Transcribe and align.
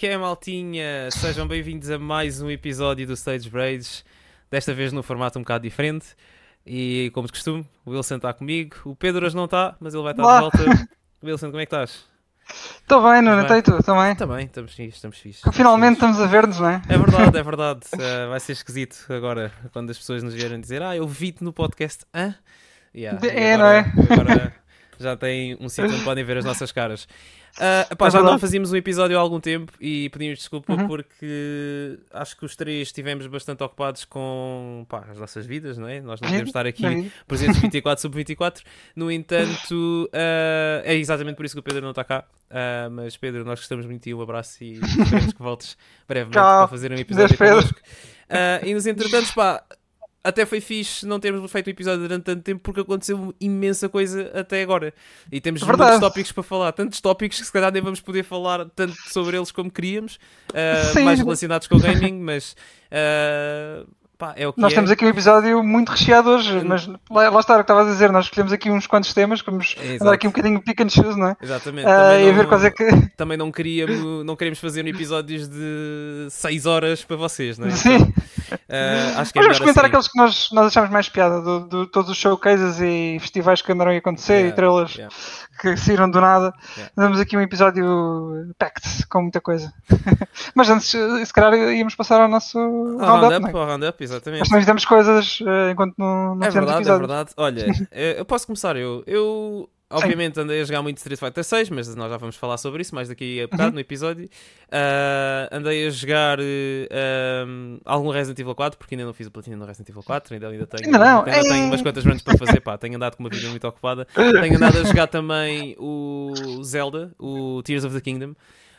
que 0.00 0.06
é, 0.06 0.16
maltinha? 0.16 1.10
Sejam 1.10 1.46
bem-vindos 1.46 1.90
a 1.90 1.98
mais 1.98 2.40
um 2.40 2.50
episódio 2.50 3.06
do 3.06 3.12
Stage 3.12 3.50
Braids. 3.50 4.02
Desta 4.50 4.72
vez 4.72 4.94
num 4.94 5.02
formato 5.02 5.38
um 5.38 5.42
bocado 5.42 5.62
diferente. 5.62 6.16
E 6.64 7.10
como 7.12 7.26
de 7.26 7.34
costume, 7.34 7.66
o 7.84 7.90
Wilson 7.90 8.16
está 8.16 8.32
comigo. 8.32 8.76
O 8.86 8.96
Pedro 8.96 9.26
hoje 9.26 9.36
não 9.36 9.44
está, 9.44 9.76
mas 9.78 9.92
ele 9.92 10.02
vai 10.02 10.12
estar 10.14 10.22
Olá. 10.22 10.36
de 10.36 10.56
volta. 10.56 10.88
Wilson, 11.22 11.48
como 11.48 11.60
é 11.60 11.66
que 11.66 11.74
estás? 11.74 12.06
Estou 12.80 13.02
bem, 13.12 13.20
Nuno, 13.20 13.46
Bem. 13.46 13.58
e 13.58 13.62
tu 13.62 13.82
também? 13.82 14.16
Também, 14.16 14.46
estamos 14.46 14.72
fixe, 14.72 14.96
estamos 14.96 15.18
fixe. 15.18 15.42
Finalmente 15.52 15.96
estamos 15.96 16.18
a 16.18 16.26
ver-nos, 16.26 16.58
não 16.58 16.70
é? 16.70 16.80
É 16.88 16.96
verdade, 16.96 17.36
é 17.38 17.42
verdade. 17.44 17.80
Eh, 17.92 18.26
vai 18.26 18.40
ser 18.40 18.52
esquisito 18.52 19.04
agora, 19.12 19.52
quando 19.70 19.90
as 19.90 19.98
pessoas 19.98 20.22
nos 20.22 20.32
vierem 20.32 20.58
dizer 20.62 20.80
Ah, 20.80 20.96
eu 20.96 21.06
vi-te 21.06 21.44
no 21.44 21.52
podcast. 21.52 22.06
Hã? 22.14 22.34
Yeah, 22.96 23.20
é, 23.28 23.52
agora- 23.52 23.92
não 23.94 24.04
Agora 24.16 24.54
já 24.98 25.16
tem 25.16 25.56
um 25.60 25.68
sítio 25.68 25.90
onde 25.94 26.04
podem 26.04 26.24
ver 26.24 26.38
as 26.38 26.44
nossas 26.44 26.72
caras. 26.72 27.06
Epá, 27.90 28.06
É 28.06 28.10
já 28.10 28.22
não 28.22 28.38
fazíamos 28.38 28.72
um 28.72 28.76
episódio 28.76 29.16
há 29.18 29.20
algum 29.20 29.40
tempo 29.40 29.72
e 29.80 30.08
pedimos 30.10 30.38
desculpa 30.38 30.72
Uhum. 30.72 30.86
porque 30.86 31.98
acho 32.12 32.36
que 32.36 32.44
os 32.44 32.54
três 32.56 32.88
estivemos 32.88 33.26
bastante 33.26 33.62
ocupados 33.62 34.04
com 34.04 34.86
pá, 34.88 35.04
as 35.10 35.18
nossas 35.18 35.46
vidas, 35.46 35.76
não 35.78 35.88
é? 35.88 36.00
Nós 36.00 36.20
não 36.20 36.28
Vida, 36.28 36.44
podemos 36.44 36.48
estar 36.48 36.66
aqui 36.66 36.86
vida. 36.88 37.12
presentes 37.26 37.58
24 37.60 38.00
sobre 38.00 38.16
24. 38.18 38.64
No 38.94 39.10
entanto, 39.10 40.08
ah, 40.12 40.82
é 40.84 40.94
exatamente 40.94 41.36
por 41.36 41.44
isso 41.44 41.54
que 41.54 41.60
o 41.60 41.62
Pedro 41.62 41.82
não 41.82 41.90
está 41.90 42.04
cá. 42.04 42.24
Ah, 42.50 42.88
mas 42.90 43.16
Pedro, 43.16 43.44
nós 43.44 43.58
gostamos 43.60 43.84
muito 43.86 44.00
de 44.02 44.10
ti, 44.10 44.14
um 44.14 44.20
abraço 44.22 44.62
e 44.62 44.78
esperemos 44.80 45.32
que 45.32 45.42
voltes 45.42 45.76
brevemente 46.08 46.34
Tchau. 46.38 46.58
para 46.60 46.68
fazer 46.68 46.92
um 46.92 46.96
episódio 46.96 47.36
connosco. 47.36 47.80
E 48.64 48.74
nos 48.74 48.86
entretantos, 48.86 49.32
pá, 49.32 49.62
até 50.22 50.44
foi 50.44 50.60
fixe 50.60 51.06
não 51.06 51.18
termos 51.18 51.50
feito 51.50 51.66
o 51.66 51.70
episódio 51.70 52.02
durante 52.02 52.24
tanto 52.24 52.42
tempo 52.42 52.60
porque 52.62 52.80
aconteceu 52.80 53.34
imensa 53.40 53.88
coisa 53.88 54.30
até 54.34 54.62
agora. 54.62 54.92
E 55.32 55.40
temos 55.40 55.62
muitos 55.62 55.78
Verdade. 55.78 56.00
tópicos 56.00 56.32
para 56.32 56.42
falar, 56.42 56.72
tantos 56.72 57.00
tópicos 57.00 57.38
que 57.38 57.46
se 57.46 57.52
calhar 57.52 57.72
nem 57.72 57.82
vamos 57.82 58.00
poder 58.00 58.22
falar 58.22 58.66
tanto 58.70 58.94
sobre 59.10 59.36
eles 59.36 59.50
como 59.50 59.70
queríamos, 59.70 60.18
Sim. 60.92 61.02
mais 61.02 61.18
relacionados 61.18 61.66
com 61.66 61.76
o 61.76 61.80
gaming, 61.80 62.20
mas 62.20 62.54
ah, 62.90 63.84
pá, 64.20 64.34
é 64.36 64.44
Nós 64.56 64.72
é. 64.72 64.74
temos 64.76 64.90
aqui 64.90 65.04
um 65.04 65.08
episódio 65.08 65.64
muito 65.64 65.88
recheado 65.88 66.28
hoje, 66.28 66.62
mas 66.62 66.86
lá, 67.10 67.30
lá 67.30 67.40
está 67.40 67.54
o 67.54 67.56
que 67.56 67.62
estava 67.62 67.80
a 67.82 67.84
dizer, 67.84 68.12
nós 68.12 68.26
escolhemos 68.26 68.52
aqui 68.52 68.70
uns 68.70 68.86
quantos 68.86 69.14
temas, 69.14 69.40
vamos 69.40 69.74
Exato. 69.80 70.02
andar 70.04 70.12
aqui 70.12 70.26
um 70.28 70.30
bocadinho 70.30 70.60
pick 70.60 70.80
and 70.82 70.90
choose, 70.90 71.18
não 71.18 71.28
é? 71.28 71.36
Exatamente. 71.42 71.88
Ah, 71.88 72.10
também, 72.10 72.26
não, 72.26 72.34
ver 72.34 72.46
quais 72.46 72.64
é 72.64 72.70
que. 72.70 72.84
também 73.16 73.38
não 73.38 73.50
queríamos, 73.50 74.24
não 74.24 74.36
queremos 74.36 74.58
fazer 74.58 74.86
episódios 74.86 75.48
de 75.48 76.26
6 76.30 76.66
horas 76.66 77.02
para 77.02 77.16
vocês, 77.16 77.58
não 77.58 77.66
é? 77.66 77.70
Sim. 77.70 78.12
Ah, 78.68 79.20
acho 79.20 79.32
que 79.32 79.38
é 79.38 79.42
vamos 79.42 79.58
comentar 79.58 79.84
assim. 79.84 79.88
aqueles 79.90 80.08
que 80.08 80.18
nós, 80.18 80.48
nós 80.52 80.66
achamos 80.66 80.90
mais 80.90 81.08
piada, 81.08 81.40
do, 81.40 81.60
do- 81.60 81.86
todos 81.86 82.10
os 82.10 82.16
showcases 82.16 82.78
e 82.80 83.16
festivais 83.20 83.62
que 83.62 83.72
andaram 83.72 83.92
a 83.92 83.96
acontecer 83.96 84.30
Yeah, 84.34 84.48
e 84.48 84.52
trailers 84.54 84.94
yeah. 84.94 85.14
que 85.60 85.76
saíram 85.76 86.10
do 86.10 86.20
nada. 86.20 86.52
Yeah. 86.76 86.92
Damos 86.96 87.20
aqui 87.20 87.36
um 87.36 87.40
episódio 87.40 88.52
packed 88.58 89.06
com 89.08 89.22
muita 89.22 89.40
coisa. 89.40 89.72
Mas 90.54 90.68
antes, 90.68 90.88
se 90.88 91.32
calhar, 91.32 91.54
íamos 91.54 91.94
passar 91.94 92.20
ao 92.20 92.28
nosso 92.28 92.58
roundup, 92.58 93.06
roundup, 93.06 93.40
não 93.40 93.48
é? 93.48 93.52
Exatamente. 94.10 94.40
Mas 94.40 94.48
também 94.48 94.62
fizemos 94.62 94.84
coisas 94.84 95.38
eh, 95.46 95.70
enquanto 95.72 95.94
não, 95.98 96.34
não 96.34 96.42
É 96.42 96.46
fizemos 96.46 96.68
verdade, 96.70 96.88
é 96.90 96.98
verdade. 96.98 97.30
Olha, 97.36 97.66
eu 98.18 98.24
posso 98.24 98.46
começar 98.46 98.76
eu. 98.76 99.02
Eu, 99.06 99.68
obviamente, 99.92 100.38
andei 100.38 100.60
a 100.60 100.64
jogar 100.64 100.82
muito 100.82 100.98
Street 100.98 101.18
Fighter 101.18 101.42
6, 101.42 101.70
mas 101.70 101.94
nós 101.96 102.10
já 102.10 102.16
vamos 102.16 102.36
falar 102.36 102.56
sobre 102.58 102.82
isso 102.82 102.94
mais 102.94 103.08
daqui 103.08 103.40
a 103.42 103.46
bocado 103.48 103.64
Uhum. 103.70 103.74
no 103.74 103.80
episódio. 103.80 104.28
Ah, 104.70 105.48
andei 105.50 105.86
a 105.86 105.90
jogar 105.90 106.38
eh, 106.40 106.88
ahm, 107.44 107.78
algum 107.84 108.10
Resident 108.10 108.38
Evil 108.38 108.54
4, 108.54 108.78
porque 108.78 108.94
ainda 108.94 109.04
não 109.04 109.12
fiz 109.12 109.26
o 109.26 109.30
platina 109.30 109.56
no 109.56 109.64
Resident 109.64 109.88
Evil 109.88 110.02
4, 110.02 110.34
ainda, 110.34 110.48
ainda 110.48 110.66
tenho, 110.66 110.86
Ainda 110.94 110.98
não? 110.98 111.24
ainda 111.24 111.42
tenho 111.42 111.66
umas 111.66 111.82
quantas 111.82 112.04
runs 112.04 112.22
para 112.22 112.38
fazer, 112.38 112.60
pá, 112.60 112.78
tenho 112.78 112.94
andado 112.96 113.16
com 113.16 113.22
uma 113.24 113.30
vida 113.30 113.48
muito 113.48 113.66
ocupada. 113.66 114.06
Tenho 114.14 114.56
andado 114.56 114.78
a 114.78 114.84
jogar 114.84 115.06
também 115.08 115.74
o 115.78 116.32
Zelda, 116.62 117.10
o 117.18 117.60
Tears 117.64 117.84
of 117.84 117.94
the 117.94 118.00
Kingdom. 118.00 118.34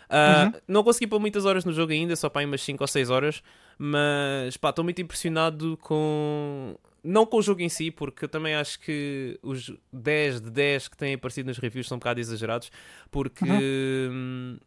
Ah, 0.09 0.45
Uhum. 0.53 0.59
Não 0.67 0.83
consegui 0.83 1.07
pôr 1.07 1.19
muitas 1.21 1.45
horas 1.45 1.63
no 1.63 1.71
jogo 1.71 1.93
ainda, 1.93 2.15
só 2.17 2.27
para 2.29 2.45
umas 2.45 2.61
5 2.61 2.83
ou 2.83 2.87
6 2.87 3.09
horas, 3.09 3.41
mas 3.83 4.55
pá, 4.57 4.69
estou 4.69 4.83
muito 4.83 5.01
impressionado 5.01 5.75
com. 5.77 6.77
Não 7.03 7.25
com 7.25 7.37
o 7.37 7.41
jogo 7.41 7.61
em 7.61 7.69
si, 7.69 7.89
porque 7.89 8.25
eu 8.25 8.29
também 8.29 8.53
acho 8.53 8.79
que 8.79 9.39
os 9.41 9.73
10 9.91 10.39
de 10.39 10.51
10 10.51 10.87
que 10.87 10.95
têm 10.95 11.15
aparecido 11.15 11.47
nos 11.47 11.57
reviews 11.57 11.87
são 11.87 11.95
um 11.95 11.99
bocado 11.99 12.19
exagerados, 12.19 12.71
porque. 13.09 13.43
hum, 14.11 14.57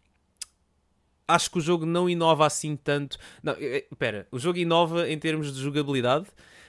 Acho 1.27 1.51
que 1.51 1.57
o 1.59 1.61
jogo 1.61 1.87
não 1.87 2.11
inova 2.11 2.45
assim 2.47 2.77
tanto. 2.77 3.17
Não, 3.43 3.55
eh, 3.55 3.79
eh, 3.79 3.87
espera, 3.91 4.27
o 4.31 4.39
jogo 4.39 4.59
inova 4.59 5.09
em 5.09 5.19
termos 5.19 5.55
de 5.55 5.63
jogabilidade, 5.63 6.27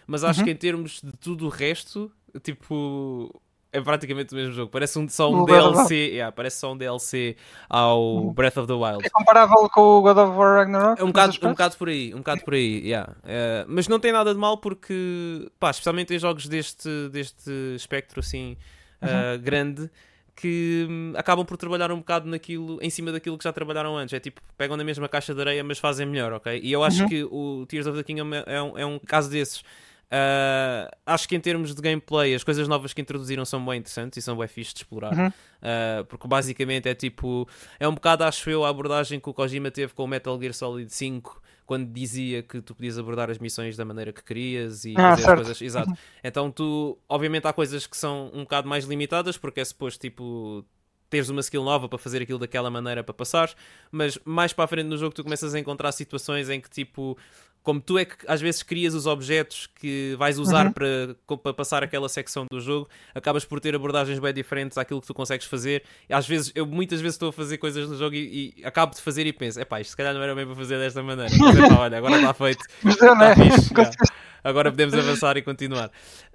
mas 0.07 0.23
acho 0.23 0.39
Uhum. 0.39 0.45
que 0.45 0.51
em 0.51 0.55
termos 0.55 1.01
de 1.01 1.11
tudo 1.13 1.45
o 1.45 1.49
resto, 1.49 2.09
tipo, 2.41 3.41
é 3.77 3.81
praticamente 3.81 4.33
o 4.33 4.37
mesmo 4.37 4.53
jogo. 4.53 4.71
Parece 4.71 4.97
um, 4.97 5.07
só 5.09 5.31
um 5.31 5.41
O. 5.41 5.45
DLC, 5.45 5.95
yeah, 5.95 6.31
parece 6.31 6.57
só 6.57 6.73
um 6.73 6.77
DLC 6.77 7.35
ao 7.69 8.31
Breath 8.31 8.57
of 8.57 8.67
the 8.67 8.73
Wild. 8.73 9.05
É 9.05 9.09
comparável 9.09 9.69
com 9.69 9.81
o 9.81 10.01
God 10.01 10.17
of 10.17 10.31
War 10.37 10.57
Ragnarok? 10.59 11.01
É 11.01 11.03
um 11.03 11.07
bocado, 11.07 11.33
um 11.43 11.49
bocado 11.49 11.77
por 11.77 11.89
aí, 11.89 12.13
um 12.13 12.17
bocado 12.19 12.41
por 12.43 12.53
aí, 12.53 12.79
yeah. 12.87 13.13
Eh, 13.25 13.65
mas 13.67 13.87
não 13.87 13.99
tem 13.99 14.11
nada 14.11 14.33
de 14.33 14.39
mal 14.39 14.57
porque, 14.57 15.49
pá, 15.59 15.69
especialmente 15.71 16.13
em 16.13 16.19
jogos 16.19 16.47
deste, 16.47 16.89
deste 17.09 17.49
espectro 17.75 18.19
assim 18.19 18.55
eh, 19.01 19.37
grande, 19.37 19.89
que 20.35 20.85
hum, 20.89 21.13
acabam 21.15 21.45
por 21.45 21.55
trabalhar 21.57 21.91
um 21.91 21.97
bocado 21.99 22.27
naquilo, 22.29 22.77
em 22.81 22.89
cima 22.89 23.11
daquilo 23.11 23.37
que 23.37 23.43
já 23.45 23.53
trabalharam 23.53 23.95
antes. 23.97 24.13
É 24.13 24.19
tipo, 24.19 24.41
pegam 24.57 24.75
na 24.75 24.83
mesma 24.83 25.07
caixa 25.07 25.33
de 25.33 25.39
areia, 25.39 25.63
mas 25.63 25.79
fazem 25.79 26.05
melhor, 26.05 26.33
ok? 26.33 26.59
E 26.61 26.71
eu 26.71 26.83
acho 26.83 27.03
Uhum. 27.03 27.07
que 27.09 27.23
o 27.23 27.65
Tears 27.67 27.87
of 27.87 27.97
the 27.97 28.03
Kingdom 28.03 28.33
é- 28.35 28.43
é 28.47 28.61
um, 28.61 28.77
é 28.79 28.85
um 28.85 28.99
caso 28.99 29.29
desses. 29.29 29.63
Uh, 30.05 30.89
acho 31.05 31.27
que 31.27 31.35
em 31.35 31.39
termos 31.39 31.73
de 31.73 31.81
gameplay, 31.81 32.35
as 32.35 32.43
coisas 32.43 32.67
novas 32.67 32.93
que 32.93 33.01
introduziram 33.01 33.43
são 33.43 33.63
bem 33.65 33.79
interessantes 33.79 34.17
e 34.17 34.21
são 34.21 34.37
bem 34.37 34.47
fixe 34.47 34.73
de 34.73 34.79
explorar. 34.79 35.13
Uhum. 35.13 35.27
Uh, 35.27 36.05
porque 36.07 36.27
basicamente 36.27 36.87
é 36.87 36.95
tipo, 36.95 37.47
é 37.79 37.87
um 37.87 37.93
bocado, 37.93 38.23
acho 38.23 38.49
eu, 38.49 38.63
a 38.63 38.69
abordagem 38.69 39.19
que 39.19 39.29
o 39.29 39.33
Kojima 39.33 39.71
teve 39.71 39.93
com 39.93 40.03
o 40.03 40.07
Metal 40.07 40.39
Gear 40.39 40.53
Solid 40.53 40.93
5 40.93 41.41
quando 41.65 41.91
dizia 41.91 42.43
que 42.43 42.61
tu 42.61 42.75
podias 42.75 42.97
abordar 42.97 43.31
as 43.31 43.39
missões 43.39 43.75
da 43.75 43.83
maneira 43.83 44.13
que 44.13 44.23
querias 44.23 44.85
e 44.85 44.93
Ah, 44.95 45.17
fazer 45.17 45.35
coisas. 45.35 45.61
Exato. 45.61 45.91
Então 46.23 46.51
tu, 46.51 46.97
obviamente, 47.09 47.47
há 47.47 47.53
coisas 47.53 47.87
que 47.87 47.97
são 47.97 48.29
um 48.33 48.41
bocado 48.41 48.67
mais 48.69 48.85
limitadas 48.85 49.37
porque 49.37 49.59
é 49.59 49.65
suposto 49.65 49.99
tipo 49.99 50.63
teres 51.09 51.29
uma 51.29 51.39
skill 51.41 51.63
nova 51.63 51.87
para 51.87 51.97
fazer 51.97 52.21
aquilo 52.21 52.39
daquela 52.39 52.69
maneira 52.69 53.03
para 53.03 53.13
passar, 53.13 53.53
mas 53.91 54.19
mais 54.25 54.53
para 54.53 54.65
a 54.65 54.67
frente 54.67 54.87
no 54.87 54.97
jogo 54.97 55.13
tu 55.13 55.23
começas 55.23 55.53
a 55.55 55.59
encontrar 55.59 55.91
situações 55.91 56.49
em 56.49 56.59
que 56.59 56.69
tipo 56.69 57.17
como 57.65 57.81
tu 57.81 57.97
é 57.97 58.05
que 58.05 58.15
às 58.27 58.39
vezes 58.39 58.61
crias 58.63 58.93
os 58.93 59.07
objetos 59.07 59.67
que 59.79 60.15
vais 60.19 60.37
usar 60.37 60.67
Uhum. 60.67 60.71
para, 60.71 61.37
para 61.37 61.53
passar 61.53 61.83
aquela 61.83 62.07
secção 62.07 62.45
do 62.49 62.61
jogo, 62.61 62.87
acabas 63.13 63.43
por 63.43 63.59
ter 63.59 63.75
abordagens 63.75 64.19
bem 64.19 64.31
diferentes 64.33 64.77
àquilo 64.77 65.01
que 65.01 65.07
tu 65.07 65.13
consegues 65.15 65.47
fazer. 65.47 65.83
E 66.07 66.13
às 66.13 66.27
vezes, 66.27 66.51
eu 66.53 66.65
muitas 66.65 67.01
vezes 67.01 67.15
estou 67.15 67.29
a 67.29 67.33
fazer 67.33 67.57
coisas 67.57 67.89
no 67.89 67.97
jogo 67.97 68.15
e, 68.15 68.53
e 68.57 68.65
acabo 68.65 68.93
de 68.95 69.01
fazer 69.01 69.25
e 69.25 69.33
penso, 69.33 69.59
epá, 69.59 69.81
isto 69.81 69.89
se 69.89 69.97
calhar 69.97 70.13
não 70.13 70.21
era 70.21 70.35
bem 70.35 70.45
para 70.45 70.55
fazer 70.55 70.77
desta 70.77 71.01
maneira. 71.01 71.31
Mas 71.37 71.57
epá, 71.57 71.79
olha, 71.79 71.97
agora 71.97 72.15
está 72.17 72.33
feito. 72.35 72.63
Mas 72.83 72.95
deu, 72.97 73.15
não 73.15 73.23
é? 73.25 73.35
Tá 73.35 73.43
fixe. 73.43 73.73
Agora 74.45 74.69
podemos 74.69 74.93
avançar 74.93 75.35
e 75.37 75.41
continuar. 75.41 75.89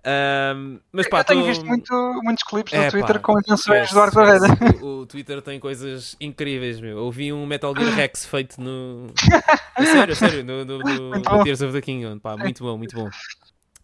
Ahm, 0.04 0.78
mas 0.92 1.08
pá, 1.08 1.20
Eu 1.20 1.24
tenho 1.24 1.40
tô- 1.42 1.46
visto 1.46 1.64
muito, 1.64 2.20
muitos 2.24 2.42
clipes 2.44 2.72
É, 2.72 2.86
no 2.86 2.90
Twitter 2.90 3.16
pá, 3.16 3.22
com 3.22 3.38
intenções 3.38 3.84
esquece, 3.90 3.94
do 3.94 4.00
Arco 4.00 4.14
da 4.16 4.24
Reda. 4.32 4.46
esquece. 4.48 4.84
O, 4.84 5.00
o 5.02 5.06
Twitter 5.06 5.40
tem 5.42 5.60
coisas 5.60 6.16
incríveis, 6.20 6.80
meu. 6.80 6.98
Eu 6.98 7.10
vi 7.10 7.32
um 7.32 7.46
Metal 7.46 7.72
Gear 7.76 7.94
Rex 7.94 8.24
feito 8.26 8.60
no. 8.60 9.06
Sério, 9.78 10.16
sério, 10.16 10.44
no, 10.44 10.64
no, 10.64 10.78
no, 10.78 11.10
no. 11.10 11.44
Tears 11.44 11.62
of 11.62 11.72
the 11.72 11.80
Kingdom. 11.80 12.18
Pá, 12.18 12.36
muito 12.36 12.62
bom, 12.64 12.76
muito 12.76 12.96
bom. 12.96 13.08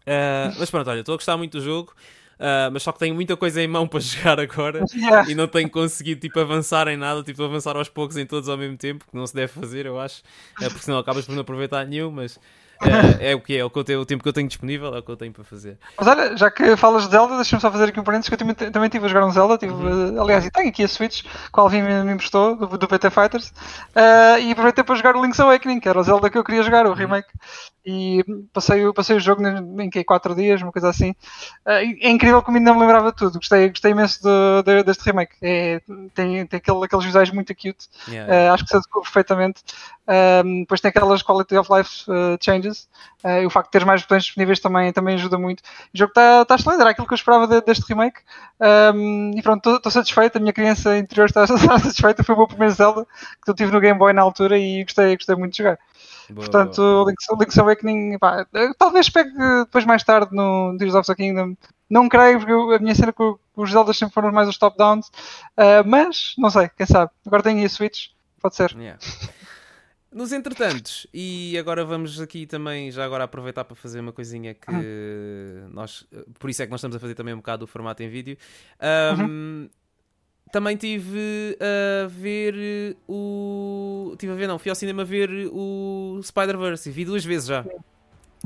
Ah, 0.05 0.51
mas 0.57 0.69
pronto, 0.69 0.89
olha, 0.89 0.99
estou 0.99 1.13
a 1.13 1.17
gostar 1.17 1.37
muito 1.37 1.57
do 1.57 1.63
jogo. 1.63 1.93
ah, 2.39 2.69
mas 2.71 2.83
só 2.83 2.91
que 2.91 2.99
tenho 2.99 3.15
muita 3.15 3.35
coisa 3.37 3.61
em 3.61 3.67
mão 3.67 3.87
para 3.87 3.99
jogar 3.99 4.39
agora 4.39 4.83
Yeah. 4.93 5.29
e 5.31 5.35
não 5.35 5.47
tenho 5.47 5.69
conseguido 5.69 6.19
tipo, 6.21 6.39
avançar 6.39 6.87
em 6.87 6.97
nada, 6.97 7.23
tipo, 7.23 7.41
avançar 7.43 7.75
aos 7.77 7.89
poucos 7.89 8.17
em 8.17 8.25
todos 8.25 8.47
ao 8.49 8.57
mesmo 8.57 8.77
tempo, 8.77 9.05
que 9.09 9.15
não 9.15 9.25
se 9.25 9.33
deve 9.33 9.51
fazer, 9.53 9.85
eu 9.85 9.99
acho, 9.99 10.21
é, 10.61 10.67
porque 10.69 10.83
senão 10.83 10.97
acabas 10.99 11.25
por 11.25 11.33
não 11.33 11.41
aproveitar 11.41 11.85
nenhum, 11.85 12.11
mas 12.11 12.39
é, 12.81 13.31
é 13.31 13.35
o 13.35 13.41
que 13.41 13.55
é, 13.55 13.59
é 13.59 13.65
o, 13.65 13.69
que 13.69 13.83
tenho- 13.83 14.01
o 14.01 14.05
tempo 14.05 14.23
que 14.23 14.29
eu 14.29 14.33
tenho 14.33 14.47
disponível 14.47 14.93
é 14.95 14.99
o 14.99 15.03
que 15.03 15.11
eu 15.11 15.17
tenho 15.17 15.33
para 15.33 15.43
fazer. 15.43 15.77
Mas 15.97 16.07
olha, 16.07 16.37
já 16.37 16.51
que 16.51 16.75
falas 16.77 17.05
de 17.05 17.11
Zelda, 17.11 17.35
deixa-me 17.35 17.61
só 17.61 17.71
fazer 17.71 17.85
aqui 17.89 17.99
um 17.99 18.03
parênteses 18.03 18.29
que 18.29 18.35
eu 18.35 18.37
também, 18.37 18.55
também 18.55 18.85
estive 18.87 19.05
a 19.05 19.09
jogar 19.09 19.25
um 19.25 19.31
Zelda. 19.31 19.57
Tive, 19.57 19.73
Uhum. 19.73 20.17
eh, 20.17 20.21
aliás, 20.21 20.45
e 20.45 20.51
tenho 20.51 20.69
aqui 20.69 20.83
a 20.83 20.87
Switch, 20.87 21.23
que 21.23 21.29
o 21.59 21.61
Alvin 21.61 21.81
me, 21.81 22.03
me 22.03 22.11
emprestou, 22.13 22.55
do, 22.55 22.77
do 22.77 22.87
PT 22.87 23.09
Fighters. 23.09 23.51
eh, 23.95 24.41
e 24.41 24.51
aproveitei 24.51 24.83
para 24.83 24.95
jogar 24.95 25.15
o 25.15 25.21
Link's 25.23 25.39
Awakening, 25.39 25.79
que 25.79 25.89
era 25.89 25.99
o 25.99 26.03
Zelda 26.03 26.29
que 26.29 26.37
eu 26.37 26.43
queria 26.43 26.63
jogar, 26.63 26.85
o 26.85 26.89
Uhum. 26.91 27.21
E 27.89 28.21
passei, 28.51 28.85
o- 28.85 28.93
passei 28.93 29.15
o 29.15 29.19
jogo 29.19 29.41
em, 29.47 29.89
que 29.89 30.03
4 30.03 30.35
dias, 30.35 30.61
uma 30.61 30.73
coisa 30.73 30.89
assim. 30.89 31.15
E 31.65 32.05
é 32.05 32.09
incrível 32.09 32.41
como 32.43 32.57
ainda 32.57 32.71
não 32.71 32.75
me 32.79 32.81
lembrava 32.85 33.11
de 33.11 33.17
tudo. 33.17 33.39
Gostei, 33.39 33.69
gostei 33.69 33.91
imenso 33.91 34.21
do- 34.21 34.61
de- 34.63 34.83
deste 34.83 35.05
remake. 35.05 35.35
É, 35.41 35.79
tem 36.13 36.45
tem 36.45 36.57
aquele, 36.57 36.83
aqueles 36.83 37.05
visuais 37.05 37.31
muito 37.31 37.55
cute. 37.55 37.87
Yeah, 38.07 38.33
Eh, 38.33 38.49
acho 38.49 38.63
que 38.65 38.69
se 38.71 38.75
adequou 38.77 39.01
perfeitamente. 39.03 39.63
Um, 40.45 40.61
depois 40.61 40.81
tem 40.81 40.89
aquelas 40.89 41.21
quality 41.21 41.57
of 41.57 41.69
life 41.73 42.09
uh, 42.09 42.37
changes. 42.41 42.89
Uh, 43.23 43.41
e 43.43 43.45
o 43.45 43.49
facto 43.49 43.67
de 43.67 43.79
ter 43.79 43.85
mais 43.85 44.01
botões 44.01 44.23
disponíveis 44.23 44.59
também, 44.59 44.91
também 44.93 45.15
ajuda 45.15 45.37
muito. 45.37 45.59
O 45.61 45.97
jogo 45.97 46.11
está 46.11 46.45
tá 46.45 46.55
excelente, 46.55 46.81
era 46.81 46.89
aquilo 46.91 47.07
que 47.07 47.13
eu 47.13 47.15
esperava 47.17 47.47
de- 47.47 47.61
deste 47.61 47.85
remake. 47.87 48.19
Um, 48.59 49.31
e 49.37 49.41
pronto, 49.41 49.75
estou 49.75 49.91
satisfeito. 49.91 50.37
A 50.37 50.39
minha 50.41 50.53
criança 50.53 50.97
interior 50.97 51.25
está, 51.25 51.43
está 51.73 51.79
satisfeita. 51.79 52.23
Foi 52.23 52.35
o 52.35 52.37
meu 52.37 52.47
primeiro 52.47 52.73
Zelda 52.73 53.05
que 53.43 53.49
eu 53.51 53.55
tive 53.55 53.71
no 53.71 53.79
Game 53.79 53.97
Boy 53.99 54.13
na 54.13 54.21
altura 54.21 54.57
e 54.57 54.83
gostei, 54.83 55.15
gostei 55.15 55.35
muito 55.35 55.51
de 55.53 55.57
jogar. 55.59 55.79
Boa, 56.33 56.45
Portanto, 56.45 56.79
o 56.81 57.05
Link's, 57.07 57.29
o 57.29 57.35
Link's 57.35 57.57
Awakening, 57.57 58.17
pá, 58.19 58.45
talvez 58.77 59.09
pegue 59.09 59.31
depois 59.65 59.85
mais 59.85 60.03
tarde 60.03 60.35
no 60.35 60.75
Tears 60.77 60.95
of 60.95 61.07
the 61.07 61.15
Kingdom. 61.15 61.55
Não 61.89 62.09
creio, 62.09 62.39
porque 62.39 62.51
eu- 62.51 62.71
a 62.73 62.79
minha 62.79 62.93
cena 62.95 63.13
com, 63.13 63.37
com 63.53 63.61
os 63.63 63.71
Zeldas 63.71 63.97
sempre 63.97 64.13
foram 64.13 64.31
mais 64.31 64.49
os 64.49 64.57
top-downs. 64.57 65.07
Uh, 65.57 65.83
mas, 65.85 66.33
não 66.37 66.49
sei, 66.49 66.69
quem 66.75 66.85
sabe. 66.85 67.11
Agora 67.25 67.43
tenho 67.43 67.59
aí 67.59 67.65
a 67.65 67.69
Switch, 67.69 68.07
pode 68.41 68.55
ser. 68.55 68.71
Yeah. 68.77 68.99
nos 70.11 70.31
entretantos, 70.31 71.05
e 71.13 71.55
agora 71.59 71.85
vamos 71.85 72.19
aqui 72.19 72.47
também, 72.47 72.89
já 72.91 73.05
agora 73.05 73.25
aproveitar 73.25 73.63
para 73.65 73.75
fazer 73.75 73.99
uma 73.99 74.11
coisinha 74.11 74.53
que 74.55 74.71
Uhum. 74.71 75.69
nós, 75.71 76.05
por 76.39 76.49
isso 76.49 76.63
é 76.63 76.65
que 76.65 76.71
nós 76.71 76.79
estamos 76.79 76.95
a 76.95 76.99
fazer 76.99 77.13
também 77.13 77.33
um 77.33 77.37
bocado 77.37 77.65
o 77.65 77.67
formato 77.67 78.01
em 78.01 78.09
vídeo. 78.09 78.37
Ahm, 78.79 79.21
Uhum. 79.21 79.69
Também 80.57 80.75
tive 80.75 81.55
a 81.61 82.07
ver 82.07 82.97
o. 83.07 84.15
Tive 84.17 84.31
a 84.31 84.35
ver, 84.35 84.47
não, 84.47 84.57
fui 84.57 84.71
ao 84.71 84.75
cinema 84.75 85.05
ver 85.05 85.29
o 85.51 86.19
Spider-Verse 86.23 86.89
e 86.89 86.91
vi 86.91 87.05
duas 87.05 87.23
vezes 87.23 87.47
já. 87.47 87.63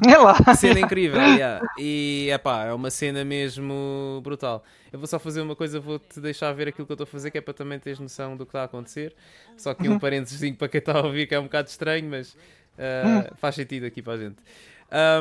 É 0.06 0.18
lá. 0.18 0.36
Cena 0.54 0.81
incrível, 0.81 1.22
yeah. 1.22 1.66
E 1.80 2.28
epá, 2.30 2.66
é 2.66 2.74
uma 2.74 2.90
cena 2.92 3.24
mesmo 3.24 4.19
brutal. 4.25 4.62
Eu 4.92 5.00
vou 5.00 5.08
só 5.08 5.18
fazer 5.18 5.40
uma 5.40 5.56
coisa, 5.56 5.80
vou-te 5.80 6.19
deixar 6.19 6.52
ver 6.52 6.68
aquilo 6.68 6.86
que 6.86 6.92
eu 6.92 6.96
estou 6.96 7.06
a 7.06 7.08
fazer, 7.08 7.31
que 7.31 7.38
é 7.38 7.42
para 7.42 7.54
também 7.54 7.80
teres 7.80 7.98
noção 7.98 8.36
do 8.36 8.46
que 8.46 8.50
está 8.50 8.63
a 8.63 8.66
acontecer. 8.66 9.16
Só 9.56 9.74
que 9.74 9.88
um 9.88 9.98
parênteses 9.98 10.54
para 10.58 10.68
quem 10.68 10.80
está 10.80 10.92
a 10.92 11.02
ouvir, 11.02 11.28
que 11.28 11.34
é 11.34 11.40
um 11.40 11.44
bocado 11.44 11.69
estranho, 11.69 12.10
mas 12.10 12.34
uh, 12.34 13.34
faz 13.38 13.56
sentido 13.56 13.86
aqui 13.86 14.02
para 14.02 14.13
a 14.13 14.18
gente. 14.18 14.44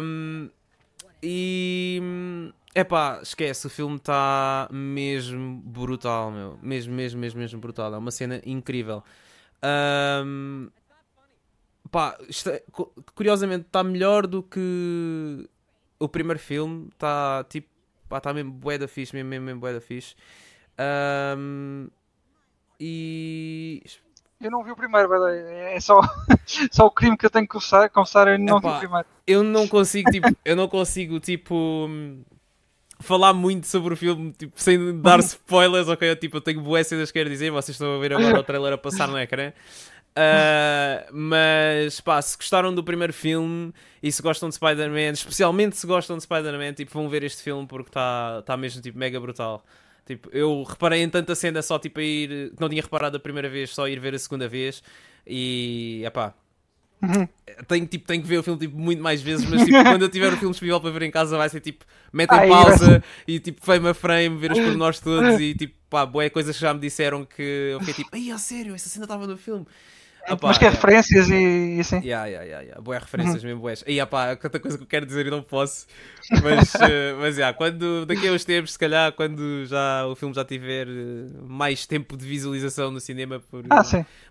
Um, 0.02 0.50
e 1.22 2.00
epá, 2.74 3.20
esquece, 3.22 3.66
o 3.66 3.70
filme 3.70 3.96
está 3.96 4.68
mesmo 4.70 5.60
brutal, 5.64 6.30
meu. 6.30 6.58
Mesmo, 6.62 6.94
mesmo, 6.94 7.20
mesmo, 7.20 7.40
mesmo 7.40 7.60
brutal. 7.60 7.94
É 7.94 7.98
uma 7.98 8.10
cena 8.10 8.40
incrível. 8.44 9.02
Um, 10.24 10.68
pá, 11.90 12.16
isto 12.28 12.50
é- 12.50 12.62
cu- 12.72 12.92
curiosamente 13.14 13.66
está 13.66 13.82
melhor 13.84 14.26
do 14.26 14.42
que 14.42 15.48
o 15.98 16.08
primeiro 16.08 16.38
filme. 16.38 16.88
Está 16.92 17.44
tipo, 17.48 17.68
pá, 18.08 18.18
está 18.18 18.32
mesmo 18.32 18.52
bué 18.52 18.78
da 18.78 18.88
fixe, 18.88 19.14
mesmo, 19.14 19.28
mesmo, 19.28 19.46
mesmo 19.46 19.60
bué 19.60 19.72
da 19.72 19.80
fixe. 19.80 20.14
Um, 21.38 21.88
e 22.78 23.82
Eu 24.40 24.50
não 24.50 24.64
vi 24.64 24.70
o 24.70 24.76
primeiro, 24.76 25.12
é 25.28 25.78
só, 25.80 26.00
só 26.72 26.86
o 26.86 26.90
crime 26.90 27.16
que 27.16 27.26
eu 27.26 27.30
tenho 27.30 27.46
que 27.46 27.52
confessar, 27.52 27.90
confessar 27.90 28.26
eu 28.28 28.38
não 28.38 28.58
vi 28.58 28.66
Epá. 28.66 28.76
o 28.76 28.78
primeiro. 28.80 29.08
eu 29.26 29.42
não 29.42 29.68
consigo, 29.68 30.10
tipo, 30.10 30.28
eu 30.44 30.56
não 30.56 30.66
consigo, 30.66 31.20
tipo, 31.20 31.54
hum, 31.54 32.22
falar 33.00 33.34
muito 33.34 33.66
sobre 33.66 33.94
o 33.94 33.96
filme, 33.96 34.32
tipo, 34.32 34.52
sem 34.56 34.98
dar 35.00 35.18
spoilers, 35.20 35.88
ok? 35.88 36.10
Eu, 36.10 36.16
tipo, 36.16 36.38
eu 36.38 36.40
tenho 36.40 36.60
boas 36.62 36.86
cenas 36.86 37.10
que 37.10 37.18
quero 37.18 37.28
dizer, 37.28 37.50
vocês 37.50 37.74
estão 37.74 37.96
a 37.96 37.98
ver 37.98 38.14
agora 38.14 38.40
o 38.40 38.42
trailer 38.42 38.72
a 38.72 38.78
passar 38.78 39.08
no 39.08 39.18
ecrã. 39.18 39.52
Ah, 40.16 41.06
mas 41.12 42.00
pá, 42.00 42.20
se 42.20 42.36
gostaram 42.36 42.74
do 42.74 42.82
primeiro 42.82 43.12
filme 43.12 43.72
e 44.02 44.10
se 44.10 44.20
gostam 44.20 44.48
de 44.48 44.54
Spider-Man, 44.54 45.12
especialmente 45.12 45.76
se 45.76 45.86
gostam 45.86 46.16
de 46.16 46.24
Spider-Man, 46.24 46.72
tipo, 46.74 46.92
vão 46.92 47.08
ver 47.08 47.22
este 47.22 47.42
filme 47.42 47.66
porque 47.66 47.90
está 47.90 48.42
tá 48.42 48.56
mesmo 48.56 48.82
tipo, 48.82 48.98
mega 48.98 49.20
brutal. 49.20 49.64
Tipo, 50.10 50.28
eu 50.32 50.64
reparei 50.64 51.02
em 51.02 51.08
tanta 51.08 51.36
cena 51.36 51.62
só 51.62 51.78
tipo 51.78 52.00
a 52.00 52.02
ir, 52.02 52.52
não 52.58 52.68
tinha 52.68 52.82
reparado 52.82 53.16
a 53.16 53.20
primeira 53.20 53.48
vez, 53.48 53.70
só 53.70 53.86
ir 53.86 54.00
ver 54.00 54.12
a 54.12 54.18
segunda 54.18 54.48
vez 54.48 54.82
e 55.24 56.02
epá, 56.04 56.34
tenho, 57.68 57.86
tipo, 57.86 58.08
tenho 58.08 58.20
que 58.20 58.26
ver 58.26 58.38
o 58.38 58.42
filme 58.42 58.58
tipo, 58.58 58.76
muito 58.76 59.00
mais 59.00 59.22
vezes, 59.22 59.48
mas 59.48 59.62
tipo, 59.62 59.70
quando 59.84 60.02
eu 60.02 60.08
tiver 60.08 60.32
o 60.32 60.36
filme 60.36 60.50
disponível 60.50 60.80
para 60.80 60.90
ver 60.90 61.02
em 61.02 61.12
casa 61.12 61.38
vai 61.38 61.48
ser 61.48 61.60
tipo, 61.60 61.84
metem 62.12 62.36
Ai, 62.36 62.48
pausa 62.48 63.04
e 63.24 63.38
tipo, 63.38 63.64
frame 63.64 63.86
a 63.86 63.94
frame, 63.94 64.36
ver 64.36 64.50
os 64.50 64.58
pormenores 64.58 64.98
todos 64.98 65.40
e 65.40 65.54
tipo, 65.54 65.76
pá, 65.88 66.04
boé 66.04 66.28
coisas 66.28 66.56
que 66.56 66.60
já 66.60 66.74
me 66.74 66.80
disseram 66.80 67.24
que 67.24 67.70
eu 67.72 67.78
fiquei 67.78 68.02
tipo, 68.02 68.10
ai, 68.12 68.32
a 68.32 68.38
sério, 68.38 68.74
essa 68.74 68.88
cena 68.88 69.04
estava 69.04 69.28
no 69.28 69.36
filme. 69.36 69.64
Mas 70.42 70.58
que 70.58 70.64
é 70.64 70.68
yeah. 70.68 70.70
referências 70.70 71.30
e, 71.30 71.76
e 71.76 71.80
assim. 71.80 71.96
Yeah, 71.96 72.26
yeah, 72.26 72.44
yeah, 72.44 72.60
yeah. 72.62 72.80
Boas 72.80 73.02
referências 73.02 73.42
mesmo, 73.42 73.60
boas. 73.60 73.82
E 73.86 74.04
pá, 74.06 74.36
tanta 74.36 74.60
coisa 74.60 74.76
que 74.76 74.84
eu 74.84 74.88
quero 74.88 75.06
dizer 75.06 75.26
e 75.26 75.30
não 75.30 75.42
posso. 75.42 75.86
Mas, 76.42 76.74
eh, 76.80 77.14
mas 77.18 77.36
yeah, 77.36 77.56
quando, 77.56 78.06
daqui 78.06 78.28
a 78.28 78.32
uns 78.32 78.44
tempos, 78.44 78.72
se 78.72 78.78
calhar, 78.78 79.12
quando 79.12 79.64
já 79.66 80.06
o 80.06 80.14
filme 80.14 80.34
já 80.34 80.44
tiver 80.44 80.86
eh, 80.88 81.26
mais 81.42 81.86
tempo 81.86 82.16
de 82.16 82.26
visualização 82.26 82.90
no 82.90 83.00
cinema, 83.00 83.40
por 83.40 83.64
Ah, 83.70 83.82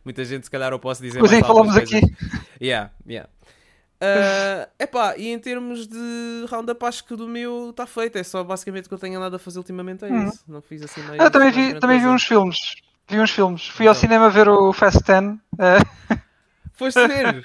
muita 0.05 0.23
gente, 0.23 0.43
se 0.45 0.51
calhar 0.51 0.71
eu 0.71 0.79
posso 0.79 1.01
dizer 1.01 1.19
mais 1.19 1.33
aí 1.33 1.41
falamos 1.41 1.75
aqui. 1.75 2.01
Yeah, 2.61 2.91
yeah. 3.07 3.29
Ah, 4.01 4.69
epá, 4.79 5.17
e 5.17 5.27
em 5.27 5.37
termos 5.37 5.85
de 5.85 6.45
roundup, 6.49 6.85
acho 6.85 7.03
que 7.03 7.13
o 7.13 7.17
do 7.17 7.27
meu 7.27 7.71
está 7.71 7.85
feito. 7.85 8.17
É 8.17 8.23
só 8.23 8.43
basicamente 8.43 8.85
o 8.85 8.89
que 8.89 8.95
eu 8.95 8.99
tenho 8.99 9.17
andado 9.17 9.35
a 9.35 9.39
fazer 9.39 9.59
ultimamente. 9.59 10.05
É 10.05 10.09
isso. 10.09 10.43
Não 10.47 10.61
fiz 10.61 10.81
assim 10.81 11.01
mais. 11.01 11.19
Uhum. 11.19 11.25
Eu 11.25 11.31
também 11.31 11.51
vi, 11.51 11.79
também 11.79 11.99
vi 11.99 12.07
uns 12.07 12.23
filmes. 12.23 12.75
Vi 13.09 13.19
uns 13.19 13.31
filmes. 13.31 13.67
Fui 13.67 13.87
ao 13.87 13.91
Então. 13.91 14.01
cinema 14.01 14.29
ver 14.29 14.47
o 14.47 14.71
Fast 14.73 15.03
10. 15.03 15.35
eh, 15.59 15.79
Foste 16.77 17.07
ver? 17.07 17.41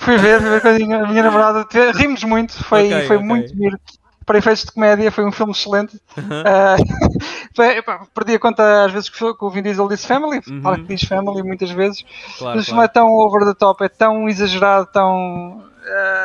fui 0.00 0.18
ver, 0.18 0.40
fui 0.40 0.50
ver 0.50 0.60
com 0.60 0.68
a 0.68 0.72
minha, 1.06 1.22
namorada. 1.22 1.66
Rimos 1.94 2.22
muito. 2.24 2.62
Foi, 2.64 2.84
Ok, 2.92 3.06
foi 3.06 3.16
ok. 3.16 3.26
muito 3.28 3.56
giro. 3.56 3.78
Para 4.26 4.36
efeitos 4.38 4.64
de 4.64 4.72
comédia, 4.72 5.10
foi 5.10 5.24
um 5.24 5.32
filme 5.32 5.52
excelente. 5.52 5.98
Epá, 7.78 8.06
perdi 8.14 8.34
a 8.34 8.38
conta 8.38 8.84
às 8.84 8.92
vezes 8.92 9.08
que 9.08 9.24
o- 9.24 9.50
Vin 9.50 9.62
Diesel 9.62 9.88
disse 9.88 10.06
Family. 10.06 10.40
Uhum. 10.46 10.60
Claro 10.60 10.82
que 10.84 10.94
diz 10.94 11.08
Family 11.08 11.42
muitas 11.42 11.70
vezes. 11.70 12.04
Claro, 12.36 12.56
mas 12.56 12.64
o 12.64 12.66
filme 12.66 12.84
é 12.84 12.88
tão 12.88 13.08
over 13.08 13.46
the 13.46 13.54
top, 13.54 13.82
é 13.84 13.88
tão 13.88 14.28
exagerado, 14.28 14.86
tão. 14.92 15.64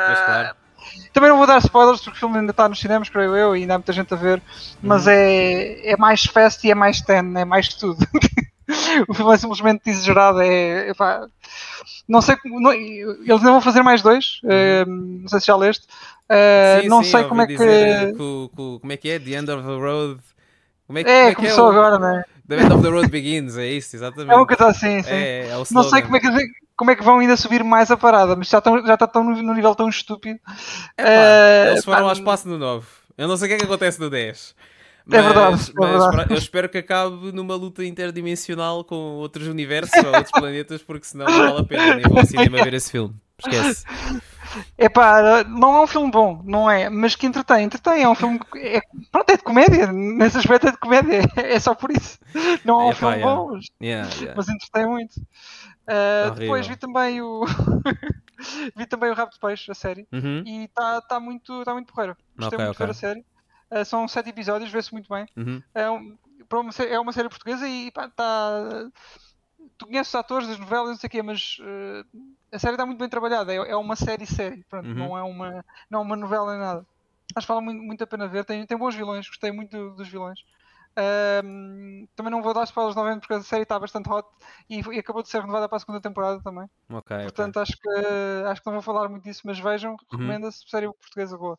Pois 0.06 0.20
claro. 0.26 0.56
Também 1.14 1.30
não 1.30 1.38
vou 1.38 1.48
dar 1.48 1.60
spoilers 1.60 2.02
porque 2.02 2.18
o 2.18 2.20
filme 2.20 2.38
ainda 2.40 2.52
está 2.52 2.68
nos 2.68 2.80
cinemas, 2.80 3.08
creio 3.08 3.36
eu, 3.38 3.56
e 3.56 3.62
ainda 3.62 3.76
há 3.76 3.78
muita 3.78 3.94
gente 3.94 4.14
a 4.14 4.18
ver, 4.18 4.42
mas 4.82 5.06
Uhum. 5.08 5.14
é, 5.14 5.92
é 5.94 5.98
mais 5.98 6.26
fast 6.26 6.68
e 6.68 6.72
é 6.72 6.76
mais 6.76 7.02
ten, 7.02 7.34
é 7.38 7.46
mais 7.46 7.70
tudo. 7.70 8.06
o 9.08 9.14
filme 9.14 9.34
é 9.34 9.38
simplesmente 9.38 9.90
exagerado, 9.90 10.42
é. 10.42 10.90
epá, 10.90 11.28
não 12.08 12.22
sei 12.22 12.36
como. 12.38 12.60
não- 12.60 12.72
eles 12.74 13.30
ainda 13.30 13.52
vão 13.52 13.62
fazer 13.62 13.82
mais 13.84 14.02
dois, 14.02 14.40
eh, 14.46 14.86
não 14.86 15.28
sei 15.28 15.40
se 15.40 15.48
já 15.48 15.56
leste. 15.56 15.86
eh, 16.30 16.76
Uhum. 16.78 16.82
Sim, 16.84 16.90
não 16.90 17.04
sim, 17.04 17.12
sei 17.12 17.24
como 17.26 17.42
é 17.42 17.48
que. 17.48 17.58
que 17.58 18.14
que 18.16 18.22
o- 18.22 18.80
como 18.80 18.92
é 18.92 18.98
que 18.98 19.10
é? 19.10 19.20
The 19.20 19.32
End 19.32 19.52
of 19.52 19.62
the 19.64 19.76
Road. 19.76 20.20
Como 20.88 21.00
é 21.00 21.04
que, 21.04 21.10
É, 21.10 21.14
como 21.20 21.28
é, 21.28 21.30
que 21.30 21.36
começou 21.36 21.66
é 21.66 21.68
o- 21.68 21.72
agora, 21.72 22.00
né? 22.00 22.24
The 22.48 22.56
End 22.62 22.74
of 22.74 22.84
the 22.84 22.90
Road 22.90 23.08
Begins, 23.10 23.58
é 23.58 23.68
isso, 23.68 23.96
exatamente. 23.96 24.32
É 24.34 24.36
uma 24.36 24.46
coisa 24.48 24.68
assim, 24.68 25.02
sim. 25.02 25.10
É, 25.12 25.50
é 25.50 25.58
o 25.58 25.64
não 25.72 25.84
sei 25.84 26.02
como 26.02 26.18
é, 26.18 26.20
que, 26.20 26.28
como 26.76 26.92
é 26.92 26.96
que 26.96 27.04
vão 27.04 27.20
ainda 27.20 27.38
subir 27.38 27.64
mais 27.64 27.90
a 27.90 27.96
parada, 27.98 28.36
mas 28.36 28.50
já, 28.50 28.58
estão, 28.58 28.86
já 28.86 28.94
está 28.96 29.08
tão 29.08 29.24
no, 29.24 29.42
no 29.42 29.54
nível 29.54 29.74
tão 29.76 29.88
estúpido. 29.90 30.40
Epá, 30.98 31.10
Eh, 31.10 31.68
eles 31.72 31.86
foram 31.86 32.00
pá, 32.00 32.04
ao 32.08 32.14
espaço 32.14 32.48
no 32.50 32.58
9. 32.58 32.86
Eu 33.18 33.28
não 33.28 33.38
sei 33.38 33.46
o 33.46 33.50
que 33.50 33.54
é 33.56 33.58
que 33.60 33.66
acontece 33.66 34.00
no 34.00 34.10
10. 34.10 34.54
É 35.12 35.22
verdade, 35.22 35.52
Mas- 35.52 35.70
é 35.70 35.74
mas 35.76 35.90
verdade. 35.90 36.12
pra- 36.12 36.34
eu 36.34 36.38
espero 36.38 36.70
que 36.70 36.78
acabe 36.78 37.32
numa 37.34 37.56
luta 37.56 37.84
interdimensional 37.84 38.84
com 38.86 38.96
outros 38.96 39.48
universos 39.48 40.02
ou 40.04 40.14
outros 40.16 40.32
planetas, 40.32 40.82
porque 40.82 41.06
senão 41.06 41.26
não 41.26 41.40
vale 41.48 41.60
a 41.60 41.64
pena. 41.66 41.96
Nem 41.96 42.04
vou 42.08 42.20
ao 42.20 42.26
cinema 42.26 42.64
ver 42.64 42.74
esse 42.74 42.90
filme. 42.92 43.14
Esquece. 43.38 43.84
Epá, 44.78 45.44
não 45.46 45.76
é 45.78 45.82
um 45.82 45.88
filme 45.88 46.12
bom, 46.12 46.42
não 46.46 46.70
é? 46.70 46.90
Mas 46.90 47.16
que 47.16 47.26
entretém, 47.26 47.66
entretém. 47.66 48.04
É 48.04 48.08
um 48.08 48.16
filme. 48.16 48.40
É, 48.56 48.80
pronto, 49.12 49.30
é 49.30 49.36
de 49.38 49.44
comédia. 49.44 49.92
Nesse 49.92 50.38
aspecto 50.38 50.68
é 50.68 50.72
de 50.72 50.78
comédia. 50.78 51.22
É 51.36 51.60
só 51.60 51.74
por 51.76 51.92
isso. 51.92 52.18
Não 52.64 52.80
é 52.82 52.86
um 52.86 52.90
Epá, 52.92 52.96
filme 52.96 53.16
yeah. 53.16 53.36
bom, 53.36 53.52
mas, 53.52 53.66
Yeah, 53.82 54.10
yeah. 54.16 54.34
mas 54.38 54.48
entretém 54.50 54.86
muito. 54.88 55.20
Uh, 55.20 56.32
depois 56.36 56.66
vi 56.68 56.76
também 56.78 57.22
o. 57.22 57.44
vi 58.78 58.86
também 58.86 59.10
o 59.10 59.14
Rabo 59.14 59.32
de 59.32 59.40
Peixe, 59.40 59.70
a 59.72 59.76
série. 59.76 60.08
Uhum, 60.14 60.44
E 60.46 60.64
está 60.66 61.02
tá 61.02 61.20
muito, 61.20 61.64
tá 61.66 61.74
muito 61.74 61.92
porreiro. 61.92 62.16
Gostei 62.38 62.56
Ok, 62.58 62.66
muito 62.66 62.78
de 62.78 62.84
ok. 62.84 62.86
ver 62.86 62.92
a 62.92 62.94
série. 62.94 63.26
Uh, 63.74 63.86
são 63.86 64.08
sete 64.08 64.30
episódios, 64.30 64.70
vê-se 64.72 64.92
muito 64.94 65.10
bem. 65.10 65.26
uhum. 65.36 65.62
É, 65.74 65.90
um- 65.90 66.18
uma, 66.54 66.72
sé- 66.72 66.92
é 66.94 67.00
uma 67.00 67.12
série 67.14 67.30
portuguesa 67.30 67.68
e 67.68 67.90
pá, 67.92 68.08
tá. 68.10 68.90
Tu 69.78 69.86
conheces 69.88 70.10
os 70.10 70.16
atores 70.16 70.48
das 70.48 70.60
novelas, 70.60 70.90
não 70.90 70.96
sei 70.98 71.08
o 71.08 71.12
quê, 71.12 71.22
mas 71.24 71.58
uh, 71.60 72.06
a 72.52 72.60
série 72.60 72.74
está 72.74 72.86
muito 72.86 73.00
bem 73.00 73.10
trabalhada. 73.10 73.52
É, 73.54 73.56
é 73.56 73.76
uma 73.76 73.96
série-série, 73.96 74.64
pronto, 74.70 74.88
Uhum. 74.88 74.94
não, 74.96 75.18
é 75.18 75.24
uma, 75.24 75.66
não 75.90 76.00
é 76.00 76.04
uma 76.04 76.16
novela 76.16 76.52
nem 76.52 76.60
nada. 76.60 76.86
Acho 77.36 77.48
que 77.48 77.54
vale 77.54 77.66
muito, 77.66 77.82
muito 77.82 78.04
a 78.04 78.08
pena 78.08 78.28
ver. 78.28 78.46
Tem, 78.46 78.66
tem 78.68 78.78
bons 78.78 78.94
vilões, 78.94 79.28
gostei 79.28 79.52
muito 79.52 79.72
do- 79.76 79.96
dos 79.96 80.08
vilões. 80.08 80.40
Também 82.16 82.32
não 82.32 82.42
vou 82.44 82.54
dar 82.54 82.64
spoilers 82.66 82.96
novamente 82.96 83.22
porque 83.22 83.34
a 83.34 83.42
série 83.42 83.64
está 83.64 83.80
bastante 83.80 84.10
hot 84.10 84.28
e, 84.70 84.80
e 84.82 85.00
acabou 85.00 85.24
de 85.24 85.30
ser 85.30 85.40
renovada 85.42 85.68
para 85.68 85.78
a 85.78 85.80
segunda 85.80 86.02
temporada 86.02 86.40
também. 86.42 86.70
Ok, 86.90 87.00
ok. 87.16 87.24
Portanto, 87.24 87.60
acho 87.60 87.74
que, 87.80 87.90
acho 88.48 88.62
que 88.62 88.68
não 88.68 88.74
vou 88.74 88.82
falar 88.82 89.10
muito 89.10 89.24
disso, 89.24 89.42
mas 89.46 89.60
vejam, 89.60 89.96
recomenda-se, 90.12 90.70
série 90.70 90.88
portuguesa 90.88 91.38
boa. 91.38 91.58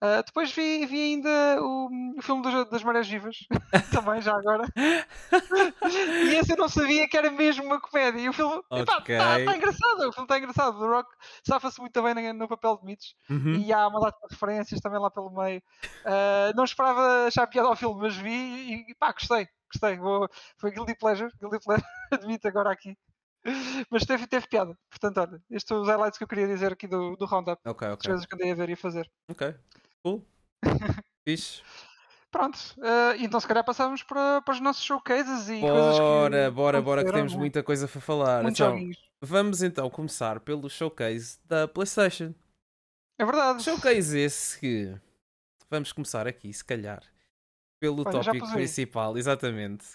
Ah, 0.00 0.22
depois 0.24 0.52
vi, 0.52 0.86
vi 0.86 1.00
ainda 1.14 1.58
o, 1.60 1.88
o 2.16 2.22
filme 2.22 2.40
dos- 2.42 2.70
das 2.70 2.84
Marés 2.84 3.08
Vivas, 3.08 3.36
também, 3.90 4.20
já 4.22 4.32
agora. 4.36 4.64
e 6.30 6.34
esse 6.36 6.52
eu 6.52 6.56
não 6.56 6.68
sabia 6.68 7.08
que 7.08 7.16
era 7.16 7.30
mesmo 7.30 7.64
uma 7.64 7.80
comédia. 7.80 8.20
E 8.20 8.28
o 8.28 8.32
filme 8.32 8.60
está 8.72 8.98
Ok. 8.98 9.16
engraçado, 9.56 10.08
o 10.08 10.12
filme 10.12 10.24
está 10.24 10.38
engraçado. 10.38 10.76
O 10.80 10.88
Rock 10.88 11.08
safa-se 11.44 11.80
muito 11.80 12.00
bem 12.02 12.14
no, 12.14 12.32
no 12.40 12.48
papel 12.48 12.78
de 12.78 12.84
Mitch 12.86 13.12
Uhum. 13.28 13.54
e 13.54 13.72
há 13.72 13.88
uma 13.88 14.00
data 14.00 14.18
de 14.28 14.34
referências 14.34 14.80
também 14.80 15.00
lá 15.00 15.10
pelo 15.10 15.30
meio. 15.30 15.62
Ah, 16.04 16.52
não 16.54 16.64
esperava 16.64 17.26
achar 17.26 17.46
piada 17.46 17.68
ao 17.68 17.76
filme, 17.76 18.00
mas 18.00 18.14
vi 18.16 18.84
e 18.88 18.94
pá, 18.94 19.12
gostei. 19.12 19.48
Gostei, 19.72 19.98
Vou- 19.98 20.28
foi 20.58 20.70
Guilty 20.70 20.96
Pleasure, 20.96 21.30
Guilty 21.40 21.58
Pleasure, 21.64 21.86
admito 22.12 22.46
agora 22.48 22.70
aqui. 22.72 22.96
Mas 23.90 24.04
teve, 24.04 24.26
teve 24.26 24.46
piada. 24.46 24.76
Portanto, 24.90 25.18
olha, 25.18 25.42
estes 25.50 25.68
são 25.68 25.80
os 25.80 25.88
highlights 25.88 26.18
que 26.18 26.24
eu 26.24 26.28
queria 26.28 26.46
dizer 26.46 26.72
aqui 26.72 26.86
do, 26.86 27.16
do 27.16 27.24
Roundup. 27.26 27.60
Ok, 27.66 27.86
As 27.88 27.94
ok. 27.94 28.10
coisas 28.10 28.26
que 28.26 28.34
andei 28.34 28.50
a 28.52 28.54
ver 28.54 28.68
e 28.70 28.72
a 28.74 28.76
fazer. 28.76 29.10
Ok. 29.28 29.54
Cool. 30.04 30.24
Fixe. 31.26 31.62
Pronto, 32.30 32.58
e 33.18 33.24
então 33.24 33.40
se 33.40 33.46
calhar 33.48 33.64
passamos 33.64 34.02
para, 34.02 34.42
para 34.42 34.52
os 34.54 34.60
nossos 34.60 34.84
showcases 34.84 35.48
e 35.48 35.60
coisas 35.60 35.94
que. 35.94 36.00
Bora, 36.00 36.50
bora, 36.50 36.82
bora, 36.82 37.04
que 37.04 37.12
temos 37.12 37.32
é? 37.32 37.36
muita 37.36 37.62
coisa 37.62 37.88
para 37.88 38.00
falar. 38.00 38.42
Muitos 38.42 38.60
Então, 38.60 38.72
joguinhos. 38.72 38.98
vamos 39.20 39.62
então 39.62 39.88
começar 39.88 40.38
pelo 40.40 40.68
showcase 40.68 41.38
da 41.46 41.66
PlayStation. 41.66 42.34
É 43.18 43.24
verdade. 43.24 43.62
Showcase 43.62 44.18
esse 44.18 44.60
que 44.60 44.94
vamos 45.70 45.90
começar 45.92 46.26
aqui, 46.26 46.52
se 46.52 46.64
calhar, 46.64 47.02
pelo 47.80 48.02
Olha, 48.06 48.10
tópico 48.22 48.50
principal, 48.52 49.16
exatamente. 49.16 49.86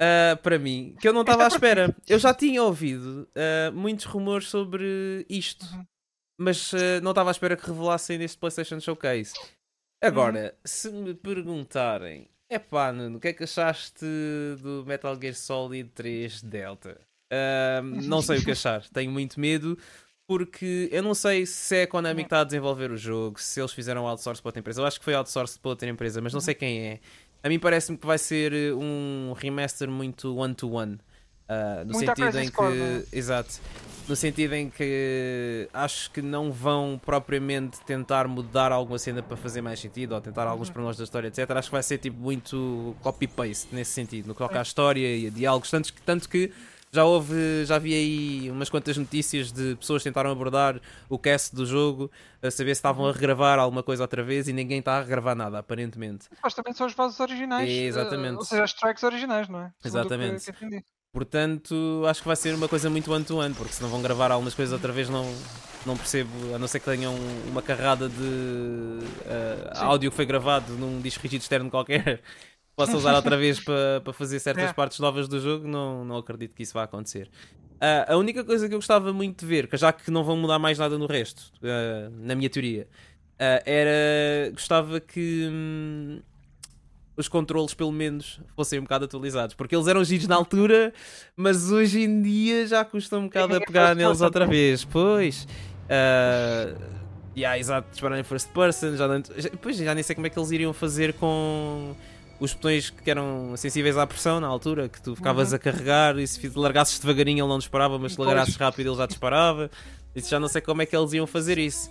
Ah, 0.00 0.36
para 0.42 0.58
mim, 0.58 0.96
que 1.00 1.06
eu 1.08 1.12
não 1.12 1.20
estava 1.20 1.44
à 1.44 1.46
é 1.46 1.48
espera. 1.48 1.96
Eu 2.08 2.18
já 2.18 2.34
tinha 2.34 2.62
ouvido 2.62 3.28
ah, 3.36 3.70
muitos 3.72 4.04
rumores 4.04 4.48
sobre 4.48 5.24
isto, 5.28 5.64
Uhum. 5.64 5.86
Mas 6.38 6.72
ah, 6.74 7.00
não 7.02 7.10
estava 7.12 7.30
à 7.30 7.32
espera 7.32 7.56
que 7.56 7.66
revelassem 7.66 8.18
neste 8.18 8.38
PlayStation 8.38 8.80
Showcase. 8.80 9.32
Agora, 10.02 10.46
Uhum. 10.54 10.60
se 10.64 10.90
me 10.90 11.14
perguntarem, 11.14 12.28
epá, 12.50 12.92
Nuno, 12.92 13.18
o 13.18 13.20
que 13.20 13.28
é 13.28 13.32
que 13.32 13.44
achaste 13.44 14.04
do 14.60 14.84
Metal 14.86 15.16
Gear 15.20 15.34
Solid 15.34 15.90
3 15.90 16.42
Delta? 16.42 17.00
Ah, 17.32 17.80
não 17.82 18.20
sei 18.20 18.38
o 18.38 18.44
que 18.44 18.50
achar, 18.52 18.82
tenho 18.90 19.10
muito 19.10 19.38
medo. 19.40 19.78
Porque 20.26 20.88
eu 20.92 21.02
não 21.02 21.14
sei 21.14 21.44
se 21.44 21.76
é 21.76 21.82
a 21.82 21.86
Konami 21.86 22.22
que 22.22 22.26
está 22.26 22.40
a 22.40 22.44
desenvolver 22.44 22.90
o 22.90 22.96
jogo, 22.96 23.40
se 23.40 23.60
eles 23.60 23.72
fizeram 23.72 24.06
outsource 24.06 24.40
para 24.40 24.48
outra 24.48 24.60
empresa. 24.60 24.80
Eu 24.80 24.86
acho 24.86 24.98
que 24.98 25.04
foi 25.04 25.14
outsource 25.14 25.58
para 25.58 25.68
outra 25.70 25.88
empresa, 25.90 26.20
mas 26.22 26.32
não 26.32 26.40
sei 26.40 26.54
quem 26.54 26.80
é. 26.86 27.00
A 27.42 27.48
mim 27.48 27.58
parece-me 27.58 27.98
que 27.98 28.06
vai 28.06 28.16
ser 28.18 28.52
eh, 28.52 28.72
um 28.72 29.34
remaster 29.36 29.90
muito 29.90 30.34
one-to-one. 30.34 30.98
Ah, 31.48 31.82
no 31.84 31.92
Muito 31.94 32.10
à 32.10 32.14
sentido 32.16 32.38
em 32.40 32.50
que. 32.50 32.62
É? 32.62 33.18
Exato. 33.18 33.60
No 34.08 34.16
sentido 34.16 34.52
em 34.54 34.68
que 34.68 35.68
acho 35.72 36.10
que 36.10 36.20
não 36.20 36.50
vão 36.50 37.00
propriamente 37.04 37.78
tentar 37.84 38.26
mudar 38.26 38.72
alguma 38.72 38.98
cena 38.98 39.22
para 39.22 39.36
fazer 39.36 39.62
mais 39.62 39.78
sentido 39.78 40.12
ou 40.12 40.20
tentar 40.20 40.44
alguns 40.46 40.66
Uhum. 40.68 40.72
pormenores 40.74 40.98
da 40.98 41.04
história, 41.04 41.28
etc. 41.28 41.48
Acho 41.52 41.68
que 41.68 41.72
vai 41.72 41.82
ser 41.84 41.98
tipo 41.98 42.18
muito 42.20 42.96
copy-paste 43.00 43.68
nesse 43.72 43.92
sentido, 43.92 44.26
no 44.26 44.34
que 44.34 44.38
toca 44.38 44.58
à 44.58 44.62
história 44.62 45.16
e 45.16 45.28
a 45.28 45.30
diálogos. 45.30 45.70
Tanto 45.70 45.92
que, 45.92 46.02
tanto 46.02 46.28
que 46.28 46.52
já 46.90 47.04
houve, 47.04 47.64
já 47.64 47.78
vi 47.78 47.94
aí 47.94 48.50
umas 48.50 48.68
quantas 48.68 48.96
notícias 48.96 49.52
de 49.52 49.76
pessoas 49.76 50.02
que 50.02 50.08
tentaram 50.10 50.30
abordar 50.32 50.80
o 51.08 51.16
cast 51.16 51.54
do 51.54 51.64
jogo, 51.64 52.10
a 52.42 52.50
saber 52.50 52.74
se 52.74 52.80
estavam 52.80 53.04
Uhum. 53.04 53.10
a 53.10 53.12
regravar 53.14 53.58
alguma 53.60 53.84
coisa 53.84 54.02
outra 54.02 54.22
vez 54.24 54.48
e 54.48 54.52
ninguém 54.52 54.80
está 54.80 54.98
a 54.98 55.00
regravar 55.00 55.36
nada, 55.36 55.60
aparentemente. 55.60 56.24
Supostamente 56.34 56.76
são 56.76 56.86
as 56.88 56.92
vozes 56.92 57.20
originais. 57.20 57.70
eh, 57.70 57.84
Exatamente. 57.84 58.34
Ou 58.36 58.44
seja, 58.44 58.64
as 58.64 58.74
tracks 58.74 59.02
originais, 59.04 59.48
não 59.48 59.60
é? 59.60 59.72
Segundo 59.80 59.80
que- 59.80 59.88
Exatamente. 60.14 60.52
que 60.52 60.64
entendi. 60.66 60.84
Portanto, 61.22 62.04
acho 62.08 62.22
que 62.22 62.26
vai 62.26 62.36
ser 62.36 62.54
uma 62.54 62.66
coisa 62.66 62.88
muito 62.88 63.12
one-to-one, 63.12 63.54
porque 63.54 63.74
se 63.74 63.82
não 63.82 63.90
vão 63.90 64.00
gravar 64.00 64.30
algumas 64.32 64.54
coisas 64.54 64.72
outra 64.72 64.90
vez, 64.92 65.10
não, 65.10 65.30
não 65.84 65.94
percebo, 65.94 66.30
a 66.54 66.58
não 66.58 66.66
ser 66.66 66.80
que 66.80 66.86
tenham 66.86 67.14
uma 67.50 67.60
carrada 67.60 68.08
de 68.08 68.14
Sim. 69.74 69.84
áudio 69.84 70.10
que 70.10 70.16
foi 70.16 70.24
gravado 70.24 70.72
num 70.72 71.02
disco 71.02 71.22
rígido 71.22 71.42
externo 71.42 71.70
qualquer, 71.70 72.22
possa 72.74 72.96
usar 72.96 73.14
outra 73.14 73.36
vez 73.36 73.60
para, 73.60 74.00
para 74.02 74.12
fazer 74.14 74.40
certas 74.40 74.70
É. 74.70 74.72
partes 74.72 74.98
novas 75.00 75.28
do 75.28 75.38
jogo, 75.38 75.68
não, 75.68 76.02
não 76.02 76.16
acredito 76.16 76.54
que 76.54 76.62
isso 76.62 76.72
vá 76.72 76.84
acontecer. 76.84 77.30
Ah, 77.78 78.14
a 78.14 78.16
única 78.16 78.42
coisa 78.42 78.66
que 78.66 78.74
eu 78.74 78.78
gostava 78.78 79.12
muito 79.12 79.40
de 79.40 79.46
ver, 79.46 79.68
já 79.74 79.92
que 79.92 80.10
não 80.10 80.24
vão 80.24 80.36
mudar 80.36 80.58
mais 80.58 80.78
nada 80.78 80.96
no 80.96 81.06
resto, 81.06 81.52
ah, 81.62 82.08
na 82.10 82.34
minha 82.34 82.48
teoria, 82.48 82.88
ah, 83.38 83.62
era. 83.66 84.50
Gostava 84.52 84.98
que. 84.98 85.46
hum, 85.50 86.22
os 87.16 87.28
controles 87.28 87.74
pelo 87.74 87.92
menos 87.92 88.40
fossem 88.56 88.78
um 88.78 88.82
bocado 88.82 89.04
atualizados, 89.04 89.54
porque 89.54 89.74
eles 89.76 89.86
eram 89.86 90.02
giros 90.04 90.26
na 90.26 90.34
altura, 90.36 90.92
mas 91.36 91.70
hoje 91.70 92.00
em 92.02 92.22
dia 92.22 92.66
já 92.66 92.84
custa 92.84 93.18
um 93.18 93.24
bocado 93.24 93.44
a 93.46 93.48
Ninguém 93.58 93.66
pegar 93.66 93.86
first 93.88 93.98
neles 93.98 94.20
outra 94.20 94.46
vez. 94.46 94.84
Pois, 94.84 95.46
uh, 95.84 96.80
yeah, 97.36 97.58
exato, 97.58 97.88
disparar 97.90 98.18
em 98.18 98.22
first 98.24 98.48
person, 98.50 98.96
já, 98.96 99.06
não, 99.08 99.22
pois, 99.60 99.76
já 99.76 99.94
nem 99.94 100.02
sei 100.02 100.14
como 100.14 100.26
é 100.26 100.30
que 100.30 100.38
eles 100.38 100.50
iriam 100.50 100.72
fazer 100.72 101.12
com 101.14 101.94
os 102.40 102.54
botões 102.54 102.90
que 102.90 103.10
eram 103.10 103.52
sensíveis 103.56 103.96
à 103.96 104.06
pressão 104.06 104.40
na 104.40 104.46
altura, 104.48 104.88
que 104.88 105.00
tu 105.00 105.14
ficavas 105.14 105.50
Uhum. 105.50 105.56
a 105.56 105.58
carregar 105.58 106.18
e 106.18 106.26
se 106.26 106.50
largasses 106.56 106.98
devagarinho 106.98 107.42
ele 107.44 107.48
não 107.48 107.58
disparava, 107.58 107.98
mas 107.98 108.14
se 108.14 108.20
largasses 108.20 108.56
rápido 108.56 108.88
ele 108.90 108.96
já 108.96 109.06
disparava. 109.06 109.70
Isso 110.14 110.28
já 110.28 110.40
não 110.40 110.48
sei 110.48 110.60
como 110.60 110.82
é 110.82 110.86
que 110.86 110.94
eles 110.96 111.12
iam 111.12 111.26
fazer 111.26 111.56
isso. 111.56 111.88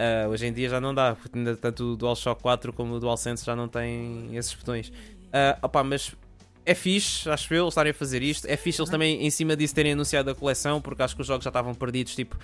Ah, 0.00 0.26
hoje 0.28 0.46
em 0.46 0.52
dia 0.52 0.66
já 0.66 0.80
não 0.80 0.94
dá, 0.94 1.14
porque 1.14 1.36
ainda 1.36 1.54
tanto 1.54 1.92
o 1.92 1.96
DualShock 1.96 2.40
4 2.40 2.72
como 2.72 2.94
o 2.94 3.00
DualSense 3.00 3.44
já 3.44 3.54
não 3.54 3.68
têm 3.68 4.34
esses 4.34 4.54
botões. 4.54 4.90
Ah, 5.30 5.58
opá, 5.60 5.84
mas 5.84 6.16
é 6.64 6.74
fixe, 6.74 7.28
acho 7.28 7.52
eu, 7.52 7.64
eles 7.64 7.72
estarem 7.72 7.90
a 7.90 7.94
fazer 7.94 8.22
isto. 8.22 8.46
É 8.46 8.56
fixe 8.56 8.80
eles 8.80 8.90
também, 8.90 9.26
em 9.26 9.30
cima 9.30 9.54
disso, 9.54 9.74
terem 9.74 9.92
anunciado 9.92 10.30
a 10.30 10.34
coleção, 10.34 10.80
porque 10.80 11.02
acho 11.02 11.14
que 11.14 11.20
os 11.20 11.26
jogos 11.26 11.44
já 11.44 11.50
estavam 11.50 11.74
perdidos, 11.74 12.14
tipo, 12.14 12.38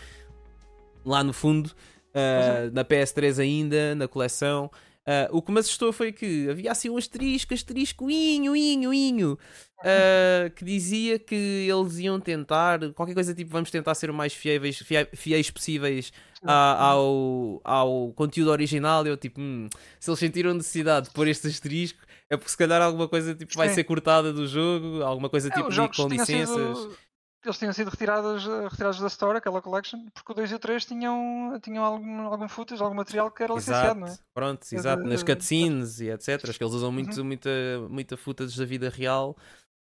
lá 1.03 1.25
no 1.25 1.33
fundo, 1.33 1.71
ah, 2.13 2.69
na 2.75 2.85
PS3 2.85 3.39
ainda, 3.39 3.95
na 3.95 4.07
coleção. 4.07 4.71
Ah, 5.07 5.27
o 5.31 5.41
que 5.41 5.51
me 5.51 5.61
assustou 5.61 5.95
foi 5.95 6.13
que 6.13 6.51
havia 6.51 6.71
assim 6.71 6.91
um 6.91 6.99
asterisco, 6.99 7.55
asterisco, 7.55 8.11
inho, 8.11 8.55
inho, 8.55 8.93
inho, 8.93 9.39
ah, 9.85 10.51
que 10.55 10.65
dizia 10.65 11.19
que 11.19 11.35
eles 11.35 11.99
iam 11.99 12.19
tentar, 12.21 12.81
qualquer 12.93 13.15
coisa 13.15 13.35
tipo, 13.35 13.51
vamos 13.51 13.71
tentar 13.71 13.95
ser 13.95 14.11
o 14.11 14.15
mais 14.15 14.33
fiéis, 14.33 14.83
fiéis, 15.15 15.51
possíveis 15.51 16.13
a- 16.43 16.91
ao, 16.91 17.61
ao 17.65 18.13
conteúdo 18.13 18.51
original. 18.51 19.07
Eu 19.07 19.17
tipo, 19.17 19.41
hum, 19.41 19.69
se 20.01 20.11
eles 20.11 20.19
sentiram 20.21 20.55
necessidade 20.55 21.09
de 21.09 21.13
pôr 21.15 21.29
este 21.29 21.47
asterisco, 21.49 21.99
é 22.31 22.37
porque 22.37 22.51
se 22.51 22.57
calhar 22.57 22.81
alguma 22.83 23.09
coisa 23.09 23.35
tipo, 23.35 23.53
vai 23.55 23.69
Sim. 23.69 23.75
ser 23.77 23.85
cortada 23.85 24.33
do 24.33 24.47
jogo, 24.47 25.03
alguma 25.03 25.29
coisa 25.29 25.49
É, 25.49 25.53
tipo 25.53 25.69
de, 25.71 25.77
com 25.77 26.09
tinham 26.09 26.25
sido- 26.25 26.39
licenças. 26.39 26.99
eles 27.45 27.59
tinham 27.59 27.73
sido 27.73 27.89
retirados, 27.91 28.45
eh, 28.45 28.69
retirados 28.69 28.99
da 28.99 29.07
Store, 29.07 29.39
aquela 29.39 29.63
collection, 29.63 30.01
porque 30.13 30.33
o 30.33 30.35
2 30.35 30.51
e 30.51 30.55
o 30.57 30.59
3 30.59 30.85
tinham, 30.85 31.57
tinham 31.63 31.85
algum, 31.85 32.23
algum 32.23 32.49
footage, 32.49 32.83
algum 32.83 32.97
material 32.97 33.31
que 33.31 33.41
era 33.45 33.55
licenciado, 33.55 33.87
Exato, 33.87 34.01
não 34.01 34.09
é? 34.09 34.17
pronto, 34.35 34.69
de- 34.69 34.75
exato, 34.75 35.05
nas 35.05 35.23
cutscenes 35.23 36.01
e 36.01 36.11
etc. 36.11 36.41
Acho 36.49 36.59
que 36.59 36.65
eles 36.65 36.75
usam 36.75 36.91
muito, 36.91 37.17
Uhum. 37.21 37.25
muita, 37.27 37.51
muita 37.89 38.17
footage 38.17 38.59
da 38.59 38.65
vida 38.65 38.89
real 38.91 39.37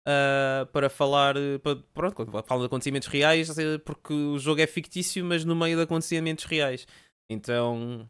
ah, 0.05 0.67
para 0.71 0.89
falar, 0.89 1.35
eh, 1.37 1.57
para, 1.57 1.75
pronto, 1.93 2.43
falam 2.45 2.61
de 2.63 2.67
acontecimentos 2.67 3.07
reais, 3.07 3.57
eh, 3.57 3.77
porque 3.79 4.13
o 4.13 4.37
jogo 4.39 4.61
é 4.61 4.67
fictício, 4.67 5.23
mas 5.25 5.43
no 5.45 5.55
meio 5.55 5.75
de 5.77 5.83
acontecimentos 5.83 6.45
reais. 6.45 6.85
Então, 7.29 8.07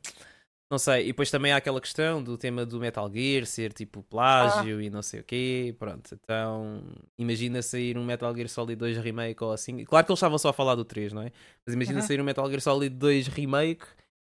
não 0.69 0.77
sei. 0.77 1.03
E 1.03 1.07
depois 1.07 1.31
também 1.31 1.51
há 1.53 1.57
aquela 1.57 1.79
questão 1.79 2.21
do 2.21 2.37
tema 2.37 2.65
do 2.65 2.79
Metal 2.79 3.09
Gear 3.13 3.45
ser 3.45 3.71
tipo 3.71 4.03
plágio 4.03 4.81
e 4.81 4.89
não 4.89 5.01
sei 5.01 5.21
o 5.21 5.23
quê. 5.23 5.73
Pronto, 5.79 6.13
então 6.13 6.81
imagina 7.17 7.61
sair 7.61 7.97
um 7.97 8.03
Metal 8.03 8.33
Gear 8.35 8.49
Solid 8.49 8.75
2 8.77 8.97
Remake 8.97 9.41
ou 9.43 9.53
assim. 9.53 9.85
Claro 9.85 10.05
que 10.05 10.11
eles 10.11 10.17
estavam 10.19 10.37
só 10.37 10.49
a 10.49 10.53
falar 10.53 10.75
do 10.75 10.83
3, 10.83 11.13
não 11.13 11.21
é? 11.21 11.31
Mas 11.65 11.73
imagina 11.75 12.01
Uhum. 12.01 12.05
sair 12.07 12.19
um 12.19 12.23
Metal 12.25 12.47
Gear 12.49 12.59
Solid 12.61 12.93
2 12.95 13.27
Remake 13.27 13.85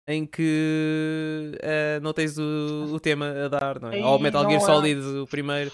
em 0.10 0.26
que 0.26 1.52
eh, 1.62 2.00
não 2.02 2.14
tens 2.14 2.38
o, 2.38 2.94
o 2.94 3.00
tema 3.00 3.30
a 3.30 3.48
dar, 3.50 3.82
não 3.82 3.90
é? 3.92 3.96
Aí 3.96 4.04
Ou 4.04 4.16
o 4.16 4.20
Metal 4.20 4.44
Gear 4.48 4.62
é- 4.62 4.66
Solid 4.66 5.02
o 5.20 5.28
primeiro. 5.28 5.70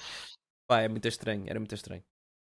Pá, 0.74 0.82
é 0.82 0.88
muito 0.88 1.08
estranho, 1.08 1.44
era 1.48 1.60
muito 1.60 1.76
estranho. 1.76 2.04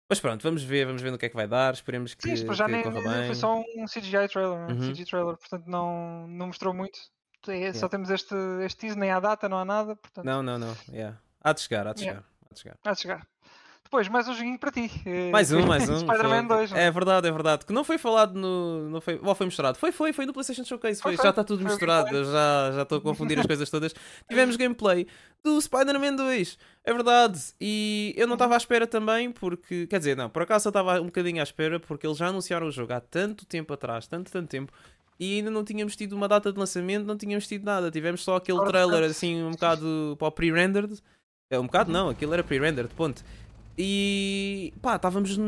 Mas 0.09 0.19
pronto, 0.19 0.43
vamos 0.43 0.61
ver, 0.63 0.85
vamos 0.85 1.01
ver 1.01 1.09
no 1.11 1.17
que 1.17 1.25
é 1.25 1.29
que 1.29 1.35
vai 1.35 1.47
dar. 1.47 1.73
Esperemos 1.73 2.13
que, 2.13 2.35
Sim, 2.37 2.53
já 2.53 2.65
que 2.65 2.71
nem, 2.71 2.83
corra 2.83 3.01
nem- 3.01 3.09
bem. 3.11 3.25
foi 3.27 3.35
só 3.35 3.57
um 3.59 3.85
CGI 3.87 4.27
trailer, 4.27 4.59
não 4.59 4.69
é? 4.69 4.73
Uhum. 4.73 4.91
CGI 4.93 5.05
trailer, 5.05 5.37
portanto 5.37 5.65
não, 5.67 6.27
não 6.27 6.47
mostrou 6.47 6.73
muito. 6.73 6.99
É, 7.47 7.71
Só 7.73 7.87
Yeah. 7.87 7.89
temos 7.89 8.09
este, 8.11 8.35
este 8.63 8.77
teaser, 8.81 8.99
nem 8.99 9.09
há 9.09 9.19
data, 9.19 9.49
não 9.49 9.57
há 9.57 9.65
nada, 9.65 9.95
portanto, 9.95 10.23
Não, 10.25 10.43
não, 10.43 10.59
não. 10.59 10.75
Yeah. 10.89 11.17
Há 11.43 11.53
de 11.53 11.61
chegar, 11.61 11.87
há 11.87 11.93
de 11.93 12.01
Yeah. 12.03 12.21
chegar. 12.21 12.31
Há 12.49 12.53
de 12.53 12.59
chegar. 12.59 12.77
há 12.85 12.91
de 12.93 12.99
chegar. 12.99 13.27
Depois, 13.91 14.07
mais 14.07 14.25
um 14.25 14.33
joguinho 14.33 14.57
para 14.57 14.71
ti. 14.71 14.89
eh, 15.05 15.29
Mais 15.31 15.51
um, 15.51 15.65
mais 15.65 15.83
um. 15.89 15.97
Spider-Man 15.99 16.47
foi- 16.47 16.57
2. 16.59 16.71
não 16.71 16.77
é? 16.77 16.83
É 16.85 16.91
verdade, 16.91 17.27
é 17.27 17.31
verdade. 17.31 17.65
Que 17.65 17.73
não 17.73 17.83
foi 17.83 17.97
falado 17.97 18.39
no. 18.39 18.89
Não 18.89 19.01
foi, 19.01 19.19
ou 19.21 19.35
foi 19.35 19.45
mostrado? 19.47 19.77
Foi, 19.77 19.91
foi, 19.91 20.13
foi 20.13 20.25
no 20.25 20.31
PlayStation 20.31 20.63
Showcase. 20.63 21.01
Foi, 21.01 21.17
Foi. 21.17 21.23
Já 21.25 21.29
está 21.31 21.43
tudo 21.43 21.61
Foi 21.61 21.71
misturado. 21.71 22.07
Já 22.23 22.71
já 22.73 22.81
estou 22.83 22.99
a 22.99 23.01
confundir 23.01 23.37
as 23.37 23.45
coisas 23.45 23.69
todas. 23.69 23.93
Tivemos 24.29 24.55
gameplay 24.55 25.05
do 25.43 25.59
Spider-Man 25.59 26.15
2. 26.15 26.57
É 26.85 26.93
verdade. 26.93 27.37
E 27.59 28.13
eu 28.15 28.25
não 28.27 28.35
estava 28.35 28.53
à 28.53 28.57
espera 28.57 28.87
também, 28.87 29.29
porque. 29.29 29.85
Quer 29.87 29.97
dizer, 29.97 30.15
não, 30.15 30.29
por 30.29 30.43
acaso 30.43 30.69
eu 30.69 30.69
estava 30.69 31.01
um 31.01 31.07
bocadinho 31.07 31.41
à 31.41 31.43
espera, 31.43 31.77
porque 31.77 32.07
eles 32.07 32.17
já 32.17 32.27
anunciaram 32.27 32.67
o 32.67 32.71
jogo 32.71 32.93
há 32.93 33.01
tanto 33.01 33.45
tempo 33.45 33.73
atrás, 33.73 34.07
tanto, 34.07 34.31
tanto 34.31 34.47
tempo. 34.47 34.71
E 35.19 35.35
ainda 35.39 35.51
não 35.51 35.65
tínhamos 35.65 35.97
tido 35.97 36.13
uma 36.13 36.29
data 36.29 36.49
de 36.53 36.57
lançamento, 36.57 37.05
não 37.05 37.17
tínhamos 37.17 37.45
tido 37.45 37.65
nada. 37.65 37.91
Tivemos 37.91 38.23
só 38.23 38.37
aquele 38.37 38.59
trailer 38.63 38.89
portanto- 38.99 39.11
assim, 39.11 39.43
um 39.43 39.51
bocado 39.51 40.15
para 40.17 40.27
o 40.29 40.31
pre-rendered. 40.31 40.97
É 41.51 41.59
um 41.59 41.65
bocado 41.65 41.91
não, 41.91 42.07
aquilo 42.07 42.33
era 42.33 42.41
pre-rendered, 42.41 42.93
ponto. 42.95 43.21
E 43.83 44.75
pá, 44.79 44.95
estávamos 44.95 45.39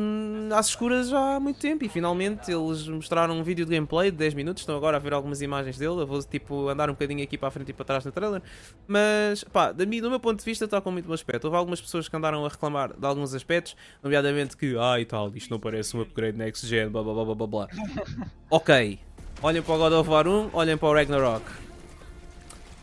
às 0.57 0.69
escuras 0.69 1.09
já 1.09 1.35
há 1.35 1.39
muito 1.39 1.59
tempo 1.59 1.85
e 1.85 1.87
finalmente 1.87 2.51
eles 2.51 2.87
mostraram 2.87 3.37
um 3.37 3.43
vídeo 3.43 3.63
de 3.63 3.75
gameplay 3.75 4.09
de 4.09 4.17
10 4.17 4.33
minutos. 4.33 4.63
Estão 4.63 4.75
agora 4.75 4.97
a 4.97 4.99
ver 4.99 5.13
algumas 5.13 5.39
imagens 5.43 5.77
dele. 5.77 6.01
Eu 6.01 6.07
vou 6.07 6.19
tipo 6.23 6.67
andar 6.67 6.89
um 6.89 6.93
bocadinho 6.93 7.21
aqui 7.21 7.37
para 7.37 7.49
a 7.49 7.51
frente 7.51 7.69
e 7.69 7.73
para 7.73 7.85
trás 7.85 8.03
no 8.03 8.11
trailer. 8.11 8.41
Mas 8.87 9.43
pá, 9.43 9.71
da 9.71 9.85
mim, 9.85 10.01
do 10.01 10.09
meu 10.09 10.19
ponto 10.19 10.39
de 10.39 10.45
vista, 10.45 10.65
está 10.65 10.81
com 10.81 10.89
muito 10.89 11.05
bom 11.05 11.13
aspecto. 11.13 11.45
Houve 11.45 11.57
algumas 11.57 11.79
pessoas 11.79 12.09
que 12.09 12.15
andaram 12.15 12.43
a 12.43 12.49
reclamar 12.49 12.97
de 12.97 13.05
alguns 13.05 13.35
aspectos, 13.35 13.75
nomeadamente 14.01 14.57
que, 14.57 14.75
ah 14.79 14.99
e 14.99 15.05
tal, 15.05 15.31
isto 15.35 15.51
não 15.51 15.59
parece 15.59 15.95
um 15.95 16.01
upgrade 16.01 16.35
next 16.35 16.65
gen, 16.65 16.89
blá 16.89 17.03
blá 17.03 17.13
blá 17.13 17.25
blá 17.25 17.35
blá 17.35 17.47
blá. 17.47 17.67
ok, 18.49 18.97
olhem 19.43 19.61
para 19.61 19.75
o 19.75 19.77
God 19.77 19.93
of 19.93 20.09
War 20.09 20.27
1, 20.27 20.49
olhem 20.53 20.75
para 20.75 20.87
o 20.87 20.93
Ragnarok. 20.93 21.45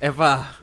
É 0.01 0.13
pá. 0.13 0.60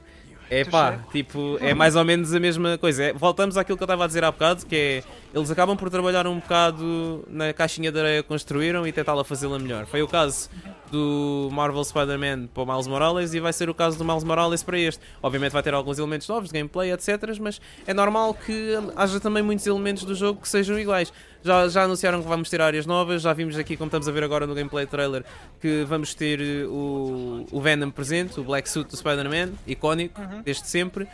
É 0.49 0.63
pá, 0.63 0.99
tipo, 1.11 1.57
é 1.59 1.73
mais 1.73 1.95
ou 1.95 2.05
menos 2.05 2.33
a 2.33 2.39
mesma 2.39 2.77
coisa. 2.77 3.03
É- 3.05 3.13
voltamos 3.13 3.57
àquilo 3.57 3.77
que 3.77 3.83
eu 3.83 3.85
estava 3.85 4.03
a 4.05 4.07
dizer 4.07 4.23
há 4.23 4.31
bocado, 4.31 4.65
que 4.65 4.75
é 4.75 5.03
eles 5.37 5.51
acabam 5.51 5.77
por 5.77 5.89
trabalhar 5.89 6.25
um 6.27 6.39
bocado 6.39 7.23
na 7.29 7.53
caixinha 7.53 7.91
de 7.91 7.99
areia 7.99 8.23
que 8.23 8.27
construíram 8.27 8.85
e 8.87 8.91
tentá-la 8.91 9.23
fazê-la 9.23 9.59
melhor. 9.59 9.85
Foi 9.85 10.01
o 10.01 10.07
caso 10.07 10.49
do 10.91 11.49
Marvel 11.51 11.83
Spider-Man 11.83 12.47
para 12.53 12.63
o 12.63 12.65
Miles 12.65 12.87
Morales 12.87 13.33
e 13.33 13.39
vai 13.39 13.51
ser 13.53 13.69
o 13.69 13.73
caso 13.73 13.97
do 13.97 14.05
Miles 14.05 14.23
Morales 14.23 14.63
para 14.63 14.79
este. 14.79 15.01
Obviamente 15.21 15.51
vai 15.51 15.61
ter 15.61 15.73
alguns 15.73 15.99
elementos 15.99 16.27
novos 16.27 16.49
de 16.49 16.57
gameplay, 16.57 16.91
etc. 16.91 17.09
Mas 17.39 17.59
é 17.85 17.93
normal 17.93 18.33
que 18.33 18.73
haja 18.95 19.19
também 19.19 19.43
muitos 19.43 19.65
elementos 19.67 20.03
do 20.03 20.15
jogo 20.15 20.41
que 20.41 20.49
sejam 20.49 20.79
iguais. 20.79 21.11
Já, 21.43 21.67
já 21.67 21.83
anunciaram 21.83 22.21
que 22.21 22.27
vamos 22.27 22.49
ter 22.49 22.59
áreas 22.61 22.85
novas, 22.85 23.21
já 23.21 23.31
vimos 23.31 23.57
aqui, 23.57 23.77
como 23.77 23.87
estamos 23.87 24.07
a 24.07 24.11
ver 24.11 24.23
agora 24.23 24.47
no 24.47 24.55
gameplay 24.55 24.85
trailer, 24.85 25.23
que 25.61 25.83
vamos 25.85 26.13
ter 26.13 26.41
eh, 26.41 26.65
o, 26.65 27.45
o 27.51 27.61
Venom 27.61 27.89
presente, 27.91 28.39
o 28.39 28.43
Black 28.43 28.67
Suit 28.67 28.89
do 28.89 28.97
Spider-Man, 28.97 29.51
icónico, 29.65 30.19
Uhum. 30.19 30.41
desde 30.41 30.67
sempre. 30.67 31.07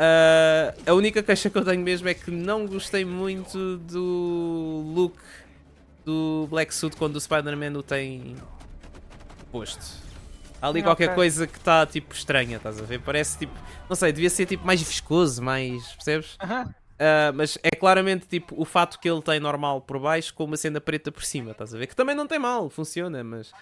Uh, 0.00 0.90
a 0.90 0.94
única 0.94 1.22
queixa 1.22 1.50
que 1.50 1.58
eu 1.58 1.64
tenho 1.64 1.82
mesmo 1.82 2.08
é 2.08 2.14
que 2.14 2.30
não 2.30 2.66
gostei 2.66 3.04
muito 3.04 3.76
do 3.76 4.82
look 4.94 5.18
do 6.06 6.46
Black 6.48 6.74
Suit 6.74 6.96
quando 6.96 7.16
o 7.16 7.20
Spider-Man 7.20 7.78
o 7.78 7.82
tem 7.82 8.34
posto. 9.52 9.84
Há 10.62 10.68
ali 10.68 10.82
qualquer 10.82 11.06
Ok. 11.06 11.14
coisa 11.16 11.46
que 11.46 11.58
está 11.58 11.84
tipo 11.84 12.14
estranha, 12.14 12.56
estás 12.56 12.80
a 12.80 12.84
ver? 12.84 13.00
Parece 13.00 13.38
tipo, 13.38 13.52
não 13.90 13.96
sei, 13.96 14.10
devia 14.10 14.30
ser 14.30 14.46
tipo 14.46 14.66
mais 14.66 14.80
viscoso, 14.80 15.42
mais, 15.42 15.86
percebes? 15.92 16.36
Aham. 16.42 16.74
Uh, 17.00 17.32
mas 17.34 17.58
é 17.62 17.70
claramente 17.70 18.26
tipo 18.26 18.54
o 18.60 18.64
fato 18.64 18.98
que 18.98 19.08
ele 19.08 19.22
tem 19.22 19.38
normal 19.40 19.80
por 19.82 19.98
baixo 19.98 20.32
com 20.34 20.44
uma 20.44 20.56
cena 20.56 20.80
preta 20.80 21.10
por 21.12 21.24
cima, 21.24 21.50
estás 21.52 21.74
a 21.74 21.78
ver? 21.78 21.86
Que 21.86 21.96
também 21.96 22.14
não 22.14 22.26
tem 22.26 22.38
mal, 22.38 22.68
funciona, 22.70 23.22
mas 23.24 23.52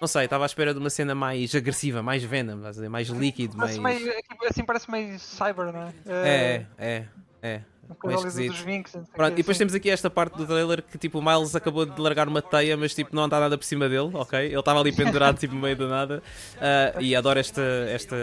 não 0.00 0.08
sei, 0.08 0.24
estava 0.24 0.44
à 0.44 0.46
espera 0.46 0.72
de 0.72 0.80
uma 0.80 0.90
cena 0.90 1.14
mais 1.14 1.54
agressiva, 1.54 2.02
mais 2.02 2.22
venom? 2.22 2.58
Mais 2.90 3.08
líquido, 3.08 3.56
mais. 3.56 3.78
Meio, 3.78 4.12
assim 4.48 4.64
parece 4.64 4.90
meio 4.90 5.18
cyber, 5.18 5.72
não 5.72 5.82
é? 5.82 5.94
É, 6.06 6.66
é, 6.78 7.04
é. 7.42 7.62
Meio 8.04 8.18
ali 8.18 8.28
esquisito. 8.28 8.52
dos 8.52 8.60
Vinks. 8.62 8.92
Pronto, 9.14 9.32
e 9.32 9.36
depois 9.36 9.50
assim. 9.56 9.58
temos 9.58 9.74
aqui 9.74 9.90
esta 9.90 10.08
parte 10.10 10.36
do 10.36 10.46
trailer 10.46 10.82
que 10.82 10.98
tipo 10.98 11.18
o 11.18 11.22
Miles 11.22 11.54
acabou 11.54 11.84
de 11.86 12.00
largar 12.00 12.28
uma 12.28 12.42
teia, 12.42 12.76
mas 12.76 12.94
tipo 12.94 13.14
não 13.14 13.24
anda 13.24 13.38
nada 13.40 13.56
por 13.58 13.64
cima 13.64 13.88
dele, 13.88 14.10
ok? 14.14 14.38
Ele 14.46 14.58
estava 14.58 14.80
ali 14.80 14.92
pendurado 14.92 15.38
tipo 15.40 15.54
no 15.54 15.60
meio 15.60 15.76
do 15.76 15.88
nada. 15.88 16.22
Ah, 16.60 17.00
e 17.00 17.14
adoro 17.16 17.38
esta, 17.38 17.62
esta, 17.88 18.16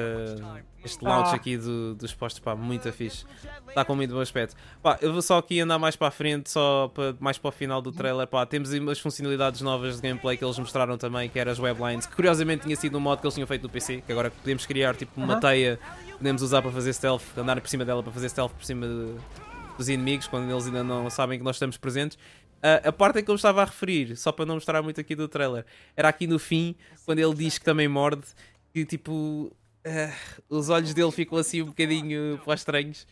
este 0.84 1.04
launch 1.04 1.30
Ah. 1.32 1.36
aqui 1.36 1.58
do- 1.58 1.96
dos 1.96 2.14
postos, 2.14 2.40
pá, 2.40 2.56
muito 2.56 2.92
fixe. 2.94 3.26
Está 3.68 3.84
com 3.84 3.96
muito 3.96 4.14
bom 4.14 4.22
aspecto. 4.22 4.56
Pá, 4.82 4.98
eu 5.02 5.12
vou 5.12 5.22
só 5.22 5.38
aqui 5.40 5.60
andar 5.60 5.78
mais 5.80 5.96
para 5.96 6.08
a 6.08 6.12
frente, 6.12 6.50
só 6.50 6.88
para, 6.94 7.16
mais 7.20 7.38
para 7.38 7.50
o 7.50 7.52
final 7.52 7.82
do 7.82 7.92
trailer. 7.92 8.28
Pá, 8.28 8.46
temos 8.46 8.72
umas 8.72 9.00
funcionalidades 9.00 9.62
novas 9.62 9.96
de 10.00 10.02
gameplay 10.08 10.38
que 10.38 10.46
eles 10.46 10.58
mostraram 10.60 10.98
também, 10.98 11.28
que 11.30 11.38
eram 11.40 11.52
as 11.52 11.60
weblines, 11.60 12.06
que 12.06 12.16
curiosamente 12.16 12.64
tinha 12.64 12.76
sido 12.76 12.98
um 12.98 13.02
modo 13.02 13.20
que 13.20 13.26
eles 13.26 13.34
tinham 13.34 13.48
feito 13.48 13.64
no 13.64 13.70
PC, 13.70 14.02
que 14.06 14.12
agora 14.12 14.30
podemos 14.32 14.66
criar 14.66 14.96
tipo 14.96 15.20
uma 15.20 15.34
Aham. 15.34 15.40
teia, 15.42 15.80
podemos 16.18 16.42
usar 16.42 16.62
para 16.62 16.72
fazer 16.72 16.94
stealth, 16.94 17.24
andar 17.38 17.60
por 17.60 17.68
cima 17.70 17.84
dela 17.84 18.02
para 18.02 18.12
fazer 18.14 18.30
stealth 18.30 18.52
por 18.54 18.64
cima 18.64 18.86
de, 18.88 19.16
dos 19.78 19.90
inimigos, 19.90 20.28
quando 20.28 20.50
eles 20.50 20.66
ainda 20.66 20.84
não 20.84 21.10
sabem 21.10 21.38
que 21.38 21.44
nós 21.44 21.56
estamos 21.56 21.78
presentes. 21.78 22.18
Ah, 22.62 22.90
a 22.90 22.92
parte 22.92 23.20
em 23.20 23.24
que 23.24 23.30
eu 23.30 23.36
estava 23.36 23.62
a 23.62 23.66
referir, 23.66 24.16
só 24.16 24.32
para 24.32 24.46
não 24.46 24.56
mostrar 24.56 24.82
muito 24.82 25.00
aqui 25.00 25.16
do 25.16 25.28
trailer, 25.28 25.66
era 25.96 26.10
aqui 26.10 26.26
no 26.26 26.40
fim, 26.40 26.76
quando 27.06 27.20
ele 27.20 27.34
diz 27.36 27.58
que 27.58 27.66
também 27.66 27.88
morde, 27.88 28.26
que 28.74 28.86
tipo. 28.86 29.52
ah, 29.86 30.14
os 30.50 30.70
olhos 30.70 30.94
dele 30.94 31.12
ficam 31.12 31.38
assim 31.38 31.62
um 31.62 31.68
bocadinho 31.68 32.40
para 32.44 32.56
estranhos. 32.56 33.08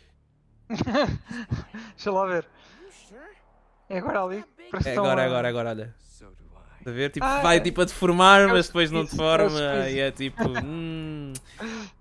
Deixa 1.96 2.12
lá 2.12 2.26
ver. 2.26 2.48
É 3.90 3.98
agora 3.98 4.24
ali. 4.24 4.46
Parece 4.72 4.90
É 4.90 4.94
agora, 4.94 5.24
agora, 5.26 5.48
agora, 5.50 5.70
olha. 5.70 5.96
Estás 6.84 6.96
a 6.96 7.00
ver? 7.00 7.10
Tipo, 7.12 7.26
Ah, 7.26 7.42
vai 7.42 7.58
é. 7.58 7.60
tipo 7.60 7.82
a 7.82 7.86
deformar, 7.86 8.42
é 8.42 8.48
mas 8.48 8.68
depois 8.68 8.92
não 8.92 9.02
é 9.02 9.04
deforma. 9.06 9.90
E 9.90 10.00
é 10.00 10.12
tipo. 10.12 10.44
hum, 10.66 11.34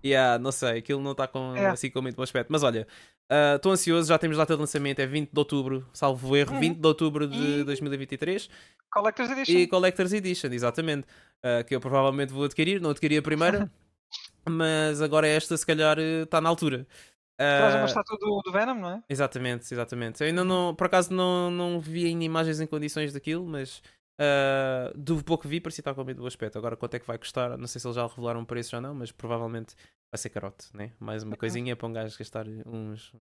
yeah, 0.04 0.38
não 0.38 0.50
sei, 0.52 0.78
aquilo 0.78 1.00
não 1.00 1.12
está 1.12 1.26
com, 1.26 1.54
É. 1.56 1.66
assim 1.66 1.90
com 1.90 2.02
muito 2.02 2.16
bom 2.16 2.22
aspecto. 2.22 2.48
Mas 2.50 2.62
olha, 2.62 2.86
ah, 3.30 3.54
estou 3.56 3.72
ansioso, 3.72 4.08
já 4.08 4.18
temos 4.18 4.36
data 4.36 4.54
de 4.54 4.60
lançamento, 4.60 4.98
é 5.00 5.06
20 5.06 5.30
de 5.32 5.38
outubro, 5.38 5.86
salvo 5.92 6.36
erro, 6.36 6.54
Uhum. 6.54 6.60
20 6.60 6.78
de 6.78 6.86
outubro 6.86 7.26
de 7.26 7.60
E- 7.60 7.64
2023. 7.64 8.48
Collector's 8.90 9.30
Edition. 9.30 9.52
E 9.58 9.66
Collector's 9.66 10.12
Edition, 10.12 10.48
exatamente. 10.52 11.06
Ah, 11.42 11.62
que 11.62 11.74
eu 11.74 11.80
provavelmente 11.80 12.32
vou 12.32 12.44
adquirir, 12.44 12.80
não 12.80 12.90
adquiri 12.90 13.16
a 13.16 13.22
primeira, 13.22 13.70
mas 14.48 15.00
agora 15.00 15.26
esta 15.26 15.56
se 15.56 15.64
calhar 15.66 15.98
está 15.98 16.40
na 16.40 16.48
altura. 16.48 16.86
Traz 17.38 17.74
uma 17.74 17.82
Ah, 17.82 17.86
estátua 17.86 18.18
do, 18.18 18.40
do 18.44 18.52
Venom, 18.52 18.74
não 18.74 18.90
é? 18.90 19.02
Exatamente, 19.08 19.72
exatamente. 19.74 20.20
Eu 20.20 20.28
ainda 20.28 20.44
não, 20.44 20.74
por 20.76 20.86
acaso 20.86 21.12
não, 21.12 21.50
não 21.50 21.80
vi 21.80 22.06
ainda 22.06 22.22
imagens 22.22 22.60
em 22.60 22.66
condições 22.66 23.12
daquilo, 23.12 23.44
mas 23.44 23.82
ah, 24.18 24.92
do 24.94 25.22
pouco 25.22 25.42
que 25.42 25.48
vi 25.48 25.60
parecia 25.60 25.82
estar 25.82 25.94
com 25.94 26.04
muito 26.04 26.20
bom 26.20 26.26
aspecto. 26.26 26.58
Agora 26.58 26.76
quanto 26.76 26.94
é 26.94 26.98
que 26.98 27.06
vai 27.06 27.18
custar? 27.18 27.56
Não 27.56 27.66
sei 27.66 27.80
se 27.80 27.86
eles 27.86 27.96
já 27.96 28.06
revelaram 28.06 28.40
um 28.40 28.44
preço 28.44 28.76
ou 28.76 28.82
não, 28.82 28.94
mas 28.94 29.12
provavelmente 29.12 29.74
vai 30.10 30.18
ser 30.18 30.30
carote, 30.30 30.66
né? 30.74 30.92
Mais 31.00 31.22
uma 31.22 31.36
coisinha 31.36 31.74
para 31.76 31.86
um 31.88 31.92
gajo 31.92 32.16
gastar 32.18 32.46
uns 32.66 33.12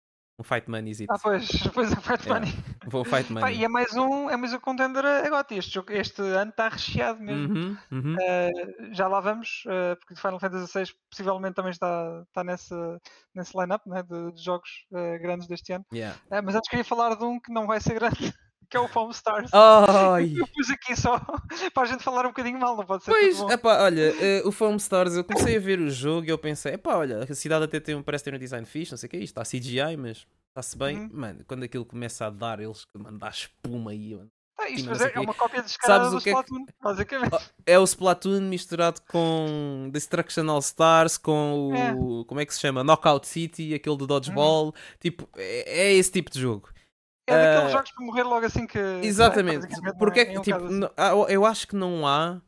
um 0.40 0.42
fight 0.42 0.70
money 0.70 0.92
Ah, 1.11 1.18
pois, 1.22 1.46
pois 1.74 1.92
é, 1.92 1.96
Fight 1.96 2.24
Yeah. 2.26 2.40
Money. 2.40 2.53
um 2.87 2.88
bom 2.88 3.05
fight 3.05 3.31
money. 3.31 3.59
e 3.59 3.64
é 3.64 3.68
mais 3.68 3.92
um, 3.94 4.31
é 4.31 4.37
mais 4.38 4.55
um 4.55 4.59
contender 4.59 5.05
a 5.05 5.29
GOTY. 5.29 5.59
Este, 5.59 5.74
jogo- 5.74 5.92
este 5.92 6.22
ano 6.22 6.50
está 6.50 6.68
recheado 6.68 7.20
mesmo. 7.20 7.55
Uhum, 7.55 7.76
uhum. 7.92 8.14
Uh, 8.14 8.94
já 8.94 9.07
lá 9.07 9.20
vamos, 9.20 9.64
uh, 9.66 9.96
porque 10.00 10.16
Final 10.16 10.40
Fantasy 10.40 10.79
VI 10.79 10.92
possivelmente 11.11 11.55
também 11.55 11.70
está, 11.70 12.22
está 12.26 12.42
nesse, 12.42 12.74
nesse 13.35 13.57
line-up 13.57 13.87
né, 13.87 14.03
de, 14.03 14.33
de 14.33 14.42
jogos 14.42 14.70
uh, 14.92 15.20
grandes 15.20 15.46
deste 15.46 15.74
ano. 15.74 15.85
Yeah. 15.92 16.16
Uh, 16.31 16.42
mas 16.42 16.55
antes 16.55 16.70
queria 16.70 16.85
falar 16.85 17.14
de 17.16 17.24
um 17.24 17.38
que 17.38 17.53
não 17.53 17.66
vai 17.66 17.79
ser 17.79 17.94
grande, 17.94 18.33
que 18.70 18.76
é 18.76 18.80
o 18.80 18.88
Foam 18.88 19.11
Stars. 19.11 19.50
Ai! 19.52 20.35
Eu 20.38 20.46
pus 20.46 20.70
aqui 20.70 20.96
só 20.96 21.18
para 21.74 21.83
a 21.83 21.87
gente 21.87 22.02
falar 22.04 22.24
um 22.24 22.28
bocadinho 22.28 22.59
mal, 22.59 22.76
não 22.76 22.85
pode 22.87 23.04
ser 23.04 23.11
Pois, 23.11 23.40
epá, 23.50 23.83
olha, 23.83 24.14
eh, 24.20 24.42
o 24.44 24.52
Foam 24.52 24.76
Stars, 24.76 25.16
eu 25.16 25.24
comecei 25.24 25.56
a 25.56 25.61
ver 25.61 25.80
o 25.80 25.90
jogo 25.90 26.26
e 26.26 26.30
eu 26.30 26.38
pensei, 26.38 26.74
epá, 26.74 26.96
olha, 26.96 27.24
a 27.28 27.35
cidade 27.35 27.64
até 27.64 27.80
tem, 27.80 28.00
parece 28.02 28.24
ter 28.24 28.35
um 28.35 28.38
design 28.38 28.64
fixe, 28.64 28.92
não 28.92 28.98
sei 28.98 29.09
o 29.09 29.11
que, 29.11 29.16
isto 29.18 29.40
está 29.40 29.42
CGI, 29.42 29.96
mas 29.98 30.24
está-se 30.48 30.78
bem. 30.78 30.98
Uhum. 30.98 31.11
Mano, 31.12 31.44
quando 31.46 31.64
aquilo 31.64 31.85
começa 31.85 32.26
a 32.26 32.30
dar, 32.30 32.61
eles 32.61 32.85
que 32.85 32.96
mandar 32.98 33.30
espuma 33.30 33.90
aí, 33.90 34.14
mano. 34.14 34.30
Ah, 34.62 34.68
isto 34.68 34.92
é, 34.92 35.12
é 35.14 35.20
uma 35.20 35.33
cópia 35.33 35.62
descarada 35.62 36.04
Sabes 36.04 36.18
do 36.18 36.22
que 36.22 36.28
é 36.28 36.35
que- 36.35 36.38
Splatoon, 36.38 36.66
basicamente. 36.83 37.50
É 37.66 37.78
o 37.78 37.85
Splatoon 37.85 38.40
misturado 38.42 39.00
com 39.11 39.88
Destruction 39.90 40.48
All 40.50 40.59
Stars, 40.59 41.16
com 41.16 41.70
o. 41.96 42.24
Como 42.26 42.40
é 42.40 42.44
que 42.44 42.52
se 42.52 42.61
chama? 42.61 42.85
Knockout 42.85 43.26
City, 43.26 43.72
aquele 43.72 43.96
do 43.96 44.06
Dodgeball. 44.06 44.74
Tipo, 45.00 45.26
é, 45.35 45.88
é 45.88 45.92
esse 45.94 46.12
tipo 46.12 46.30
de 46.30 46.38
jogo. 46.38 46.68
É 47.31 47.55
daqueles 47.55 47.69
ah, 47.75 47.77
jogos 47.77 47.93
para 47.93 48.05
morrer 48.07 48.23
logo 48.25 48.47
assim 48.47 48.66
que. 48.66 48.79
Exatamente. 49.03 49.66
Porque 49.99 50.21
é 50.21 50.23
é 50.23 50.27
que, 50.27 50.40
tipo, 50.40 50.64
assim. 50.64 50.81
há- 50.97 51.11
eu 51.29 51.45
acho 51.47 51.66
que 51.69 51.77
não 51.77 52.07
há 52.07 52.40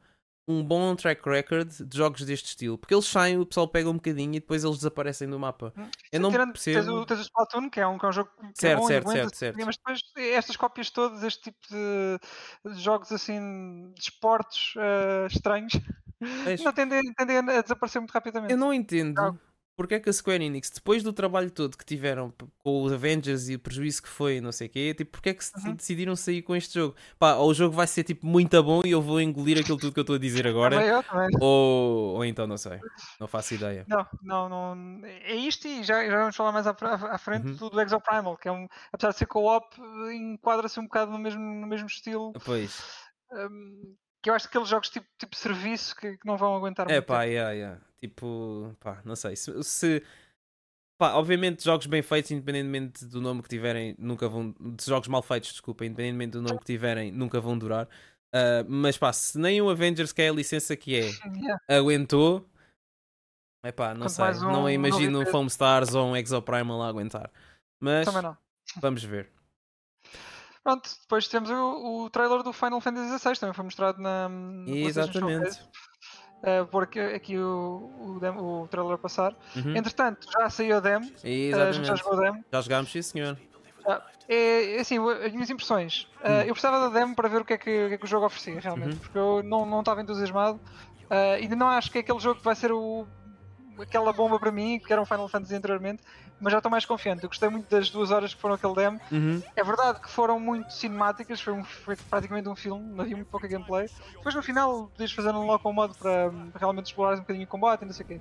um 0.49 0.63
bom 0.63 0.95
track 0.97 1.23
record 1.29 1.69
de 1.71 1.97
jogos 1.97 2.23
deste 2.25 2.47
estilo. 2.49 2.77
Porque 2.77 2.93
eles 2.93 3.07
saem, 3.07 3.39
o 3.39 3.47
pessoal 3.47 3.69
pega 3.69 3.89
um 3.89 3.95
bocadinho 3.95 4.35
e 4.35 4.41
depois 4.41 4.65
eles 4.65 4.77
desaparecem 4.79 5.29
do 5.31 5.39
mapa. 5.39 5.73
Eu 6.11 6.19
não 6.21 6.31
Tirando- 6.31 6.53
percebo. 6.53 6.81
Tens 6.81 6.89
o, 6.89 7.07
tens 7.07 7.19
o 7.21 7.23
Splatoon, 7.23 7.71
que 7.71 7.81
é 7.81 7.87
um, 7.87 7.97
que 7.97 8.05
é 8.05 8.09
um 8.09 8.13
jogo 8.13 8.31
que 8.39 8.61
Certo, 8.61 8.65
é 8.65 8.77
bom 8.81 8.87
certo, 8.89 9.11
certo, 9.11 9.37
certo. 9.37 9.65
Mas 9.65 9.77
depois 9.77 10.01
estas 10.17 10.57
cópias 10.57 10.91
todas, 10.91 11.23
este 11.23 11.43
tipo 11.45 11.59
de, 11.71 12.75
de 12.75 12.81
jogos 12.83 13.13
assim, 13.13 13.93
de 13.95 14.01
esportes 14.01 14.75
eh, 14.77 15.27
estranhos, 15.31 15.73
Mas 16.21 16.61
não 16.65 16.73
tendem, 16.73 17.01
tendem 17.15 17.39
a 17.39 17.63
desaparecer 17.63 18.01
muito 18.01 18.11
rapidamente. 18.13 18.53
eu 18.53 18.59
não 18.59 18.75
entendo 18.75 19.19
Ah. 19.21 19.35
Porque 19.83 19.95
é 19.97 20.01
que 20.01 20.09
a 20.09 20.13
Square 20.13 20.45
Enix, 20.45 20.71
depois 20.71 21.03
do 21.03 21.13
trabalho 21.13 21.51
todo 21.51 21.77
que 21.77 21.85
tiveram 21.85 22.33
com 22.59 22.83
os 22.83 22.93
Avengers 22.93 23.49
e 23.49 23.57
o 23.57 23.59
prejuízo 23.59 24.01
que 24.03 24.09
foi, 24.09 24.41
não 24.41 24.53
sei 24.53 24.69
o 24.69 24.71
quê, 24.71 24.95
tipo, 24.95 25.11
porque 25.11 25.31
é 25.31 25.35
que 25.35 25.43
Uhum. 25.67 25.75
decidiram 25.75 26.15
sair 26.15 26.41
com 26.43 26.55
este 26.55 26.75
jogo? 26.75 26.95
Pá, 27.19 27.35
ou 27.35 27.51
o 27.51 27.55
jogo 27.55 27.75
vai 27.75 27.87
ser 27.89 28.05
tipo 28.05 28.25
muito 28.25 28.63
bom 28.63 28.81
e 28.85 28.91
eu 28.93 29.03
vou 29.03 29.21
engolir 29.21 29.59
aquilo 29.59 29.79
tudo 29.79 29.93
que 29.93 29.99
eu 29.99 30.03
estou 30.03 30.15
a 30.17 30.19
dizer 30.21 30.47
agora, 30.47 30.77
Também 30.77 30.89
eu, 30.91 31.03
também. 31.03 31.29
ou, 31.41 32.15
ou 32.15 32.25
então 32.25 32.47
não 32.47 32.57
sei, 32.57 32.79
não 33.19 33.27
faço 33.27 33.55
ideia. 33.55 33.85
Não, 33.89 34.07
não, 34.23 34.49
não. 34.49 35.07
É 35.07 35.35
isto 35.35 35.67
e 35.67 35.83
já, 35.83 36.05
já 36.07 36.17
vamos 36.19 36.37
falar 36.37 36.53
mais 36.53 36.67
à, 36.69 36.71
à- 36.81 37.19
frente 37.19 37.49
Uhum. 37.49 37.57
do, 37.57 37.71
do 37.71 37.81
Exoprimal, 37.81 38.37
que 38.37 38.47
é 38.47 38.53
um, 38.53 38.69
apesar 38.93 39.11
de 39.11 39.19
ser 39.19 39.27
co-op, 39.27 39.67
enquadra-se 40.13 40.79
um 40.79 40.85
bocado 40.85 41.11
no 41.11 41.19
mesmo, 41.19 41.43
no 41.43 41.67
mesmo 41.67 41.89
estilo. 41.89 42.33
Pois, 42.45 42.81
hum, 43.33 43.95
que 44.23 44.31
eu 44.31 44.35
acho 44.35 44.47
que 44.49 44.57
aqueles 44.57 44.69
jogos 44.69 44.89
tipo, 44.89 45.07
tipo 45.19 45.35
serviço 45.37 45.97
que, 45.97 46.17
que 46.17 46.27
não 46.27 46.37
vão 46.37 46.55
aguentar 46.57 46.89
é 46.89 46.95
muito 46.95 47.07
pá, 47.07 47.21
tempo. 47.21 47.33
yeah, 47.33 47.51
yeah. 47.53 47.81
tipo, 48.01 48.77
pá, 48.81 49.03
não 49.05 49.17
sei, 49.17 49.35
se, 49.37 49.63
se- 49.65 50.03
pá, 50.99 51.15
obviamente 51.15 51.65
jogos 51.65 51.87
bem 51.87 52.03
feitos, 52.03 52.31
independentemente 52.31 53.05
do 53.05 53.21
nome 53.21 53.43
que 53.43 53.49
tiverem, 53.49 53.95
nunca 53.99 54.29
vão, 54.29 54.55
de 54.61 54.85
jogos 54.85 55.09
mal 55.09 55.23
feitos, 55.23 55.51
desculpa, 55.51 55.85
independentemente 55.85 56.33
do 56.33 56.43
nome 56.43 56.59
que 56.61 56.65
tiverem, 56.67 57.11
nunca 57.11 57.41
vão 57.41 57.59
durar. 57.59 57.89
Ah, 58.35 58.65
mas 58.67 58.97
pá, 58.97 59.13
se 59.13 59.39
nem 59.39 59.61
o 59.61 59.69
Avengers, 59.69 60.13
que 60.13 60.23
é 60.23 60.29
a 60.31 60.33
licença 60.33 60.75
que 60.77 60.97
é, 60.97 61.11
Yeah. 61.37 61.61
aguentou. 61.69 62.49
Epá, 63.65 63.95
não 63.95 64.07
Quanto 64.07 64.11
sei. 64.13 64.47
um 64.49 64.53
não 64.53 64.71
imagino 64.71 65.21
um. 65.21 65.27
Foam 65.27 65.47
Stars 65.47 65.95
ou 65.95 66.09
um 66.09 66.17
Exoprimal 66.17 66.83
a 66.83 66.89
aguentar. 66.89 67.31
Mas 67.81 68.09
vamos 68.81 69.05
ver. 69.05 69.31
Pronto, 70.65 70.89
depois 71.03 71.27
temos 71.29 71.51
o, 71.51 72.05
o 72.05 72.11
trailer 72.11 72.43
do 72.43 72.53
Final 72.53 72.81
Fantasy 72.81 73.19
XVI, 73.19 73.37
também 73.39 73.53
foi 73.55 73.65
mostrado 73.65 74.01
na. 74.01 74.31
Exatamente. 74.67 75.61
Uh, 76.43 76.65
vou 76.71 76.81
aqui, 76.83 76.99
aqui 77.01 77.39
o, 77.39 77.91
o, 78.01 78.19
demo- 78.21 78.63
o 78.63 78.69
trailer 78.69 78.95
a 78.95 78.99
passar. 78.99 79.33
Uhum. 79.57 79.77
Entretanto, 79.77 80.27
já 80.31 80.51
saiu 80.51 80.77
a 80.77 80.81
demo. 80.81 81.07
uh, 81.07 81.09
a 81.09 81.13
gente 81.73 81.85
já 81.87 81.95
Exatamente. 81.95 81.99
jogou 81.99 82.19
a 82.19 82.23
demo. 82.23 82.45
Já 82.53 82.61
jogámos, 82.61 82.91
sim 82.93 83.03
senhor. 83.03 83.39
É, 84.29 84.77
é 84.77 84.81
assim, 84.81 84.99
as 84.99 85.33
minhas 85.33 85.51
impressões. 85.51 86.03
Uh, 86.21 86.29
Hum. 86.29 86.41
eu 86.47 86.55
precisava 86.55 86.81
da 86.89 86.99
demo 87.01 87.15
para 87.15 87.29
ver 87.29 87.41
o 87.43 87.45
que 87.45 87.53
é 87.55 87.59
que, 87.59 87.85
o, 87.85 87.89
que 87.89 87.95
é 87.95 87.99
que 87.99 88.05
o 88.05 88.09
jogo 88.09 88.27
oferecia, 88.27 88.61
realmente. 88.61 88.95
Uhum. 88.95 88.99
Porque 88.99 89.19
eu 89.19 89.43
não 89.45 89.67
não 89.67 89.81
estava 89.81 90.01
entusiasmado. 90.03 90.61
Uh, 91.11 91.35
ainda 91.41 91.55
não 91.57 91.69
acho 91.69 91.91
que 91.91 91.99
é 91.99 92.01
aquele 92.01 92.19
jogo 92.21 92.39
que 92.39 92.45
vai 92.45 92.55
ser 92.57 92.73
o, 92.73 93.07
aquela 93.81 94.13
bomba 94.13 94.39
para 94.39 94.51
mim, 94.53 94.79
que 94.85 94.93
era 94.93 95.01
um 95.03 95.07
Final 95.07 95.29
Fantasy 95.29 95.55
anteriormente. 95.55 96.03
Mas 96.43 96.51
já 96.53 96.59
estou 96.59 96.71
mais 96.71 96.85
confiante. 96.85 97.23
Eu 97.23 97.29
gostei 97.29 97.49
muito 97.49 97.71
das 97.71 97.89
duas 97.89 98.11
horas 98.11 98.35
que 98.35 98.41
foram 98.41 98.57
aquele 98.57 98.75
demo. 98.75 99.01
Uhum. 99.13 99.41
É 99.55 99.63
verdade 99.63 100.01
que 100.01 100.11
foram 100.11 100.41
muito 100.41 100.73
cinemáticas, 100.73 101.41
foi, 101.41 101.53
um- 101.53 101.63
foi 101.65 101.95
praticamente 102.11 102.49
um 102.49 102.57
filme, 102.57 102.85
não 102.95 103.03
havia 103.05 103.15
muito 103.15 103.29
pouca 103.29 103.47
gameplay. 103.47 103.89
Depois 104.17 104.35
no 104.35 104.43
final 104.43 104.89
podias 104.89 105.13
fazer 105.13 105.31
um 105.31 105.47
local 105.47 105.73
modo 105.73 105.95
para, 105.95 106.31
para 106.51 106.59
realmente 106.59 106.87
explorar 106.87 107.15
um 107.17 107.21
bocadinho 107.21 107.45
o 107.45 107.49
combate 107.49 107.83
e 107.83 107.85
não 107.87 107.93
sei 107.93 108.05
o 108.05 108.07
quê. 108.09 108.21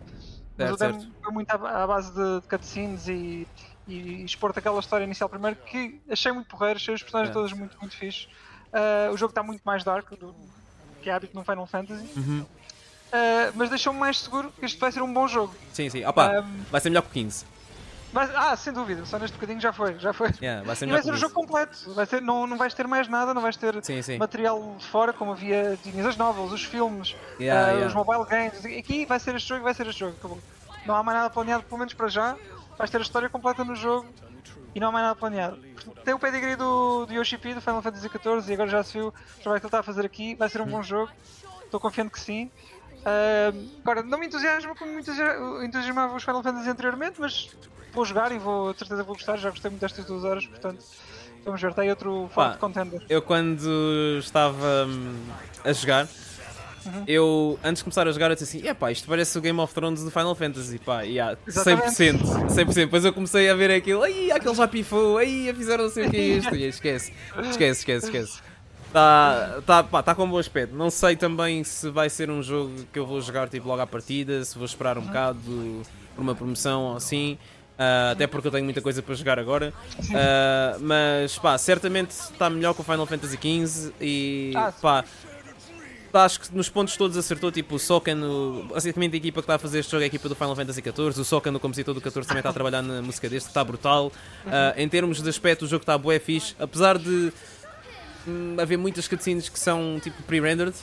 Mas 0.56 0.68
Certo, 0.70 0.74
o 0.76 0.78
demo 0.78 1.00
certo. 1.02 1.16
foi 1.24 1.34
muito 1.34 1.50
à, 1.50 1.84
à 1.84 1.88
base 1.88 2.14
de, 2.14 2.42
de 2.42 2.48
cutscenes 2.48 3.08
e, 3.08 3.48
e 3.88 4.24
expor 4.24 4.54
aquela 4.56 4.80
história 4.80 5.04
inicial 5.06 5.28
primeiro 5.28 5.56
que 5.66 6.00
achei 6.12 6.32
muito 6.32 6.48
porreiro, 6.48 6.78
achei 6.78 6.94
os 6.94 7.02
personagens 7.02 7.32
É. 7.32 7.34
todos 7.34 7.52
muito, 7.54 7.76
muito 7.82 7.98
fixe. 7.98 8.28
Ah, 8.72 9.10
o 9.12 9.18
jogo 9.18 9.32
está 9.32 9.42
muito 9.42 9.64
mais 9.66 9.84
dark 9.84 10.08
do, 10.12 10.36
que 11.02 11.10
é 11.10 11.14
hábito 11.14 11.36
no 11.36 11.44
Final 11.44 11.66
Fantasy, 11.66 12.08
Uhum. 12.16 12.46
Ah, 13.14 13.52
mas 13.56 13.70
deixou-me 13.70 14.00
mais 14.00 14.20
seguro 14.20 14.52
que 14.58 14.64
este 14.66 14.80
vai 14.80 14.92
ser 14.92 15.02
um 15.02 15.12
bom 15.12 15.28
jogo. 15.28 15.54
Sim, 15.74 15.90
sim. 15.90 16.06
Opa, 16.06 16.28
Ahm, 16.38 16.64
vai 16.72 16.80
ser 16.80 16.90
melhor 16.90 17.02
que 17.02 17.10
o 17.10 17.12
15. 17.12 17.46
Vai- 18.12 18.30
ah, 18.36 18.56
sem 18.56 18.74
dúvida, 18.74 19.06
só 19.06 19.18
neste 19.18 19.36
bocadinho 19.36 19.60
já 19.62 19.72
foi, 19.72 19.98
já 19.98 20.12
foi. 20.12 20.30
Yeah, 20.42 20.66
vai 20.66 20.76
ser 20.76 20.88
E 20.88 20.92
vai 20.92 21.02
ser 21.02 21.14
o 21.14 21.18
jogo 21.18 21.34
completo, 21.34 21.94
vai 21.94 22.06
ser, 22.06 22.22
não, 22.22 22.46
não 22.46 22.58
vais 22.58 22.74
ter 22.74 22.88
mais 22.88 23.08
nada, 23.08 23.34
não 23.34 23.42
vais 23.42 23.56
ter 23.56 23.84
Sim, 23.84 24.02
sim. 24.02 24.18
material 24.18 24.78
fora 24.80 25.14
como 25.14 25.32
havia, 25.32 25.78
tinhas 25.82 26.06
as 26.06 26.18
novels, 26.18 26.52
os 26.52 26.64
filmes, 26.64 27.16
Yeah, 27.40 27.68
ah, 27.68 27.72
yeah. 27.72 27.88
os 27.88 27.94
mobile 27.94 28.26
games, 28.26 28.66
aqui 28.66 29.06
vai 29.06 29.20
ser 29.20 29.36
este 29.36 29.48
jogo 29.50 29.64
vai 29.64 29.74
ser 29.74 29.88
este 29.88 30.00
jogo, 30.00 30.16
acabou. 30.18 30.44
Não 30.86 30.96
há 30.96 31.04
mais 31.04 31.18
nada 31.18 31.30
planeado, 31.30 31.64
pelo 31.64 31.78
menos 31.80 31.94
para 31.94 32.08
já, 32.08 32.36
vais 32.78 32.90
ter 32.90 32.98
a 32.98 33.02
história 33.02 33.30
completa 33.30 33.64
no 33.64 33.76
jogo 33.76 34.14
e 34.76 34.80
não 34.80 34.90
há 34.90 34.92
mais 34.92 35.04
nada 35.06 35.16
planeado. 35.16 35.58
Tem 36.04 36.14
o 36.14 36.20
pedigree 36.20 36.56
do, 36.56 37.06
do 37.06 37.14
Yoshi 37.14 37.38
P 37.38 37.54
do 37.56 37.62
Final 37.62 37.82
Fantasy 37.82 38.10
XIV 38.10 38.50
e 38.50 38.54
agora 38.54 38.70
já 38.70 38.84
se 38.84 38.94
viu 38.94 39.08
o 39.08 39.12
trabalho 39.42 39.62
que 39.62 39.66
ele 39.66 39.70
está 39.70 39.80
a 39.80 39.84
fazer 39.84 40.06
aqui, 40.06 40.36
vai 40.36 40.50
ser 40.50 40.62
um 40.62 40.68
bom 40.68 40.84
jogo, 40.84 41.10
estou 41.66 41.80
confiante 41.80 42.12
que 42.12 42.20
sim. 42.20 42.52
Ah, 43.06 43.52
agora, 43.84 44.04
não 44.04 44.20
me 44.20 44.28
entusiasma 44.28 44.76
como 44.76 44.92
me 44.92 45.02
entusia- 45.02 45.36
entusiasmava 45.64 46.16
os 46.16 46.24
Final 46.24 46.44
Fantasy 46.44 46.70
anteriormente, 46.70 47.20
mas 47.20 47.50
vou 47.94 48.06
jogar 48.06 48.32
e 48.32 48.38
vou, 48.38 48.74
de 48.74 48.80
certeza 48.80 49.04
vou 49.04 49.16
gostar, 49.16 49.38
já 49.38 49.50
gostei 49.50 49.70
muito 49.70 49.82
destas 49.82 50.06
duas 50.06 50.24
horas, 50.24 50.46
portanto, 50.46 50.84
vamos 51.46 51.62
ver, 51.62 51.74
aí 51.78 51.90
outro 51.90 52.30
forte 52.34 52.58
contender. 52.58 53.02
Eu 53.10 53.22
quando 53.22 54.18
estava 54.20 54.86
hum, 54.88 55.16
a 55.64 55.74
jogar, 55.74 56.08
Uhum. 56.84 57.04
eu 57.06 57.60
antes 57.64 57.82
de 57.82 57.84
começar 57.84 58.08
a 58.08 58.12
jogar 58.12 58.32
eu 58.32 58.36
disse 58.36 58.58
assim, 58.58 58.68
epá, 58.68 58.92
isto 58.92 59.08
parece 59.08 59.38
o 59.38 59.42
Game 59.42 59.60
of 59.60 59.72
Thrones 59.72 60.04
do 60.04 60.10
Final 60.10 60.34
Fantasy, 60.34 60.80
pá, 60.80 61.02
yeah, 61.04 61.38
Exatamente. 61.48 61.90
100%, 61.90 62.48
100%. 62.48 62.74
Depois 62.74 63.06
eu 63.06 63.14
comecei 63.14 63.48
a 63.52 63.54
ver 63.54 63.70
aquilo, 63.70 64.02
ai, 64.02 64.32
aquele 64.32 64.56
já 64.56 64.68
pifou, 64.68 65.20
ai, 65.20 65.54
fizeram 65.56 65.84
não 65.84 65.92
sei 65.92 66.08
o 66.08 66.10
que 66.10 66.18
é 66.18 66.20
isto, 66.22 66.56
e 66.56 66.64
esquece, 66.64 67.14
esquece, 67.52 67.80
esquece, 67.82 68.06
esquece. 68.08 68.52
Está 68.92 69.62
tá, 69.66 69.84
pá, 69.84 70.04
tá 70.04 70.14
com 70.14 70.26
um 70.26 70.30
bom 70.30 70.38
aspecto. 70.38 70.76
Não 70.76 70.90
sei 70.90 71.16
também 71.16 71.64
se 71.64 71.90
vai 71.90 72.10
ser 72.10 72.30
um 72.30 72.44
jogo 72.44 72.74
que 72.92 73.00
eu 73.00 73.06
vou 73.06 73.22
jogar 73.22 73.48
tipo, 73.48 73.66
logo 73.68 73.82
à 73.82 73.88
partida, 73.88 74.44
se 74.44 74.58
vou 74.58 74.66
esperar 74.66 74.98
um 74.98 75.04
bocado 75.04 75.40
por 76.14 76.22
uma 76.22 76.36
promoção 76.36 76.84
ou 76.84 76.98
assim. 76.98 77.38
Ah, 77.82 78.12
até 78.12 78.28
porque 78.28 78.48
eu 78.48 78.52
tenho 78.52 78.64
muita 78.66 78.82
coisa 78.82 79.02
para 79.02 79.16
jogar 79.16 79.40
agora. 79.40 79.74
Ah, 80.14 80.78
mas 80.80 81.38
pá, 81.40 81.58
certamente 81.58 82.12
está 82.12 82.50
melhor 82.50 82.74
que 82.76 82.82
o 82.82 82.84
Final 82.84 83.06
Fantasy 83.08 83.38
XV 83.42 83.92
e 84.00 84.54
Ah, 84.56 84.72
pá. 84.82 85.04
Acho 86.14 86.42
que 86.42 86.54
nos 86.54 86.68
pontos 86.68 86.98
todos 86.98 87.16
acertou, 87.16 87.50
tipo 87.54 87.76
o 87.76 87.80
Soken, 87.80 88.22
o- 88.22 88.66
basicamente 88.74 89.14
a 89.14 89.18
equipa 89.18 89.36
que 89.42 89.46
está 89.46 89.56
a 89.56 89.58
fazer 89.58 89.80
este 89.80 89.90
jogo 89.94 90.02
é 90.02 90.04
a 90.04 90.08
equipa 90.08 90.28
do 90.28 90.36
Final 90.36 90.54
Fantasy 90.58 90.82
XIV, 90.82 91.22
o 91.22 91.24
Soken, 91.24 91.56
o 91.56 91.60
compositor 91.60 91.94
do 91.94 92.02
14 92.02 92.28
também 92.28 92.42
está 92.42 92.50
a 92.50 92.54
trabalhar 92.54 92.82
na 92.82 93.02
música 93.02 93.30
deste, 93.30 93.46
que 93.46 93.52
está 93.52 93.64
brutal. 93.64 94.12
Ah, 94.46 94.74
em 94.76 94.90
termos 94.90 95.22
de 95.22 95.30
aspecto, 95.30 95.64
o 95.64 95.68
jogo 95.70 95.84
está 95.84 95.98
bué 95.98 96.20
fixe, 96.20 96.54
apesar 96.60 96.98
de 96.98 97.32
hum, 98.28 98.58
haver 98.62 98.78
muitas 98.78 99.08
cutscenes 99.08 99.48
que 99.48 99.58
são 99.58 100.02
tipo 100.04 100.22
pre-rendered. 100.24 100.76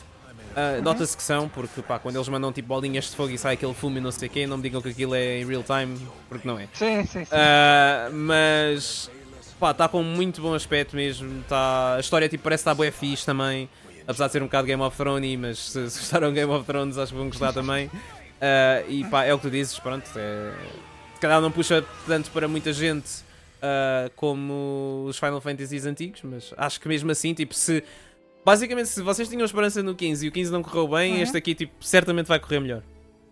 Ah, 0.57 0.81
Nota-se 0.83 1.17
que 1.17 1.23
são, 1.23 1.49
porque 1.49 1.83
pá, 1.83 1.99
quando 1.99 2.17
eles 2.17 2.29
mandam 2.29 2.53
tipo 2.53 2.69
bolinhas 2.69 3.07
de 3.11 3.17
fogo 3.17 3.31
e 3.31 3.39
sai 3.39 3.55
aquele 3.55 3.75
fumo 3.75 3.99
e 3.99 4.01
não 4.01 4.11
sei 4.11 4.29
o 4.29 4.31
quê, 4.31 4.47
não 4.47 4.57
me 4.57 4.63
digam 4.63 4.81
que 4.81 4.89
aquilo 4.89 5.15
é 5.15 5.41
em 5.41 5.47
real 5.47 5.63
time, 5.63 5.99
porque 6.29 6.47
não 6.47 6.59
é. 6.59 6.69
Sim, 6.75 7.05
sim, 7.05 7.25
sim. 7.25 7.31
Ah, 7.33 8.09
mas 8.13 9.11
pá, 9.59 9.71
está 9.73 9.89
com 9.89 10.03
muito 10.03 10.41
bom 10.41 10.55
aspecto 10.55 10.97
mesmo. 10.97 11.43
Tá, 11.49 11.97
a 11.97 12.01
história 12.01 12.29
tipo, 12.29 12.45
parece 12.45 12.63
estar 12.63 12.75
bué 12.75 12.91
fixe 12.91 13.25
também. 13.25 13.69
Apesar 14.07 14.27
de 14.27 14.33
ser 14.33 14.43
um 14.43 14.47
bocado 14.47 14.67
Game 14.67 14.83
of 14.83 14.97
Thrones, 14.97 15.39
mas 15.39 15.59
se, 15.59 15.91
se 15.91 15.99
gostaram 15.99 16.33
Game 16.33 16.51
of 16.51 16.65
Thrones 16.65 16.97
acho 16.97 17.13
que 17.13 17.19
vão 17.19 17.29
gostar 17.29 17.53
também. 17.53 17.91
Ah, 18.41 18.83
e 18.89 19.05
pá, 19.05 19.25
é 19.25 19.35
o 19.35 19.39
que 19.39 19.49
tu 19.49 19.51
dizes, 19.51 19.79
pronto. 19.79 20.09
É, 20.17 20.53
se 21.15 21.21
calhar 21.21 21.41
não 21.41 21.51
puxa 21.51 21.85
tanto 22.07 22.31
para 22.31 22.49
muita 22.49 22.73
gente 22.73 23.29
ah, 23.61 24.11
como 24.17 25.07
os 25.09 25.19
Final 25.19 25.41
Fantasies 25.41 25.85
antigos, 25.85 26.21
mas 26.23 26.55
acho 26.57 26.81
que 26.81 26.89
mesmo 26.89 27.11
assim, 27.11 27.35
tipo, 27.35 27.55
se. 27.55 27.83
Basicamente, 28.45 28.89
se 28.89 29.03
vocês 29.03 29.29
tinham 29.29 29.45
esperança 29.45 29.83
no 29.83 29.95
15 29.95 30.25
e 30.25 30.29
o 30.29 30.33
15 30.33 30.51
não 30.53 30.63
correu 30.63 30.89
bem, 30.89 31.17
Uhum. 31.17 31.23
este 31.23 31.37
aqui 31.37 31.55
tipo, 31.55 31.85
certamente 31.85 32.27
vai 32.27 32.41
correr 32.41 32.61
melhor. 32.61 32.83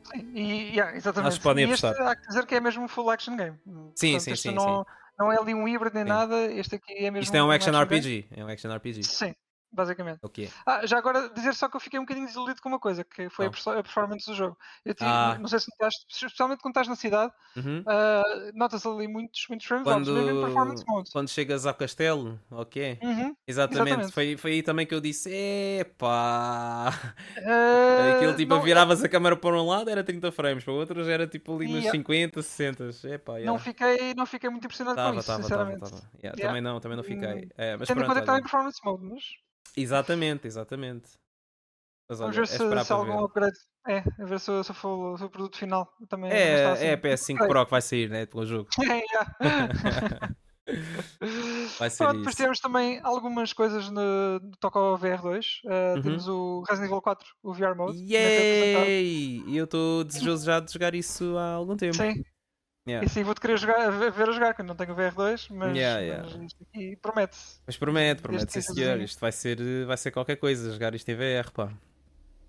Sim, 0.04 0.30
E, 0.34 0.70
yeah, 0.70 0.96
exatamente. 0.96 1.28
Acho 1.28 1.38
que 1.38 1.42
podem 1.42 1.66
e 1.68 1.72
este 1.72 1.86
apostar. 1.86 2.08
há 2.08 2.16
que 2.16 2.26
dizer 2.28 2.46
que 2.46 2.54
é 2.54 2.60
mesmo 2.60 2.84
um 2.84 2.88
full 2.88 3.10
action 3.10 3.36
game. 3.36 3.56
Sim, 3.94 4.12
Portanto, 4.12 4.20
sim, 4.20 4.36
sim, 4.36 4.54
Não, 4.54 4.84
não 5.18 5.32
é 5.32 5.38
ali 5.38 5.54
um 5.54 5.66
híbrido 5.66 5.94
nem 5.94 6.04
Sim. 6.04 6.08
nada, 6.10 6.52
este 6.52 6.76
aqui 6.76 6.92
é 6.92 7.10
mesmo 7.10 7.24
Isto 7.24 7.34
é 7.36 7.42
um 7.42 7.50
action 7.50 7.72
game. 7.72 7.84
RPG. 7.84 8.26
É 8.36 8.44
um 8.44 8.48
action 8.48 8.74
RPG. 8.74 9.02
Sim, 9.04 9.34
basicamente. 9.72 10.18
O 10.22 10.28
que 10.28 10.44
é? 10.44 10.50
Ah, 10.66 10.86
já 10.86 10.98
agora 10.98 11.28
dizer 11.30 11.54
só 11.54 11.68
que 11.68 11.76
eu 11.76 11.80
fiquei 11.80 11.98
um 11.98 12.02
bocadinho 12.04 12.26
desiludido 12.26 12.60
com 12.62 12.68
uma 12.68 12.78
coisa, 12.78 13.04
que 13.04 13.28
foi 13.28 13.46
a 13.46 13.50
Oh. 13.66 13.70
a 13.70 13.82
performance 13.82 14.26
do 14.26 14.34
jogo. 14.34 14.56
Eu 14.84 14.94
tive- 14.94 15.08
Ah. 15.10 15.36
Não 15.40 15.48
sei 15.48 15.58
se 15.60 15.66
notaste, 15.70 16.04
especialmente 16.10 16.60
quando 16.60 16.72
estás 16.72 16.88
na 16.88 16.96
cidade, 16.96 17.32
Uhum. 17.56 17.82
ah, 17.86 18.22
notas 18.54 18.84
ali 18.86 19.06
muitos, 19.08 19.46
muitos 19.48 19.66
frames 19.66 19.86
em 19.86 20.52
Quando, 20.52 21.10
quando 21.12 21.28
chegas 21.28 21.66
ao 21.66 21.74
castelo, 21.74 22.40
ok? 22.50 22.98
Uhum. 23.02 23.36
Exatamente, 23.46 23.86
Exatamente. 23.88 24.12
Foi, 24.12 24.36
foi 24.36 24.52
aí 24.52 24.62
também 24.62 24.86
que 24.86 24.94
eu 24.94 25.00
disse: 25.00 25.30
epá. 25.30 26.92
Ah, 27.44 28.16
Aquilo 28.16 28.34
tipo, 28.36 28.54
não, 28.54 28.62
viravas 28.62 29.02
a 29.04 29.08
câmera 29.08 29.36
para 29.36 29.54
um 29.56 29.66
lado 29.66 29.88
era 29.90 30.02
30 30.02 30.30
frames, 30.32 30.64
para 30.64 30.72
o 30.72 30.76
outro 30.76 31.04
já 31.04 31.12
era 31.12 31.26
tipo 31.26 31.54
ali 31.54 31.66
nos 31.66 31.76
Yeah. 31.86 31.90
50, 31.90 32.42
60. 32.42 32.84
Epá, 33.08 33.32
não, 33.34 33.38
yeah. 33.40 33.58
fiquei, 33.58 34.14
não 34.14 34.26
fiquei 34.26 34.50
muito 34.50 34.64
impressionado 34.64 34.96
Tava, 34.96 35.12
com 35.12 35.18
isso, 35.18 35.26
tava, 35.26 35.38
tava, 35.48 35.48
sinceramente. 35.48 35.80
tava. 35.90 35.96
Yeah, 36.22 36.36
Yeah. 36.36 36.46
Também 36.48 36.62
não, 36.62 36.80
também 36.80 36.96
não 36.96 37.04
fiquei. 37.04 37.48
É, 37.56 37.76
mas 37.76 37.88
Tendo 37.88 38.00
em 38.00 38.04
pronto, 38.04 38.08
conta 38.08 38.14
que 38.14 38.20
estava 38.20 38.38
em 38.38 38.42
performance 38.42 38.80
mode, 38.84 39.04
mas 39.04 39.24
Exatamente, 39.76 40.46
exatamente. 40.46 41.10
Mas 42.08 42.18
vamos 42.20 42.36
olha, 42.36 42.46
ver 42.46 42.52
é 42.52 42.56
se, 42.56 42.62
esperar 42.62 42.84
se 42.84 42.92
algum 42.92 43.18
ver. 43.18 43.24
upgrade. 43.24 43.56
É, 43.88 43.98
a 43.98 44.24
ver 44.24 44.40
se, 44.40 44.64
se 44.64 44.72
for 44.74 45.14
o- 45.14 45.18
se 45.18 45.24
o 45.24 45.30
produto 45.30 45.58
final 45.58 45.88
também 46.08 46.30
está 46.32 46.72
assim. 46.72 46.84
É, 46.84 46.88
é 46.88 46.92
a 46.94 46.98
PS5 46.98 47.34
Ok. 47.36 47.48
Pro 47.48 47.64
que 47.64 47.70
vai 47.70 47.82
sair, 47.82 48.08
né? 48.08 48.26
Pelo 48.26 48.46
jogo. 48.46 48.68
É, 48.90 49.02
yeah. 49.04 50.36
Vai 51.78 51.88
ser 51.90 51.98
Pronto, 52.04 52.18
depois 52.18 52.34
temos 52.34 52.58
também 52.58 53.00
algumas 53.04 53.52
coisas 53.52 53.88
no, 53.88 54.40
no 54.40 54.50
toque 54.58 54.76
ao 54.78 54.98
VR2. 54.98 55.60
Uh, 55.64 55.96
Uhum. 55.96 56.02
Temos 56.02 56.26
o 56.28 56.64
Resident 56.68 56.90
Evil 56.90 57.02
4, 57.02 57.28
o 57.42 57.52
VR 57.54 57.76
Mode. 57.76 57.96
Yay! 58.12 59.42
E 59.46 59.56
eu 59.56 59.64
estou 59.64 60.02
desejoso 60.02 60.44
já 60.44 60.58
de 60.58 60.72
jogar 60.72 60.92
isso 60.94 61.36
há 61.38 61.50
algum 61.52 61.76
tempo. 61.76 61.94
Sim, 61.94 62.20
Yeah. 62.86 63.04
e 63.04 63.08
sim, 63.08 63.24
vou-te 63.24 63.40
querer 63.40 63.58
jogar, 63.58 63.90
ver, 63.90 64.28
a 64.28 64.32
jogar, 64.32 64.54
que 64.54 64.60
eu 64.60 64.64
não 64.64 64.76
tenho 64.76 64.92
o 64.92 64.96
VR2, 64.96 65.48
mas, 65.50 65.76
Yeah, 65.76 66.00
yeah. 66.00 66.22
mas 66.24 66.40
isto 66.52 66.62
aqui 66.72 66.96
promete-se. 67.02 67.58
Mas 67.66 67.76
promete, 67.76 68.22
promete, 68.22 68.52
sim 68.52 68.60
senhor. 68.60 69.00
Isto 69.00 69.18
vai 69.20 69.32
ser, 69.32 69.58
vai 69.86 69.96
ser 69.96 70.12
qualquer 70.12 70.36
coisa, 70.36 70.70
jogar 70.72 70.94
isto 70.94 71.08
em 71.08 71.14
VR, 71.16 71.50
pá. 71.52 71.68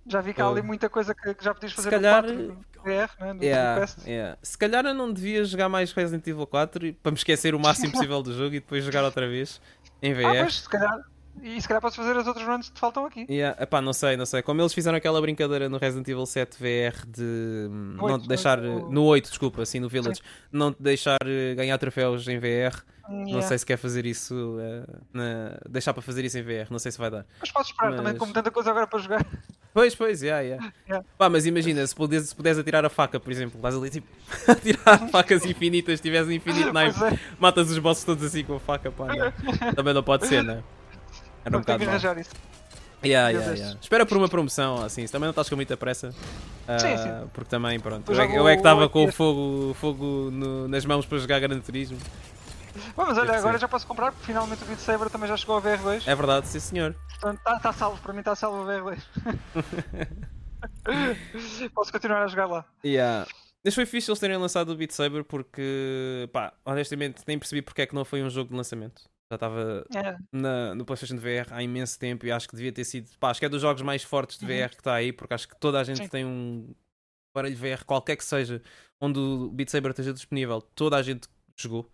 Já 0.06 0.22
vi 0.22 0.34
que 0.34 0.42
há 0.42 0.48
ali 0.48 0.62
muita 0.62 0.90
coisa 0.90 1.14
que, 1.16 1.36
já 1.42 1.54
podias 1.54 1.72
Se 1.72 1.76
fazer 1.78 1.90
calhar- 1.90 2.24
no 2.24 2.56
4 2.56 2.82
VR, 2.84 3.10
né, 3.20 3.34
no 3.34 3.44
Yeah, 3.44 3.86
yeah. 4.06 4.38
Se 4.42 4.58
calhar 4.58 4.86
eu 4.86 4.94
não 4.94 5.12
devia 5.12 5.44
jogar 5.44 5.68
mais 5.70 5.92
Resident 5.92 6.26
Evil 6.28 6.48
4 6.48 6.86
e- 6.86 6.94
para 6.94 7.12
me 7.12 7.18
esquecer 7.18 7.54
o 7.56 7.60
máximo 7.60 7.92
possível 8.08 8.22
do 8.24 8.32
jogo 8.34 8.56
e 8.56 8.60
depois 8.60 8.84
jogar 8.86 9.04
outra 9.04 9.28
vez 9.28 9.60
em 10.02 10.14
VR. 10.14 10.46
Ah, 10.46 10.50
se 10.50 10.70
calhar. 10.70 11.00
E 11.42 11.62
se 11.62 11.68
calhar 11.68 11.82
podes 11.82 11.96
fazer 11.96 12.16
as 12.18 12.28
outras 12.28 12.46
runs 12.46 12.68
que 12.70 12.76
te 12.76 12.80
faltam 12.80 13.06
aqui. 13.06 13.26
Yeah, 13.30 13.62
epá, 13.62 13.82
não 13.82 13.94
sei, 13.94 14.18
não 14.18 14.26
sei. 14.26 14.42
Como 14.42 14.62
eles 14.62 14.74
fizeram 14.74 14.98
aquela 14.98 15.20
brincadeira 15.22 15.70
no 15.70 15.78
Resident 15.78 16.08
Evil 16.08 16.26
7 16.26 16.58
VR 16.58 17.06
de 17.08 17.24
hum, 17.70 17.96
não 17.98 18.04
oito, 18.06 18.22
te 18.24 18.28
deixar. 18.28 18.58
no- 18.62 18.90
No 18.92 19.04
8, 19.04 19.30
desculpa, 19.30 19.62
assim, 19.62 19.80
no 19.80 19.88
Village. 19.90 20.22
Não 20.52 20.74
te 20.74 20.82
deixar 20.82 21.18
eh, 21.26 21.56
ganhar 21.56 21.78
troféus 21.78 22.28
em 22.28 22.38
VR. 22.40 22.82
Não 23.10 23.26
Yeah. 23.28 23.42
sei 23.48 23.58
se 23.58 23.66
quer 23.66 23.78
fazer 23.78 24.06
isso. 24.06 24.58
eh, 24.60 24.84
na- 25.14 25.58
Deixar 25.70 25.94
para 25.94 26.02
fazer 26.04 26.26
isso 26.26 26.38
em 26.38 26.42
VR. 26.42 26.68
Não 26.70 26.78
sei 26.80 26.92
se 26.92 26.98
vai 26.98 27.10
dar. 27.10 27.26
Mas 27.40 27.52
podes 27.52 27.70
esperar 27.72 27.92
também, 27.92 28.12
Mas- 28.14 28.18
como 28.18 28.34
tanta 28.34 28.52
coisa 28.52 28.70
agora 28.72 28.86
para 28.86 29.00
jogar. 29.00 29.26
Pois, 29.74 29.94
pois, 29.96 30.22
yeah, 30.22 30.42
yeah. 30.42 30.74
Yeah. 30.90 31.06
Pá, 31.18 31.30
mas 31.30 31.46
imagina, 31.46 31.86
se 31.88 31.96
puderes, 31.96 32.30
se 32.30 32.36
puderes 32.36 32.58
atirar 32.58 32.84
a 32.84 32.90
faca, 32.90 33.20
por 33.20 33.32
exemplo, 33.32 33.58
estás 33.58 33.76
ali 33.76 33.90
tipo 33.90 34.08
a 34.48 34.56
tirar 34.56 35.08
facas 35.10 35.46
infinitas, 35.46 36.00
se 36.00 36.04
tiveres 36.04 36.30
infinito 36.30 36.72
knife, 36.74 37.02
é, 37.04 37.20
matas 37.40 37.70
os 37.70 37.78
bosses 37.78 38.04
todos 38.04 38.24
assim 38.26 38.44
com 38.44 38.56
a 38.56 38.60
faca, 38.60 38.92
pá, 38.92 39.06
não. 39.16 39.74
Também 39.74 39.94
não 39.94 40.04
pode 40.04 40.26
ser, 40.28 40.44
né? 40.44 40.64
Era 41.48 41.56
um 41.56 41.60
não 41.60 41.64
tenho 41.64 41.78
bocado 41.80 41.80
que 41.80 41.90
arranjar 41.90 42.18
isso. 42.20 42.32
Yeah, 43.04 43.30
yeah, 43.30 43.54
yeah. 43.56 43.80
Espera 43.80 44.06
por 44.06 44.18
uma 44.18 44.28
promoção, 44.28 44.84
assim, 44.84 45.06
se 45.06 45.12
também 45.12 45.26
não 45.28 45.32
estás 45.32 45.48
com 45.48 45.56
muita 45.56 45.78
pressa. 45.78 46.14
ah, 46.68 46.80
Sim, 46.80 46.98
sim. 46.98 47.28
Porque 47.32 47.50
também, 47.50 47.80
pronto. 47.80 48.12
Eu 48.12 48.16
Eu, 48.16 48.48
é, 48.48 48.54
é 48.54 48.56
que 48.56 48.60
estava 48.60 48.86
o 48.86 48.90
com 48.90 49.06
o 49.06 49.12
fogo, 49.12 49.74
fogo 49.76 50.30
no- 50.32 50.68
nas 50.68 50.84
mãos 50.84 51.06
para 51.06 51.18
jogar 51.20 51.40
Gran 51.40 51.60
Turismo. 51.60 51.98
Bom, 52.96 53.06
mas 53.08 53.18
olha, 53.18 53.36
agora 53.38 53.58
já 53.58 53.68
posso 53.68 53.86
comprar, 53.88 54.12
porque 54.12 54.26
finalmente 54.26 54.64
o 54.64 54.66
Beat 54.68 54.80
Saber 54.80 55.10
também 55.10 55.28
já 55.28 55.38
chegou 55.38 55.56
ao 55.56 55.62
VR2. 55.62 56.04
É 56.08 56.16
verdade, 56.16 56.48
sim 56.48 56.60
senhor. 56.60 56.96
Portanto, 57.10 57.38
está 57.38 57.60
tá 57.60 57.74
salvo, 57.74 58.02
para 58.02 58.14
mim 58.14 58.20
está 58.20 58.36
salvo 58.36 58.64
o 58.64 58.66
VR2. 58.66 59.00
posso 61.74 61.92
continuar 61.92 62.24
a 62.24 62.28
jogar 62.28 62.46
lá. 62.48 62.66
Yeah. 62.84 63.28
Mas 63.64 63.76
foi 63.76 63.86
fixe 63.86 64.10
eles 64.10 64.20
terem 64.20 64.38
lançado 64.38 64.70
o 64.70 64.76
Beat 64.76 64.92
Saber 64.92 65.24
porque, 65.24 66.30
pá, 66.32 66.54
honestamente 66.66 67.22
nem 67.28 67.38
percebi 67.38 67.62
porque 67.62 67.82
é 67.82 67.86
que 67.86 67.96
não 67.96 68.06
foi 68.06 68.24
um 68.24 68.30
jogo 68.30 68.50
de 68.52 68.56
lançamento. 68.56 69.02
Já 69.30 69.36
estava 69.36 69.86
É, 69.94 70.16
na- 70.32 70.74
no 70.74 70.86
PlayStation 70.86 71.18
VR 71.18 71.48
há 71.52 71.62
imenso 71.62 72.00
tempo 72.00 72.26
e 72.26 72.32
acho 72.32 72.48
que 72.48 72.56
devia 72.56 72.72
ter 72.72 72.86
sido, 72.86 73.10
pá, 73.20 73.30
acho 73.30 73.40
que 73.42 73.46
é 73.46 73.50
dos 73.50 73.62
jogos 73.62 73.82
mais 73.82 74.02
fortes 74.04 74.38
de 74.38 74.46
Uhum. 74.46 74.52
VR 74.52 74.70
que 74.70 74.82
está 74.82 74.94
aí, 74.94 75.12
porque 75.12 75.34
acho 75.34 75.48
que 75.48 75.60
toda 75.60 75.80
a 75.80 75.84
gente 75.84 76.04
Sim. 76.04 76.08
tem 76.08 76.26
um 76.26 76.74
aparelho 77.34 77.58
VR, 77.58 77.84
qualquer 77.86 78.16
que 78.16 78.24
seja, 78.24 78.62
onde 79.02 79.20
o 79.20 79.50
Beat 79.50 79.70
Saber 79.70 79.90
esteja 79.90 80.14
disponível, 80.14 80.62
toda 80.62 80.96
a 80.96 81.02
gente 81.02 81.28
jogou. 81.58 81.92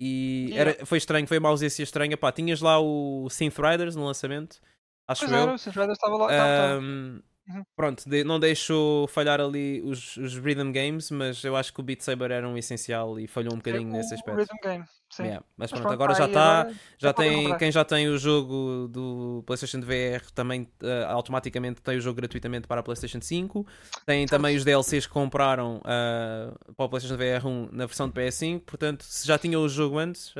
E 0.00 0.50
Yeah. 0.50 0.70
era, 0.72 0.86
foi 0.86 0.98
estranho, 0.98 1.26
foi 1.26 1.38
uma 1.38 1.48
ausência 1.48 1.82
estranha. 1.82 2.16
Pá, 2.16 2.30
tinhas 2.32 2.60
lá 2.60 2.80
o 2.80 3.28
Synth 3.28 3.58
Riders 3.58 3.94
no 3.96 4.04
lançamento, 4.06 4.60
acho 5.08 5.20
pois 5.22 5.32
eu. 5.32 5.38
era, 5.38 5.54
o 5.54 5.58
Synth 5.58 5.74
Riders 5.76 5.98
estava 5.98 6.16
lá. 6.16 6.28
Ahm, 6.76 7.22
Uhum. 7.48 7.62
pronto, 7.74 8.08
de- 8.08 8.24
não 8.24 8.38
deixou 8.38 9.06
falhar 9.08 9.40
ali 9.40 9.82
os, 9.82 10.16
os 10.16 10.36
rhythm 10.38 10.70
games, 10.72 11.10
mas 11.10 11.42
eu 11.42 11.56
acho 11.56 11.72
que 11.72 11.80
o 11.80 11.82
Beat 11.82 12.00
Saber 12.00 12.30
era 12.30 12.48
um 12.48 12.56
essencial 12.56 13.18
e 13.18 13.26
falhou 13.26 13.52
um 13.52 13.56
bocadinho 13.56 13.88
o, 13.88 13.92
nesse 13.92 14.14
aspecto. 14.14 14.38
Rhythm 14.38 14.56
Game, 14.62 14.84
sim. 15.10 15.22
Yeah, 15.24 15.44
Mas 15.56 15.70
Mas 15.70 15.80
pronto, 15.80 15.82
pronto, 15.82 15.94
agora 15.94 16.12
tá 16.12 16.18
já 16.20 16.26
está. 16.26 16.70
Já 16.98 17.12
podem 17.12 17.44
tem, 17.48 17.58
quem 17.58 17.72
já 17.72 17.84
tem 17.84 18.08
o 18.08 18.18
jogo 18.18 18.88
do 18.88 19.42
PlayStation 19.46 19.80
VR 19.80 20.30
também 20.32 20.68
eh, 20.82 21.04
automaticamente 21.08 21.82
tem 21.82 21.98
o 21.98 22.00
jogo 22.00 22.16
gratuitamente 22.16 22.68
para 22.68 22.80
a 22.80 22.82
PlayStation 22.82 23.20
5. 23.20 23.66
Tem 24.06 24.26
também 24.26 24.56
os 24.56 24.64
DLCs 24.64 25.06
que 25.06 25.12
compraram 25.12 25.80
eh, 25.84 26.52
para 26.76 26.86
o 26.86 26.88
PlayStation 26.88 27.16
VR 27.16 27.46
1 27.46 27.68
na 27.72 27.86
versão 27.86 28.08
de 28.08 28.14
PS5. 28.14 28.60
Portanto, 28.60 29.02
se 29.02 29.26
já 29.26 29.36
tinham 29.38 29.62
o 29.62 29.68
jogo 29.68 29.98
antes, 29.98 30.32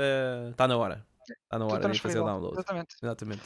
está 0.51 0.69
na 0.69 0.77
hora. 0.77 1.05
Está 1.29 1.59
na 1.59 1.67
Tudo 1.67 1.75
hora 1.75 1.89
de 1.89 1.97
está 1.97 2.09
fazer 2.09 2.21
o 2.21 2.25
download. 2.25 2.55
Exatamente. 2.55 2.97
Exatamente. 3.03 3.43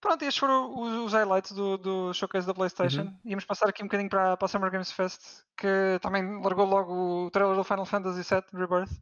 Pronto, 0.00 0.22
estes 0.22 0.38
foram 0.38 1.04
os, 1.04 1.12
highlights 1.12 1.52
do, 1.52 1.76
do 1.76 2.14
showcase 2.14 2.46
da 2.46 2.54
PlayStation. 2.54 3.02
Uhum. 3.02 3.18
Íamos 3.24 3.44
passar 3.44 3.68
aqui 3.68 3.82
um 3.82 3.86
bocadinho 3.86 4.08
para, 4.08 4.36
para 4.36 4.46
a 4.46 4.48
Summer 4.48 4.70
Games 4.70 4.92
Fest, 4.92 5.42
que 5.56 5.98
também 6.00 6.40
largou 6.40 6.66
logo 6.66 7.26
o 7.26 7.30
trailer 7.30 7.56
do 7.56 7.64
Final 7.64 7.84
Fantasy 7.84 8.22
VII 8.22 8.42
Rebirth. 8.52 8.92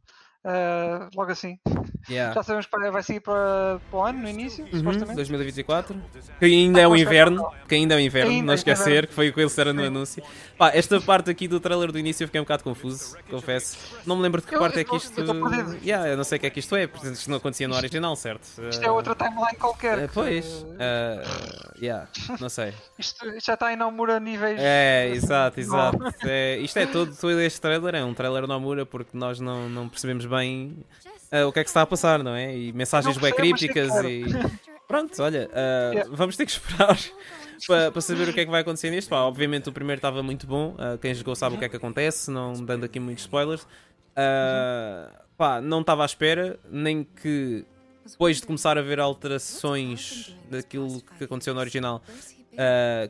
Eh, 0.43 1.07
logo 1.15 1.31
assim. 1.31 1.59
Yeah. 2.09 2.33
Já 2.33 2.41
sabemos 2.43 2.65
que 2.67 2.89
vai 2.91 3.03
sair 3.03 3.19
para, 3.19 3.81
para 3.91 3.99
o 3.99 4.03
ano, 4.05 4.19
no 4.21 4.29
início, 4.29 4.63
Uhum, 4.65 4.77
supostamente. 4.79 5.15
2024 5.15 6.01
que 6.39 6.45
ainda 6.45 6.79
é 6.79 6.87
o 6.87 6.95
inverno 6.95 7.51
que 7.67 7.75
ainda 7.75 7.95
é 7.95 7.97
o 7.97 7.99
inverno, 7.99 8.31
Ainda 8.31 8.45
não 8.45 8.53
é 8.53 8.55
esquecer 8.55 8.87
inverno. 8.89 9.07
que 9.09 9.13
foi 9.13 9.27
o 9.29 9.33
que 9.33 9.39
eles 9.41 9.51
disseram 9.51 9.73
no 9.73 9.83
anúncio 9.83 10.23
Pá, 10.57 10.71
esta 10.73 11.01
parte 11.01 11.29
aqui 11.29 11.49
do 11.49 11.59
trailer 11.59 11.91
do 11.91 11.99
início 11.99 12.23
eu 12.23 12.27
fiquei 12.29 12.39
um 12.39 12.45
bocado 12.45 12.63
confuso, 12.63 13.17
confesso 13.29 13.77
não 14.05 14.15
me 14.15 14.21
lembro 14.21 14.39
de 14.39 14.47
que 14.47 14.55
Eu- 14.55 14.59
parte 14.59 14.77
é 14.77 14.81
eu 14.81 14.85
que 14.85 14.91
tô- 14.91 14.95
isto 14.97 15.19
eu 15.19 15.79
yeah, 15.83 16.07
eu 16.07 16.15
não 16.15 16.23
sei 16.23 16.37
o 16.37 16.39
que 16.41 16.47
é 16.47 16.49
que 16.49 16.59
isto 16.59 16.75
é, 16.77 16.87
porque 16.87 17.07
isto 17.09 17.29
não 17.29 17.37
acontecia 17.37 17.67
no 17.67 17.75
original, 17.75 18.15
certo? 18.15 18.47
Isto 18.69 18.85
é 18.85 18.89
outra 18.91 19.13
timeline 19.13 19.57
qualquer. 19.59 20.07
Que- 20.07 20.13
Pois, 20.13 20.65
eh, 20.79 21.21
yeah, 21.81 22.07
não 22.39 22.47
sei. 22.47 22.73
isto, 22.97 23.25
isto 23.35 23.45
já 23.47 23.55
está 23.55 23.73
em 23.73 23.75
Nomura 23.75 24.17
níveis. 24.19 24.57
É, 24.61 25.09
exato, 25.13 25.59
exato. 25.59 25.97
É, 26.25 26.57
isto 26.59 26.77
é 26.79 26.85
todo, 26.85 27.13
todo 27.15 27.37
este 27.41 27.59
trailer, 27.59 27.95
é 27.95 28.03
um 28.05 28.13
trailer 28.13 28.47
Nomura 28.47 28.85
porque 28.85 29.11
nós 29.17 29.39
não, 29.41 29.67
não 29.67 29.89
percebemos 29.89 30.23
bem 30.27 30.77
eh, 31.31 31.43
o 31.43 31.51
que 31.51 31.59
é 31.59 31.63
que 31.63 31.69
se 31.69 31.71
está 31.71 31.81
a 31.81 31.85
passar, 31.85 32.23
não 32.23 32.33
é? 32.35 32.55
E 32.55 32.71
mensagens 32.73 33.17
bem 33.17 33.33
crípticas 33.33 33.91
e. 34.05 34.23
Pronto, 34.87 35.21
olha, 35.21 35.49
Yeah. 35.53 36.09
vamos 36.13 36.37
ter 36.37 36.45
que 36.45 36.51
esperar 36.51 36.97
para, 37.67 37.91
para 37.91 38.01
saber 38.01 38.29
o 38.29 38.33
que 38.33 38.39
é 38.39 38.45
que 38.45 38.51
vai 38.51 38.61
acontecer 38.61 38.89
neste. 38.89 39.09
Pá, 39.09 39.17
obviamente 39.21 39.67
o 39.67 39.73
primeiro 39.73 39.97
estava 39.99 40.23
muito 40.23 40.47
bom, 40.47 40.75
eh, 40.77 40.97
quem 41.01 41.13
jogou 41.13 41.35
sabe 41.35 41.55
o 41.55 41.59
que 41.59 41.65
é 41.65 41.69
que 41.69 41.75
acontece, 41.75 42.31
não 42.31 42.53
dando 42.53 42.85
aqui 42.85 42.99
muitos 42.99 43.23
spoilers. 43.25 43.67
Pá, 45.37 45.61
não 45.61 45.81
estava 45.81 46.03
à 46.03 46.05
espera, 46.05 46.59
nem 46.69 47.03
que 47.03 47.65
depois 48.05 48.37
de 48.39 48.47
começar 48.47 48.77
a 48.77 48.81
ver 48.81 48.99
alterações 48.99 50.35
daquilo 50.49 51.01
que 51.17 51.25
aconteceu 51.25 51.53
no 51.53 51.59
original, 51.59 52.01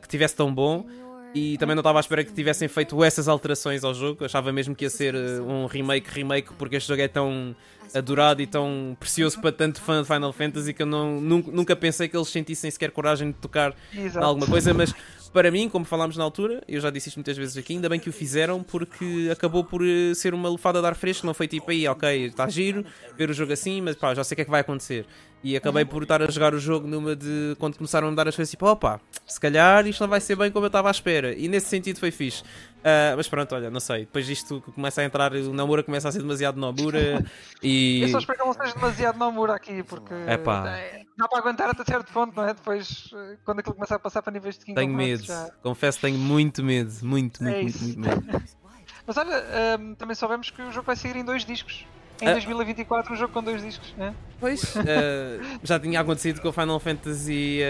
que 0.02 0.08
tivesse 0.08 0.34
tão 0.34 0.52
bom. 0.52 0.84
E 1.34 1.58
também 1.58 1.74
não 1.76 1.80
estava 1.80 1.98
à 1.98 2.00
espera 2.00 2.24
que 2.24 2.32
tivessem 2.32 2.68
feito 2.68 3.02
essas 3.04 3.28
alterações 3.28 3.84
ao 3.84 3.92
jogo. 3.92 4.24
Achava 4.24 4.52
mesmo 4.52 4.74
que 4.74 4.84
ia 4.84 4.90
ser 4.90 5.14
eh, 5.14 5.40
um 5.40 5.66
remake, 5.66 6.10
remake, 6.10 6.52
porque 6.58 6.76
este 6.76 6.88
jogo 6.88 7.02
é 7.02 7.08
tão 7.08 7.54
adorado 7.94 8.42
e 8.42 8.46
tão 8.46 8.96
precioso 8.98 9.40
para 9.40 9.52
tanto 9.52 9.80
fã 9.80 10.02
de 10.02 10.08
Final 10.08 10.32
Fantasy 10.32 10.72
que 10.74 10.82
eu 10.82 10.86
não, 10.86 11.20
nunca, 11.20 11.50
nunca 11.50 11.76
pensei 11.76 12.08
que 12.08 12.16
eles 12.16 12.28
sentissem 12.28 12.70
sequer 12.70 12.90
coragem 12.90 13.28
de 13.28 13.38
tocar 13.38 13.74
Exato. 13.94 14.24
alguma 14.24 14.46
coisa. 14.46 14.72
Mas 14.74 14.94
para 15.28 15.50
mim, 15.50 15.68
como 15.68 15.84
falámos 15.84 16.16
na 16.16 16.24
altura, 16.24 16.62
eu 16.66 16.80
já 16.80 16.90
disse 16.90 17.08
isto 17.08 17.18
muitas 17.18 17.36
vezes 17.36 17.56
aqui, 17.56 17.74
ainda 17.74 17.88
bem 17.88 18.00
que 18.00 18.08
o 18.08 18.12
fizeram 18.12 18.62
porque 18.62 19.28
acabou 19.30 19.64
por 19.64 19.82
eh, 19.84 20.14
ser 20.14 20.34
uma 20.34 20.48
lufada 20.48 20.80
de 20.80 20.86
ar 20.86 20.94
fresco. 20.94 21.26
Não 21.26 21.34
foi 21.34 21.46
tipo 21.46 21.70
aí, 21.70 21.86
ok, 21.86 22.26
está 22.26 22.48
giro, 22.48 22.84
ver 23.16 23.30
o 23.30 23.32
jogo 23.32 23.52
assim, 23.52 23.80
mas 23.80 23.96
pá, 23.96 24.14
já 24.14 24.24
sei 24.24 24.34
o 24.34 24.36
que 24.36 24.42
é 24.42 24.44
que 24.44 24.50
vai 24.50 24.60
acontecer. 24.60 25.06
E 25.42 25.56
acabei 25.56 25.84
por 25.84 26.02
estar 26.02 26.20
a 26.20 26.28
jogar 26.28 26.52
o 26.52 26.58
jogo 26.58 26.88
numa 26.88 27.14
de. 27.14 27.54
Quando 27.58 27.76
começaram 27.76 28.08
a 28.08 28.10
mudar 28.10 28.26
as 28.26 28.34
coisas, 28.34 28.50
tipo, 28.50 28.66
opa, 28.66 29.00
se 29.24 29.38
calhar 29.38 29.86
isto 29.86 30.00
não 30.00 30.08
vai 30.08 30.20
ser 30.20 30.34
bem 30.34 30.50
como 30.50 30.64
eu 30.64 30.68
estava 30.68 30.88
à 30.88 30.90
espera. 30.90 31.32
E 31.32 31.46
nesse 31.46 31.66
sentido 31.66 32.00
foi 32.00 32.10
fixe. 32.10 32.42
Ah, 32.84 33.14
mas 33.16 33.28
pronto, 33.28 33.54
olha, 33.54 33.70
não 33.70 33.80
sei. 33.80 34.00
Depois 34.00 34.24
disto 34.26 34.62
começa 34.74 35.00
a 35.00 35.04
entrar, 35.04 35.32
o 35.34 35.52
Namura 35.52 35.82
começa 35.82 36.08
a 36.08 36.12
ser 36.12 36.20
demasiado 36.20 36.58
Namura 36.60 37.24
e. 37.62 38.02
Eu 38.02 38.08
só 38.08 38.18
espero 38.18 38.38
que 38.38 38.44
não 38.44 38.52
seja 38.52 38.74
demasiado 38.74 39.18
Nomura 39.18 39.54
aqui, 39.54 39.82
porque 39.82 40.14
Epá. 40.28 40.68
é, 40.70 41.02
dá 41.16 41.26
para 41.28 41.38
aguentar 41.40 41.70
até 41.70 41.84
certo 41.84 42.12
ponto, 42.12 42.34
não 42.36 42.44
é? 42.48 42.54
Depois, 42.54 43.10
eh, 43.14 43.36
quando 43.44 43.58
aquilo 43.60 43.74
começar 43.74 43.96
a 43.96 43.98
passar 43.98 44.22
para 44.22 44.32
níveis 44.32 44.56
de 44.58 44.64
King 44.64 44.76
Tenho 44.78 44.94
medo, 44.94 45.24
já- 45.24 45.50
confesso, 45.62 46.00
tenho 46.00 46.16
muito 46.18 46.62
medo, 46.62 46.90
muito, 47.02 47.42
muito, 47.42 47.56
É 47.56 47.62
muito, 47.62 47.78
muito 47.82 48.00
medo. 48.00 48.24
Mas 49.06 49.16
olha, 49.16 49.34
ehm, 49.34 49.94
também 49.94 50.14
soubemos 50.14 50.50
que 50.50 50.60
o 50.62 50.70
jogo 50.70 50.86
vai 50.86 50.94
sair 50.96 51.16
em 51.16 51.24
dois 51.24 51.44
discos. 51.44 51.84
Em 52.20 52.28
Ah. 52.28 52.32
2024, 52.32 53.12
um 53.12 53.16
jogo 53.16 53.32
com 53.32 53.42
dois 53.42 53.62
discos. 53.62 53.92
né? 53.96 54.12
Pois, 54.40 54.74
eh, 54.76 55.40
já 55.62 55.78
tinha 55.80 56.00
acontecido 56.00 56.40
com 56.40 56.48
o 56.48 56.52
Final 56.52 56.78
Fantasy 56.80 57.60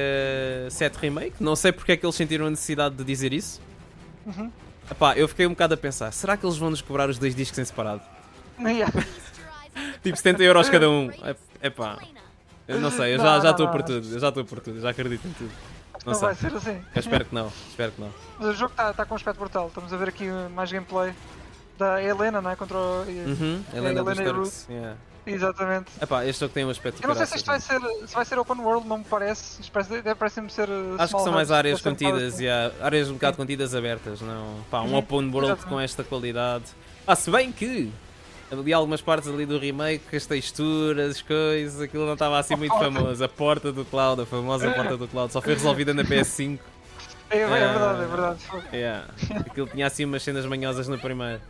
VII 0.71 0.91
Remake. 1.01 1.35
Não 1.43 1.55
sei 1.57 1.71
porque 1.73 1.93
é 1.93 1.97
que 1.97 2.05
eles 2.05 2.15
sentiram 2.17 2.47
a 2.47 2.51
necessidade 2.51 2.95
de 2.95 3.05
dizer 3.05 3.33
isso. 3.33 3.61
Uhum. 4.27 4.51
Epá, 4.91 5.17
eu 5.17 5.29
fiquei 5.29 5.47
um 5.47 5.51
bocado 5.51 5.75
a 5.75 5.77
pensar: 5.77 6.13
será 6.13 6.37
que 6.37 6.45
eles 6.45 6.57
vão 6.57 6.71
nos 6.71 6.81
cobrar 6.83 7.09
os 7.09 7.19
dois 7.19 7.35
discos 7.35 7.59
em 7.59 7.65
separado? 7.65 8.01
Tipo 10.03 10.17
70 10.17 10.43
euros 10.43 10.69
cada 10.69 10.89
um. 10.91 11.11
É- 11.23 11.37
Epá, 11.69 11.99
eu 12.67 12.81
não 12.81 12.91
sei, 12.91 13.15
eu 13.15 13.19
já 13.19 13.51
estou 13.51 13.69
por 13.69 13.83
tudo, 13.83 14.09
eu 14.15 14.19
já 14.21 14.29
estou 14.29 14.45
por 14.45 14.61
tudo, 14.61 14.77
eu 14.79 14.83
já 14.83 14.91
acredito 14.91 15.27
em 15.27 15.33
tudo. 15.33 15.51
Não 16.05 16.13
Não 16.13 16.15
sei, 16.15 16.29
vai 16.29 16.35
ser 16.37 16.55
assim. 16.57 16.81
eu 16.95 17.01
espero 17.01 17.25
que 17.25 17.35
não, 17.35 17.53
espero 17.69 17.93
que 17.93 18.01
não. 18.01 18.11
Mas 18.39 18.49
o 18.49 18.53
jogo 18.55 18.73
está 18.73 19.05
com 19.05 19.15
um 19.15 19.17
aspecto 19.17 19.39
brutal. 19.39 19.67
Estamos 19.69 19.93
a 19.93 19.97
ver 19.97 20.09
aqui 20.09 20.29
mais 20.55 20.71
gameplay 20.71 21.13
da 21.77 22.03
Helena, 22.03 22.41
não 22.41 22.51
é? 22.51 22.57
Contra 22.57 22.77
o... 22.77 23.03
Uhum, 23.03 23.65
Helena 23.75 24.03
dos 24.05 24.13
Helena 24.19 24.23
e 24.23 24.35
Turks. 24.35 24.67
Yeah. 24.71 24.97
Exatamente. 25.35 25.87
Epá, 26.01 26.25
este 26.27 26.41
jogo 26.41 26.53
tem 26.55 26.65
um 26.65 26.71
aspecto 26.71 27.03
Eu 27.03 27.09
não 27.09 27.15
sei 27.15 27.27
se 27.27 27.37
isto 27.37 27.47
vai 27.47 27.61
ser, 27.61 27.81
se 28.07 28.15
vai 28.15 28.25
ser 28.25 28.39
open 28.39 28.57
world, 28.61 28.87
não 28.87 28.99
me 28.99 29.05
parece. 29.05 29.61
Isto 29.61 29.73
parece, 29.73 29.91
deve 30.03 30.15
parecer-me 30.15 30.51
ser. 30.51 30.69
uh, 30.69 30.97
Acho 30.99 31.17
que 31.17 31.23
são 31.23 31.33
mais 31.33 31.51
áreas 31.51 31.81
contidas, 31.81 32.35
assim. 32.35 32.45
yeah, 32.45 32.75
áreas 32.81 33.09
um 33.09 33.15
bocado 33.15 33.37
contidas 33.37 33.75
abertas, 33.75 34.21
não. 34.21 34.61
Pá, 34.71 34.81
um 34.83 34.95
open 34.97 35.31
world 35.31 35.47
exatamente. 35.53 35.67
com 35.69 35.81
esta 35.81 36.03
qualidade. 36.05 36.65
Ah, 37.07 37.17
se 37.17 37.31
bem 37.31 37.51
que 37.53 37.91
ali 38.51 38.73
algumas 38.73 39.01
partes 39.03 39.29
ali 39.29 39.45
do 39.45 39.59
remake, 39.59 40.17
as 40.17 40.25
texturas, 40.27 41.17
as 41.17 41.23
coisas, 41.23 41.81
aquilo 41.83 42.07
não 42.07 42.15
estava 42.15 42.39
assim 42.39 42.57
muito 42.57 42.77
famoso. 42.81 43.23
A 43.23 43.29
porta 43.29 43.71
do 43.73 43.85
cloud, 43.85 44.23
a 44.23 44.27
famosa 44.27 44.71
porta 44.71 44.97
do 44.97 45.07
cloud, 45.09 45.33
só 45.33 45.41
foi 45.43 45.55
resolvida 45.55 45.93
na 45.93 46.03
PS5. 46.05 46.59
É, 47.31 47.41
é 47.41 47.45
Ah. 47.45 47.49
verdade, 47.49 48.03
é 48.03 48.07
verdade. 48.07 48.39
Yeah. 48.73 49.07
Aquilo 49.41 49.67
tinha 49.67 49.87
assim 49.87 50.05
umas 50.07 50.23
cenas 50.23 50.47
manhosas 50.47 50.89
no 50.89 50.99
primeiro. 50.99 51.41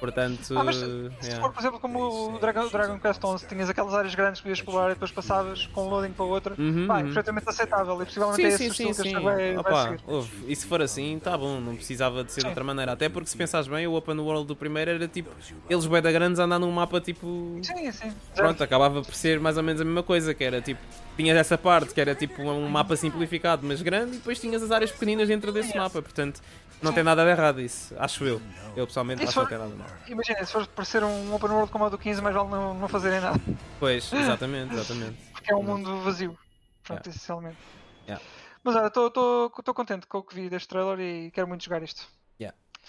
Portanto, 0.00 0.54
Ah, 0.56 0.64
mas 0.64 0.76
se 0.76 0.84
yeah. 1.22 1.40
for, 1.42 1.52
por 1.52 1.60
exemplo, 1.60 1.78
como 1.78 2.34
o 2.34 2.38
Dragon, 2.38 2.66
Dragon 2.68 2.98
Quest 2.98 3.22
11, 3.22 3.46
tinhas 3.46 3.68
aquelas 3.68 3.92
áreas 3.94 4.14
grandes 4.14 4.40
que 4.40 4.44
podias 4.44 4.58
explorar 4.58 4.86
e 4.90 4.94
depois 4.94 5.12
passavas 5.12 5.66
com 5.66 5.86
um 5.86 5.90
loading 5.90 6.12
para 6.12 6.24
outra, 6.24 6.54
Uhum, 6.58 6.86
pá, 6.86 6.94
é 6.94 6.98
uhum. 7.00 7.04
perfeitamente 7.04 7.48
aceitável 7.50 8.00
e 8.02 8.06
possivelmente 8.06 8.46
é 8.46 8.50
Sim, 8.50 8.64
esse 8.66 8.74
sim, 8.74 8.90
o 8.90 8.94
sim, 8.94 9.02
sim. 9.02 9.12
vai, 9.20 9.52
vai 9.52 9.58
Opa, 9.58 9.82
seguir. 9.84 10.00
ouve, 10.06 10.30
e 10.48 10.56
se 10.56 10.66
for 10.66 10.80
assim, 10.80 11.18
tá 11.22 11.36
bom, 11.36 11.60
não 11.60 11.76
precisava 11.76 12.24
de 12.24 12.32
ser 12.32 12.40
de 12.40 12.46
outra 12.48 12.64
maneira. 12.64 12.92
Até 12.92 13.10
porque 13.10 13.28
se 13.28 13.36
pensares 13.36 13.68
bem, 13.68 13.86
o 13.86 13.92
Open 13.92 14.18
World 14.18 14.46
do 14.46 14.56
primeiro 14.56 14.90
era 14.90 15.06
tipo, 15.06 15.30
eles 15.68 15.84
bué 15.84 16.00
da 16.00 16.10
grandes 16.10 16.38
andar 16.40 16.58
num 16.58 16.70
mapa 16.72 16.98
tipo. 17.00 17.58
Sim, 17.62 17.92
sim. 17.92 18.12
Pronto, 18.34 18.64
acabava 18.64 19.02
por 19.02 19.14
ser 19.14 19.38
mais 19.38 19.58
ou 19.58 19.62
menos 19.62 19.82
a 19.82 19.84
mesma 19.84 20.02
coisa, 20.02 20.32
que 20.32 20.42
era 20.42 20.62
tipo, 20.62 20.80
tinhas 21.14 21.36
essa 21.36 21.58
parte 21.58 21.92
que 21.92 22.00
era 22.00 22.14
tipo 22.14 22.40
um 22.42 22.68
mapa 22.70 22.96
simplificado, 22.96 23.66
mas 23.66 23.82
grande, 23.82 24.12
e 24.12 24.16
depois 24.16 24.40
tinhas 24.40 24.62
as 24.62 24.70
áreas 24.70 24.90
pequeninas 24.90 25.28
dentro 25.28 25.52
desse 25.52 25.76
mapa, 25.76 26.00
portanto, 26.00 26.40
não 26.82 26.92
tem 26.92 27.02
nada 27.02 27.24
de 27.24 27.30
errado 27.30 27.60
isso, 27.60 27.94
acho 27.98 28.24
eu. 28.24 28.40
Eu 28.76 28.86
pessoalmente 28.86 29.22
Isso 29.24 29.38
acho 29.40 29.48
que 29.48 29.54
não 29.54 29.60
tem 29.60 29.76
nada 29.76 29.84
de 29.84 29.90
errado. 29.90 30.08
Imagina, 30.10 30.44
se 30.44 30.52
for 30.52 30.66
parecer 30.68 31.02
um 31.04 31.34
open 31.34 31.50
world 31.50 31.70
como 31.72 31.84
o 31.84 31.90
do 31.90 31.98
15, 31.98 32.22
mais 32.22 32.34
vale 32.34 32.48
não, 32.48 32.74
não 32.74 32.88
fazerem 32.88 33.20
nada, 33.20 33.40
Pois, 33.78 34.10
exatamente, 34.14 34.74
exatamente. 34.74 35.16
porque 35.32 35.52
é 35.52 35.56
um 35.56 35.62
mundo 35.62 36.00
vazio, 36.02 36.38
pronto, 36.82 37.00
Yeah. 37.00 37.10
essencialmente. 37.10 37.58
Yeah. 38.06 38.24
Mas 38.62 38.76
olha, 38.76 38.86
estou 38.88 39.74
contente 39.74 40.06
com 40.06 40.18
o 40.18 40.22
que 40.22 40.34
vi 40.34 40.48
deste 40.48 40.68
trailer 40.68 40.98
e 41.00 41.30
quero 41.30 41.48
muito 41.48 41.64
jogar 41.64 41.82
isto. 41.82 42.06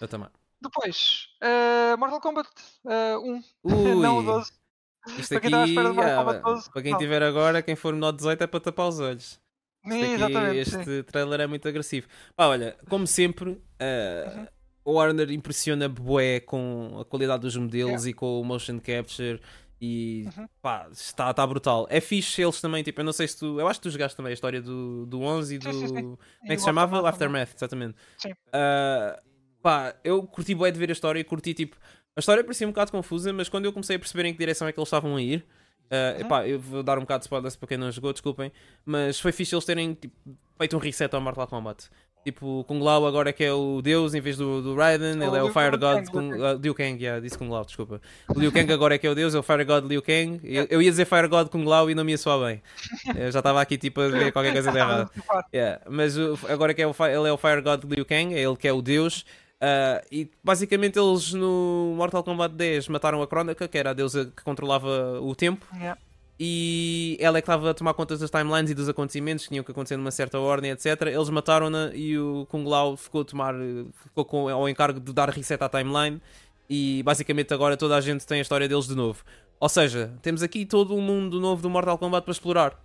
Eu 0.01 0.07
também. 0.07 0.29
Depois, 0.59 1.27
eh, 1.41 1.95
Mortal 1.95 2.19
Kombat 2.21 2.49
eh, 2.87 3.17
1, 3.17 3.43
Ui, 3.63 3.95
não 4.01 4.19
o 4.19 4.23
12. 4.23 4.51
isto 5.17 5.29
para 5.29 5.37
aqui, 5.37 5.49
quem 5.49 5.49
estava 5.49 5.63
à 5.63 5.65
espera 5.67 5.89
de 5.89 5.95
Mortal 5.95 6.13
ah, 6.13 6.17
Kombat 6.17 6.41
12, 6.41 6.71
para 6.71 6.81
quem 6.81 6.97
tiver 6.97 7.23
agora, 7.23 7.61
quem 7.61 7.75
for 7.75 7.93
menor 7.93 8.11
de 8.11 8.17
18 8.17 8.43
é 8.43 8.47
para 8.47 8.59
tapar 8.59 8.87
os 8.87 8.99
olhos. 8.99 9.39
Sim. 9.83 10.57
este 10.57 11.03
trailer 11.03 11.41
é 11.41 11.47
muito 11.47 11.67
agressivo. 11.67 12.07
Pá, 12.35 12.47
olha, 12.47 12.75
como 12.89 13.07
sempre, 13.07 13.49
uh, 13.51 14.37
Uhum. 14.37 14.47
o 14.85 14.91
Warner 14.93 15.31
impressiona 15.31 15.87
bué 15.89 16.39
com 16.39 16.97
a 16.99 17.05
qualidade 17.05 17.41
dos 17.41 17.55
modelos 17.55 18.05
e 18.05 18.13
com 18.13 18.39
o 18.39 18.43
motion 18.43 18.79
capture 18.79 19.39
e 19.81 20.25
Uhum. 20.37 20.47
pá, 20.61 20.87
está, 20.91 21.31
está 21.31 21.47
brutal. 21.47 21.87
É 21.89 21.99
fixe 21.99 22.41
eles 22.43 22.61
também, 22.61 22.83
tipo, 22.83 23.01
eu 23.01 23.05
não 23.05 23.13
sei 23.13 23.27
se 23.27 23.39
tu, 23.39 23.59
eu 23.59 23.67
acho 23.67 23.79
que 23.79 23.83
tu 23.83 23.89
jogaste 23.91 24.15
também 24.15 24.29
a 24.29 24.33
história 24.33 24.61
do, 24.61 25.05
do 25.07 25.21
11 25.21 25.55
e 25.55 25.57
do, 25.57 25.73
Sim, 25.73 25.79
sim, 25.79 25.87
sim. 25.87 25.93
como 26.01 26.17
é 26.45 26.49
que 26.53 26.59
se 26.59 26.65
chamava? 26.65 27.09
Aftermath, 27.09 27.55
exatamente. 27.55 27.95
Sim. 28.17 28.31
Uh, 28.31 29.19
pá, 29.61 29.95
eu 30.03 30.21
curti 30.23 30.53
bué 30.53 30.69
de 30.71 30.77
ver 30.77 30.89
a 30.89 30.93
história 30.93 31.19
e 31.19 31.23
curti 31.23 31.53
tipo, 31.55 31.77
a 32.15 32.19
história 32.19 32.43
parecia 32.43 32.67
um 32.67 32.71
bocado 32.71 32.91
confusa, 32.91 33.33
mas 33.33 33.49
quando 33.49 33.65
eu 33.65 33.73
comecei 33.73 33.95
a 33.95 33.99
perceber 33.99 34.25
em 34.25 34.33
que 34.33 34.37
direção 34.39 34.67
é 34.67 34.71
que 34.71 34.79
eles 34.79 34.87
estavam 34.87 35.15
a 35.15 35.21
ir, 35.21 35.43
Uh, 35.91 36.15
Uhum. 36.15 36.21
epá, 36.25 36.47
eu 36.47 36.57
vou 36.57 36.81
dar 36.81 36.97
um 36.97 37.01
bocado 37.01 37.19
de 37.19 37.25
spoilers 37.25 37.55
para 37.57 37.67
quem 37.67 37.77
não 37.77 37.91
jogou, 37.91 38.13
desculpem, 38.13 38.49
mas 38.85 39.19
foi 39.19 39.33
fixe 39.33 39.53
eles 39.53 39.65
terem 39.65 39.93
tipo, 39.93 40.15
feito 40.57 40.75
um 40.77 40.79
reset 40.79 41.13
ao 41.13 41.19
Mortal 41.19 41.47
Kombat. 41.47 41.89
Tipo, 42.23 42.63
Kung 42.67 42.79
Lao 42.83 43.07
agora 43.07 43.31
é 43.31 43.33
que 43.33 43.43
é 43.43 43.51
o 43.51 43.81
Deus 43.81 44.13
em 44.13 44.21
vez 44.21 44.37
do, 44.37 44.61
do 44.61 44.75
Raiden, 44.75 45.17
O 45.17 45.23
ele 45.23 45.37
é 45.37 45.41
o 45.41 45.51
Fire 45.51 45.75
God 45.75 46.07
Kung, 46.11 46.29
Liu 46.31 46.45
uh, 46.45 46.59
Liu 46.61 46.75
Kang, 46.75 47.03
yeah, 47.03 47.19
disse 47.19 47.35
Kung 47.35 47.49
Lao, 47.49 47.65
desculpa. 47.65 47.99
Liu 48.35 48.51
Kang 48.51 48.71
agora 48.71 48.93
é 48.93 48.99
que 48.99 49.07
é 49.07 49.09
o 49.09 49.15
Deus, 49.15 49.33
é 49.33 49.39
o 49.39 49.43
Fire 49.43 49.65
God 49.65 49.85
Liu 49.85 50.03
Kang. 50.03 50.39
Eu, 50.43 50.67
eu 50.69 50.81
ia 50.83 50.91
dizer 50.91 51.05
Fire 51.05 51.27
God 51.27 51.47
Kung 51.47 51.65
Lao 51.65 51.89
e 51.89 51.95
não 51.95 52.03
me 52.05 52.11
ia 52.11 52.17
soar 52.19 52.39
bem. 52.45 52.61
Eu 53.17 53.31
já 53.31 53.39
estava 53.39 53.59
aqui 53.59 53.75
tipo 53.75 53.99
a 54.01 54.07
ver 54.07 54.31
qualquer 54.31 54.53
coisa 54.53 54.71
de 54.71 54.77
errado. 54.77 55.09
Yeah, 55.51 55.81
mas 55.89 56.15
agora 56.47 56.75
que 56.75 56.81
é 56.83 56.87
o, 56.87 56.93
ele 57.09 57.27
é 57.27 57.33
o 57.33 57.37
Fire 57.37 57.61
God 57.61 57.83
Liu 57.85 58.05
Kang, 58.05 58.35
é 58.35 58.39
ele 58.39 58.55
que 58.55 58.67
é 58.67 58.71
o 58.71 58.83
Deus. 58.83 59.25
Ah, 59.61 60.01
e 60.11 60.27
basicamente 60.43 60.97
eles 60.99 61.33
no 61.33 61.93
Mortal 61.95 62.23
Kombat 62.23 62.53
10 62.55 62.87
mataram 62.87 63.21
a 63.21 63.27
Kronika, 63.27 63.67
que 63.67 63.77
era 63.77 63.91
a 63.91 63.93
deusa 63.93 64.31
que 64.35 64.43
controlava 64.43 65.19
o 65.21 65.35
tempo, 65.35 65.65
Yeah. 65.75 65.99
e 66.39 67.15
ela 67.19 67.37
é 67.37 67.41
que 67.41 67.45
estava 67.45 67.69
a 67.69 67.73
tomar 67.73 67.93
conta 67.93 68.17
das 68.17 68.31
timelines 68.31 68.71
e 68.71 68.73
dos 68.73 68.89
acontecimentos 68.89 69.45
que 69.45 69.49
tinham 69.51 69.63
que 69.63 69.71
acontecer 69.71 69.95
numa 69.97 70.09
certa 70.09 70.39
ordem, 70.39 70.71
etc. 70.71 71.03
Eles 71.03 71.29
mataram-na 71.29 71.91
e 71.93 72.17
o 72.17 72.47
Kung 72.49 72.67
Lao 72.67 72.97
ficou 72.97 73.21
a 73.21 73.25
tomar, 73.25 73.53
ficou 74.03 74.25
com 74.25 74.49
ao 74.49 74.67
encargo 74.67 74.99
de 74.99 75.13
dar 75.13 75.29
reset 75.29 75.63
à 75.63 75.69
timeline. 75.69 76.19
E 76.67 77.03
basicamente 77.03 77.53
agora 77.53 77.75
toda 77.77 77.95
a 77.97 78.01
gente 78.01 78.25
tem 78.25 78.39
a 78.39 78.41
história 78.41 78.67
deles 78.67 78.87
de 78.87 78.95
novo. 78.95 79.23
Ou 79.59 79.69
seja, 79.69 80.11
temos 80.21 80.41
aqui 80.41 80.65
todo 80.65 80.95
um 80.95 81.01
mundo 81.01 81.39
novo 81.39 81.61
do 81.61 81.69
Mortal 81.69 81.97
Kombat 81.97 82.23
para 82.23 82.31
explorar. 82.31 82.81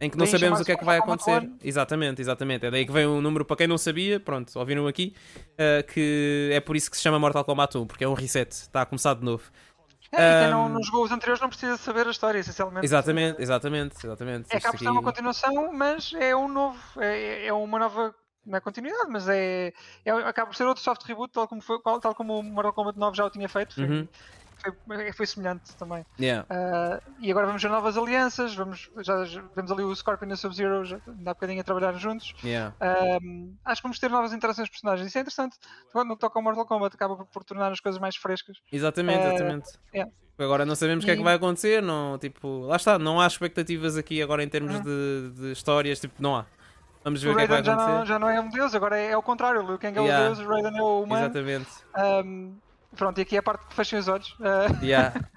Em 0.00 0.08
que 0.08 0.16
não 0.16 0.24
Daí 0.24 0.32
sabemos 0.32 0.60
o 0.60 0.64
que 0.64 0.72
é 0.72 0.76
que 0.76 0.84
vai 0.84 0.98
acontecer. 0.98 1.48
Exatamente, 1.62 2.22
exatamente. 2.22 2.64
É 2.66 2.70
daí 2.70 2.86
que 2.86 2.92
vem 2.92 3.04
o 3.06 3.20
número 3.20 3.44
para 3.44 3.56
quem 3.56 3.66
não 3.66 3.76
sabia. 3.76 4.18
Pronto, 4.18 4.50
ouviram 4.58 4.86
aqui. 4.86 5.14
uh, 5.52 5.86
que 5.92 6.50
é 6.52 6.60
por 6.60 6.74
isso 6.74 6.90
que 6.90 6.96
se 6.96 7.02
chama 7.02 7.18
Mortal 7.18 7.44
Kombat 7.44 7.76
1, 7.76 7.86
porque 7.86 8.04
é 8.04 8.08
um 8.08 8.14
reset. 8.14 8.50
Está 8.50 8.82
a 8.82 8.86
começar 8.86 9.14
de 9.14 9.24
novo. 9.24 9.44
É, 10.12 10.16
e 10.16 10.42
quem 10.44 10.50
não, 10.50 10.66
Um, 10.66 10.68
não 10.70 10.82
jogou 10.82 11.04
os 11.04 11.12
anteriores 11.12 11.40
não 11.40 11.48
precisa 11.48 11.76
saber 11.76 12.06
a 12.06 12.10
história, 12.10 12.38
essencialmente. 12.38 12.84
Exatamente, 12.84 13.40
exatamente, 13.42 13.94
exatamente. 14.04 14.46
É 14.50 14.56
acaba 14.56 14.76
por 14.76 14.84
aqui- 14.84 14.90
uma 14.90 15.02
continuação, 15.02 15.72
mas 15.72 16.12
é 16.18 16.34
um 16.34 16.48
novo, 16.48 16.78
é, 16.98 17.46
é 17.46 17.52
uma 17.52 17.78
nova, 17.78 18.12
não 18.44 18.56
é 18.56 18.60
continuidade, 18.60 19.08
mas 19.08 19.28
é, 19.28 19.72
é 20.04 20.10
acaba 20.10 20.48
por 20.50 20.56
ser 20.56 20.64
outro 20.64 20.82
soft 20.82 21.04
reboot, 21.04 21.32
tal 21.32 21.46
como, 21.46 21.60
foi, 21.60 21.78
tal 22.00 22.12
como 22.14 22.40
o 22.40 22.42
Mortal 22.42 22.72
Kombat 22.72 22.98
9 22.98 23.16
já 23.16 23.24
o 23.26 23.30
tinha 23.30 23.48
feito, 23.48 23.80
Uhum. 23.80 24.08
Foi, 24.60 25.12
foi 25.12 25.26
semelhante 25.26 25.74
também. 25.76 26.04
Yeah. 26.20 26.46
Ah, 26.50 27.00
e 27.20 27.30
agora 27.30 27.46
vamos 27.46 27.62
ver 27.62 27.68
novas 27.70 27.96
alianças, 27.96 28.54
vamos, 28.54 28.90
já, 29.00 29.24
já 29.24 29.42
vemos 29.54 29.70
ali 29.72 29.82
o 29.82 29.94
Scorpion 29.94 30.28
e 30.28 30.32
o 30.32 30.36
Sub-Zero, 30.36 30.84
já- 30.84 31.00
ainda 31.06 31.30
há 31.30 31.34
bocadinho 31.34 31.60
a 31.60 31.64
trabalhar 31.64 31.92
juntos. 31.94 32.34
Yeah. 32.44 32.74
Ahm, 32.80 33.54
acho 33.64 33.80
que 33.80 33.88
vamos 33.88 33.98
ter 33.98 34.10
novas 34.10 34.32
interações 34.32 34.66
de 34.66 34.72
personagens. 34.72 35.08
Isso 35.08 35.18
é 35.18 35.20
interessante. 35.20 35.56
Quando 35.92 36.08
no 36.08 36.14
que 36.14 36.20
toca 36.20 36.38
ao 36.38 36.42
Mortal 36.42 36.66
Kombat, 36.66 36.94
acaba 36.94 37.16
por, 37.16 37.26
por 37.26 37.44
tornar 37.44 37.72
as 37.72 37.80
coisas 37.80 38.00
mais 38.00 38.16
frescas. 38.16 38.58
Exatamente, 38.70 39.20
Eh, 39.24 39.34
exatamente. 39.34 39.68
yeah. 39.94 40.10
Agora 40.38 40.64
não 40.64 40.74
sabemos 40.74 41.04
o 41.04 41.06
que 41.06 41.10
é 41.12 41.16
que 41.16 41.22
vai 41.22 41.34
acontecer, 41.34 41.82
não, 41.82 42.16
tipo, 42.18 42.60
lá 42.60 42.76
está, 42.76 42.98
não 42.98 43.20
há 43.20 43.26
expectativas 43.26 43.98
aqui 43.98 44.22
agora 44.22 44.42
em 44.42 44.48
termos 44.48 44.74
Uhum. 44.76 44.82
de, 44.82 45.30
de 45.38 45.52
histórias, 45.52 46.00
tipo, 46.00 46.14
não 46.18 46.34
há. 46.36 46.46
Vamos 47.04 47.22
ver 47.22 47.28
O 47.28 47.32
o 47.32 47.36
que 47.36 47.42
é 47.42 47.46
que 47.46 47.52
vai 47.52 47.62
já 47.64 47.74
não, 47.76 47.82
acontecer. 47.82 48.06
já 48.06 48.18
não 48.18 48.28
é 48.30 48.40
um 48.40 48.48
deus, 48.48 48.74
agora 48.74 48.96
é, 48.98 49.10
é 49.12 49.16
o 49.16 49.22
contrário. 49.22 49.62
O 49.62 49.66
Liu 49.66 49.78
Kang 49.78 49.98
é 49.98 50.02
Yeah. 50.02 50.24
o 50.30 50.34
deus, 50.34 50.46
o 50.46 50.50
Raiden 50.50 50.78
é 50.78 50.82
o 50.82 51.02
humano. 51.02 51.24
Exatamente. 51.26 51.68
Ahm, 51.94 52.52
pronto, 52.96 53.18
e 53.18 53.22
aqui 53.22 53.36
é 53.36 53.38
a 53.38 53.42
parte 53.42 53.66
que 53.66 53.74
fechem 53.74 53.98
os 53.98 54.08
olhos. 54.08 54.36
Ah, 54.40 54.66
Yeah. 54.82 55.14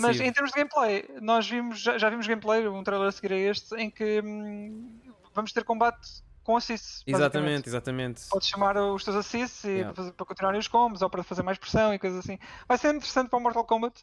Mas 0.00 0.20
em 0.20 0.30
termos 0.30 0.50
de 0.52 0.58
gameplay, 0.58 1.08
nós 1.22 1.48
vimos, 1.48 1.80
já, 1.80 1.96
já 1.96 2.10
vimos 2.10 2.26
gameplay, 2.26 2.68
um 2.68 2.84
trailer 2.84 3.08
a 3.08 3.12
seguir 3.12 3.32
a 3.32 3.38
este, 3.38 3.74
em 3.76 3.90
que 3.90 4.20
hum, 4.22 5.00
vamos 5.32 5.50
ter 5.50 5.64
combate 5.64 6.22
com 6.44 6.56
assists. 6.56 7.02
Exatamente, 7.06 7.68
exatamente. 7.70 8.28
Podes 8.28 8.48
chamar 8.48 8.76
os 8.76 9.02
teus 9.02 9.16
assists 9.16 9.64
Yeah. 9.64 9.94
para, 9.94 10.12
para 10.12 10.26
continuarem 10.26 10.60
os 10.60 10.68
combos 10.68 11.00
ou 11.00 11.08
para 11.08 11.22
fazer 11.22 11.42
mais 11.42 11.56
pressão 11.56 11.94
e 11.94 11.98
coisas 11.98 12.18
assim. 12.18 12.38
Vai 12.68 12.76
ser 12.76 12.94
interessante 12.94 13.30
para 13.30 13.38
o 13.38 13.42
Mortal 13.42 13.64
Kombat, 13.64 14.02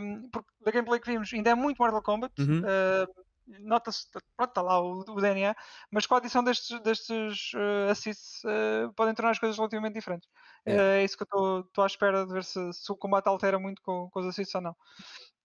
um, 0.00 0.28
porque 0.30 0.48
da 0.64 0.70
gameplay 0.70 1.00
que 1.00 1.10
vimos 1.10 1.32
ainda 1.34 1.50
é 1.50 1.54
muito 1.56 1.78
Mortal 1.78 2.02
Kombat. 2.02 2.32
Uhum. 2.40 2.60
uh, 2.60 3.24
Nota-se, 3.58 4.06
pronto, 4.36 4.50
está 4.50 4.62
lá 4.62 4.80
o, 4.80 5.00
o 5.00 5.20
DNA, 5.20 5.54
mas 5.90 6.06
com 6.06 6.14
a 6.14 6.18
adição 6.18 6.42
destes, 6.44 6.80
destes 6.80 7.52
uh, 7.54 7.90
assists 7.90 8.42
uh, 8.44 8.92
podem 8.94 9.14
tornar 9.14 9.30
as 9.30 9.38
coisas 9.38 9.56
relativamente 9.56 9.94
diferentes. 9.94 10.28
Yeah. 10.66 10.82
Uh, 10.82 10.86
é 10.96 11.04
isso 11.04 11.16
que 11.16 11.24
eu 11.24 11.60
estou 11.60 11.84
à 11.84 11.86
espera 11.86 12.26
de 12.26 12.32
ver 12.32 12.44
se, 12.44 12.72
se 12.72 12.92
o 12.92 12.96
combate 12.96 13.26
altera 13.26 13.58
muito 13.58 13.82
com, 13.82 14.08
com 14.10 14.20
os 14.20 14.26
assists 14.26 14.54
ou 14.54 14.60
não. 14.60 14.76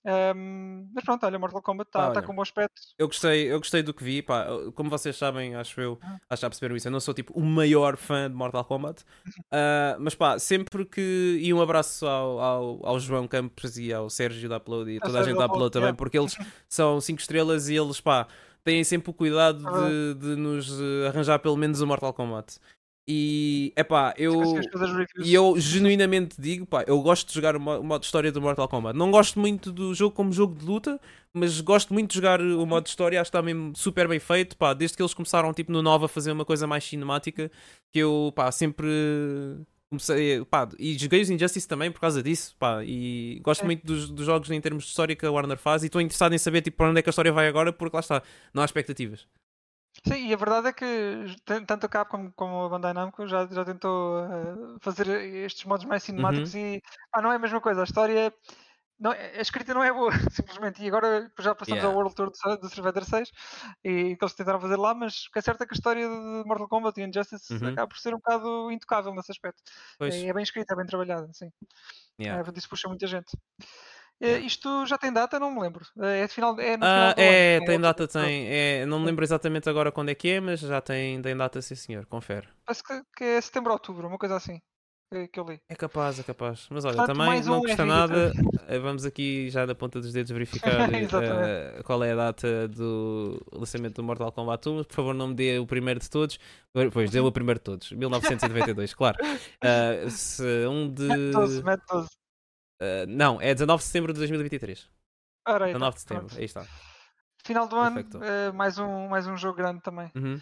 Um, 0.05 0.87
mas 0.93 1.03
pronto, 1.03 1.25
olha, 1.25 1.39
Mortal 1.39 1.61
Kombat 1.63 1.89
está 1.89 1.99
Ah, 1.99 2.11
tá 2.11 2.19
olha. 2.19 2.21
com 2.27 2.33
um 2.33 2.35
bom 2.35 2.41
aspecto. 2.43 2.79
Eu 2.97 3.07
gostei, 3.07 3.51
eu 3.51 3.57
gostei 3.57 3.81
do 3.81 3.93
que 3.93 4.03
vi, 4.03 4.21
pá, 4.21 4.45
como 4.75 4.89
vocês 4.89 5.15
sabem, 5.17 5.55
acho 5.55 5.81
eu, 5.81 5.97
Ah. 6.03 6.17
acho 6.29 6.39
que 6.39 6.41
já 6.43 6.49
perceberam 6.49 6.75
isso, 6.75 6.87
eu 6.87 6.91
não 6.91 6.99
sou 6.99 7.13
tipo 7.13 7.33
o 7.33 7.41
maior 7.43 7.97
fã 7.97 8.29
de 8.29 8.35
Mortal 8.35 8.63
Kombat, 8.65 9.03
Ah, 9.51 9.97
mas 9.99 10.13
pá, 10.13 10.37
sempre 10.37 10.85
que, 10.85 11.39
e 11.41 11.51
um 11.53 11.59
abraço 11.61 12.05
ao, 12.05 12.39
ao, 12.39 12.85
ao 12.85 12.99
João 12.99 13.27
Campos 13.27 13.77
e 13.77 13.91
ao 13.91 14.09
Sérgio 14.09 14.47
da 14.47 14.57
Upload 14.57 14.91
e 14.91 14.95
Ao 14.97 15.01
toda 15.07 15.19
a 15.19 15.23
gente 15.23 15.37
da 15.37 15.45
Upload 15.47 15.71
também, 15.71 15.87
yeah. 15.87 15.97
porque 15.97 16.17
eles 16.19 16.35
são 16.69 17.01
5 17.01 17.19
estrelas 17.19 17.67
e 17.69 17.75
eles, 17.75 17.99
pá, 17.99 18.27
têm 18.63 18.83
sempre 18.83 19.09
o 19.11 19.13
cuidado 19.13 19.67
Ah. 19.67 19.87
de, 19.89 20.13
de 20.15 20.35
nos 20.35 20.69
eh, 20.79 21.07
arranjar 21.07 21.39
pelo 21.39 21.55
menos 21.57 21.81
o 21.81 21.87
Mortal 21.87 22.13
Kombat. 22.13 22.57
E, 23.07 23.71
é 23.75 23.83
pá, 23.83 24.13
eu... 24.17 24.33
E 25.23 25.33
eu 25.33 25.59
genuinamente 25.59 26.35
digo, 26.41 26.65
pá, 26.65 26.83
eu 26.87 26.99
gosto 27.01 27.27
de 27.27 27.33
jogar 27.35 27.55
o 27.55 27.59
modo 27.59 28.03
história 28.03 28.31
do 28.31 28.41
Mortal 28.41 28.67
Kombat. 28.67 28.97
Não 28.97 29.11
gosto 29.11 29.39
muito 29.39 29.71
do 29.71 29.93
jogo 29.93 30.15
como 30.15 30.31
jogo 30.31 30.55
de 30.55 30.65
luta, 30.65 30.99
mas 31.31 31.61
gosto 31.61 31.93
muito 31.93 32.09
de 32.09 32.15
jogar 32.15 32.41
o 32.41 32.65
modo 32.65 32.87
história. 32.87 33.21
Acho 33.21 33.29
que 33.29 33.37
está 33.37 33.43
mesmo 33.45 33.75
super 33.75 34.07
bem 34.07 34.19
feito, 34.19 34.57
pá. 34.57 34.73
Desde 34.73 34.97
que 34.97 35.03
eles 35.03 35.13
começaram, 35.13 35.53
tipo, 35.53 35.71
no 35.71 35.83
Nova 35.83 36.05
a 36.05 36.09
fazer 36.09 36.31
uma 36.31 36.43
coisa 36.45 36.65
mais 36.65 36.83
cinemática, 36.83 37.51
que 37.93 37.99
eu, 37.99 38.33
pá, 38.35 38.51
sempre 38.51 38.87
comecei, 39.87 40.43
pá, 40.45 40.67
e 40.79 40.97
joguei 40.97 41.21
os 41.21 41.29
Injustice 41.29 41.67
também 41.67 41.91
por 41.91 42.01
causa 42.01 42.23
disso, 42.23 42.55
pá. 42.57 42.83
E 42.83 43.39
gosto 43.43 43.61
É. 43.61 43.65
muito 43.65 43.85
dos, 43.85 44.09
dos 44.09 44.25
jogos 44.25 44.49
em 44.49 44.59
termos 44.59 44.83
de 44.83 44.89
história 44.89 45.15
que 45.15 45.25
a 45.25 45.31
Warner 45.31 45.57
faz 45.59 45.83
e 45.83 45.85
estou 45.85 46.01
interessado 46.01 46.33
em 46.33 46.39
saber, 46.39 46.61
tipo, 46.61 46.77
para 46.77 46.89
onde 46.89 46.99
é 46.99 47.01
que 47.03 47.09
a 47.09 47.11
história 47.11 47.31
vai 47.31 47.47
agora, 47.47 47.71
porque 47.71 47.95
lá 47.95 47.99
está, 48.01 48.23
não 48.51 48.63
há 48.63 48.65
expectativas. 48.65 49.27
Sim, 50.03 50.27
e 50.27 50.33
a 50.33 50.37
verdade 50.37 50.67
é 50.67 50.73
que 50.73 50.85
tan- 51.45 51.65
tanto 51.65 51.85
a 51.85 51.89
Capcom 51.89 52.31
como 52.35 52.63
a 52.65 52.69
Bandai 52.69 52.93
Namco 52.93 53.25
já, 53.27 53.47
já 53.47 53.63
tentou 53.65 54.19
eh, 54.25 54.77
fazer 54.81 55.07
estes 55.45 55.65
modos 55.65 55.85
mais 55.85 56.03
cinemáticos 56.03 56.53
Uhum. 56.53 56.59
e 56.77 56.81
pá, 57.11 57.21
não 57.21 57.31
é 57.31 57.35
a 57.35 57.39
mesma 57.39 57.61
coisa. 57.61 57.81
A 57.81 57.83
história, 57.85 58.33
não, 58.99 59.11
é- 59.13 59.37
a 59.37 59.41
escrita 59.41 59.73
não 59.73 59.83
é 59.83 59.91
boa, 59.93 60.11
simplesmente. 60.61 60.83
E 60.83 60.87
agora 60.87 61.31
já 61.39 61.55
passamos 61.55 61.83
Yeah. 61.83 61.85
ao 61.85 61.93
World 61.95 62.15
Tour 62.15 62.31
do, 62.31 62.57
do 62.59 62.69
Survivor 62.69 63.05
6 63.05 63.31
e 63.83 64.15
que 64.17 64.23
eles 64.25 64.35
tentaram 64.35 64.59
fazer 64.61 64.77
lá, 64.77 64.93
mas 64.93 65.25
o 65.27 65.31
que 65.31 65.39
é 65.39 65.41
certo 65.41 65.63
é 65.63 65.67
que 65.67 65.73
a 65.73 65.77
história 65.77 66.07
de 66.07 66.43
Mortal 66.47 66.67
Kombat 66.69 66.99
e 66.99 67.03
Injustice 67.05 67.53
Uhum. 67.53 67.69
acaba 67.69 67.87
por 67.87 67.97
ser 67.97 68.13
um 68.13 68.17
bocado 68.17 68.71
intocável 68.71 69.13
nesse 69.15 69.31
aspecto. 69.31 69.61
Pois, 69.97 70.13
É, 70.15 70.27
é 70.27 70.33
bem 70.33 70.43
escrita, 70.43 70.73
é 70.73 70.77
bem 70.77 70.85
trabalhada, 70.85 71.29
sim. 71.33 71.49
yeah. 72.19 72.47
É, 72.47 72.51
disso 72.51 72.69
puxa 72.69 72.87
muita 72.89 73.07
gente. 73.07 73.31
Yeah. 74.21 74.45
Isto 74.45 74.85
já 74.85 74.97
tem 74.97 75.11
data? 75.11 75.39
Não 75.39 75.51
me 75.51 75.61
lembro. 75.61 75.85
Eh, 76.01 76.21
É, 76.23 76.27
de 76.27 76.33
final, 76.33 76.59
é 76.59 76.77
no 76.77 76.85
final 76.85 77.13
do 77.13 77.19
é, 77.19 77.57
ano, 77.57 77.65
tem 77.65 77.75
é 77.75 77.79
data, 77.79 78.03
outubro. 78.03 78.27
tem. 78.27 78.47
É, 78.49 78.85
não 78.85 78.99
me 78.99 79.05
lembro 79.07 79.23
exatamente 79.25 79.69
agora 79.69 79.91
quando 79.91 80.09
é 80.09 80.15
que 80.15 80.29
é, 80.29 80.39
mas 80.39 80.59
já 80.61 80.79
tem, 80.81 81.21
tem 81.21 81.35
data, 81.35 81.61
sim 81.61 81.75
senhor, 81.75 82.05
confere. 82.05 82.47
Parece 82.65 82.83
que, 82.83 83.01
que 83.17 83.23
é 83.23 83.41
setembro 83.41 83.71
ou 83.71 83.75
outubro, 83.75 84.07
uma 84.07 84.17
coisa 84.17 84.35
assim. 84.37 84.59
Que, 85.11 85.27
que 85.27 85.39
eu 85.39 85.45
li. 85.45 85.59
É 85.69 85.75
capaz, 85.75 86.17
é 86.19 86.23
capaz. 86.23 86.65
Mas 86.71 86.83
olha, 86.83 86.95
Portanto, 86.95 87.15
também 87.17 87.43
não 87.43 87.57
um 87.59 87.61
custa 87.61 87.81
é 87.81 87.85
nada. 87.85 88.31
Eh, 88.67 88.79
Vamos 88.79 89.05
aqui 89.05 89.47
já 89.51 89.63
da 89.63 89.75
ponta 89.75 90.01
dos 90.01 90.11
dedos 90.11 90.31
verificar 90.31 90.89
Exatamente. 90.91 91.83
qual 91.83 92.03
é 92.03 92.13
a 92.13 92.15
data 92.15 92.67
do 92.67 93.39
lançamento 93.53 93.97
do 93.97 94.03
Mortal 94.03 94.31
Kombat 94.31 94.67
1. 94.67 94.83
Por 94.85 94.95
favor, 94.95 95.13
não 95.13 95.27
me 95.27 95.35
dê 95.35 95.59
o 95.59 95.67
primeiro 95.67 95.99
de 95.99 96.09
todos. 96.09 96.39
Pois, 96.91 97.11
dê 97.11 97.19
o 97.19 97.31
primeiro 97.31 97.59
de 97.59 97.63
todos. 97.63 97.91
1992, 97.93 98.95
claro. 98.95 99.17
Eh, 99.63 100.09
se 100.09 100.43
um 100.67 100.91
de. 100.91 101.03
Mete 101.03 101.31
12, 101.33 101.63
mete 101.63 101.83
12. 101.87 102.07
Eh, 102.79 103.05
não, 103.07 103.39
é 103.41 103.53
19 103.53 103.81
de 103.81 103.85
setembro 103.87 104.13
de 104.13 104.19
2023. 104.19 104.87
Ora 105.47 105.65
aí, 105.65 105.71
tá, 105.71 105.77
19 105.77 105.95
de 105.95 106.01
setembro, 106.01 106.25
pronto. 106.25 106.39
aí 106.39 106.45
está. 106.45 106.65
Final 107.45 107.67
do 107.67 107.75
ano, 107.75 108.03
eh, 108.23 108.51
mais, 108.51 108.77
um, 108.79 109.07
mais 109.07 109.27
um 109.27 109.37
jogo 109.37 109.57
grande 109.57 109.81
também. 109.81 110.11
Uhum. 110.15 110.41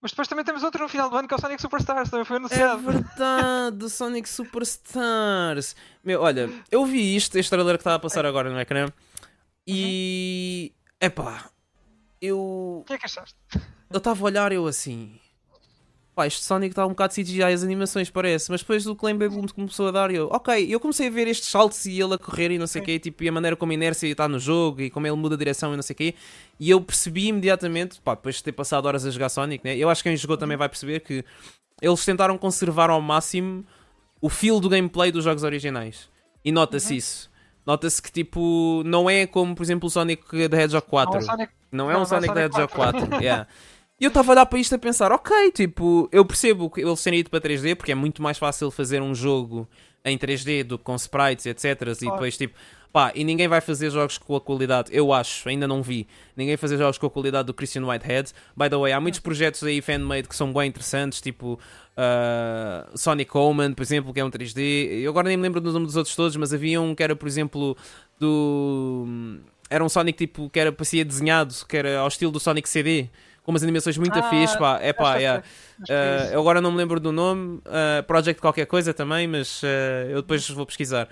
Mas 0.00 0.12
depois 0.12 0.28
também 0.28 0.44
temos 0.44 0.62
outro 0.62 0.82
no 0.82 0.88
final 0.88 1.10
do 1.10 1.16
ano 1.16 1.26
que 1.26 1.34
é 1.34 1.36
o 1.36 1.40
Sonic 1.40 1.60
Superstars, 1.60 2.08
também 2.08 2.24
foi 2.24 2.36
É 2.36 2.38
anunciado. 2.38 2.80
verdade, 2.82 3.76
do 3.76 3.88
Sonic 3.88 4.28
Superstars. 4.28 5.74
Meu, 6.04 6.22
olha, 6.22 6.48
eu 6.70 6.86
vi 6.86 7.16
isto, 7.16 7.36
este 7.36 7.50
trailer 7.50 7.74
que 7.76 7.80
está 7.80 7.94
a 7.94 7.98
passar 7.98 8.24
agora 8.24 8.48
no 8.48 8.60
ecrã. 8.60 8.86
E. 9.66 10.72
Epá, 11.00 11.50
eu. 12.20 12.38
O 12.80 12.84
que 12.86 12.94
é 12.94 12.98
que 12.98 13.06
achaste? 13.06 13.36
Eu 13.90 13.98
estava 13.98 14.20
a 14.20 14.24
olhar, 14.24 14.52
eu 14.52 14.66
assim. 14.66 15.18
Pá, 16.18 16.26
este 16.26 16.44
Sonic 16.44 16.72
está 16.72 16.84
um 16.84 16.88
bocado 16.88 17.14
CGI, 17.14 17.44
as 17.44 17.62
animações 17.62 18.10
parece, 18.10 18.50
mas 18.50 18.60
depois 18.60 18.82
do 18.82 18.96
Claim 18.96 19.16
Boom 19.16 19.46
começou 19.54 19.86
a 19.86 19.92
dar, 19.92 20.10
eu, 20.12 20.26
ok, 20.32 20.66
eu 20.68 20.80
comecei 20.80 21.06
a 21.06 21.10
ver 21.10 21.28
estes 21.28 21.48
saltos 21.48 21.86
e 21.86 21.92
ele 21.92 22.14
a 22.14 22.18
correr 22.18 22.50
e 22.50 22.58
não 22.58 22.66
sei 22.66 22.82
o 22.82 22.84
quê, 22.84 22.98
tipo, 22.98 23.22
e 23.22 23.28
a 23.28 23.30
maneira 23.30 23.54
como 23.54 23.70
a 23.70 23.74
inércia 23.76 24.08
está 24.08 24.26
no 24.26 24.36
jogo 24.40 24.80
e 24.80 24.90
como 24.90 25.06
ele 25.06 25.14
muda 25.14 25.36
a 25.36 25.38
direção 25.38 25.72
e 25.72 25.76
não 25.76 25.82
sei 25.84 25.94
o 25.94 25.96
quê, 25.96 26.16
e 26.58 26.70
eu 26.70 26.80
percebi 26.80 27.28
imediatamente, 27.28 28.00
pá, 28.00 28.16
depois 28.16 28.34
de 28.34 28.42
ter 28.42 28.50
passado 28.50 28.86
horas 28.86 29.06
a 29.06 29.12
jogar 29.12 29.28
Sonic, 29.28 29.64
né, 29.64 29.76
eu 29.76 29.88
acho 29.88 30.02
que 30.02 30.08
quem 30.08 30.16
jogou 30.16 30.36
também 30.36 30.56
vai 30.56 30.68
perceber 30.68 30.98
que 30.98 31.24
eles 31.80 32.04
tentaram 32.04 32.36
conservar 32.36 32.90
ao 32.90 33.00
máximo 33.00 33.64
o 34.20 34.28
feel 34.28 34.58
do 34.58 34.68
gameplay 34.68 35.12
dos 35.12 35.22
jogos 35.22 35.44
originais, 35.44 36.08
e 36.44 36.50
nota-se 36.50 36.96
isso. 36.96 37.30
Nota-se 37.64 38.02
que, 38.02 38.10
tipo, 38.10 38.82
não 38.84 39.08
é 39.08 39.24
como, 39.24 39.54
por 39.54 39.62
exemplo, 39.62 39.86
o 39.86 39.90
Sonic 39.90 40.24
the 40.48 40.62
Hedgehog 40.62 40.84
4. 40.84 41.12
Não, 41.12 41.20
o 41.20 41.22
Sonic, 41.22 41.52
Não 41.70 41.90
é 41.92 41.96
um 41.96 42.02
é 42.02 42.04
Sonic 42.06 42.34
the 42.34 42.48
Sonic 42.48 42.56
Hedgehog 42.56 42.72
4. 42.72 43.22
yeah. 43.22 43.46
E 44.00 44.04
eu 44.04 44.08
estava 44.08 44.30
a 44.30 44.32
olhar 44.32 44.46
para 44.46 44.60
isto 44.60 44.74
a 44.74 44.78
pensar, 44.78 45.10
ok, 45.10 45.50
tipo, 45.50 46.08
eu 46.12 46.24
percebo 46.24 46.70
que 46.70 46.80
eles 46.80 47.02
terem 47.02 47.18
ido 47.18 47.30
para 47.30 47.40
3D, 47.40 47.74
porque 47.74 47.90
é 47.90 47.96
muito 47.96 48.22
mais 48.22 48.38
fácil 48.38 48.70
fazer 48.70 49.02
um 49.02 49.12
jogo 49.12 49.68
em 50.04 50.16
3D 50.16 50.62
do 50.62 50.78
que 50.78 50.84
com 50.84 50.94
sprites, 50.94 51.46
etc. 51.46 51.82
E 52.00 52.04
depois, 52.04 52.36
tipo, 52.36 52.54
pá, 52.92 53.10
e 53.12 53.24
ninguém 53.24 53.48
vai 53.48 53.60
fazer 53.60 53.90
jogos 53.90 54.16
com 54.16 54.36
a 54.36 54.40
qualidade, 54.40 54.90
eu 54.92 55.12
acho, 55.12 55.48
ainda 55.48 55.66
não 55.66 55.82
vi, 55.82 56.06
ninguém 56.36 56.56
fazer 56.56 56.78
jogos 56.78 56.96
com 56.96 57.06
a 57.06 57.10
qualidade 57.10 57.46
do 57.46 57.54
Christian 57.54 57.84
Whitehead. 57.84 58.32
By 58.56 58.70
the 58.70 58.76
way, 58.76 58.92
há 58.92 59.00
muitos 59.00 59.18
projetos 59.18 59.64
aí 59.64 59.82
fan-made 59.82 60.28
que 60.28 60.36
são 60.36 60.52
bem 60.52 60.68
interessantes, 60.68 61.20
tipo 61.20 61.58
uh, 61.96 62.96
Sonic 62.96 63.36
Omen, 63.36 63.74
por 63.74 63.82
exemplo, 63.82 64.14
que 64.14 64.20
é 64.20 64.24
um 64.24 64.30
3D. 64.30 65.00
Eu 65.02 65.10
agora 65.10 65.26
nem 65.26 65.36
me 65.36 65.42
lembro 65.42 65.60
do 65.60 65.72
nome 65.72 65.86
dos 65.86 65.96
outros 65.96 66.14
todos, 66.14 66.36
mas 66.36 66.54
havia 66.54 66.80
um 66.80 66.94
que 66.94 67.02
era, 67.02 67.16
por 67.16 67.26
exemplo, 67.26 67.76
do. 68.16 69.40
Era 69.68 69.82
um 69.84 69.88
Sonic 69.88 70.16
tipo 70.16 70.48
que 70.48 70.60
era, 70.60 70.70
parecia 70.70 71.04
desenhado, 71.04 71.52
que 71.68 71.76
era 71.76 71.98
ao 71.98 72.06
estilo 72.06 72.30
do 72.30 72.38
Sonic 72.38 72.68
CD 72.68 73.08
com 73.48 73.52
umas 73.52 73.62
animações 73.62 73.96
muito 73.96 74.18
Ah, 74.18 74.28
fixe, 74.28 74.58
pá, 74.58 74.78
é 74.82 74.92
pá, 74.92 75.18
é 75.18 75.42
Uh, 75.78 76.32
eu 76.32 76.40
agora 76.40 76.60
não 76.60 76.72
me 76.72 76.76
lembro 76.76 76.98
do 76.98 77.12
nome, 77.12 77.58
uh, 77.58 78.02
Project 78.04 78.42
qualquer 78.42 78.66
coisa 78.66 78.92
também, 78.92 79.28
mas 79.28 79.62
uh, 79.62 80.10
eu 80.10 80.20
depois 80.20 80.46
vou 80.50 80.66
pesquisar. 80.66 81.08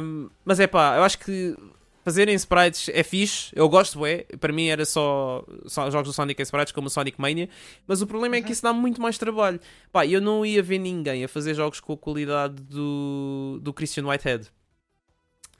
Um, 0.00 0.28
mas 0.44 0.60
é 0.60 0.66
pá, 0.66 0.96
eu 0.98 1.02
acho 1.02 1.18
que 1.18 1.56
fazerem 2.04 2.34
sprites 2.34 2.90
é 2.92 3.02
fixe, 3.02 3.50
eu 3.56 3.68
gosto, 3.68 4.04
é. 4.06 4.24
Para 4.38 4.52
mim 4.52 4.68
era 4.68 4.84
só, 4.84 5.42
só 5.64 5.90
jogos 5.90 6.10
do 6.10 6.12
Sonic 6.12 6.40
em 6.40 6.44
sprites 6.44 6.70
como 6.70 6.86
o 6.86 6.90
Sonic 6.90 7.18
Mania, 7.20 7.48
mas 7.86 8.02
o 8.02 8.06
problema 8.06 8.36
é 8.36 8.42
que 8.42 8.52
isso 8.52 8.62
dá 8.62 8.72
muito 8.72 9.00
mais 9.00 9.16
trabalho. 9.18 9.58
Pá, 9.90 10.06
eu 10.06 10.20
não 10.20 10.46
ia 10.46 10.62
ver 10.62 10.78
ninguém 10.78 11.24
a 11.24 11.28
fazer 11.28 11.54
jogos 11.54 11.80
com 11.80 11.94
a 11.94 11.96
qualidade 11.96 12.62
do, 12.62 13.58
do 13.62 13.72
Christian 13.72 14.06
Whitehead. 14.06 14.48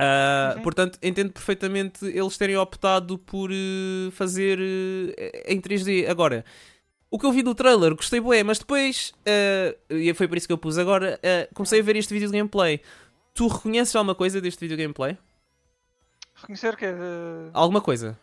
Uh, 0.03 0.57
Uhum. 0.57 0.63
Portanto, 0.63 0.99
entendo 1.03 1.33
perfeitamente 1.33 2.05
eles 2.07 2.37
terem 2.37 2.57
optado 2.57 3.19
por 3.19 3.51
uh, 3.51 4.11
fazer 4.13 4.59
uh, 4.59 5.13
em 5.47 5.61
3D. 5.61 6.09
Agora, 6.09 6.45
o 7.11 7.19
que 7.19 7.27
eu 7.27 7.33
vi 7.33 7.43
do 7.43 7.55
trailer, 7.55 7.95
gostei 7.95 8.21
bué, 8.21 8.43
mas 8.43 8.59
depois, 8.59 9.13
uh, 9.21 9.95
e 9.95 10.13
foi 10.15 10.27
por 10.27 10.37
isso 10.37 10.47
que 10.47 10.53
eu 10.53 10.59
pus 10.59 10.79
agora, 10.79 11.19
uh, 11.19 11.55
comecei 11.55 11.81
a 11.81 11.83
ver 11.83 11.97
este 11.97 12.13
vídeo 12.13 12.31
de 12.31 12.37
gameplay. 12.37 12.81
Tu 13.35 13.47
reconheces 13.47 13.95
alguma 13.95 14.15
coisa 14.15 14.41
deste 14.41 14.61
vídeo 14.61 14.77
de 14.77 14.83
gameplay? 14.83 15.17
Reconhecer 16.35 16.77
que 16.77 16.87
é 16.87 16.93
de... 16.93 17.51
Alguma 17.53 17.81
coisa? 17.81 18.19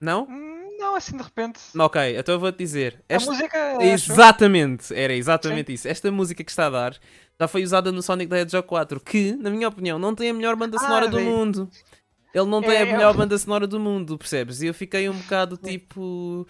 Não? 0.00 0.24
Hum, 0.24 0.55
Não, 0.96 0.98
assim 0.98 1.16
de 1.16 1.22
repente. 1.22 1.60
Ok, 1.78 2.18
então 2.18 2.34
eu 2.34 2.40
vou-te 2.40 2.56
dizer. 2.56 3.02
Esta- 3.06 3.30
A 3.30 3.34
música. 3.34 3.78
Exatamente, 3.82 4.94
era 4.94 5.12
exatamente 5.12 5.72
isso. 5.74 5.86
Esta 5.86 6.10
música 6.10 6.42
que 6.42 6.50
está 6.50 6.66
a 6.66 6.70
dar 6.70 6.96
já 7.38 7.46
foi 7.46 7.62
usada 7.62 7.92
no 7.92 8.02
Sonic 8.02 8.30
the 8.30 8.40
Hedgehog 8.40 8.66
4, 8.66 8.98
que, 9.00 9.32
na 9.36 9.50
minha 9.50 9.68
opinião, 9.68 9.98
não 9.98 10.14
tem 10.14 10.30
a 10.30 10.34
melhor 10.34 10.56
banda 10.56 10.76
Ah, 10.78 10.80
sonora 10.80 11.06
do 11.08 11.18
vi. 11.18 11.24
mundo. 11.24 11.70
Ele 12.32 12.46
não 12.46 12.62
tem 12.62 12.70
É, 12.72 12.78
a 12.78 12.86
é- 12.86 12.92
melhor 12.92 13.14
banda 13.14 13.36
sonora 13.38 13.66
do 13.66 13.78
mundo, 13.78 14.16
percebes? 14.16 14.62
E 14.62 14.66
eu 14.68 14.74
fiquei 14.74 15.06
um 15.08 15.18
bocado 15.18 15.56
tipo. 15.58 16.46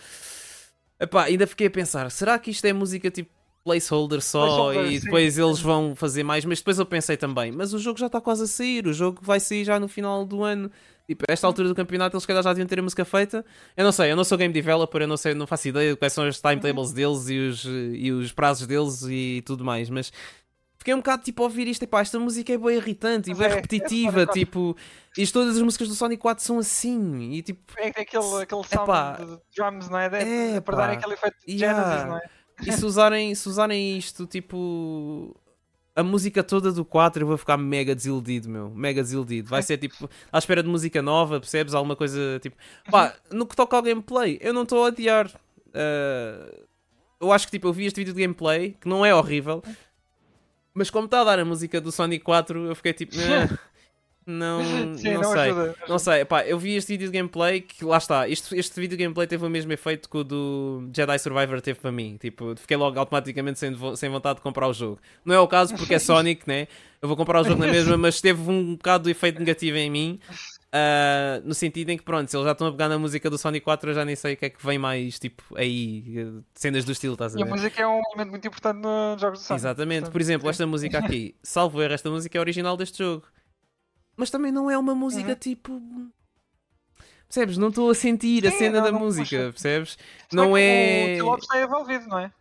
Epá, 0.98 1.24
ainda 1.24 1.46
fiquei 1.46 1.66
a 1.66 1.70
pensar, 1.70 2.10
será 2.10 2.38
que 2.38 2.50
isto 2.50 2.64
é 2.64 2.72
música 2.72 3.10
tipo 3.10 3.30
placeholder 3.64 4.22
só 4.22 4.46
Placeholder, 4.46 4.92
e 4.92 4.98
sim. 5.00 5.04
depois 5.04 5.36
eles 5.38 5.58
vão 5.60 5.94
fazer 5.96 6.22
mais? 6.22 6.44
Mas 6.44 6.58
depois 6.58 6.78
eu 6.78 6.86
pensei 6.86 7.16
também, 7.16 7.50
mas 7.52 7.74
o 7.74 7.78
jogo 7.78 7.98
já 7.98 8.06
está 8.06 8.20
quase 8.20 8.44
a 8.44 8.46
sair, 8.46 8.86
o 8.86 8.92
jogo 8.92 9.18
vai 9.22 9.40
sair 9.40 9.64
já 9.64 9.78
no 9.80 9.88
final 9.88 10.24
do 10.24 10.42
ano. 10.44 10.70
Tipo, 11.06 11.24
a 11.28 11.32
esta 11.32 11.46
altura 11.46 11.68
do 11.68 11.74
campeonato 11.74 12.16
eles 12.16 12.22
se 12.22 12.26
calhar 12.26 12.42
já 12.42 12.50
deviam 12.52 12.66
ter 12.66 12.78
a 12.78 12.82
música 12.82 13.04
feita. 13.04 13.44
Eu 13.76 13.84
não 13.84 13.92
sei, 13.92 14.10
eu 14.10 14.16
não 14.16 14.24
sou 14.24 14.36
game 14.36 14.52
developer, 14.52 15.02
eu 15.02 15.06
não 15.08 15.16
sei, 15.16 15.34
não 15.34 15.46
faço 15.46 15.68
ideia 15.68 15.90
de 15.92 15.96
quais 15.96 16.12
são 16.12 16.26
os 16.28 16.40
timetables 16.40 16.92
deles 16.92 17.28
e 17.28 17.38
os, 17.38 17.64
e 17.64 18.10
os 18.12 18.32
prazos 18.32 18.66
deles 18.66 19.02
e 19.08 19.42
tudo 19.46 19.64
mais, 19.64 19.88
mas 19.88 20.12
fiquei 20.78 20.94
um 20.94 20.98
bocado 20.98 21.22
tipo 21.22 21.42
a 21.42 21.44
ouvir 21.46 21.66
isto, 21.68 21.82
e 21.82 21.86
pá, 21.86 22.00
esta 22.00 22.18
música 22.18 22.52
é 22.52 22.58
bem 22.58 22.76
irritante 22.76 23.30
e 23.30 23.34
bem 23.34 23.46
é, 23.46 23.50
é 23.50 23.54
repetitiva, 23.54 24.20
Sonic 24.20 24.32
tipo, 24.32 24.76
e 25.16 25.26
todas 25.28 25.56
as 25.56 25.62
músicas 25.62 25.88
do 25.88 25.94
Sonic 25.94 26.20
4 26.20 26.44
são 26.44 26.58
assim, 26.58 27.30
e 27.32 27.42
tipo, 27.42 27.60
É 27.76 27.88
aquele, 27.88 28.42
aquele 28.42 28.64
sound 28.64 28.74
Epá. 28.74 29.12
de 29.18 29.38
drums, 29.56 29.88
não 29.88 29.98
é? 29.98 30.08
De- 30.08 30.16
É, 30.16 30.60
para 30.60 30.76
dar 30.76 30.90
aquele 30.90 31.14
efeito 31.14 31.36
de 31.46 31.52
Yeah. 31.54 31.82
Genesis, 31.82 32.08
não 32.08 32.16
é? 32.18 32.22
e 32.68 32.72
se 32.72 32.84
usarem, 32.86 33.34
se 33.34 33.48
usarem 33.48 33.98
isto, 33.98 34.26
tipo. 34.26 35.36
A 35.96 36.02
música 36.02 36.42
toda 36.44 36.70
do 36.70 36.84
4 36.84 37.22
eu 37.22 37.26
vou 37.26 37.38
ficar 37.38 37.56
mega 37.56 37.94
desiludido, 37.94 38.48
meu. 38.50 38.70
Mega 38.70 39.02
desiludido. 39.02 39.48
Vai 39.48 39.62
ser 39.62 39.78
tipo 39.78 40.08
à 40.30 40.38
espera 40.38 40.62
de 40.62 40.68
música 40.68 41.00
nova, 41.00 41.40
percebes? 41.40 41.72
Alguma 41.74 41.96
coisa 41.96 42.38
tipo. 42.40 42.54
Pá, 42.90 43.14
no 43.32 43.46
que 43.46 43.56
toca 43.56 43.74
ao 43.74 43.82
gameplay, 43.82 44.38
eu 44.42 44.52
não 44.52 44.62
estou 44.64 44.84
a 44.84 44.88
odiar. 44.88 45.30
Ah, 45.74 46.54
eu 47.18 47.32
acho 47.32 47.46
que 47.46 47.52
tipo, 47.52 47.66
eu 47.68 47.72
vi 47.72 47.86
este 47.86 47.96
vídeo 47.96 48.12
de 48.12 48.20
gameplay, 48.20 48.76
que 48.78 48.86
não 48.86 49.04
é 49.06 49.14
horrível, 49.14 49.62
mas 50.74 50.90
como 50.90 51.06
está 51.06 51.22
a 51.22 51.24
dar 51.24 51.38
a 51.38 51.44
música 51.46 51.80
do 51.80 51.90
Sonic 51.90 52.22
4, 52.22 52.66
eu 52.66 52.74
fiquei 52.76 52.92
tipo. 52.92 53.14
"Eh, 53.18 53.48
não, 54.26 54.60
Sim, 54.96 55.14
não, 55.14 55.22
não, 55.22 55.32
sei. 55.32 55.40
ajuda. 55.42 55.76
Não 55.88 55.98
sei, 55.98 56.26
eu 56.46 56.58
vi 56.58 56.74
este 56.74 56.88
vídeo 56.92 57.06
de 57.10 57.16
gameplay 57.16 57.60
que 57.60 57.84
lá 57.84 57.96
está, 57.98 58.28
este, 58.28 58.56
este 58.58 58.80
vídeo 58.80 58.96
de 58.96 59.04
gameplay 59.04 59.26
teve 59.26 59.46
o 59.46 59.48
mesmo 59.50 59.72
efeito 59.72 60.08
que 60.10 60.16
o 60.18 60.24
do 60.24 60.90
Jedi 60.94 61.18
Survivor 61.18 61.60
teve 61.60 61.78
para 61.78 61.92
mim. 61.92 62.16
Tipo, 62.18 62.54
fiquei 62.56 62.76
logo 62.76 62.98
automaticamente 62.98 63.58
sem, 63.58 63.74
sem 63.96 64.10
vontade 64.10 64.36
de 64.36 64.42
comprar 64.42 64.66
o 64.66 64.72
jogo. 64.72 64.98
Não 65.24 65.34
é 65.34 65.38
o 65.40 65.46
caso 65.46 65.74
porque 65.76 65.94
é 65.94 65.98
Sonic, 66.00 66.46
né? 66.48 66.66
Eu 67.00 67.08
vou 67.08 67.16
comprar 67.16 67.40
o 67.40 67.44
jogo 67.44 67.60
na 67.60 67.68
mesma, 67.68 67.96
mas 67.98 68.20
teve 68.20 68.50
um 68.50 68.74
bocado 68.74 69.04
de 69.04 69.10
efeito 69.12 69.38
negativo 69.38 69.76
em 69.76 69.88
mim. 69.90 70.20
ah, 70.72 71.40
no 71.44 71.54
sentido 71.54 71.90
em 71.90 71.96
que, 71.96 72.02
pronto, 72.02 72.28
se 72.30 72.36
eles 72.36 72.44
já 72.46 72.52
estão 72.52 72.66
a 72.66 72.72
pegar 72.72 72.88
na 72.88 72.98
música 72.98 73.30
do 73.30 73.38
Sonic 73.38 73.64
4, 73.64 73.90
eu 73.90 73.94
já 73.94 74.04
nem 74.04 74.16
sei 74.16 74.34
o 74.34 74.36
que 74.36 74.46
é 74.46 74.50
que 74.50 74.64
vem 74.66 74.78
mais, 74.78 75.18
tipo, 75.18 75.42
aí, 75.56 76.26
cenas 76.54 76.84
do 76.84 76.92
estilo, 76.92 77.12
estás 77.14 77.36
a 77.36 77.38
E 77.38 77.42
a 77.42 77.44
ver? 77.44 77.50
música 77.52 77.80
é 77.82 77.86
um 77.86 78.00
elemento 78.10 78.30
muito 78.30 78.48
importante 78.48 78.78
nos 78.80 79.20
jogos 79.20 79.38
de 79.40 79.44
Sonic. 79.46 79.60
Exatamente. 79.60 80.10
Por 80.10 80.20
exemplo, 80.20 80.50
esta 80.50 80.66
música 80.66 80.98
aqui, 80.98 81.34
salvo 81.42 81.80
erro, 81.82 81.94
esta 81.94 82.10
música 82.10 82.36
é 82.36 82.40
original 82.40 82.76
deste 82.76 82.98
jogo. 82.98 83.26
Mas 84.16 84.30
também 84.30 84.50
não 84.50 84.70
é 84.70 84.78
uma 84.78 84.94
música 84.94 85.30
Uhum. 85.30 85.36
tipo. 85.36 85.82
Percebes? 87.28 87.58
Não 87.58 87.68
estou 87.68 87.90
a 87.90 87.94
sentir 87.94 88.46
a 88.46 88.50
Sim, 88.50 88.58
cena 88.58 88.78
não- 88.78 88.84
da 88.84 88.92
não 88.92 88.98
música, 89.00 89.36
percebes? 89.52 89.98
Não 90.32 90.56
é. 90.56 91.04
O 91.12 91.16
Tio 91.16 91.26
Lopes 91.26 91.44
está 91.44 91.60
envolvido, 91.62 92.06
não 92.06 92.18
é? 92.20 92.32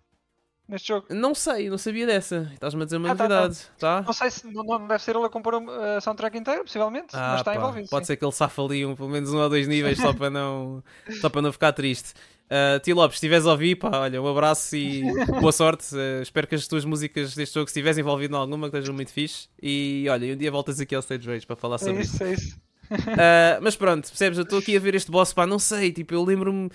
Neste 0.68 0.88
jogo. 0.88 1.08
Não 1.12 1.36
sei, 1.36 1.70
não 1.70 1.78
sabia 1.78 2.08
dessa. 2.08 2.50
Estás-me 2.54 2.82
a 2.82 2.86
dizer 2.86 2.98
uma 2.98 3.12
Ah, 3.12 3.16
tá, 3.16 3.28
tá. 3.28 3.36
novidade, 3.42 3.68
tá? 3.78 4.02
Não 4.02 4.14
sei 4.14 4.32
se 4.32 4.48
não, 4.52 4.64
não 4.64 4.88
deve 4.88 5.04
ser 5.04 5.16
ele 5.16 5.26
a 5.26 5.30
compor 5.30 5.56
a 5.56 6.02
soundtrack 6.02 6.38
inteira, 6.38 6.64
possivelmente, 6.64 7.16
Ah, 7.16 7.30
mas 7.32 7.42
está 7.42 7.52
pá, 7.52 7.58
envolvido. 7.58 7.88
Pode 7.90 8.06
sim. 8.06 8.14
ser 8.14 8.18
que 8.18 8.26
ele 8.26 8.32
safa 8.32 8.62
ali 8.64 8.84
um, 8.86 8.96
pelo 8.96 9.10
menos 9.10 9.32
um 9.32 9.38
ou 9.38 9.48
dois 9.50 9.68
níveis 9.68 10.00
só 10.00 10.12
para 10.14 10.30
não, 10.32 10.84
só 11.22 11.30
para 11.30 11.42
não 11.44 11.52
ficar 11.52 11.72
triste. 11.74 12.14
Uh, 12.46 12.80
Tio 12.82 12.96
Lopes, 12.96 13.16
se 13.18 13.26
estiveres 13.26 13.46
a 13.48 13.52
ouvir, 13.52 13.76
pá, 13.76 14.02
olha, 14.02 14.22
um 14.22 14.28
abraço 14.28 14.76
e 14.76 15.02
boa 15.42 15.52
sorte. 15.52 15.96
Uh, 15.96 16.22
espero 16.22 16.46
que 16.48 16.56
as 16.56 16.68
tuas 16.68 16.86
músicas 16.86 17.34
deste 17.36 17.56
jogo, 17.56 17.68
se 17.68 17.72
estiveres 17.72 17.98
envolvido 17.98 18.36
em 18.36 18.38
alguma, 18.40 18.70
que 18.70 18.76
estejam 18.78 18.94
muito 18.94 19.12
fixe. 19.12 19.48
E 19.62 20.06
olha, 20.10 20.34
um 20.34 20.38
dia 20.38 20.52
voltas 20.52 20.80
aqui 20.80 20.94
ao 20.94 21.02
Stage 21.02 21.28
Rage 21.28 21.46
para 21.48 21.56
falar 21.56 21.76
É 21.76 21.80
sobre 21.80 22.02
isso. 22.04 22.14
isso, 22.16 22.24
é 22.24 22.34
isso. 22.34 22.56
Uh, 22.92 23.58
mas 23.62 23.76
pronto, 23.76 24.08
percebes? 24.08 24.38
Eu 24.38 24.44
estou 24.44 24.60
aqui 24.60 24.78
a 24.78 24.80
ver 24.80 24.94
este 24.94 25.10
boss, 25.10 25.34
pá, 25.34 25.48
não 25.48 25.58
sei, 25.58 25.92
tipo, 25.92 26.14
eu 26.14 26.24
lembro-me 26.24 26.70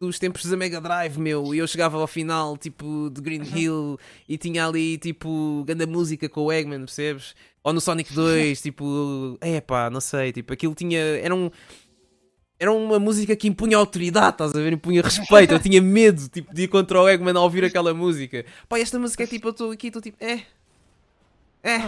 dos 0.00 0.18
tempos 0.18 0.44
da 0.44 0.56
Mega 0.56 0.80
Drive, 0.80 1.18
meu, 1.18 1.54
e 1.54 1.58
eu 1.58 1.66
chegava 1.66 1.98
ao 1.98 2.06
final, 2.06 2.56
tipo, 2.56 3.10
de 3.10 3.20
Green 3.20 3.42
Hill 3.42 3.98
e 4.28 4.36
tinha 4.38 4.66
ali, 4.66 4.96
tipo, 4.98 5.64
grande 5.66 5.86
música 5.86 6.28
com 6.28 6.42
o 6.42 6.52
Eggman, 6.52 6.80
percebes? 6.80 7.34
Ou 7.64 7.72
no 7.72 7.80
Sonic 7.80 8.12
2, 8.14 8.60
tipo, 8.62 9.36
é 9.40 9.60
pá, 9.60 9.90
não 9.90 10.00
sei, 10.00 10.32
tipo, 10.32 10.52
aquilo 10.52 10.74
tinha, 10.74 11.00
era 11.00 11.34
um. 11.34 11.50
Era 12.58 12.72
uma 12.72 12.98
música 12.98 13.36
que 13.36 13.46
impunha 13.48 13.76
autoridade, 13.76 14.30
estás 14.30 14.54
a 14.54 14.58
ver? 14.58 14.72
Impunha 14.72 15.02
respeito. 15.02 15.52
Eu 15.54 15.60
tinha 15.60 15.80
medo 15.82 16.26
tipo, 16.28 16.54
de 16.54 16.62
ir 16.62 16.68
contra 16.68 17.00
o 17.00 17.08
Eggman 17.08 17.36
ao 17.36 17.42
ouvir 17.42 17.64
aquela 17.64 17.92
música. 17.92 18.44
Pá, 18.68 18.78
esta 18.78 18.98
música 18.98 19.24
é 19.24 19.26
tipo, 19.26 19.48
eu 19.48 19.50
estou 19.52 19.70
aqui, 19.70 19.88
estou 19.88 20.00
tipo, 20.00 20.16
é. 20.24 20.42
É. 21.62 21.78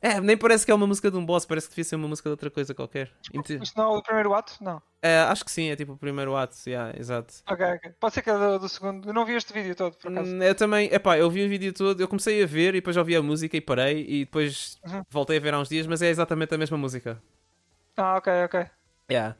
É, 0.00 0.20
nem 0.20 0.36
parece 0.36 0.64
que 0.64 0.70
é 0.70 0.74
uma 0.74 0.86
música 0.86 1.10
de 1.10 1.16
um 1.16 1.24
boss, 1.24 1.44
parece 1.44 1.66
que 1.68 1.72
devia 1.72 1.84
ser 1.84 1.96
uma 1.96 2.06
música 2.06 2.28
de 2.28 2.32
outra 2.32 2.50
coisa 2.50 2.72
qualquer. 2.74 3.10
Isto 3.60 3.76
não 3.76 3.94
é 3.94 3.98
o 3.98 4.02
primeiro 4.02 4.34
ato? 4.34 4.52
Não. 4.60 4.80
É, 5.02 5.20
acho 5.20 5.44
que 5.44 5.50
sim, 5.50 5.68
é 5.70 5.76
tipo 5.76 5.92
o 5.94 5.96
primeiro 5.96 6.36
ato, 6.36 6.54
yeah, 6.66 6.92
exato. 6.98 7.34
Ok, 7.50 7.64
ok. 7.66 7.90
Pode 7.98 8.14
ser 8.14 8.22
que 8.22 8.30
é 8.30 8.38
do, 8.38 8.58
do 8.58 8.68
segundo. 8.68 9.08
Eu 9.08 9.14
não 9.14 9.24
vi 9.24 9.32
este 9.34 9.52
vídeo 9.52 9.74
todo, 9.74 9.96
por 9.96 10.10
acaso. 10.12 10.30
Hum, 10.30 10.42
Eu 10.42 10.54
também, 10.54 10.92
epá, 10.92 11.18
eu 11.18 11.30
vi 11.30 11.44
o 11.44 11.48
vídeo 11.48 11.72
todo, 11.72 12.00
eu 12.00 12.06
comecei 12.08 12.42
a 12.42 12.46
ver 12.46 12.68
e 12.74 12.78
depois 12.78 12.96
ouvi 12.96 13.16
a 13.16 13.22
música 13.22 13.56
e 13.56 13.60
parei 13.60 14.04
e 14.08 14.24
depois 14.26 14.78
Uhum. 14.84 15.02
voltei 15.10 15.38
a 15.38 15.40
ver 15.40 15.54
há 15.54 15.58
uns 15.58 15.68
dias, 15.68 15.86
mas 15.86 16.02
é 16.02 16.08
exatamente 16.08 16.54
a 16.54 16.58
mesma 16.58 16.76
música. 16.76 17.20
Ah, 17.96 18.16
ok, 18.16 18.32
ok. 18.44 18.66
Yeah. 19.10 19.36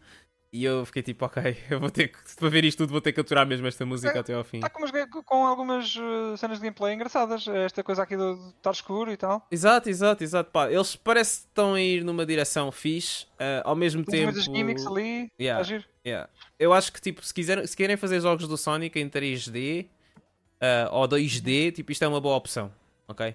E 0.57 0.65
eu 0.65 0.87
fiquei 0.87 1.03
tipo, 1.03 1.25
ok, 1.25 1.57
eu 1.71 1.81
vou 1.81 1.91
ter 1.91 2.09
que, 2.09 2.19
para 2.37 2.49
ver 2.49 2.65
isto 2.65 2.79
tudo, 2.79 2.91
vou 2.91 3.01
ter 3.01 3.13
que 3.13 3.21
aturar 3.21 3.47
mesmo 3.47 3.67
esta 3.67 3.85
música 3.85 4.17
É, 4.17 4.21
até 4.21 4.35
ao 4.35 4.45
fim. 4.45 4.59
Está 4.59 4.71
com, 4.71 5.23
com 5.23 5.47
algumas 5.47 5.97
uh, 5.97 6.37
cenas 6.37 6.59
de 6.59 6.65
gameplay 6.65 6.95
engraçadas. 6.95 7.47
Esta 7.49 7.83
coisa 7.83 8.03
aqui 8.03 8.17
do 8.17 8.37
do 8.37 8.49
estar 8.49 8.71
escuro 8.71 9.13
e 9.13 9.17
tal. 9.17 9.47
Exato, 9.51 9.89
exato, 9.89 10.23
exato. 10.23 10.51
Pá, 10.51 10.71
eles 10.71 10.97
parece 10.97 11.43
que 11.43 11.47
estão 11.49 11.75
a 11.75 11.81
ir 11.81 12.05
numa 12.05 12.27
direção 12.27 12.71
fixe, 12.71 13.27
ah, 13.39 13.63
ao 13.65 13.77
mesmo 13.77 14.05
Tem 14.05 14.21
tempo. 14.21 14.33
muitas 14.33 14.45
gimmicks 14.45 14.87
ali. 14.87 15.31
Yeah. 15.41 15.61
a 15.61 15.63
giro. 15.63 15.85
Yeah. 16.07 16.29
Eu 16.59 16.73
acho 16.73 16.93
que 16.93 17.01
tipo, 17.01 17.25
se, 17.25 17.33
quiser, 17.33 17.67
se 17.67 17.77
querem 17.77 17.97
fazer 17.97 18.21
jogos 18.21 18.47
do 18.47 18.57
Sonic 18.57 18.99
em 18.99 19.09
3D 19.09 19.87
ah, 20.61 20.89
ou 20.93 21.09
2D, 21.09 21.73
tipo, 21.73 21.93
isto 21.93 22.05
é 22.05 22.09
uma 22.09 22.21
boa 22.21 22.37
opção, 22.37 22.73
ok? 23.09 23.35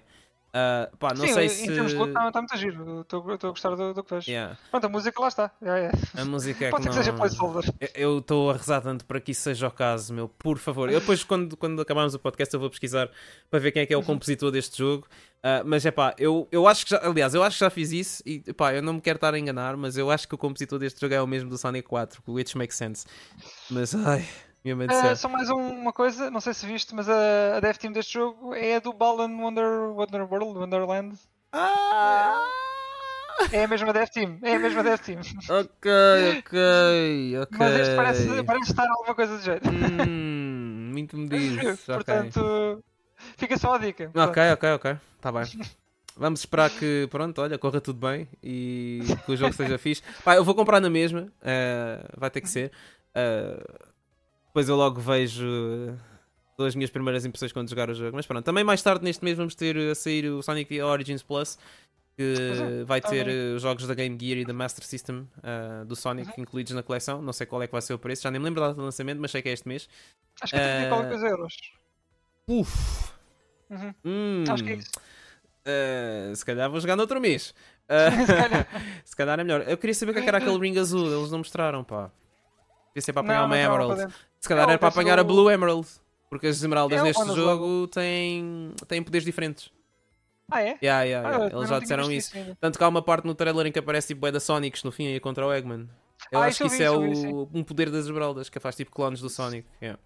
Ah, 0.54 0.90
pá, 0.98 1.14
não 1.14 1.26
Sim, 1.26 1.32
sei 1.32 1.46
em 1.46 1.48
se. 1.48 1.66
termos 1.66 1.92
de 1.92 1.96
luta 1.98 2.10
está, 2.10 2.28
está 2.28 2.40
muito 2.40 2.52
a 2.54 2.56
giro. 2.58 3.00
Estou 3.00 3.20
a 3.20 3.36
gostar 3.36 3.74
do, 3.74 3.94
do 3.94 4.04
que 4.04 4.14
vejo. 4.14 4.30
Yeah. 4.30 4.58
Pronto, 4.70 4.84
a 4.84 4.88
música 4.90 5.20
lá 5.22 5.28
está. 5.28 5.50
Já 5.62 5.78
é. 5.78 5.90
A 6.14 6.24
música 6.26 6.66
é 6.66 6.70
Pode 6.70 6.82
que 6.82 6.88
que 6.90 6.94
seja 6.94 7.10
não... 7.12 7.18
placeholder. 7.18 7.64
Eu- 7.94 8.18
estou 8.18 8.50
a 8.50 8.52
rezar 8.54 8.80
tanto 8.82 9.06
para 9.06 9.18
que 9.20 9.30
isso 9.32 9.40
seja 9.40 9.68
o 9.68 9.70
caso, 9.70 10.12
meu, 10.12 10.28
por 10.28 10.58
favor. 10.58 10.90
Eu 10.90 11.00
depois, 11.00 11.24
quando, 11.24 11.56
quando 11.56 11.80
acabarmos 11.80 12.14
o 12.14 12.18
podcast, 12.18 12.52
eu 12.52 12.60
vou 12.60 12.68
pesquisar 12.68 13.08
para 13.50 13.58
ver 13.60 13.72
quem 13.72 13.82
é 13.82 13.86
que 13.86 13.94
é 13.94 13.96
o 13.96 14.02
compositor 14.02 14.50
deste 14.50 14.76
jogo. 14.78 15.06
Ah, 15.42 15.62
mas 15.64 15.86
é 15.86 15.90
pá, 15.90 16.14
eu, 16.18 16.46
eu 16.52 16.68
acho 16.68 16.84
que 16.84 16.90
já, 16.90 16.98
aliás, 17.02 17.34
eu 17.34 17.42
acho 17.42 17.56
que 17.56 17.64
já 17.64 17.70
fiz 17.70 17.90
isso 17.90 18.22
e 18.26 18.40
pá, 18.52 18.74
eu 18.74 18.82
não 18.82 18.92
me 18.92 19.00
quero 19.00 19.16
estar 19.16 19.32
a 19.34 19.38
enganar, 19.38 19.76
mas 19.76 19.96
eu 19.96 20.10
acho 20.10 20.28
que 20.28 20.34
o 20.34 20.38
compositor 20.38 20.78
deste 20.78 21.00
jogo 21.00 21.14
é 21.14 21.20
o 21.22 21.26
mesmo 21.26 21.48
do 21.50 21.56
Sonic 21.58 21.88
4, 21.88 22.22
which 22.28 22.56
makes 22.58 22.76
sense. 22.76 23.06
Mas 23.70 23.94
ai, 23.94 24.24
Uh, 24.64 25.16
só 25.16 25.28
mais 25.28 25.50
um- 25.50 25.56
uma 25.80 25.92
coisa, 25.92 26.30
não 26.30 26.40
sei 26.40 26.54
se 26.54 26.64
viste, 26.66 26.94
mas 26.94 27.08
a, 27.08 27.56
a 27.56 27.60
dev 27.60 27.76
team 27.76 27.92
deste 27.92 28.12
jogo 28.14 28.54
é 28.54 28.76
a 28.76 28.78
do 28.80 28.92
Balan 28.92 29.28
Wonder, 29.36 29.90
Wonder 29.90 30.22
World, 30.22 30.58
Wonderland. 30.58 31.18
Ah! 31.52 32.48
É 33.50 33.64
a 33.64 33.68
mesma 33.68 33.92
dev 33.92 34.08
team, 34.08 34.38
é 34.42 34.54
a 34.54 34.58
mesma 34.60 34.82
dev 34.84 34.98
team. 35.00 35.20
Ok, 35.50 35.90
ok, 36.38 37.38
ok. 37.42 37.58
Mas 37.58 37.74
este 37.76 37.96
parece, 37.96 38.42
parece 38.44 38.70
estar 38.70 38.88
alguma 38.88 39.14
coisa 39.16 39.36
do 39.36 39.42
jeito. 39.42 39.68
Hum, 39.68 40.90
muito 40.92 41.16
me 41.16 41.28
diz. 41.28 41.80
Portanto, 41.84 42.84
fica 43.36 43.58
só 43.58 43.74
a 43.74 43.78
dica. 43.78 44.10
Ok, 44.14 44.42
ok, 44.52 44.72
ok. 44.74 44.96
Tá 45.20 45.32
bem. 45.32 45.44
Vamos 46.16 46.40
esperar 46.40 46.70
que, 46.70 47.08
pronto, 47.10 47.40
olha, 47.40 47.58
corra 47.58 47.80
tudo 47.80 47.98
bem 47.98 48.28
e 48.42 49.00
que 49.24 49.32
o 49.32 49.36
jogo 49.36 49.54
seja 49.54 49.76
fixe. 49.78 50.02
Pá, 50.24 50.36
eu 50.36 50.44
vou 50.44 50.54
comprar 50.54 50.78
na 50.80 50.90
mesma, 50.90 51.32
eh, 51.42 52.04
vai 52.16 52.30
ter 52.30 52.40
que 52.42 52.48
ser. 52.50 52.70
Eh, 53.14 53.64
depois 54.52 54.68
eu 54.68 54.76
logo 54.76 55.00
vejo 55.00 55.46
eh, 56.58 56.64
as 56.66 56.74
minhas 56.74 56.90
primeiras 56.90 57.24
impressões 57.24 57.52
quando 57.52 57.68
jogar 57.70 57.88
o 57.88 57.94
jogo. 57.94 58.14
Mas 58.14 58.26
pronto, 58.26 58.44
também 58.44 58.62
mais 58.62 58.82
tarde 58.82 59.02
neste 59.04 59.24
mês 59.24 59.36
vamos 59.36 59.54
ter 59.54 59.76
a 59.76 59.94
sair 59.94 60.26
o 60.26 60.42
Sonic 60.42 60.80
Origins 60.80 61.22
Plus, 61.22 61.58
que 62.14 62.34
é, 62.80 62.84
vai 62.84 63.00
ter 63.00 63.24
também. 63.24 63.34
eh, 63.34 63.54
os 63.56 63.62
jogos 63.62 63.86
da 63.86 63.94
Game 63.94 64.16
Gear 64.20 64.38
e 64.38 64.44
da 64.44 64.52
Master 64.52 64.84
System 64.84 65.26
eh, 65.42 65.84
do 65.86 65.96
Sonic 65.96 66.28
Uhum. 66.28 66.42
incluídos 66.42 66.72
na 66.74 66.82
coleção. 66.82 67.22
Não 67.22 67.32
sei 67.32 67.46
qual 67.46 67.62
é 67.62 67.66
que 67.66 67.72
vai 67.72 67.80
ser 67.82 67.94
o 67.94 67.98
preço, 67.98 68.22
já 68.22 68.30
nem 68.30 68.38
me 68.38 68.44
lembro 68.44 68.60
da 68.60 68.68
data 68.68 68.78
de 68.78 68.84
lançamento, 68.84 69.18
mas 69.18 69.30
sei 69.30 69.40
que 69.42 69.48
é 69.48 69.52
este 69.52 69.66
mês. 69.66 69.88
Acho 70.42 70.52
que 70.52 70.58
é 70.58 70.62
30 70.62 70.82
e 70.82 70.88
qualquer 70.88 71.08
coisa 71.08 71.26
euros. 71.28 71.54
Uf! 72.48 73.12
Uhum. 73.70 73.94
Hum, 74.04 74.44
Acho 74.50 74.62
que 74.64 74.70
é 74.70 74.74
isso. 74.74 74.90
eh, 75.64 76.32
se 76.36 76.44
calhar 76.44 76.70
vou 76.70 76.78
jogar 76.80 76.96
no 76.96 77.02
outro 77.02 77.20
mês. 77.20 77.54
Eh, 77.88 78.10
Se 78.10 78.26
calhar. 78.26 78.66
se 79.04 79.16
calhar 79.16 79.40
é 79.40 79.44
melhor. 79.44 79.64
Eu 79.68 79.76
queria 79.76 79.92
saber 79.92 80.12
o 80.12 80.14
que 80.14 80.20
é 80.20 80.22
que 80.22 80.28
era 80.28 80.38
aquele 80.38 80.56
ring 80.58 80.78
azul, 80.78 81.12
eles 81.12 81.30
não 81.30 81.38
mostraram, 81.38 81.82
pá. 81.84 82.10
Devia 82.94 83.02
ser 83.02 83.12
para 83.12 83.20
apanhar 83.20 83.40
Não, 83.40 83.46
uma 83.46 83.58
Emerald. 83.58 84.14
Se 84.42 84.48
calhar 84.48 84.68
era 84.68 84.78
para 84.78 84.88
apanhar 84.88 85.18
a 85.18 85.22
o- 85.22 85.24
Blue 85.24 85.50
Emerald. 85.50 85.88
Porque 86.28 86.46
as 86.48 86.62
Emeraldas 86.62 86.98
É 86.98 87.02
o 87.02 87.04
neste 87.04 87.26
jogo 87.34 87.86
têm, 87.88 88.72
têm 88.88 89.02
poderes 89.02 89.24
diferentes. 89.24 89.70
Ah, 90.50 90.62
é? 90.62 90.78
Yeah, 90.82 91.02
yeah, 91.04 91.28
Ah, 91.28 91.32
yeah. 91.32 91.54
eu 91.54 91.58
Eles 91.58 91.68
já 91.70 91.78
disseram 91.78 92.10
isso. 92.10 92.36
ainda. 92.36 92.56
Tanto 92.60 92.76
que 92.78 92.84
há 92.84 92.88
uma 92.88 93.02
parte 93.02 93.24
no 93.26 93.34
trailer 93.34 93.66
em 93.66 93.72
que 93.72 93.78
aparece 93.78 94.08
tipo 94.08 94.30
da 94.30 94.40
Sonics 94.40 94.82
no 94.82 94.90
fim 94.90 95.06
aí 95.06 95.20
contra 95.20 95.46
o 95.46 95.52
Eggman. 95.52 95.88
Eu 96.30 96.40
Ah, 96.40 96.46
acho 96.46 96.58
que 96.58 96.66
isso 96.66 96.76
vi, 96.76 96.82
é 96.82 96.88
eu 96.88 97.00
vi, 97.02 97.26
o, 97.28 97.48
um 97.54 97.62
poder 97.62 97.90
das 97.90 98.04
Esmeraldas, 98.06 98.48
que 98.48 98.58
faz 98.58 98.74
tipo 98.76 98.90
clones 98.90 99.20
do 99.20 99.28
Sonic. 99.30 99.66
Yeah. 99.80 99.98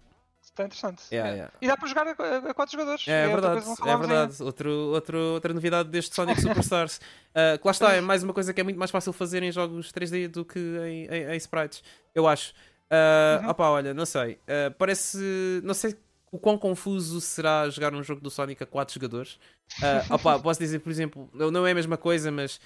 Está 0.43 0.63
interessante. 0.65 1.03
Yeah, 1.11 1.29
É. 1.29 1.33
yeah. 1.33 1.53
E 1.61 1.67
dá 1.67 1.77
para 1.77 1.87
jogar 1.87 2.07
a, 2.07 2.11
a 2.49 2.53
quatro 2.53 2.71
jogadores. 2.73 3.07
É, 3.07 3.27
outra 3.27 3.41
verdade, 3.55 3.65
é 3.81 3.83
ainda. 3.91 3.97
verdade. 4.07 4.43
Outro, 4.43 4.69
outro, 4.93 5.17
outra 5.33 5.53
novidade 5.53 5.89
deste 5.89 6.13
Sonic 6.15 6.39
Superstars. 6.41 6.97
Uh, 7.31 7.57
que 7.59 7.65
lá 7.65 7.71
está, 7.71 7.93
é 7.93 8.01
mais 8.01 8.23
uma 8.23 8.33
coisa 8.33 8.53
que 8.53 8.59
é 8.61 8.63
muito 8.63 8.77
mais 8.79 8.91
fácil 8.91 9.11
fazer 9.13 9.43
em 9.43 9.51
jogos 9.51 9.91
3D 9.91 10.27
do 10.29 10.43
que 10.45 10.59
em, 10.59 11.05
em- 11.07 11.31
em 11.33 11.37
sprites, 11.37 11.83
eu 12.15 12.27
acho. 12.27 12.53
Uh, 12.91 13.43
Uhum. 13.43 13.49
Opá, 13.49 13.69
olha, 13.69 13.93
não 13.93 14.05
sei. 14.05 14.33
Uh, 14.33 14.71
parece. 14.77 15.17
Não 15.63 15.73
sei 15.73 15.95
o 16.31 16.37
quão 16.37 16.57
confuso 16.57 17.21
será 17.21 17.69
jogar 17.69 17.93
um 17.93 18.03
jogo 18.03 18.21
do 18.21 18.29
Sonic 18.29 18.61
a 18.63 18.65
4 18.65 18.93
jogadores. 18.93 19.39
Uh, 19.79 20.13
opá, 20.15 20.37
posso 20.39 20.59
dizer, 20.59 20.79
por 20.79 20.89
exemplo, 20.89 21.29
não 21.33 21.65
é 21.65 21.71
a 21.71 21.75
mesma 21.75 21.97
coisa, 21.97 22.31
mas 22.31 22.59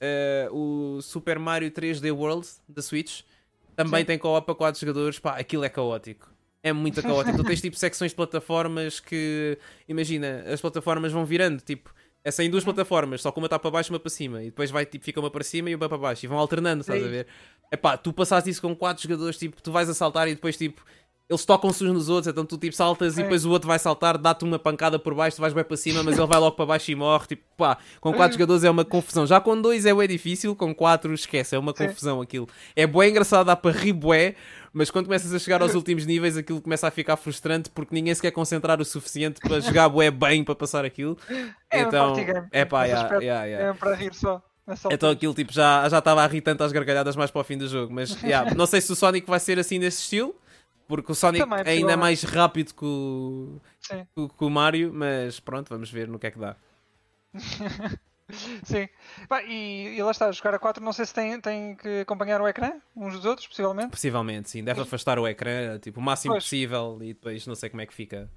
uh, 0.00 0.54
o 0.54 1.00
Super 1.02 1.38
Mario 1.38 1.70
3D 1.70 2.14
World 2.14 2.46
da 2.68 2.82
Switch 2.82 3.22
também 3.74 4.00
Sim. 4.00 4.06
tem 4.06 4.18
co-op 4.18 4.50
a 4.50 4.54
4 4.54 4.80
jogadores. 4.80 5.18
Pá, 5.18 5.38
aquilo 5.38 5.64
é 5.64 5.68
caótico. 5.68 6.30
É 6.62 6.72
muito 6.72 7.00
caótico. 7.02 7.36
tu 7.36 7.44
tens 7.44 7.60
tipo 7.60 7.76
secções 7.76 8.10
de 8.10 8.16
plataformas 8.16 8.98
que. 8.98 9.58
Imagina, 9.88 10.44
as 10.52 10.60
plataformas 10.60 11.12
vão 11.12 11.24
virando, 11.24 11.60
tipo. 11.60 11.94
É 12.24 12.30
saem 12.32 12.50
duas 12.50 12.64
plataformas, 12.64 13.22
só 13.22 13.30
que 13.30 13.38
uma 13.38 13.46
está 13.46 13.56
para 13.56 13.70
baixo 13.70 13.92
e 13.92 13.94
uma 13.94 14.00
para 14.00 14.10
cima. 14.10 14.42
E 14.42 14.46
depois 14.46 14.68
vai, 14.68 14.84
tipo, 14.84 15.04
fica 15.04 15.20
uma 15.20 15.30
para 15.30 15.44
cima 15.44 15.70
e 15.70 15.76
uma 15.76 15.88
para 15.88 15.96
baixo. 15.96 16.24
E 16.24 16.28
vão 16.28 16.36
alternando, 16.38 16.80
estás 16.80 17.00
a 17.00 17.04
Sim. 17.04 17.10
ver? 17.10 17.28
É 17.70 17.76
pá, 17.76 17.96
tu 17.96 18.12
passaste 18.12 18.50
isso 18.50 18.62
com 18.62 18.74
quatro 18.74 19.02
jogadores, 19.02 19.38
tipo, 19.38 19.60
tu 19.60 19.72
vais 19.72 19.88
a 19.88 19.94
saltar 19.94 20.28
e 20.28 20.34
depois, 20.34 20.56
tipo, 20.56 20.82
eles 21.28 21.44
tocam-se 21.44 21.84
uns 21.84 21.92
nos 21.92 22.08
outros, 22.08 22.28
então 22.28 22.44
tu, 22.44 22.56
tipo, 22.56 22.74
saltas 22.74 23.14
e 23.14 23.16
Sim. 23.16 23.22
depois 23.22 23.44
o 23.44 23.50
outro 23.50 23.66
vai 23.66 23.80
saltar, 23.80 24.16
dá-te 24.16 24.44
uma 24.44 24.60
pancada 24.60 24.96
por 24.96 25.12
baixo, 25.12 25.36
tu 25.36 25.40
vais 25.40 25.52
bem 25.52 25.64
para 25.64 25.76
cima, 25.76 26.00
mas 26.04 26.16
ele 26.16 26.26
vai 26.26 26.38
logo 26.38 26.54
para 26.54 26.66
baixo 26.66 26.90
e 26.92 26.94
morre. 26.94 27.26
Tipo, 27.26 27.42
pá, 27.56 27.78
com 28.00 28.12
quatro 28.12 28.34
jogadores 28.34 28.62
é 28.62 28.70
uma 28.70 28.84
confusão. 28.84 29.26
Já 29.26 29.40
com 29.40 29.60
dois 29.60 29.84
é 29.84 29.92
bué 29.92 30.06
difícil, 30.06 30.54
com 30.54 30.72
quatro 30.72 31.12
esquece, 31.12 31.56
é 31.56 31.58
uma 31.58 31.74
Sim. 31.76 31.88
confusão 31.88 32.20
aquilo. 32.20 32.48
É 32.76 32.86
bué 32.86 33.08
engraçado, 33.08 33.46
dá 33.46 33.56
para 33.56 33.76
rir 33.76 33.92
bué, 33.92 34.36
mas 34.72 34.88
quando 34.88 35.06
começas 35.06 35.34
a 35.34 35.38
chegar 35.40 35.60
aos 35.62 35.74
últimos 35.74 36.06
níveis 36.06 36.36
aquilo 36.36 36.60
começa 36.60 36.86
a 36.86 36.92
ficar 36.92 37.16
frustrante 37.16 37.70
porque 37.70 37.92
ninguém 37.92 38.14
se 38.14 38.22
quer 38.22 38.30
concentrar 38.30 38.80
o 38.80 38.84
suficiente 38.84 39.40
para 39.40 39.58
jogar 39.58 39.88
bué 39.88 40.12
bem 40.12 40.44
para 40.44 40.54
passar 40.54 40.84
aquilo. 40.84 41.18
É 41.68 41.80
então, 41.80 42.14
é 42.52 42.64
pá, 42.64 42.84
yeah, 42.84 43.18
yeah, 43.18 43.44
yeah. 43.44 43.70
É 43.70 43.72
para 43.72 43.96
rir 43.96 44.14
só. 44.14 44.40
Então 44.90 45.10
aquilo 45.10 45.32
tipo 45.34 45.52
já 45.52 45.88
já 45.88 45.98
estava 45.98 46.22
a 46.22 46.26
rir 46.26 46.40
tanto 46.40 46.62
às 46.64 46.72
gargalhadas 46.72 47.14
mais 47.16 47.30
para 47.30 47.40
o 47.40 47.44
fim 47.44 47.56
do 47.56 47.68
jogo. 47.68 47.92
Mas 47.92 48.20
yeah, 48.22 48.52
não 48.54 48.66
sei 48.66 48.80
se 48.80 48.90
o 48.92 48.96
Sonic 48.96 49.28
vai 49.28 49.38
ser 49.40 49.58
assim 49.58 49.78
desse 49.78 50.02
estilo, 50.02 50.34
porque 50.88 51.12
o 51.12 51.14
Sonic 51.14 51.44
Também, 51.44 51.58
é 51.58 51.60
ainda 51.60 51.70
possivelmente. 51.72 51.98
mais 52.00 52.22
rápido 52.24 52.74
que 52.74 52.84
o, 52.84 53.60
que, 53.80 54.06
o- 54.20 54.28
que 54.28 54.44
o 54.44 54.50
Mario, 54.50 54.92
mas 54.92 55.38
pronto, 55.40 55.68
vamos 55.68 55.90
ver 55.90 56.08
no 56.08 56.18
que 56.18 56.26
é 56.26 56.30
que 56.30 56.38
dá. 56.38 56.56
Sim. 58.64 58.88
Pá, 59.28 59.40
e, 59.44 59.96
e 59.96 60.02
lá 60.02 60.10
está, 60.10 60.32
jogar 60.32 60.52
a 60.54 60.58
4 60.58 60.82
não 60.82 60.92
sei 60.92 61.06
se 61.06 61.14
tem, 61.14 61.40
tem 61.40 61.76
que 61.76 62.00
acompanhar 62.00 62.40
o 62.40 62.48
ecrã, 62.48 62.72
uns 62.96 63.14
dos 63.14 63.24
outros, 63.24 63.46
possivelmente. 63.46 63.90
Possivelmente, 63.90 64.50
sim. 64.50 64.64
Deve 64.64 64.80
afastar 64.80 65.16
o 65.18 65.28
ecrã 65.28 65.78
tipo, 65.78 66.00
o 66.00 66.02
máximo 66.02 66.34
Pois. 66.34 66.42
possível 66.44 66.98
e 67.02 67.14
depois 67.14 67.46
não 67.46 67.54
sei 67.54 67.70
como 67.70 67.82
é 67.82 67.86
que 67.86 67.94
fica. 67.94 68.28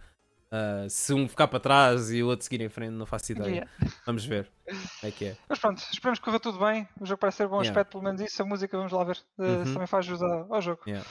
Ah, 0.52 0.88
se 0.90 1.14
um 1.14 1.28
ficar 1.28 1.48
para 1.48 1.60
trás 1.60 2.12
e 2.12 2.24
o 2.24 2.28
outro 2.28 2.44
seguir 2.44 2.62
em 2.62 2.70
frente, 2.70 2.92
não 2.92 3.06
faço 3.06 3.32
ideia. 3.32 3.50
Yeah. 3.50 3.72
Vamos 4.06 4.26
ver 4.26 4.50
é 5.04 5.12
que 5.12 5.26
é. 5.26 5.38
Mas 5.48 5.60
pronto, 5.60 5.80
esperemos 5.92 6.20
que 6.20 6.26
corra 6.26 6.40
tudo 6.40 6.60
bem. 6.60 6.88
O 7.00 7.06
jogo 7.06 7.20
parece 7.20 7.38
ter 7.40 7.48
bom 7.48 7.58
Yeah. 7.62 7.70
aspecto, 7.70 7.92
pelo 7.92 8.04
menos 8.04 8.22
isso. 8.22 8.42
A 8.42 8.46
música, 8.46 8.76
vamos 8.78 8.92
lá 8.92 9.04
ver 9.04 9.18
eh, 9.40 9.44
Uhum. 9.44 9.66
se 9.66 9.74
também 9.74 9.88
faz 9.88 10.06
jus 10.06 10.22
ao, 10.22 10.62
jogo. 10.62 10.82
Yeah. 10.88 11.08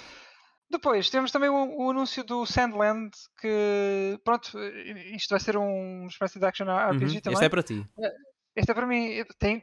Depois 0.71 1.09
temos 1.09 1.31
também 1.31 1.49
o, 1.49 1.87
o 1.87 1.91
anúncio 1.91 2.23
do 2.25 2.45
Sandland, 2.45 3.11
que 3.41 4.21
pronto, 4.25 4.59
isto 5.15 5.31
vai 5.31 5.41
ser 5.41 5.57
um 5.57 6.07
espécie 6.09 6.39
de 6.39 6.45
action 6.45 6.67
RPG 6.67 7.15
Uhum. 7.17 7.21
também. 7.21 7.33
Este 7.35 7.45
é 7.45 7.49
para 7.49 7.63
ti. 7.63 7.87
Este 8.59 8.73
é 8.73 8.75
para 8.75 8.87
mim, 8.87 9.25
tem, 9.39 9.63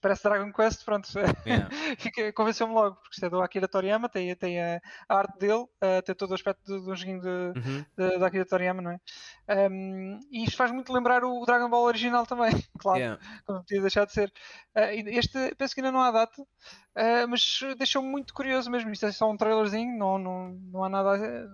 parece 0.00 0.22
Dragon 0.22 0.52
Quest, 0.52 0.84
pronto, 0.84 1.08
Yeah. 1.44 1.68
convenceu-me 2.34 2.72
logo, 2.72 2.94
porque 2.96 3.14
isto 3.16 3.26
é 3.26 3.30
do 3.30 3.42
Akira 3.42 3.66
Toriyama, 3.66 4.08
tem, 4.08 4.32
tem 4.36 4.62
a, 4.62 4.80
a 5.08 5.16
arte 5.16 5.36
dele, 5.38 5.66
eh, 5.80 6.00
tem 6.02 6.14
todo 6.14 6.30
o 6.30 6.34
aspecto 6.34 6.62
de, 6.64 6.84
de 6.84 6.90
um 6.90 6.94
joguinho 6.94 7.20
de, 7.20 7.28
Uhum. 7.28 7.84
de, 7.96 8.18
de 8.18 8.24
Akira 8.24 8.46
Toriyama, 8.46 8.80
não 8.80 8.92
é? 8.92 9.68
Um, 9.70 10.20
e 10.30 10.44
isto 10.44 10.56
faz 10.56 10.70
muito 10.70 10.92
lembrar 10.92 11.24
o 11.24 11.44
Dragon 11.44 11.68
Ball 11.68 11.82
original 11.82 12.24
também, 12.26 12.52
claro, 12.78 12.98
Yeah. 13.00 13.20
como 13.44 13.58
podia 13.60 13.80
deixar 13.80 14.04
de 14.06 14.12
ser. 14.12 14.32
Uh, 14.76 15.08
este, 15.08 15.54
penso 15.56 15.74
que 15.74 15.80
ainda 15.80 15.90
não 15.90 16.00
há 16.02 16.12
data, 16.12 16.40
uh, 16.40 17.28
mas 17.28 17.58
deixou-me 17.76 18.08
muito 18.08 18.32
curioso 18.32 18.70
mesmo. 18.70 18.90
Isto 18.92 19.06
é 19.06 19.12
só 19.12 19.28
um 19.28 19.36
trailerzinho, 19.36 19.98
não, 19.98 20.16
não, 20.16 20.50
não 20.70 20.84
há 20.84 20.88
nada, 20.88 21.10
a- 21.16 21.48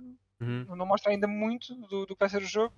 Uhum. 0.45 0.76
não 0.76 0.86
mostra 0.86 1.11
ainda 1.12 1.26
muito 1.26 1.74
do, 1.74 2.07
do 2.07 2.14
que 2.14 2.20
vai 2.20 2.28
ser 2.28 2.42
o 2.42 2.47
jogo. 2.47 2.74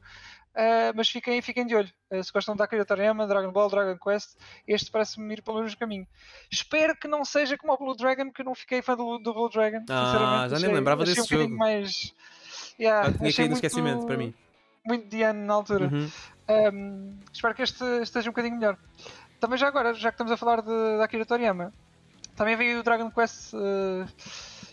Uh, 0.54 0.92
mas 0.94 1.08
fiquem, 1.08 1.42
fiquem 1.42 1.66
de 1.66 1.74
olho. 1.74 1.90
Uh, 2.10 2.24
se 2.24 2.32
gostam 2.32 2.56
da 2.56 2.64
Akira 2.64 2.84
Toriyama, 2.84 3.26
Dragon 3.26 3.52
Ball, 3.52 3.68
Dragon 3.68 3.98
Quest, 3.98 4.36
este 4.66 4.90
parece-me 4.90 5.34
ir 5.34 5.42
pelo 5.42 5.62
mesmo 5.62 5.78
caminho. 5.78 6.06
Espero 6.50 6.96
que 6.96 7.06
não 7.06 7.24
seja 7.24 7.58
como 7.58 7.72
o 7.74 7.76
Blue 7.76 7.94
Dragon, 7.96 8.30
que 8.32 8.40
eu 8.40 8.44
não 8.46 8.54
fiquei 8.54 8.80
fã 8.80 8.96
do, 8.96 9.18
do 9.18 9.34
Blue 9.34 9.50
Dragon. 9.50 9.84
Ah, 9.90 10.04
sinceramente. 10.06 10.50
já 10.60 10.66
nem 10.66 10.74
lembrava 10.74 11.02
achei 11.02 11.14
desse 11.14 11.34
um 11.34 11.38
jogo. 11.38 11.56
Mais... 11.56 12.14
Yeah, 12.78 13.12
tinha 13.12 13.18
caído 13.18 13.42
no 13.42 13.46
muito- 13.48 13.54
esquecimento 13.54 14.06
para 14.06 14.16
mim. 14.16 14.34
Muito 14.84 15.08
de 15.08 15.22
ano 15.22 15.44
na 15.44 15.54
altura. 15.54 15.90
Uhum. 15.92 16.10
Um, 16.48 17.18
espero 17.32 17.54
que 17.54 17.62
este 17.62 17.84
esteja 18.02 18.30
um 18.30 18.32
bocadinho 18.32 18.56
melhor. 18.56 18.78
Também 19.40 19.58
já 19.58 19.68
agora, 19.68 19.92
já 19.92 20.10
que 20.10 20.14
estamos 20.14 20.32
a 20.32 20.36
falar 20.36 20.62
de, 20.62 20.68
de 20.68 21.02
Akira 21.02 21.26
Toriyama, 21.26 21.72
também 22.36 22.56
veio 22.56 22.80
o 22.80 22.82
Dragon 22.82 23.10
Quest 23.10 23.52
uh, 23.54 24.06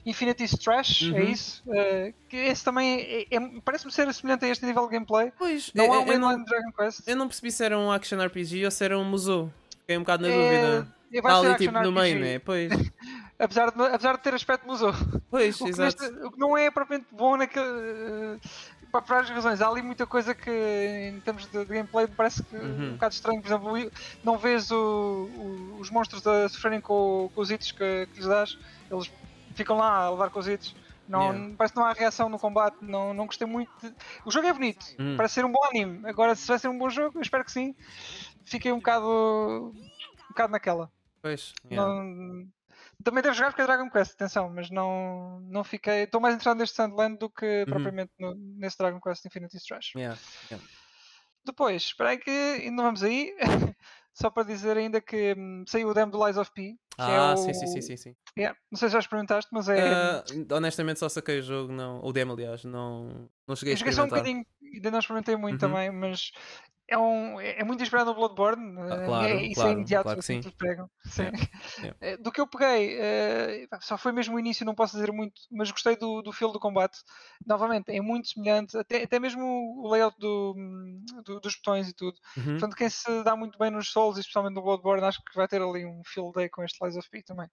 Infinity 0.05 0.57
Trash, 0.57 1.03
é 1.03 1.05
Uhum. 1.11 1.19
isso? 1.29 1.63
Uh, 1.65 2.13
que 2.27 2.35
esse 2.35 2.63
também 2.63 2.99
é- 3.01 3.35
é- 3.35 3.61
parece-me 3.63 3.91
ser 3.91 4.13
semelhante 4.13 4.43
a 4.45 4.49
este 4.49 4.65
nível 4.65 4.85
de 4.85 4.91
gameplay. 4.93 5.31
Pois, 5.37 5.71
Não 5.73 5.85
é 5.85 5.89
um 5.89 5.93
eu 5.93 6.19
não, 6.19 6.27
mainline 6.27 6.43
de 6.43 6.49
Dragon 6.49 6.71
Quest. 6.73 7.07
eu 7.07 7.15
não 7.15 7.27
percebi 7.27 7.51
se 7.51 7.63
era 7.63 7.77
um 7.79 7.91
action 7.91 8.19
RPG 8.21 8.65
ou 8.65 8.71
se 8.71 8.83
era 8.83 8.97
um 8.99 9.05
museu. 9.05 9.51
Fiquei 9.79 9.97
um 9.97 10.01
bocado 10.01 10.23
na 10.23 10.29
É, 10.29 10.33
dúvida. 10.37 10.95
vai 11.11 11.19
Está 11.31 11.41
ser 11.41 11.47
ali 11.47 11.57
tipo 11.57 11.79
no 11.79 11.91
meio, 11.91 12.19
né? 12.19 12.39
Pois, 12.39 12.69
Apesar 13.39 13.71
de, 13.71 13.81
apesar 13.81 14.15
de 14.17 14.23
ter 14.23 14.33
aspecto 14.33 14.65
museu. 14.67 14.93
pois, 15.29 15.55
O 15.59 15.65
que, 15.65 15.69
exato. 15.71 16.01
neste- 16.03 16.25
o 16.25 16.31
que 16.31 16.39
não 16.39 16.57
é 16.57 16.69
propriamente 16.71 17.07
bom 17.11 17.35
naquele. 17.37 17.65
uh, 17.65 18.39
por 18.91 19.01
várias 19.05 19.29
razões. 19.31 19.59
Há 19.59 19.67
ali 19.67 19.81
muita 19.81 20.05
coisa 20.05 20.35
que, 20.35 20.51
em 20.51 21.19
termos 21.21 21.47
de, 21.47 21.51
de 21.57 21.65
gameplay, 21.65 22.05
me 22.05 22.13
parece 22.13 22.43
que 22.43 22.55
Uhum. 22.55 22.89
um 22.89 22.91
bocado 22.93 23.13
estranho. 23.15 23.41
Por 23.41 23.47
exemplo, 23.47 23.91
não 24.23 24.37
vês 24.37 24.69
o- 24.69 24.75
o- 25.35 25.77
os 25.79 25.89
monstros 25.89 26.25
a 26.27 26.47
sofrerem 26.47 26.79
com, 26.79 27.27
com 27.33 27.41
os 27.41 27.49
itens 27.49 27.71
que, 27.71 28.07
que 28.13 28.19
lhes 28.19 28.27
dás, 28.27 28.55
eles 28.91 29.11
ficam 29.55 29.77
lá 29.77 30.05
a 30.05 30.09
levar 30.11 30.29
com 30.29 30.39
os 30.39 30.47
itens. 30.47 30.75
Não, 31.07 31.31
Yeah. 31.33 31.55
Parece 31.57 31.73
que 31.73 31.79
não 31.79 31.85
há 31.85 31.91
reação 31.93 32.29
no 32.29 32.39
combate. 32.39 32.77
Não, 32.81 33.13
não 33.13 33.25
gostei 33.25 33.45
muito. 33.45 33.69
de- 33.81 33.93
O 34.25 34.31
jogo 34.31 34.47
é 34.47 34.53
bonito, 34.53 34.85
Uhum. 34.97 35.17
parece 35.17 35.35
ser 35.35 35.45
um 35.45 35.51
bom 35.51 35.63
anime. 35.65 36.07
Agora, 36.07 36.33
se 36.33 36.47
vai 36.47 36.57
ser 36.57 36.69
um 36.69 36.77
bom 36.77 36.89
jogo, 36.89 37.17
eu 37.17 37.21
espero 37.21 37.43
que 37.43 37.51
sim. 37.51 37.75
Fiquei 38.45 38.71
um 38.71 38.77
bocado, 38.77 39.05
um 39.75 40.27
bocado 40.29 40.51
naquela. 40.53 40.89
Pois, 41.21 41.53
yeah. 41.69 41.85
Não- 41.93 42.47
Também 43.03 43.21
devo 43.21 43.35
jogar 43.35 43.49
porque 43.49 43.61
é 43.61 43.65
Dragon 43.65 43.89
Quest, 43.89 44.13
atenção, 44.13 44.49
mas 44.49 44.69
não, 44.69 45.39
não 45.49 45.63
fiquei. 45.63 46.03
Estou 46.03 46.21
mais 46.21 46.35
interessado 46.35 46.57
neste 46.57 46.75
Sandland 46.75 47.17
do 47.17 47.29
que 47.29 47.45
Uhum. 47.61 47.65
propriamente 47.65 48.11
no- 48.17 48.35
nesse 48.35 48.77
Dragon 48.77 48.99
Quest 49.01 49.25
Infinity 49.25 49.57
Trash. 49.67 49.91
Yeah. 49.95 50.17
Depois, 51.45 51.81
espera 51.83 52.11
aí 52.11 52.17
que 52.17 52.29
ainda 52.29 52.77
não 52.77 52.83
vamos 52.85 53.03
aí. 53.03 53.35
só 54.13 54.29
para 54.29 54.43
dizer 54.43 54.77
ainda 54.77 55.01
que 55.01 55.33
hum, 55.37 55.63
saiu 55.67 55.89
o 55.89 55.93
demo 55.93 56.11
do 56.11 56.25
Lies 56.25 56.37
of 56.37 56.51
P. 56.53 56.75
É 56.99 57.03
Ah, 57.09 57.33
o... 57.33 57.37
sim, 57.37 57.53
sim, 57.53 57.67
sim, 57.67 57.81
sim. 57.81 57.97
sim. 57.97 58.15
Yeah, 58.37 58.57
Não 58.71 58.77
sei 58.77 58.89
se 58.89 58.93
já 58.93 58.99
experimentaste, 58.99 59.49
mas 59.53 59.67
é. 59.69 59.79
Ah, 59.79 60.23
honestamente, 60.55 60.99
só 60.99 61.09
saquei 61.09 61.39
o 61.39 61.43
jogo, 61.43 61.73
não, 61.73 62.03
o 62.03 62.11
demo, 62.13 62.33
aliás, 62.33 62.63
não, 62.63 63.29
não 63.47 63.55
cheguei 63.55 63.73
a 63.73 63.77
só 63.77 63.83
um 63.83 63.89
experimentar. 63.89 64.19
bocadinho, 64.19 64.45
ainda 64.75 64.91
não 64.91 64.99
experimentei 64.99 65.35
muito 65.35 65.65
Uhum. 65.65 65.71
também, 65.71 65.91
mas 65.91 66.31
é, 66.89 66.97
um, 66.97 67.39
é 67.39 67.59
é 67.59 67.63
muito 67.63 67.81
inspirado 67.81 68.09
no 68.11 68.15
Bloodborne. 68.15 68.75
Ah, 68.79 68.95
eh, 68.95 69.05
claro, 69.05 69.27
é, 69.27 69.43
isso 69.43 69.51
é 69.51 69.53
claro, 69.55 69.71
imediato 69.73 70.03
claro 70.03 70.19
que 70.19 70.25
sim. 70.25 70.41
pegam. 70.57 70.89
Sim. 71.05 71.23
yeah. 71.23 71.97
Eh, 72.01 72.17
Do 72.17 72.31
que 72.31 72.41
eu 72.41 72.47
peguei, 72.47 72.97
eh, 72.99 73.67
só 73.81 73.97
foi 73.97 74.11
mesmo 74.11 74.35
o 74.35 74.39
início, 74.39 74.65
não 74.65 74.75
posso 74.75 74.93
dizer 74.95 75.11
muito, 75.11 75.33
mas 75.51 75.71
gostei 75.71 75.95
do, 75.95 76.21
do 76.21 76.31
feel 76.33 76.51
do 76.51 76.59
combate. 76.59 76.97
Novamente, 77.45 77.89
é 77.91 78.01
muito 78.01 78.27
semelhante, 78.27 78.77
até, 78.77 79.03
até 79.03 79.19
mesmo 79.19 79.43
o 79.45 79.89
layout 79.91 80.17
do, 80.19 80.53
do- 81.25 81.39
dos 81.39 81.55
botões 81.55 81.87
e 81.89 81.93
tudo. 81.93 82.17
Uhum. 82.37 82.43
Portanto, 82.53 82.75
quem 82.75 82.89
se 82.89 83.23
dá 83.23 83.35
muito 83.35 83.57
bem 83.57 83.71
nos 83.71 83.89
Souls, 83.91 84.17
especialmente 84.17 84.55
no 84.55 84.61
Bloodborne, 84.63 85.03
acho 85.05 85.19
que 85.23 85.35
vai 85.35 85.47
ter 85.47 85.61
ali 85.61 85.85
um 85.85 86.01
field 86.05 86.31
day 86.33 86.49
com 86.49 86.63
este 86.63 86.83
Lies 86.83 86.97
of 86.97 87.09
P 87.09 87.23
também. 87.23 87.47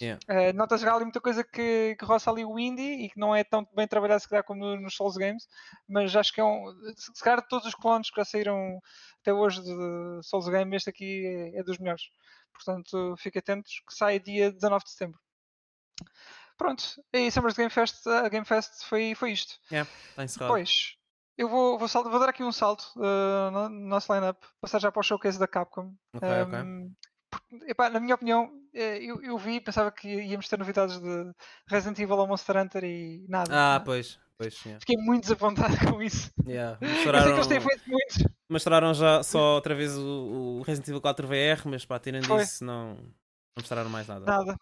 Yeah. 0.00 0.20
Eh, 0.28 0.52
Notas 0.52 0.80
já 0.80 0.94
ali 0.94 1.04
muita 1.04 1.20
coisa 1.20 1.44
que, 1.44 1.96
que 1.98 2.04
roça 2.04 2.30
ali 2.30 2.44
o 2.44 2.58
indie 2.58 3.04
e 3.04 3.10
que 3.10 3.18
não 3.18 3.34
é 3.34 3.44
tão 3.44 3.66
bem 3.74 3.86
trabalhado 3.88 4.20
se 4.20 4.28
calhar 4.28 4.44
como 4.44 4.60
no- 4.64 4.80
nos 4.80 4.94
Souls 4.94 5.16
Games, 5.16 5.44
mas 5.88 6.14
acho 6.14 6.32
que 6.32 6.40
é 6.40 6.44
um. 6.44 6.64
Se 6.96 7.22
calhar 7.22 7.46
todos 7.48 7.66
os 7.66 7.74
clones 7.74 8.10
que 8.10 8.20
já 8.20 8.24
saíram 8.24 8.71
até 9.20 9.32
hoje 9.32 9.62
de 9.62 10.20
Souls 10.22 10.48
Game, 10.48 10.74
este 10.76 10.90
aqui 10.90 11.26
é, 11.26 11.58
é 11.58 11.62
dos 11.62 11.78
melhores. 11.78 12.02
Portanto, 12.52 13.14
fiquem 13.18 13.40
atentos 13.40 13.82
que 13.86 13.94
sai 13.94 14.18
dia 14.20 14.52
19 14.52 14.84
de 14.84 14.90
setembro. 14.90 15.20
Pronto, 16.56 16.84
e 17.12 17.30
Summers 17.30 17.56
Game 17.56 17.70
Fest, 17.70 18.06
a 18.06 18.28
Game 18.28 18.46
Fest 18.46 18.84
foi, 18.84 19.14
foi 19.14 19.32
isto. 19.32 19.54
Está 19.70 20.22
encerrado. 20.24 20.48
Depois, 20.48 20.94
eu 21.36 21.48
vou, 21.48 21.78
vou, 21.78 21.88
salto- 21.88 22.10
vou 22.10 22.20
dar 22.20 22.28
aqui 22.28 22.44
um 22.44 22.52
salto 22.52 22.92
uh, 22.96 23.50
no, 23.50 23.68
no 23.68 23.86
nosso 23.88 24.12
lineup, 24.12 24.40
passar 24.60 24.78
já 24.78 24.92
para 24.92 25.00
o 25.00 25.02
showcase 25.02 25.38
da 25.38 25.48
Capcom. 25.48 25.94
Um, 26.14 26.94
porque, 27.30 27.70
epá, 27.70 27.88
na 27.88 27.98
minha 27.98 28.14
opinião, 28.14 28.52
eh, 28.74 28.98
eu, 28.98 29.22
eu 29.22 29.38
vi, 29.38 29.58
pensava 29.58 29.90
que 29.90 30.06
íamos 30.06 30.46
ter 30.48 30.58
novidades 30.58 31.00
de 31.00 31.32
Resident 31.66 31.98
Evil 31.98 32.18
ou 32.18 32.26
Monster 32.26 32.58
Hunter 32.58 32.84
e 32.84 33.24
nada. 33.26 33.50
Ah, 33.50 33.78
né? 33.78 33.84
pois, 33.84 34.20
pois, 34.36 34.62
yeah. 34.64 34.78
Fiquei 34.80 34.96
muito 34.98 35.22
desapontado 35.22 35.74
com 35.90 36.02
isso. 36.02 36.30
Yeah. 36.46 36.76
Eu 36.80 36.88
sei 36.88 37.02
que 37.02 37.08
eles 37.08 37.22
Mostraram, 37.24 37.48
têm 37.48 37.60
feito 37.60 37.90
muitos. 37.90 38.31
Mostraram 38.52 38.94
já 38.94 39.22
só 39.22 39.54
outra 39.54 39.74
vez 39.74 39.96
o, 39.96 40.58
o 40.58 40.62
Resident 40.62 40.88
Evil 40.88 41.00
4 41.00 41.26
VR, 41.26 41.62
mas 41.66 41.84
pá, 41.84 41.98
tirando 41.98 42.26
Foi. 42.26 42.42
isso, 42.42 42.64
não, 42.64 42.94
não 42.94 43.12
mostraram 43.56 43.90
mais 43.90 44.06
nada. 44.06 44.24
Nada. 44.24 44.56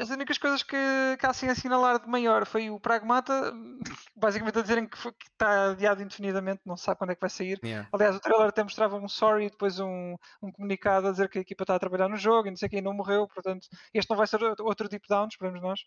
As 0.00 0.10
únicas 0.10 0.38
coisas 0.38 0.62
que, 0.62 0.76
que 1.18 1.26
há 1.26 1.30
assim 1.30 1.48
assinalar 1.48 2.00
de 2.00 2.08
maior 2.08 2.44
foi 2.46 2.70
o 2.70 2.78
Pragmata, 2.78 3.52
basicamente 4.14 4.58
a 4.58 4.62
dizerem 4.62 4.86
que, 4.86 4.98
foi- 4.98 5.12
que 5.12 5.26
está 5.30 5.70
adiado 5.70 6.02
indefinidamente, 6.02 6.60
não 6.66 6.76
se 6.76 6.84
sabe 6.84 6.98
quando 6.98 7.10
é 7.10 7.14
que 7.14 7.20
vai 7.20 7.30
sair. 7.30 7.58
Yeah. 7.64 7.88
Aliás, 7.92 8.16
o 8.16 8.20
trailer 8.20 8.48
até 8.48 8.62
mostrava 8.62 8.96
um 8.96 9.08
sorry 9.08 9.46
e 9.46 9.50
depois 9.50 9.80
um, 9.80 10.14
um 10.42 10.52
comunicado 10.52 11.08
a 11.08 11.10
dizer 11.12 11.28
que 11.28 11.38
a 11.38 11.42
equipa 11.42 11.64
está 11.64 11.74
a 11.74 11.78
trabalhar 11.78 12.08
no 12.08 12.16
jogo 12.16 12.48
e 12.48 12.50
não 12.50 12.56
sei 12.56 12.68
quem 12.68 12.82
não 12.82 12.92
morreu, 12.94 13.26
portanto, 13.28 13.66
este 13.94 14.10
não 14.10 14.16
vai 14.16 14.26
ser 14.26 14.42
outro 14.42 14.64
outro 14.66 14.88
deep 14.88 15.06
down, 15.08 15.26
esperamos 15.28 15.60
nós. 15.62 15.80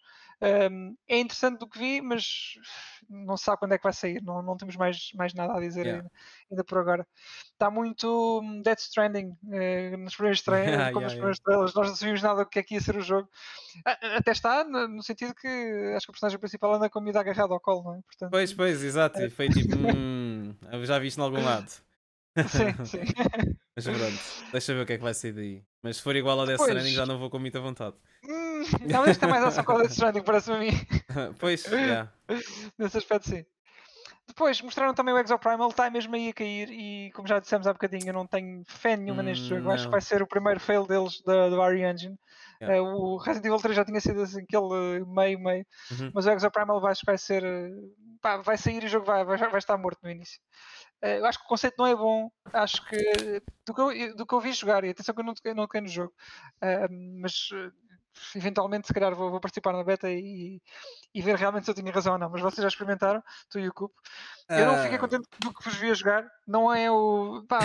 Um, 0.71 0.95
é 1.07 1.19
interessante 1.19 1.59
do 1.59 1.67
que 1.69 1.77
vi, 1.79 2.01
mas 2.01 2.25
não 3.09 3.37
se 3.37 3.43
sabe 3.45 3.59
quando 3.59 3.73
é 3.73 3.77
que 3.77 3.83
vai 3.83 3.93
sair, 3.93 4.21
não, 4.23 4.41
não 4.41 4.57
temos 4.57 4.75
mais, 4.75 5.09
mais 5.15 5.33
nada 5.33 5.53
a 5.53 5.59
dizer 5.59 5.85
Yeah. 5.85 5.97
ainda, 5.97 6.11
ainda 6.51 6.63
por 6.63 6.77
agora. 6.79 7.07
Está 7.51 7.69
muito 7.69 8.39
hum, 8.41 8.61
Death 8.63 8.79
Stranding 8.79 9.37
eh, 9.51 9.95
nos 9.97 10.15
primeiros 10.15 10.41
trailers, 10.43 10.71
Yeah, 10.71 10.91
como 10.91 11.01
yeah, 11.01 11.05
nos 11.05 11.13
primeiros 11.13 11.39
trailers, 11.39 11.73
nós 11.73 11.87
não 11.89 11.95
sabíamos 11.95 12.21
nada 12.23 12.43
do 12.43 12.49
que 12.49 12.59
é 12.59 12.63
que 12.63 12.73
ia 12.75 12.81
ser 12.81 12.95
o 12.97 13.01
jogo. 13.01 13.29
A- 13.85 13.91
a- 13.91 14.17
Até 14.17 14.31
está, 14.31 14.63
no, 14.63 15.01
sentido 15.03 15.33
que 15.33 15.47
acho 15.95 16.05
que 16.05 16.11
o 16.11 16.13
personagem 16.13 16.39
principal 16.39 16.73
anda 16.75 16.89
com 16.89 16.99
a 16.99 17.01
comida 17.01 17.19
agarrada 17.19 17.53
ao 17.53 17.59
colo, 17.59 17.83
não 17.83 17.95
é? 17.95 18.01
Portanto, 18.01 18.31
Pois, 18.31 18.53
pois, 18.53 18.83
exato. 18.83 19.19
E 19.21 19.29
foi 19.29 19.49
tipo, 19.49 19.75
hum, 19.97 20.55
já 20.83 20.99
vi 20.99 21.07
isto 21.07 21.19
em 21.19 21.23
algum 21.23 21.43
lado. 21.43 21.69
Sim, 21.69 21.83
sim. 22.85 22.99
Mas 23.75 23.85
pronto, 23.85 24.51
deixa 24.51 24.73
ver 24.73 24.81
o 24.81 24.85
que 24.85 24.93
é 24.93 24.97
que 24.97 25.03
vai 25.03 25.13
sair 25.13 25.31
daí. 25.33 25.63
Mas 25.81 25.97
se 25.97 26.03
for 26.03 26.15
igual 26.15 26.39
a 26.41 26.45
Death 26.45 26.57
Pois. 26.57 26.69
Stranding 26.69 26.93
já 26.93 27.05
não 27.05 27.17
vou 27.17 27.29
com 27.29 27.39
muita 27.39 27.59
vontade. 27.59 27.95
Hum, 28.23 28.63
não, 28.89 29.03
tem 29.05 29.29
mais 29.29 29.43
ação 29.43 29.63
com 29.63 29.73
o 29.73 29.77
Death 29.79 29.91
Stranding, 29.91 30.21
parece-me 30.23 30.55
a 30.55 30.59
mim. 30.59 30.71
pois, 31.39 31.65
yeah. 31.65 32.11
Nesse 32.77 32.97
aspecto, 32.97 33.29
sim. 33.29 33.45
Depois 34.27 34.59
mostraram 34.61 34.93
também 34.93 35.13
o 35.13 35.19
Exoprimal, 35.19 35.69
está 35.69 35.87
mesmo 35.89 36.15
aí 36.15 36.29
a 36.29 36.33
cair 36.33 36.69
e, 36.71 37.11
como 37.11 37.27
já 37.27 37.39
dissemos 37.39 37.67
há 37.67 37.73
bocadinho, 37.73 38.07
eu 38.09 38.13
não 38.13 38.25
tenho 38.25 38.63
fé 38.67 38.97
nenhuma 38.97 39.21
Hum, 39.21 39.25
neste 39.25 39.45
jogo. 39.45 39.69
Acho 39.69 39.83
não. 39.83 39.89
que 39.89 39.91
vai 39.91 40.01
ser 40.01 40.21
o 40.23 40.27
primeiro 40.27 40.59
fail 40.59 40.85
deles 40.87 41.21
da, 41.21 41.47
do 41.47 41.61
RE 41.61 41.83
Engine. 41.83 42.17
Yeah. 42.61 42.77
Eh, 42.77 42.81
o 42.81 43.17
Resident 43.17 43.45
Evil 43.47 43.59
3 43.59 43.75
já 43.75 43.85
tinha 43.85 43.99
sido 44.01 44.21
assim, 44.21 44.41
aquele 44.43 45.03
meio-meio, 45.05 45.65
Uhum. 45.91 46.11
mas 46.13 46.25
o 46.25 46.31
Exoprimal 46.31 46.79
vai, 46.81 46.93
vai 47.05 47.17
ser. 47.17 47.43
eh, 47.43 47.69
pá, 48.21 48.37
vai 48.37 48.57
sair 48.57 48.81
e 48.83 48.85
o 48.85 48.89
jogo 48.89 49.05
vai, 49.05 49.23
vai, 49.25 49.37
vai 49.37 49.57
estar 49.57 49.77
morto 49.77 49.99
no 50.03 50.09
início. 50.09 50.39
Eh, 51.01 51.19
eu 51.19 51.25
acho 51.25 51.37
que 51.39 51.45
o 51.45 51.47
conceito 51.49 51.75
não 51.77 51.85
é 51.87 51.95
bom. 51.95 52.29
Acho 52.53 52.83
que 52.87 53.41
do 53.67 53.73
que 53.73 53.81
eu, 53.81 54.15
do 54.15 54.25
que 54.25 54.33
eu 54.33 54.39
vi 54.39 54.53
jogar, 54.53 54.83
e 54.83 54.89
atenção 54.89 55.13
que 55.13 55.21
eu 55.21 55.25
não 55.25 55.33
toquei, 55.33 55.53
não 55.53 55.63
toquei 55.65 55.81
no 55.81 55.87
jogo, 55.87 56.13
eh, 56.61 56.87
mas 57.21 57.49
eh, 57.53 57.71
eventualmente 58.35 58.87
se 58.87 58.93
calhar 58.93 59.13
vou, 59.15 59.31
vou 59.31 59.39
participar 59.39 59.73
na 59.73 59.83
beta 59.83 60.09
e, 60.09 60.61
e 61.13 61.21
ver 61.21 61.35
realmente 61.35 61.65
se 61.65 61.71
eu 61.71 61.75
tinha 61.75 61.91
razão 61.91 62.13
ou 62.13 62.19
não. 62.19 62.29
Mas 62.29 62.41
vocês 62.41 62.61
já 62.61 62.67
experimentaram, 62.67 63.23
tu 63.49 63.59
e 63.59 63.67
o 63.67 63.73
Cupo. 63.73 63.95
Eu 64.49 64.65
não 64.67 64.81
fiquei 64.83 64.97
Ah, 64.97 64.99
contente 64.99 65.27
do 65.39 65.53
que 65.53 65.63
vos 65.63 65.75
vi 65.75 65.89
a 65.89 65.93
jogar. 65.93 66.27
Não 66.47 66.73
é 66.73 66.89
o. 66.91 67.43
Pá, 67.47 67.59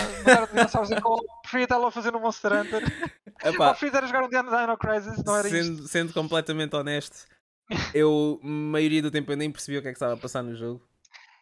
dinossauros 0.52 0.90
em 0.90 1.00
colo. 1.00 1.22
Preferia 1.42 1.64
estar 1.64 1.78
lá 1.78 1.88
a 1.88 1.90
fazer 1.90 2.10
no 2.10 2.20
Monster 2.20 2.52
Hunter. 2.52 2.82
Ou 3.44 3.52
preferia 3.74 4.00
a 4.00 4.06
jogar 4.06 4.24
um 4.24 4.28
Dino 4.28 4.78
Crisis. 4.78 5.24
Não 5.24 5.36
era 5.36 5.48
isto. 5.48 5.64
sendo, 5.64 5.88
sendo 5.88 6.12
completamente 6.12 6.74
honesto, 6.76 7.26
eu, 7.94 8.40
maioria 8.42 9.02
do 9.02 9.10
tempo, 9.10 9.32
eu 9.32 9.36
nem 9.36 9.50
percebi 9.50 9.78
o 9.78 9.82
que 9.82 9.88
é 9.88 9.90
que 9.92 9.96
estava 9.96 10.14
a 10.14 10.16
passar 10.16 10.42
no 10.42 10.54
jogo. 10.54 10.89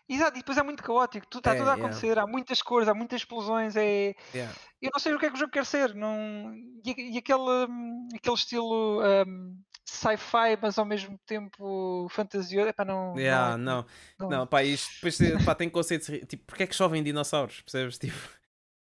Exato, 0.08 0.36
e 0.36 0.40
depois 0.40 0.56
é 0.56 0.62
muito 0.62 0.82
caótico. 0.82 1.26
Tudo 1.26 1.40
está 1.40 1.52
É, 1.54 1.58
tudo 1.58 1.68
a 1.68 1.74
yeah. 1.74 1.84
acontecer. 1.84 2.18
Há 2.18 2.26
muitas 2.26 2.62
cores, 2.62 2.88
há 2.88 2.94
muitas 2.94 3.20
explosões. 3.20 3.76
É... 3.76 4.14
Yeah. 4.34 4.54
Eu 4.80 4.90
não 4.92 4.98
sei 5.00 5.12
o 5.14 5.18
que 5.18 5.26
é 5.26 5.28
que 5.28 5.34
o 5.36 5.38
jogo 5.38 5.52
quer 5.52 5.66
ser. 5.66 5.94
Não... 5.94 6.54
E, 6.84 7.14
e 7.14 7.18
aquele, 7.18 7.68
aquele 8.14 8.34
estilo 8.36 9.02
hum, 9.26 9.60
sci-fi, 9.84 10.56
mas 10.62 10.78
ao 10.78 10.84
mesmo 10.84 11.18
tempo 11.26 12.06
fantasioso. 12.10 12.68
Epá, 12.68 12.84
não, 12.84 13.18
Yeah, 13.18 13.56
não, 13.56 13.84
não, 14.18 14.28
não- 14.30 14.46
pá, 14.46 14.62
isto 14.62 14.92
depois 14.94 15.18
tem- 15.18 15.44
pá, 15.44 15.54
tem 15.54 15.68
conceitos. 15.68 16.06
Tipo, 16.26 16.44
porque 16.46 16.62
é 16.62 16.66
que 16.66 16.74
chovem 16.76 17.02
dinossauros? 17.02 17.60
Percebes? 17.60 17.98
Tipo, 18.08 18.16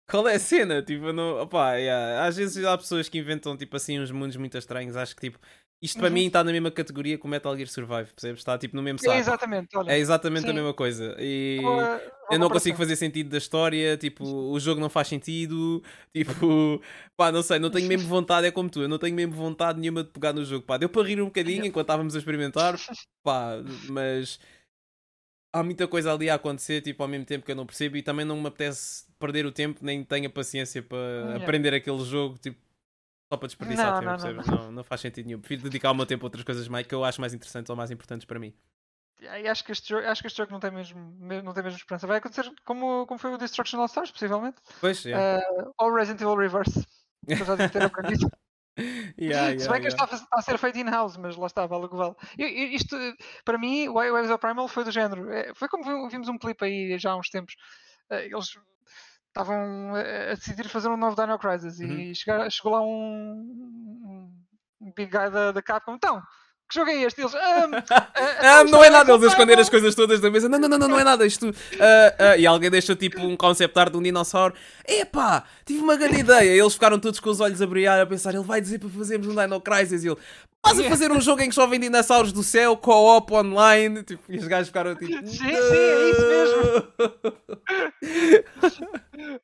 qual 0.09 0.27
é 0.27 0.35
a 0.35 0.39
cena? 0.39 0.81
Tipo, 0.83 1.13
não, 1.13 1.41
opá, 1.41 1.75
yeah, 1.75 2.25
às 2.25 2.35
vezes 2.37 2.63
há 2.65 2.77
pessoas 2.77 3.07
que 3.07 3.17
inventam 3.17 3.55
tipo 3.55 3.75
assim 3.75 3.99
uns 3.99 4.11
mundos 4.11 4.35
muito 4.35 4.57
estranhos. 4.57 4.95
Acho 4.97 5.15
que 5.15 5.21
tipo, 5.29 5.39
isto 5.83 5.97
para 5.99 6.07
Uhum. 6.07 6.13
mim 6.15 6.25
está 6.27 6.43
na 6.43 6.51
mesma 6.51 6.71
categoria 6.71 7.17
que 7.17 7.25
o 7.25 7.27
Metal 7.29 7.55
Gear 7.55 7.67
Survive, 7.67 8.11
percebes? 8.13 8.39
Está 8.39 8.57
tipo 8.57 8.75
no 8.75 8.81
mesmo 8.81 8.99
É 8.99 9.03
saco. 9.03 9.19
exatamente, 9.19 9.77
olha. 9.77 9.91
É 9.91 9.97
exatamente 9.99 10.45
a 10.45 10.47
Sim. 10.47 10.53
mesma 10.53 10.73
coisa. 10.73 11.15
E 11.19 11.57
boa 11.61 12.01
eu 12.31 12.39
não 12.39 12.49
consigo 12.49 12.77
fazer 12.77 12.95
sentido 12.95 13.29
da 13.29 13.37
história, 13.37 13.97
tipo, 13.97 14.23
o 14.25 14.59
jogo 14.59 14.79
não 14.81 14.89
faz 14.89 15.07
sentido, 15.09 15.83
tipo, 16.15 16.81
pá, 17.17 17.31
não 17.31 17.43
sei, 17.43 17.59
não 17.59 17.69
tenho 17.69 17.87
mesmo 17.87 18.07
vontade, 18.07 18.47
é 18.47 18.51
como 18.51 18.69
tu, 18.69 18.81
eu 18.81 18.87
não 18.87 18.97
tenho 18.97 19.15
mesmo 19.15 19.33
vontade 19.33 19.79
nenhuma 19.79 20.03
de 20.03 20.09
pegar 20.09 20.33
no 20.33 20.43
jogo, 20.45 20.65
pá, 20.65 20.77
deu 20.77 20.89
para 20.89 21.07
rir 21.07 21.21
um 21.21 21.25
bocadinho 21.25 21.65
enquanto 21.65 21.83
estávamos 21.85 22.15
a 22.15 22.19
experimentar, 22.19 22.75
pá, 23.23 23.57
mas 23.89 24.39
há 25.53 25.63
muita 25.63 25.87
coisa 25.87 26.11
ali 26.13 26.29
a 26.29 26.35
acontecer, 26.35 26.81
tipo, 26.81 27.03
ao 27.03 27.09
mesmo 27.09 27.25
tempo 27.25 27.45
que 27.45 27.51
eu 27.51 27.55
não 27.55 27.65
percebo 27.65 27.97
e 27.97 28.01
também 28.03 28.25
não 28.25 28.39
me 28.41 28.47
apetece 28.47 29.05
perder 29.19 29.45
o 29.45 29.51
tempo, 29.51 29.79
nem 29.83 30.03
tenho 30.03 30.27
a 30.27 30.29
paciência 30.29 30.81
para 30.81 30.97
Yeah. 30.97 31.37
aprender 31.43 31.73
aquele 31.73 32.03
jogo, 32.03 32.37
tipo, 32.39 32.57
só 33.33 33.37
para 33.37 33.47
desperdiçar 33.47 33.91
Não, 34.03 34.17
tempo, 34.17 34.27
não, 34.27 34.33
não? 34.57 34.63
Não, 34.65 34.71
não 34.71 34.83
faz 34.83 35.01
sentido 35.01 35.25
nenhum. 35.25 35.39
Prefiro 35.39 35.63
dedicar 35.63 35.91
o 35.91 35.95
meu 35.95 36.05
tempo 36.05 36.23
a 36.25 36.27
outras 36.27 36.43
coisas 36.43 36.67
mais 36.67 36.85
que 36.85 36.93
eu 36.93 37.03
acho 37.03 37.19
mais 37.19 37.33
interessantes 37.33 37.69
ou 37.69 37.75
mais 37.75 37.89
importantes 37.89 38.25
para 38.25 38.39
mim. 38.39 38.53
E 39.21 39.47
acho 39.47 39.63
que 39.63 39.71
este 39.71 39.89
jogo, 39.89 40.05
acho 40.07 40.21
que 40.21 40.27
este 40.27 40.37
jogo 40.37 40.51
não 40.51 40.59
tem 40.59 40.69
mesmo, 40.69 40.99
me- 41.19 41.41
não 41.41 41.53
tem 41.53 41.63
mesmo 41.63 41.77
esperança. 41.77 42.05
Vai 42.05 42.17
acontecer 42.17 42.51
como, 42.65 43.05
como 43.07 43.17
foi 43.17 43.33
o 43.33 43.37
Destruction 43.37 43.79
All 43.79 43.85
Stars, 43.87 44.11
possivelmente. 44.11 44.57
Pois, 44.81 45.03
yeah. 45.05 45.39
Eh, 45.41 45.65
ou 45.79 45.93
Resident 45.93 46.21
Evil 46.21 46.35
Reverse. 46.35 46.85
que 47.25 47.33
eu 47.33 47.45
já 47.45 47.55
devo 47.55 47.71
ter 47.73 47.83
aprendido. 47.83 48.29
Yeah, 48.75 49.11
Se 49.15 49.21
yeah, 49.21 49.71
bem 49.71 49.81
que 49.81 49.87
yeah. 49.87 49.87
este 49.87 50.03
está 50.15 50.27
a, 50.31 50.41
ser 50.41 50.57
feito 50.57 50.79
in-house, 50.79 51.15
mas 51.17 51.35
lá 51.37 51.45
está, 51.45 51.67
vale 51.67 51.85
o 51.85 51.89
que 51.89 51.95
vale. 51.95 52.15
Isto, 52.39 52.97
para 53.45 53.55
mim, 53.59 53.87
o 53.87 53.93
o 53.93 54.17
Exoprimal 54.17 54.67
foi 54.67 54.83
do 54.83 54.89
género. 54.91 55.31
eh, 55.31 55.53
Foi 55.53 55.69
como 55.69 55.83
vi- 55.83 56.09
vimos 56.09 56.27
um 56.27 56.39
clipe 56.39 56.65
aí 56.65 56.97
já 56.97 57.11
há 57.11 57.15
uns 57.15 57.29
tempos. 57.29 57.53
Eh, 58.09 58.25
Eles 58.25 58.57
estavam 59.33 59.95
a 59.95 60.35
decidir 60.35 60.67
fazer 60.69 60.89
um 60.89 60.97
novo 60.97 61.15
Dino 61.19 61.39
Crisis 61.39 61.79
Uhum. 61.79 61.99
e 61.99 62.15
chegar- 62.15 62.49
chegou 62.51 62.71
lá 62.73 62.81
um, 62.81 64.31
um 64.79 64.91
big 64.95 65.11
guy 65.11 65.29
da, 65.31 65.51
da 65.51 65.61
Capcom. 65.61 65.95
Então, 65.95 66.21
que 66.69 66.75
jogo 66.79 66.91
é 66.91 67.01
este? 67.01 67.19
Eles, 67.21 67.33
"Ah, 67.35 67.67
ah, 67.89 68.59
Ah, 68.59 68.63
não 68.63 68.83
é 68.83 68.89
nada, 68.89 69.11
eles 69.11 69.23
a 69.23 69.27
esconder 69.27 69.53
as 69.53 69.61
Exoprimal." 69.67 69.69
coisas 69.71 69.95
todas 69.95 70.21
da 70.21 70.29
mesa. 70.29 70.47
Não, 70.47 70.59
não, 70.59 70.69
não, 70.69 70.77
não, 70.77 70.87
não 70.87 70.99
é 70.99 71.03
nada. 71.03 71.25
Isto. 71.25 71.53
ah, 71.79 72.15
ah, 72.31 72.37
e 72.37 72.45
alguém 72.45 72.69
deixou 72.69 72.95
tipo 72.95 73.19
um 73.21 73.35
concept 73.35 73.77
art 73.79 73.91
de 73.91 73.97
um 73.97 74.03
dinossauro. 74.03 74.53
Epá, 74.87 75.43
tive 75.65 75.81
uma 75.81 75.95
grande 75.95 76.19
ideia. 76.19 76.49
Eles 76.51 76.73
ficaram 76.73 76.99
todos 76.99 77.19
com 77.19 77.29
os 77.29 77.39
olhos 77.39 77.61
a 77.61 77.65
brilhar, 77.67 77.99
a 77.99 78.05
pensar: 78.05 78.33
ele 78.35 78.43
vai 78.43 78.61
dizer 78.61 78.77
para 78.79 78.89
fazermos 78.89 79.27
um 79.27 79.35
Dino 79.35 79.59
Crisis. 79.61 80.03
E 80.03 80.07
ele, 80.09 80.17
Estás 80.65 80.79
a 80.79 80.89
fazer 80.89 81.11
um 81.11 81.19
jogo 81.19 81.41
em 81.41 81.49
que 81.49 81.55
chovem 81.55 81.79
dinossauros 81.79 82.31
do 82.31 82.41
céu, 82.41 82.77
co-op 82.77 83.33
online. 83.33 84.01
Tipo, 84.03 84.31
e 84.31 84.37
os 84.37 84.47
gajos 84.47 84.69
ficaram 84.69 84.95
tipo. 84.95 85.11
Sim, 85.27 85.37
sim, 85.37 85.51
é 85.51 86.09
isso 86.09 86.27
mesmo. 86.27 86.63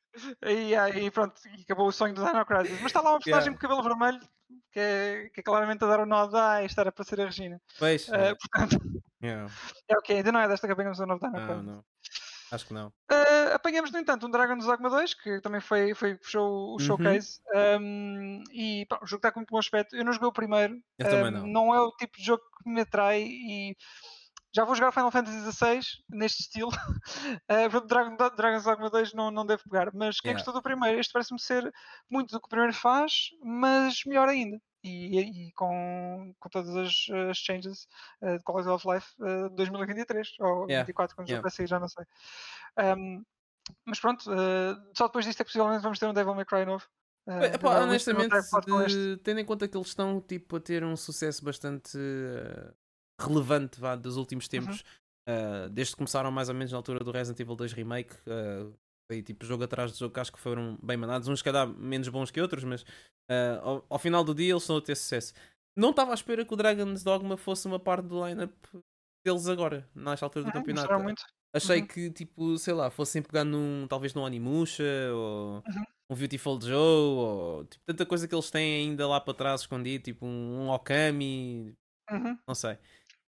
E 0.42 0.74
aí 0.74 1.10
pronto, 1.10 1.40
e 1.56 1.62
acabou 1.62 1.88
o 1.88 1.92
sonho 1.92 2.14
do 2.14 2.24
Dino 2.24 2.44
Crisis. 2.44 2.78
Mas 2.80 2.86
está 2.86 3.00
lá 3.00 3.12
uma 3.12 3.18
personagem 3.18 3.52
Yeah. 3.52 3.58
com 3.58 3.68
cabelo 3.68 3.82
vermelho 3.82 4.20
que 4.72 4.78
é, 4.78 5.30
que 5.32 5.40
é 5.40 5.42
claramente 5.42 5.82
a 5.84 5.86
dar 5.86 6.00
o 6.00 6.06
nó 6.06 6.26
de 6.26 6.36
ah, 6.36 6.62
isto 6.62 6.80
era 6.80 6.92
para 6.92 7.04
ser 7.04 7.20
a 7.20 7.24
Regina. 7.24 7.60
Pois. 7.78 8.08
Eh, 8.08 8.34
portanto, 8.34 8.78
yeah. 9.22 9.50
é 9.88 9.96
ok, 9.96 10.16
ainda 10.16 10.32
não 10.32 10.40
é 10.40 10.48
desta 10.48 10.66
que 10.66 10.72
apanhamos 10.72 11.00
o 11.00 11.06
novo 11.06 11.20
Dino 11.20 11.46
Crisis. 11.46 11.82
Não. 12.50 12.56
Acho 12.56 12.66
que 12.66 12.74
não. 12.74 12.88
Uh, 13.10 13.54
apanhamos, 13.54 13.90
no 13.92 13.98
entanto, 13.98 14.26
um 14.26 14.30
Dragon's 14.30 14.64
Dogma 14.66 14.90
2, 14.90 15.14
que 15.14 15.40
também 15.40 15.60
foi, 15.60 15.94
foi 15.94 16.16
fechou 16.16 16.50
o 16.50 16.72
Uhum. 16.72 16.78
showcase. 16.78 17.40
Um, 17.80 18.42
e 18.52 18.86
pá, 18.86 18.98
o 19.02 19.06
jogo 19.06 19.18
está 19.18 19.32
com 19.32 19.40
muito 19.40 19.50
bom 19.50 19.58
aspecto. 19.58 19.96
Eu 19.96 20.04
não 20.04 20.12
joguei 20.12 20.28
o 20.28 20.32
primeiro. 20.32 20.76
Eu 20.98 21.08
também 21.08 21.40
Um, 21.42 21.46
não. 21.46 21.74
é 21.74 21.80
o 21.80 21.90
tipo 21.92 22.16
de 22.18 22.24
jogo 22.24 22.42
que 22.62 22.70
me 22.70 22.80
atrai 22.80 23.22
e 23.22 23.76
já 24.52 24.64
vou 24.64 24.74
jogar 24.74 24.90
Final 24.92 25.10
Fantasy 25.12 25.40
XVI 25.52 25.80
neste 26.10 26.42
estilo. 26.42 26.70
Uh, 27.50 27.86
Dragon, 27.86 28.16
Dragon's 28.16 28.64
Dogma 28.64 28.90
2 28.90 29.12
não, 29.14 29.30
não 29.30 29.44
deve 29.46 29.62
pegar. 29.64 29.90
Mas 29.94 30.20
quem 30.20 30.30
Yeah. 30.30 30.38
gostou 30.38 30.54
do 30.54 30.62
primeiro, 30.62 30.98
este 31.00 31.12
parece-me 31.12 31.38
ser 31.40 31.70
muito 32.10 32.30
do 32.32 32.40
que 32.40 32.46
o 32.46 32.48
primeiro 32.48 32.72
faz, 32.74 33.30
mas 33.42 34.04
melhor 34.06 34.28
ainda. 34.28 34.60
E, 34.82 35.20
e 35.48 35.52
com, 35.52 36.34
com 36.38 36.48
todas 36.48 36.74
as, 36.74 37.06
as 37.30 37.36
changes 37.36 37.86
uh, 38.22 38.38
de 38.38 38.44
Quality 38.44 38.68
of 38.70 38.88
Life 38.88 39.08
uh, 39.20 39.50
2023 39.50 40.28
ou 40.40 40.66
Yeah. 40.68 40.86
24, 40.86 41.14
quando 41.16 41.28
Yeah. 41.28 41.42
vai 41.42 41.50
sair, 41.50 41.66
já 41.66 41.78
não 41.78 41.88
sei. 41.88 42.04
Um, 42.78 43.22
mas 43.84 44.00
pronto, 44.00 44.22
uh, 44.30 44.90
só 44.96 45.06
depois 45.06 45.24
disto 45.26 45.40
é 45.40 45.44
que 45.44 45.50
possivelmente 45.50 45.82
vamos 45.82 45.98
ter 45.98 46.06
um 46.06 46.14
Devil 46.14 46.34
May 46.34 46.44
Cry 46.46 46.64
novo. 46.64 46.84
Uh, 47.26 47.82
honestamente, 47.82 48.34
de- 48.86 49.16
tendo 49.22 49.40
em 49.40 49.44
conta 49.44 49.68
que 49.68 49.76
eles 49.76 49.88
estão 49.88 50.20
tipo, 50.20 50.56
a 50.56 50.60
ter 50.60 50.82
um 50.82 50.96
sucesso 50.96 51.44
bastante 51.44 51.96
eh, 51.96 52.72
relevante 53.20 53.78
vá, 53.78 53.94
dos 53.94 54.16
últimos 54.16 54.46
Uhum. 54.46 54.50
tempos, 54.50 54.82
eh, 55.26 55.68
desde 55.70 55.92
que 55.92 55.98
começaram 55.98 56.30
mais 56.32 56.48
ou 56.48 56.54
menos 56.54 56.72
na 56.72 56.78
altura 56.78 57.04
do 57.04 57.12
Resident 57.12 57.38
Evil 57.38 57.54
2 57.54 57.72
Remake, 57.72 58.16
eh, 58.26 58.66
foi 59.10 59.22
tipo 59.22 59.44
jogo 59.44 59.64
atrás 59.64 59.92
de 59.92 59.98
jogo 59.98 60.14
que 60.14 60.20
acho 60.20 60.32
que 60.32 60.38
foram 60.38 60.78
bem 60.82 60.96
mandados, 60.96 61.26
uns 61.28 61.42
calhar 61.42 61.66
menos 61.68 62.08
bons 62.08 62.30
que 62.30 62.40
outros, 62.40 62.62
mas 62.64 62.84
eh, 63.28 63.58
ao, 63.62 63.84
ao 63.90 63.98
final 63.98 64.22
do 64.22 64.34
dia 64.34 64.52
eles 64.52 64.62
estão 64.62 64.76
a 64.76 64.80
ter 64.82 64.96
sucesso. 64.96 65.34
Não 65.76 65.90
estava 65.90 66.12
à 66.12 66.14
espera 66.14 66.44
que 66.44 66.52
o 66.54 66.56
Dragon's 66.56 67.02
Dogma 67.02 67.36
fosse 67.36 67.66
uma 67.66 67.78
parte 67.80 68.06
do 68.06 68.24
lineup 68.26 68.52
deles 69.24 69.48
agora, 69.48 69.88
nesta 69.94 70.24
altura 70.26 70.44
do 70.44 70.48
Uhum, 70.48 70.52
campeonato. 70.52 70.94
Achei 71.54 71.80
Uhum. 71.80 71.88
que, 71.88 72.10
tipo, 72.12 72.56
sei 72.58 72.74
lá, 72.74 72.90
fossem 72.90 73.22
pegar 73.22 73.44
num, 73.44 73.86
talvez 73.88 74.14
num 74.14 74.24
Animusha 74.24 74.84
ou 75.12 75.64
Uhum. 75.66 75.84
um 76.10 76.14
Beautiful 76.16 76.60
Joe 76.60 76.76
ou 76.78 77.64
tipo, 77.64 77.84
tanta 77.86 78.06
coisa 78.06 78.28
que 78.28 78.34
eles 78.34 78.50
têm 78.50 78.88
ainda 78.90 79.08
lá 79.08 79.20
para 79.20 79.34
trás 79.34 79.62
escondido, 79.62 80.04
tipo 80.04 80.26
um, 80.26 80.66
um 80.66 80.70
Okami, 80.70 81.74
Uhum. 82.10 82.38
não 82.48 82.54
sei. 82.54 82.74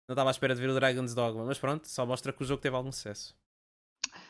Não 0.09 0.13
estava 0.15 0.29
à 0.29 0.33
espera 0.33 0.55
de 0.55 0.61
ver 0.61 0.69
o 0.71 0.75
Dragon's 0.75 1.15
Dogma, 1.15 1.45
mas 1.45 1.59
pronto, 1.59 1.87
só 1.89 2.05
mostra 2.05 2.33
que 2.33 2.43
o 2.43 2.45
jogo 2.47 2.61
teve 2.61 2.75
algum 2.77 2.91
sucesso. 2.91 3.37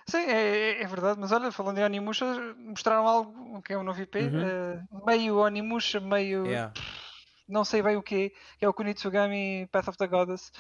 Sim, 0.09 0.17
é, 0.17 0.81
é 0.81 0.87
verdade, 0.87 1.19
mas 1.19 1.31
olha, 1.31 1.51
falando 1.51 1.77
em 1.77 1.83
Onimusha, 1.83 2.25
mostraram 2.57 3.07
algo 3.07 3.61
que 3.61 3.73
é 3.73 3.77
um 3.77 3.83
novo 3.83 4.01
IP, 4.01 4.19
Uhum. 4.19 4.33
eh, 4.35 4.81
meio 5.05 5.37
Onimusha, 5.37 5.99
meio 5.99 6.43
Yeah. 6.49 6.75
não 7.47 7.65
sei 7.65 7.81
bem 7.83 7.97
o 7.97 8.03
que 8.03 8.31
que 8.59 8.65
é 8.65 8.69
o 8.69 8.73
Kunitsugami 8.73 9.67
Path 9.71 9.89
of 9.89 9.97
the 9.97 10.07
Goddess. 10.07 10.51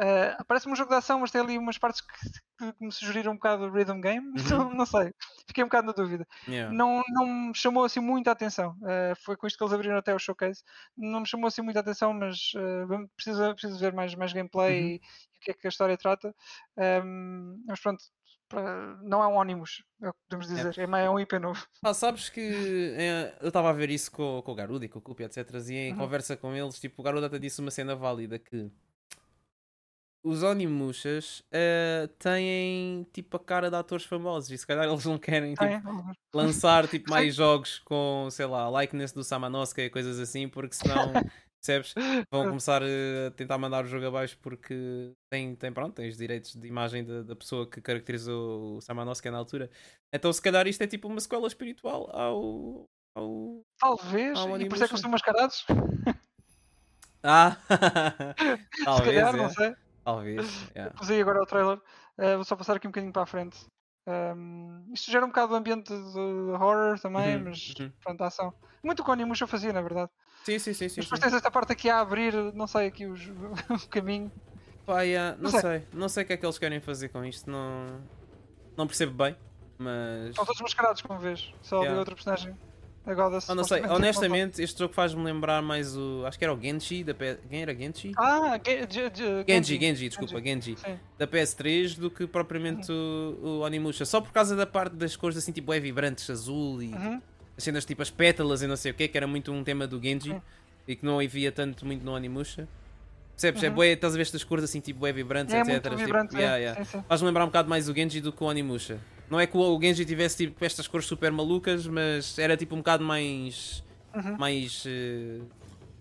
Eh, 0.00 0.36
Parece-me 0.48 0.72
um 0.74 0.76
jogo 0.76 0.90
de 0.90 0.96
ação, 0.96 1.20
mas 1.20 1.30
tem 1.30 1.40
ali 1.42 1.58
umas 1.58 1.78
partes 1.78 2.02
que, 2.02 2.72
que 2.74 2.84
me 2.84 2.92
sugeriram 2.92 3.32
um 3.32 3.36
bocado 3.36 3.64
o 3.66 3.72
rhythm 3.72 4.00
game, 4.00 4.26
Uhum. 4.34 4.68
não, 4.68 4.70
não 4.74 4.86
sei, 4.86 5.12
fiquei 5.46 5.64
um 5.64 5.68
bocado 5.68 5.88
na 5.88 5.92
dúvida. 5.94 6.26
Yeah. 6.46 6.78
Não, 6.78 7.02
não 7.10 7.26
me 7.26 7.54
chamou 7.56 7.84
assim 7.84 8.00
muita 8.00 8.32
atenção, 8.32 8.76
Eh, 8.88 9.14
foi 9.24 9.36
com 9.36 9.46
isto 9.46 9.56
que 9.58 9.64
eles 9.64 9.74
abriram 9.74 9.98
até 9.98 10.14
o 10.14 10.18
showcase, 10.18 10.62
não 10.96 11.20
me 11.20 11.26
chamou 11.28 11.48
assim 11.48 11.62
muita 11.62 11.80
atenção, 11.80 12.12
mas 12.14 12.38
vamos- 12.88 13.10
preciso, 13.16 13.54
preciso 13.54 13.78
ver 13.80 13.92
mais, 13.94 14.14
mais 14.14 14.32
gameplay 14.32 14.74
Uhum. 14.74 14.94
e, 14.96 15.00
o 15.38 15.40
que 15.40 15.50
é 15.52 15.54
que 15.54 15.66
a 15.68 15.70
história 15.70 15.96
trata. 15.98 16.34
Ehm, 16.78 17.62
mas 17.66 17.80
pronto, 17.80 18.02
para- 18.48 18.96
não 19.02 19.22
é 19.22 19.26
um 19.28 19.36
Onimus, 19.36 19.82
é 20.02 20.08
o 20.08 20.12
que 20.12 20.18
podemos 20.28 20.46
dizer, 20.48 20.78
é, 20.78 21.04
é 21.04 21.10
um 21.10 21.18
IP 21.20 21.38
novo. 21.38 21.64
Ah, 21.84 21.94
sabes 21.94 22.28
que 22.30 22.40
eh, 22.96 23.36
eu 23.40 23.48
estava 23.48 23.70
a 23.70 23.72
ver 23.72 23.90
isso 23.90 24.10
com, 24.10 24.42
com 24.42 24.52
o 24.52 24.54
Garuda 24.54 24.84
e 24.84 24.88
com 24.88 24.98
o 24.98 25.02
Kupi, 25.02 25.22
etc. 25.24 25.48
E 25.68 25.74
em 25.74 25.92
Uhum. 25.92 25.98
conversa 25.98 26.36
com 26.36 26.54
eles, 26.54 26.78
tipo, 26.80 27.00
o 27.00 27.04
Garuda 27.04 27.26
até 27.26 27.38
disse 27.38 27.60
uma 27.60 27.70
cena 27.70 27.94
válida 27.94 28.38
que 28.38 28.70
os 30.22 30.42
Onimushas 30.42 31.42
eh, 31.52 32.08
têm 32.18 33.06
tipo 33.12 33.36
a 33.36 33.40
cara 33.40 33.70
de 33.70 33.76
atores 33.76 34.04
famosos 34.04 34.50
e 34.50 34.58
se 34.58 34.66
calhar 34.66 34.84
eles 34.88 35.04
não 35.04 35.16
querem 35.18 35.54
tipo, 35.54 35.88
alguns. 35.88 36.16
lançar 36.34 36.88
tipo 36.88 37.08
mais 37.10 37.34
jogos 37.34 37.78
com, 37.78 38.28
sei 38.30 38.46
lá, 38.46 38.68
likeness 38.80 39.12
do 39.12 39.22
Samanosuke 39.24 39.80
e 39.82 39.90
coisas 39.90 40.18
assim, 40.18 40.48
porque 40.48 40.74
senão, 40.74 41.12
percebes? 41.60 41.94
Vão 42.30 42.48
começar 42.48 42.82
eh, 42.82 43.26
a 43.28 43.30
tentar 43.30 43.58
mandar 43.58 43.84
o 43.84 43.88
jogo 43.88 44.06
abaixo 44.06 44.38
porque 44.40 45.12
tem, 45.30 45.54
tem, 45.54 45.72
pronto, 45.72 45.94
tem 45.94 46.08
os 46.08 46.16
direitos 46.16 46.54
de 46.54 46.66
imagem 46.66 47.04
da, 47.04 47.22
da 47.22 47.36
pessoa 47.36 47.68
que 47.68 47.80
caracterizou 47.80 48.76
o 48.76 48.80
Samanosuke 48.80 49.30
na 49.30 49.38
altura. 49.38 49.70
Então, 50.12 50.32
se 50.32 50.40
calhar, 50.42 50.66
isto 50.66 50.82
é 50.82 50.86
tipo 50.86 51.08
uma 51.08 51.20
sequela 51.20 51.46
espiritual 51.46 52.10
ao. 52.14 52.84
ao... 53.16 53.60
Talvez, 53.78 54.38
Ah, 54.38 54.44
o 54.44 54.56
e 54.60 54.68
por 54.68 54.74
isso 54.74 54.84
é 54.84 54.86
que 54.86 54.92
eles 54.92 55.00
estão 55.00 55.10
mascarados, 55.10 55.64
Ah! 57.22 57.56
se 58.74 58.84
Talvez, 58.84 59.14
calhar, 59.14 59.34
é. 59.34 59.36
não 59.36 59.50
sei. 59.50 59.74
Talvez. 60.04 60.70
yeah. 60.74 60.94
Pus 60.94 61.10
aí 61.10 61.20
agora 61.20 61.42
o 61.42 61.46
trailer. 61.46 61.78
Uh, 62.18 62.36
vou 62.36 62.44
só 62.44 62.56
passar 62.56 62.76
aqui 62.76 62.86
um 62.86 62.90
bocadinho 62.90 63.12
para 63.12 63.22
a 63.22 63.26
frente. 63.26 63.66
Um, 64.08 64.90
isto 64.94 65.10
gera 65.10 65.24
um 65.24 65.28
bocado 65.28 65.48
do 65.48 65.56
ambiente 65.56 65.92
de, 65.92 66.18
horror 66.18 66.98
também, 66.98 67.36
Uhum, 67.36 67.44
mas 67.44 67.74
uhum. 67.78 67.92
pronto, 68.02 68.24
ação. 68.24 68.54
Muito 68.82 69.00
o 69.00 69.04
que 69.04 69.10
o 69.10 69.12
Onimusha 69.12 69.46
fazia, 69.46 69.72
na 69.72 69.82
verdade. 69.82 70.10
Sim, 70.52 70.58
sim, 70.58 70.72
sim, 70.72 70.88
sim. 70.88 71.00
mas 71.10 71.18
sim. 71.18 71.24
tens 71.24 71.34
esta 71.34 71.50
parte 71.50 71.72
aqui 71.72 71.90
a 71.90 72.00
abrir, 72.00 72.32
não 72.54 72.66
sei, 72.66 72.86
aqui 72.86 73.06
os, 73.06 73.20
o 73.84 73.88
caminho. 73.88 74.30
Pá, 74.86 75.02
yeah, 75.02 75.36
não 75.36 75.44
Não 75.44 75.50
sei. 75.50 75.60
sei. 75.60 75.82
Não 75.92 76.08
sei 76.08 76.22
o 76.24 76.26
que 76.26 76.32
é 76.32 76.36
que 76.36 76.46
eles 76.46 76.58
querem 76.58 76.80
fazer 76.80 77.08
com 77.10 77.22
isto. 77.24 77.50
Não, 77.50 78.00
não 78.76 78.86
percebo 78.86 79.12
bem. 79.12 79.36
Mas. 79.76 80.34
São 80.34 80.44
todos 80.46 80.60
mascarados, 80.62 81.02
como 81.02 81.18
vês. 81.20 81.52
Só 81.62 81.76
ali 81.76 81.84
Yeah. 81.84 81.98
outra 82.00 82.14
personagem. 82.14 82.56
A 83.06 83.14
Goddess. 83.14 83.48
Ah, 83.48 83.54
não 83.54 83.64
sei, 83.64 83.82
honestamente, 83.86 84.60
este 84.62 84.78
jogo 84.78 84.92
faz-me 84.92 85.22
lembrar 85.22 85.62
mais 85.62 85.96
o. 85.96 86.24
Acho 86.26 86.38
que 86.38 86.44
era 86.44 86.52
o 86.52 86.60
Genji 86.60 87.04
da 87.04 87.14
PS. 87.14 87.38
Quem 87.48 87.62
era 87.62 87.74
Genji? 87.74 88.12
Ah, 88.18 88.58
Ge- 88.62 88.86
Ge- 88.90 89.10
Ge- 89.14 89.44
Genji, 89.48 89.78
Genji, 89.80 90.08
desculpa, 90.10 90.40
Genji. 90.42 90.76
Sim. 90.76 90.98
Da 91.16 91.26
PS3 91.26 91.96
do 91.98 92.10
que 92.10 92.26
propriamente 92.26 92.90
o, 92.92 93.38
o 93.42 93.60
Onimusha. 93.60 94.04
Só 94.04 94.20
por 94.20 94.30
causa 94.32 94.54
da 94.56 94.66
parte 94.66 94.94
das 94.96 95.16
cores 95.16 95.38
assim, 95.38 95.52
tipo, 95.52 95.72
é 95.72 95.80
vibrantes, 95.80 96.28
azul 96.28 96.82
e 96.82 96.92
Uhum. 96.92 97.22
As 97.58 97.64
cenas 97.64 97.84
tipo 97.84 98.00
as 98.00 98.08
pétalas 98.10 98.62
e 98.62 98.66
não 98.66 98.76
sei 98.76 98.92
o 98.92 98.94
que, 98.94 99.06
que 99.08 99.16
era 99.18 99.26
muito 99.26 99.52
um 99.52 99.62
tema 99.62 99.86
do 99.86 100.00
Genji 100.00 100.30
Sim. 100.30 100.42
e 100.86 100.96
que 100.96 101.04
não 101.04 101.18
havia 101.20 101.52
tanto 101.52 101.84
muito 101.84 102.04
no 102.04 102.14
Animusha. 102.14 102.66
Percebes? 103.32 103.62
É 103.62 103.68
Uhum. 103.68 103.74
bué, 103.74 103.88
estás 103.92 104.14
a 104.14 104.16
ver 104.16 104.22
estas 104.22 104.42
cores 104.42 104.64
assim, 104.64 104.80
tipo, 104.80 105.06
é 105.06 105.12
vibrantes, 105.12 105.54
É 105.54 105.60
etc. 105.60 105.82
Tipo, 105.82 105.96
vibrante. 105.96 106.36
é. 106.36 106.38
yeah, 106.40 106.56
yeah. 106.56 106.84
Sim, 106.84 106.98
sim. 106.98 107.04
Faz-me 107.08 107.26
lembrar 107.28 107.44
um 107.44 107.48
bocado 107.48 107.68
mais 107.68 107.88
o 107.88 107.94
Genji 107.94 108.20
do 108.20 108.32
que 108.32 108.42
o 108.42 108.46
Onimusha. 108.46 108.98
Não 109.30 109.38
é 109.38 109.46
que 109.46 109.56
o 109.56 109.80
Genji 109.80 110.04
tivesse 110.06 110.36
tipo 110.46 110.64
estas 110.64 110.88
cores 110.88 111.06
super 111.06 111.30
malucas, 111.30 111.86
mas 111.86 112.38
era 112.38 112.56
tipo 112.56 112.74
um 112.74 112.78
bocado 112.78 113.04
mais. 113.04 113.84
Uhum. 114.14 114.36
mais. 114.38 114.84
eh, 114.86 115.40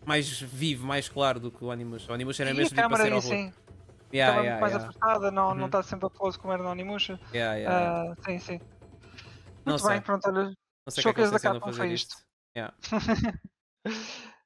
mais 0.05 0.39
vivo, 0.39 0.88
mais 0.88 1.10
claro 1.10 1.38
do 1.39 1.51
que 1.51 1.62
o 1.64 1.68
Onimusha. 1.68 2.10
O 2.10 2.14
Onimusha 2.14 2.43
era 2.43 2.51
E 2.51 2.53
mesmo 2.53 2.68
a 2.68 2.70
tipo 2.70 2.76
para 2.89 2.97
câmara 3.03 3.22
ser 3.22 3.34
horror. 3.36 3.51
Yeah, 4.14 4.32
Estava 4.32 4.41
yeah, 4.41 4.62
mais 4.62 4.74
yeah. 4.74 4.88
afastada, 4.89 5.32
não, 5.32 5.49
Uhum. 5.49 5.55
não 5.55 5.66
está 5.66 5.84
sempre 5.84 6.05
a 6.08 6.10
close 6.10 6.39
como 6.39 6.53
era 6.53 6.64
no 6.64 6.70
Onimusha. 6.70 7.20
Yeah, 7.34 7.55
yeah. 7.58 8.12
Ah, 8.12 8.16
sim, 8.26 8.39
sim. 8.39 8.60
Não 9.66 9.74
Muito 9.74 9.82
sei. 9.82 9.91
bem, 9.91 10.01
pronto, 10.01 10.30
olha, 10.30 10.53
Não 10.88 10.91
sei 10.91 11.01
o 11.01 11.13
que 11.13 11.21
é 11.21 11.25
que 11.25 11.31
da 11.31 11.39
Capcom 11.39 11.65
fazer 11.65 11.77
foi 11.77 11.93
isto. 11.93 12.15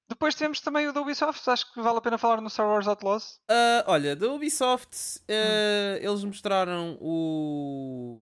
Depois 0.10 0.34
temos 0.34 0.60
também 0.60 0.88
o 0.88 0.92
da 0.92 1.00
Ubisoft, 1.02 1.48
acho 1.48 1.72
que 1.72 1.80
vale 1.82 2.00
a 2.00 2.02
pena 2.02 2.18
falar 2.18 2.42
no 2.42 2.50
Star 2.50 2.68
Wars 2.68 2.88
Outlaws. 2.88 3.40
Ah, 3.48 3.84
olha, 3.88 4.16
da 4.16 4.28
Ubisoft, 4.28 5.22
ah, 5.30 5.98
eles 6.02 6.24
mostraram 6.24 6.98
o 7.00 8.20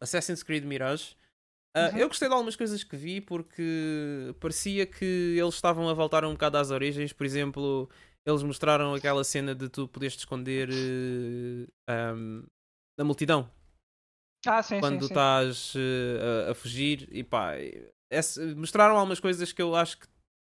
Assassin's 0.00 0.44
Creed 0.44 0.64
Mirage. 0.64 1.16
Ah, 1.74 1.90
Uhum. 1.90 1.98
Eu 1.98 2.08
gostei 2.08 2.28
de 2.28 2.34
algumas 2.34 2.54
coisas 2.54 2.84
que 2.84 2.96
vi 2.96 3.20
porque 3.20 4.34
parecia 4.38 4.86
que 4.86 5.36
eles 5.36 5.54
estavam 5.54 5.88
a 5.88 5.94
voltar 5.94 6.24
um 6.24 6.32
bocado 6.32 6.58
às 6.58 6.70
origens. 6.70 7.12
Por 7.12 7.26
exemplo, 7.26 7.90
eles 8.24 8.42
mostraram 8.44 8.94
aquela 8.94 9.24
cena 9.24 9.52
de 9.52 9.68
tu 9.68 9.88
poderes 9.88 10.14
te 10.14 10.20
esconder 10.20 10.68
ahm, 11.88 12.44
da 12.96 13.04
multidão 13.04 13.50
Ah, 14.46 14.62
sim, 14.62 14.80
quando 14.80 15.00
sim, 15.06 15.12
estás 15.12 15.74
eh, 15.76 16.46
a, 16.48 16.50
a 16.50 16.54
fugir. 16.54 17.08
E 17.12 17.22
pá, 17.22 17.52
esse- 18.10 18.54
mostraram 18.54 18.96
algumas 18.96 19.20
coisas 19.20 19.52
que 19.52 19.62
eu 19.62 19.74
acho 19.76 19.98
que 19.98 20.06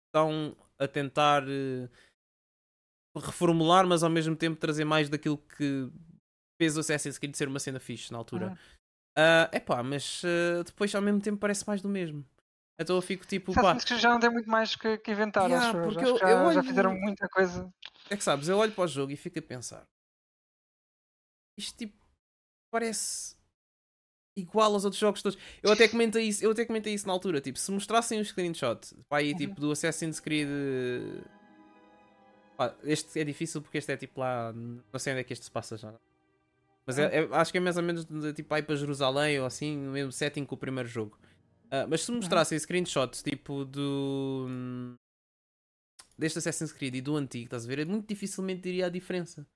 estão 0.08 0.56
a 0.78 0.88
tentar 0.88 1.42
eh, 1.48 1.88
reformular, 3.16 3.86
mas 3.86 4.02
ao 4.02 4.10
mesmo 4.10 4.34
tempo 4.34 4.58
trazer 4.58 4.84
mais 4.84 5.08
daquilo 5.08 5.36
que 5.38 5.90
fez 6.60 6.76
o 6.76 6.80
Assassin's 6.80 7.18
Creed 7.18 7.34
ser 7.34 7.48
uma 7.48 7.58
cena 7.58 7.78
fixe 7.78 8.10
na 8.12 8.18
altura. 8.18 8.56
É 9.52 9.60
pá, 9.60 9.82
mas 9.82 10.22
eh, 10.24 10.62
depois 10.64 10.94
ao 10.94 11.02
mesmo 11.02 11.20
tempo 11.20 11.38
parece 11.38 11.66
mais 11.66 11.82
do 11.82 11.88
mesmo. 11.88 12.24
Então 12.80 12.96
eu 12.96 13.02
fico 13.02 13.26
tipo, 13.26 13.52
pá, 13.52 13.76
Creed 13.78 14.00
já 14.00 14.08
não 14.08 14.18
tem 14.18 14.30
muito 14.30 14.48
mais 14.48 14.74
que, 14.74 14.96
que 14.98 15.10
inventar, 15.12 15.44
Yeah, 15.44 15.68
acho 15.68 15.78
porque 15.82 15.98
Acho 16.04 16.08
eu- 16.08 16.14
que 16.14 16.20
já, 16.20 16.30
eu 16.30 16.36
já 16.38 16.44
olho- 16.60 16.62
fizeram 16.64 16.94
muita 16.98 17.28
coisa. 17.28 17.70
é 18.08 18.16
que 18.16 18.24
sabes, 18.24 18.48
eu 18.48 18.56
olho 18.58 18.72
para 18.72 18.84
o 18.84 18.88
jogo 18.88 19.12
e 19.12 19.16
fico 19.16 19.38
a 19.38 19.42
pensar. 19.42 19.84
Isto 21.58 21.76
tipo 21.76 21.96
parece 22.72 23.36
igual 24.36 24.72
aos 24.72 24.84
outros 24.84 25.00
jogos 25.00 25.22
todos. 25.22 25.38
Eu 25.62 25.70
até 25.72 25.86
comentei 25.88 26.24
isso, 26.26 26.44
eu 26.44 26.50
até 26.52 26.64
comentei 26.64 26.94
isso 26.94 27.06
na 27.06 27.12
altura, 27.12 27.40
tipo, 27.40 27.58
se 27.58 27.70
mostrassem 27.70 28.20
um 28.20 28.24
screenshot 28.24 28.94
pá, 29.08 29.18
aí, 29.18 29.32
Uhum. 29.32 29.38
tipo, 29.38 29.60
do 29.60 29.70
Assassin's 29.72 30.20
Creed. 30.20 30.48
pá, 32.56 32.74
este 32.84 33.18
é 33.20 33.24
difícil 33.24 33.60
porque 33.62 33.78
este 33.78 33.92
é 33.92 33.96
tipo 33.96 34.20
lá. 34.20 34.52
Não 34.52 34.98
sei 34.98 35.12
onde 35.12 35.20
é 35.20 35.24
que 35.24 35.32
este 35.32 35.44
se 35.44 35.50
passa 35.50 35.76
já. 35.76 35.92
Mas 36.86 36.98
é- 36.98 37.20
é- 37.20 37.28
acho 37.32 37.52
que 37.52 37.58
é 37.58 37.60
mais 37.60 37.76
ou 37.76 37.82
menos 37.82 38.06
tipo 38.34 38.52
aí 38.54 38.62
para 38.62 38.74
Jerusalém 38.74 39.38
ou 39.38 39.46
assim, 39.46 39.76
no 39.76 39.92
mesmo 39.92 40.10
setting 40.12 40.44
que 40.44 40.54
o 40.54 40.56
primeiro 40.56 40.88
jogo. 40.88 41.18
Ah, 41.70 41.86
mas 41.88 42.02
se 42.04 42.12
mostrassem 42.12 42.58
screenshots 42.58 43.22
tipo 43.22 43.64
do. 43.64 44.46
hum, 44.48 44.94
deste 46.18 46.38
Assassin's 46.38 46.72
Creed 46.72 46.94
e 46.96 47.00
do 47.00 47.16
antigo, 47.16 47.44
estás 47.46 47.64
a 47.64 47.68
ver? 47.68 47.78
É 47.80 47.84
muito 47.84 48.06
dificilmente 48.08 48.60
diria 48.62 48.86
a 48.86 48.88
diferença. 48.88 49.46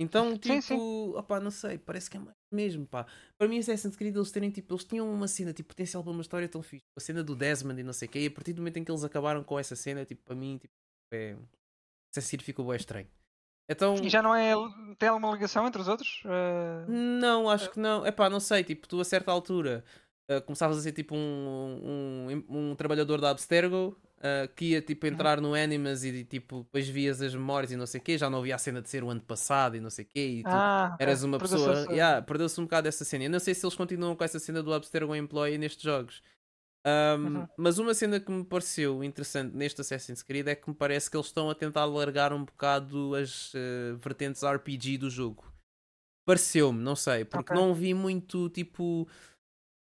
Então, 0.00 0.32
tipo, 0.38 0.54
Sim, 0.54 0.60
sim. 0.62 1.12
opá, 1.14 1.38
não 1.38 1.50
sei, 1.50 1.76
parece 1.76 2.08
que 2.08 2.16
é 2.16 2.20
mais 2.20 2.34
mesmo, 2.50 2.86
pá. 2.86 3.06
Para 3.38 3.46
mim, 3.46 3.58
Assassin's 3.58 3.94
Creed, 3.94 4.16
eles 4.16 4.30
terem, 4.30 4.50
tipo, 4.50 4.72
eles 4.72 4.82
tinham 4.82 5.12
uma 5.12 5.28
cena, 5.28 5.52
tipo, 5.52 5.68
potencial 5.68 6.02
para 6.02 6.10
uma 6.10 6.22
história 6.22 6.48
tão 6.48 6.62
fixe. 6.62 6.86
A 6.96 7.00
cena 7.00 7.22
do 7.22 7.36
Desmond 7.36 7.78
e 7.78 7.84
não 7.84 7.92
sei 7.92 8.08
o 8.08 8.10
quê, 8.10 8.20
e 8.20 8.26
a 8.26 8.30
partir 8.30 8.54
do 8.54 8.62
momento 8.62 8.78
em 8.78 8.84
que 8.84 8.90
eles 8.90 9.04
acabaram 9.04 9.44
com 9.44 9.58
essa 9.58 9.76
cena, 9.76 10.04
tipo, 10.06 10.22
para 10.24 10.34
mim, 10.34 10.56
tipo, 10.56 10.72
é... 11.12 11.36
Assassin's 12.16 12.42
ficou 12.42 12.66
bem 12.66 12.76
estranho. 12.76 13.06
Então, 13.70 13.94
E 14.02 14.08
já 14.08 14.20
não 14.20 14.34
é. 14.34 14.52
Tem 14.98 15.08
alguma 15.08 15.32
ligação 15.32 15.64
entre 15.66 15.80
os 15.80 15.86
outros? 15.86 16.22
Eh, 16.24 16.86
não, 16.88 17.48
acho 17.48 17.70
que 17.70 17.78
não. 17.78 18.04
Epá, 18.04 18.28
não 18.28 18.40
sei, 18.40 18.64
tipo, 18.64 18.88
tu 18.88 19.00
a 19.00 19.04
certa 19.04 19.30
altura 19.30 19.84
uh, 20.28 20.42
começavas 20.42 20.76
a 20.76 20.80
ser 20.80 20.90
tipo 20.90 21.14
um, 21.14 22.28
um, 22.28 22.44
um 22.48 22.74
trabalhador 22.74 23.20
da 23.20 23.30
Abstergo 23.30 23.96
uh, 24.20 24.48
que 24.54 24.66
ia 24.66 24.82
tipo 24.82 25.06
entrar 25.06 25.40
no 25.40 25.54
Animas 25.54 26.04
e 26.04 26.24
tipo 26.24 26.62
depois 26.64 26.88
vias 26.88 27.20
as 27.20 27.34
memórias 27.34 27.72
e 27.72 27.76
não 27.76 27.86
sei 27.86 28.00
o 28.00 28.02
quê, 28.02 28.16
já 28.16 28.30
não 28.30 28.38
havia 28.38 28.54
a 28.54 28.58
cena 28.58 28.80
de 28.80 28.88
ser 28.88 29.02
o 29.02 29.10
ano 29.10 29.20
passado 29.20 29.76
e 29.76 29.80
não 29.80 29.90
sei 29.90 30.04
o 30.04 30.08
quê, 30.08 30.26
e 30.26 30.42
tu 30.42 30.48
ah, 30.50 30.96
eras 30.98 31.22
uma 31.22 31.38
pessoa. 31.38 31.86
Yeah, 31.90 32.22
Perdeu-se 32.22 32.60
um 32.60 32.64
bocado 32.64 32.88
essa 32.88 33.04
cena. 33.04 33.24
Eu 33.24 33.30
não 33.30 33.40
sei 33.40 33.54
se 33.54 33.64
eles 33.64 33.74
continuam 33.74 34.14
com 34.14 34.24
essa 34.24 34.38
cena 34.38 34.62
do 34.62 34.72
Abstergo 34.72 35.14
Employee 35.14 35.58
nestes 35.58 35.82
jogos. 35.82 36.22
Um, 36.86 37.40
Uhum. 37.40 37.48
Mas 37.58 37.78
uma 37.78 37.92
cena 37.92 38.18
que 38.18 38.30
me 38.30 38.42
pareceu 38.42 39.04
interessante 39.04 39.54
neste 39.54 39.80
Assassin's 39.82 40.22
Creed 40.22 40.48
é 40.48 40.54
que 40.54 40.68
me 40.68 40.74
parece 40.74 41.10
que 41.10 41.16
eles 41.16 41.26
estão 41.26 41.50
a 41.50 41.54
tentar 41.54 41.82
alargar 41.82 42.32
um 42.32 42.44
bocado 42.44 43.14
as 43.14 43.52
uh, 43.52 43.98
vertentes 43.98 44.42
RPG 44.42 44.96
do 44.96 45.10
jogo. 45.10 45.44
Pareceu-me, 46.24 46.80
não 46.80 46.94
sei, 46.94 47.24
porque 47.24 47.52
Ok. 47.52 47.56
não 47.56 47.74
vi 47.74 47.92
muito 47.92 48.48
tipo. 48.50 49.08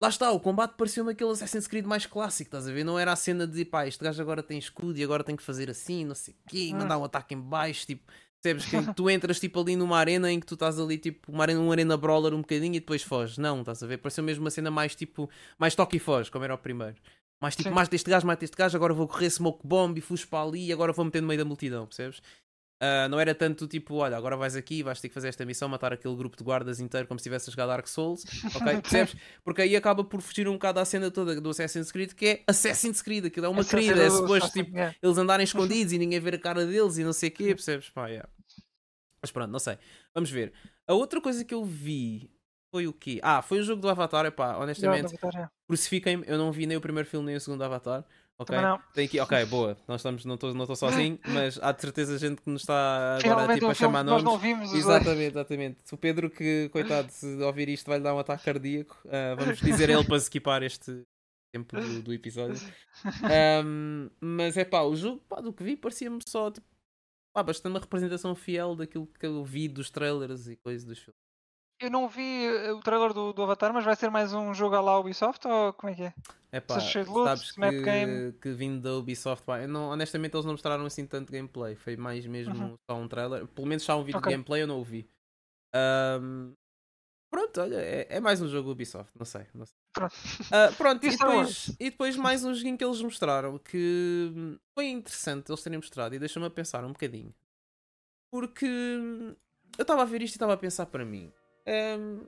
Lá 0.00 0.08
está, 0.10 0.30
o 0.30 0.38
combate 0.38 0.74
pareceu-me 0.76 1.12
aquele 1.12 1.30
Assassin's 1.30 1.66
Creed 1.66 1.86
mais 1.86 2.04
clássico, 2.04 2.48
estás 2.48 2.68
a 2.68 2.72
ver? 2.72 2.84
Não 2.84 2.98
era 2.98 3.12
a 3.12 3.16
cena 3.16 3.46
de 3.46 3.64
pá, 3.64 3.86
este 3.86 4.04
gajo 4.04 4.20
agora 4.20 4.42
tem 4.42 4.58
escudo 4.58 4.98
e 4.98 5.02
agora 5.02 5.24
tem 5.24 5.34
que 5.34 5.42
fazer 5.42 5.70
assim, 5.70 6.04
não 6.04 6.14
sei 6.14 6.34
o 6.34 6.50
quê, 6.50 6.70
mandar 6.72 6.98
um 6.98 7.04
ataque 7.04 7.34
em 7.34 7.40
baixo, 7.40 7.86
tipo. 7.86 8.12
Percebes 8.42 8.66
que 8.66 8.94
tu 8.94 9.10
entras 9.10 9.40
tipo 9.40 9.60
ali 9.60 9.74
numa 9.74 9.98
arena 9.98 10.30
em 10.30 10.38
que 10.38 10.46
tu 10.46 10.54
estás 10.54 10.78
ali 10.78 10.98
tipo 10.98 11.32
uma 11.32 11.42
arena, 11.42 11.58
uma 11.58 11.72
arena 11.72 11.96
brawler 11.96 12.34
um 12.34 12.42
bocadinho 12.42 12.76
e 12.76 12.80
depois 12.80 13.02
foges. 13.02 13.38
Não, 13.38 13.60
estás 13.60 13.82
a 13.82 13.86
ver? 13.86 13.96
Pareceu 13.96 14.22
mesmo 14.22 14.44
uma 14.44 14.50
cena 14.50 14.70
mais 14.70 14.94
tipo, 14.94 15.28
mais 15.58 15.74
toque 15.74 15.96
e 15.96 15.98
foge, 15.98 16.30
como 16.30 16.44
era 16.44 16.54
o 16.54 16.58
primeiro. 16.58 16.96
Mais 17.40 17.56
tipo, 17.56 17.70
Sim. 17.70 17.74
mata 17.74 17.94
este 17.94 18.08
gajo, 18.10 18.26
mata 18.26 18.44
este 18.44 18.56
gajo, 18.56 18.76
agora 18.76 18.94
vou 18.94 19.08
correr 19.08 19.30
smoke 19.30 19.66
bomb 19.66 19.96
e 19.98 20.00
fujo 20.00 20.28
para 20.28 20.46
ali 20.46 20.66
e 20.66 20.72
agora 20.72 20.92
vou 20.92 21.04
meter 21.04 21.20
no 21.22 21.28
meio 21.28 21.38
da 21.38 21.44
multidão, 21.44 21.86
percebes? 21.86 22.22
Ah, 22.78 23.08
não 23.08 23.18
era 23.18 23.34
tanto 23.34 23.66
tipo, 23.66 23.94
olha, 23.94 24.16
agora 24.16 24.36
vais 24.36 24.54
aqui, 24.54 24.82
vais 24.82 25.00
ter 25.00 25.08
que 25.08 25.14
fazer 25.14 25.28
esta 25.28 25.46
missão, 25.46 25.68
matar 25.68 25.94
aquele 25.94 26.14
grupo 26.14 26.36
de 26.36 26.44
guardas 26.44 26.78
inteiro 26.78 27.06
como 27.06 27.18
se 27.18 27.22
estivesse 27.22 27.48
a 27.48 27.50
jogar 27.50 27.66
Dark 27.66 27.86
Souls, 27.86 28.22
ok? 28.54 28.80
Percebes? 28.82 29.16
Porque 29.42 29.62
aí 29.62 29.74
acaba 29.74 30.04
por 30.04 30.20
fugir 30.20 30.46
um 30.46 30.52
bocado 30.52 30.80
à 30.80 30.84
cena 30.84 31.10
toda 31.10 31.40
do 31.40 31.50
Assassin's 31.50 31.90
Creed, 31.90 32.12
que 32.12 32.26
é 32.26 32.44
Assassin's 32.46 33.00
Creed, 33.00 33.26
aquilo 33.26 33.46
é 33.46 33.48
uma 33.48 33.64
querida, 33.64 34.02
é 34.02 34.10
suposto 34.10 34.50
tipo, 34.50 34.72
eles 35.02 35.18
andarem 35.18 35.44
escondidos 35.44 35.92
e 35.94 35.98
ninguém 35.98 36.20
ver 36.20 36.34
a 36.34 36.38
cara 36.38 36.66
deles 36.66 36.98
e 36.98 37.04
não 37.04 37.14
sei 37.14 37.30
o 37.30 37.32
quê, 37.32 37.46
percebes? 37.54 37.88
Pá, 37.88 38.08
yeah. 38.08 38.28
Mas 39.22 39.30
pronto, 39.30 39.50
não 39.50 39.58
sei. 39.58 39.78
Vamos 40.14 40.30
ver. 40.30 40.52
A 40.86 40.92
outra 40.92 41.20
coisa 41.20 41.44
que 41.44 41.54
eu 41.54 41.64
vi 41.64 42.30
foi 42.70 42.86
o 42.86 42.92
quê? 42.92 43.18
Ah, 43.22 43.40
foi 43.40 43.60
o 43.60 43.62
jogo 43.62 43.80
do 43.80 43.88
Avatar, 43.88 44.26
epá, 44.26 44.58
honestamente, 44.58 45.12
vitória. 45.12 45.50
crucifiquem-me, 45.66 46.24
eu 46.26 46.36
não 46.36 46.52
vi 46.52 46.66
nem 46.66 46.76
o 46.76 46.80
primeiro 46.80 47.08
filme 47.08 47.26
nem 47.26 47.36
o 47.36 47.40
segundo 47.40 47.64
Avatar. 47.64 48.04
Ok? 48.38 48.54
Não. 48.54 48.78
Tem 48.92 49.06
aqui, 49.06 49.18
ok, 49.18 49.46
boa, 49.46 49.78
nós 49.88 50.00
estamos, 50.00 50.24
não 50.26 50.34
estou 50.34 50.52
não 50.52 50.76
sozinho, 50.76 51.18
mas 51.26 51.58
há 51.62 51.72
de 51.72 51.80
certeza 51.80 52.18
gente 52.18 52.42
que 52.42 52.50
nos 52.50 52.62
está 52.62 53.18
agora 53.24 53.54
tipo, 53.54 53.66
um 53.66 53.70
a 53.70 53.74
chamar 53.74 54.04
que 54.04 54.10
nós 54.10 54.22
nomes. 54.22 54.24
não 54.24 54.38
vimos. 54.38 54.74
Exatamente, 54.74 55.30
exatamente. 55.30 55.78
O 55.94 55.96
Pedro, 55.96 56.28
que 56.28 56.68
coitado, 56.68 57.10
se 57.10 57.26
ouvir 57.42 57.68
isto 57.70 57.86
vai 57.86 57.96
lhe 57.96 58.04
dar 58.04 58.14
um 58.14 58.18
ataque 58.18 58.44
cardíaco, 58.44 58.96
ah, 59.08 59.34
vamos 59.36 59.58
dizer 59.58 59.88
ele 59.88 60.04
para 60.04 60.20
se 60.20 60.28
equipar 60.28 60.62
este 60.62 61.02
tempo 61.50 61.80
do, 61.80 62.02
do 62.02 62.12
episódio. 62.12 62.60
Ahm, 63.24 64.10
mas 64.20 64.56
é 64.58 64.64
pá, 64.64 64.82
o 64.82 64.94
jogo, 64.94 65.22
pá, 65.28 65.40
do 65.40 65.52
que 65.52 65.64
vi, 65.64 65.74
parecia-me 65.74 66.20
só 66.28 66.50
tipo, 66.50 66.66
pá, 67.32 67.42
bastante 67.42 67.72
uma 67.72 67.80
representação 67.80 68.34
fiel 68.34 68.76
daquilo 68.76 69.06
que 69.06 69.24
eu 69.24 69.42
vi 69.44 69.66
dos 69.66 69.90
trailers 69.90 70.46
e 70.46 70.56
coisas 70.56 70.84
dos 70.84 70.98
filmes. 70.98 71.25
Eu 71.78 71.90
não 71.90 72.08
vi 72.08 72.46
eh, 72.46 72.72
o 72.72 72.80
trailer 72.80 73.12
do, 73.12 73.32
do 73.32 73.42
Avatar, 73.42 73.72
mas 73.72 73.84
vai 73.84 73.94
ser 73.94 74.10
mais 74.10 74.32
um 74.32 74.54
jogo 74.54 74.76
à 74.76 74.80
la 74.80 74.98
Ubisoft 74.98 75.46
ou 75.46 75.72
como 75.74 75.92
é 75.92 75.94
que 75.94 76.02
é? 76.04 76.14
É 76.50 76.60
pá, 76.60 76.80
cheio 76.80 77.04
de 77.04 77.12
sabes 77.22 77.52
map 77.56 77.74
que, 77.74 77.82
game. 77.82 78.32
que 78.40 78.52
vindo 78.52 78.80
da 78.80 78.94
Ubisoft, 78.94 79.44
pá, 79.44 79.66
não, 79.66 79.90
honestamente 79.90 80.34
eles 80.34 80.46
não 80.46 80.52
mostraram 80.54 80.86
assim 80.86 81.06
tanto 81.06 81.30
gameplay, 81.32 81.74
foi 81.74 81.96
mais 81.96 82.26
mesmo 82.26 82.54
Uhum. 82.54 82.76
só 82.90 82.96
um 82.96 83.06
trailer, 83.08 83.46
pelo 83.48 83.66
menos 83.66 83.82
só 83.82 83.98
um 84.00 84.04
vídeo 84.04 84.18
Ok. 84.18 84.30
de 84.30 84.36
gameplay 84.36 84.62
eu 84.62 84.66
não 84.66 84.80
o 84.80 84.84
vi. 84.84 85.06
Ahm, 85.74 86.52
pronto, 87.30 87.60
olha, 87.60 87.76
é, 87.76 88.06
é 88.08 88.20
mais 88.20 88.40
um 88.40 88.48
jogo 88.48 88.70
Ubisoft, 88.70 89.12
não 89.18 89.26
sei. 89.26 89.46
Não 89.54 89.66
sei. 89.66 89.74
Pronto. 89.92 90.14
Ah, 90.50 90.72
pronto, 90.78 91.04
E 91.06 91.10
depois, 91.10 91.76
e 91.78 91.90
depois 91.90 92.16
mais 92.16 92.42
um 92.44 92.54
joguinho 92.54 92.78
que 92.78 92.84
eles 92.84 93.02
mostraram 93.02 93.58
que 93.58 94.32
foi 94.74 94.86
interessante 94.86 95.50
eles 95.50 95.62
terem 95.62 95.78
mostrado 95.78 96.14
e 96.14 96.18
deixa-me 96.18 96.46
a 96.46 96.50
pensar 96.50 96.84
um 96.84 96.92
bocadinho. 96.92 97.34
Porque 98.30 98.66
eu 98.66 99.82
estava 99.82 100.02
a 100.02 100.06
ver 100.06 100.22
isto 100.22 100.34
e 100.34 100.36
estava 100.36 100.54
a 100.54 100.56
pensar 100.56 100.86
para 100.86 101.04
mim. 101.04 101.32
Hum, 101.66 102.20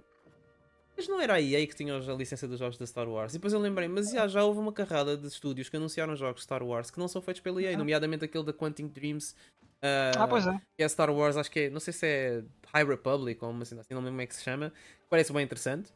mas 0.96 1.06
não 1.06 1.20
era 1.20 1.34
a 1.34 1.40
EA 1.40 1.64
que 1.66 1.76
tinha 1.76 1.94
a 1.96 2.14
licença 2.14 2.48
dos 2.48 2.58
jogos 2.58 2.76
da 2.76 2.84
Star 2.84 3.08
Wars. 3.08 3.32
E 3.32 3.38
depois 3.38 3.52
eu 3.52 3.60
lembrei, 3.60 3.86
mas 3.86 4.10
já, 4.10 4.26
já 4.26 4.42
houve 4.44 4.58
uma 4.58 4.72
carrada 4.72 5.16
de 5.16 5.28
estúdios 5.28 5.68
que 5.68 5.76
anunciaram 5.76 6.16
jogos 6.16 6.40
de 6.40 6.44
Star 6.44 6.62
Wars 6.62 6.90
que 6.90 6.98
não 6.98 7.06
são 7.06 7.22
feitos 7.22 7.40
pela 7.40 7.62
EA, 7.62 7.72
Uhum. 7.72 7.78
nomeadamente 7.78 8.24
aquele 8.24 8.44
da 8.44 8.52
Quantum 8.52 8.88
Dreams. 8.88 9.34
Ah, 9.80 10.26
pois 10.28 10.44
é. 10.44 10.60
que 10.76 10.82
é 10.82 10.88
Star 10.88 11.08
Wars, 11.08 11.36
acho 11.36 11.50
que 11.52 11.60
é, 11.60 11.70
não 11.70 11.78
sei 11.78 11.92
se 11.92 12.04
é 12.04 12.42
High 12.74 12.84
Republic 12.84 13.44
ou 13.44 13.50
uma 13.50 13.62
assim, 13.62 13.76
não 13.76 13.82
lembro 13.90 14.10
como 14.10 14.20
é 14.20 14.26
que 14.26 14.34
se 14.34 14.42
chama. 14.42 14.72
Parece 15.08 15.32
bem 15.32 15.44
interessante 15.44 15.92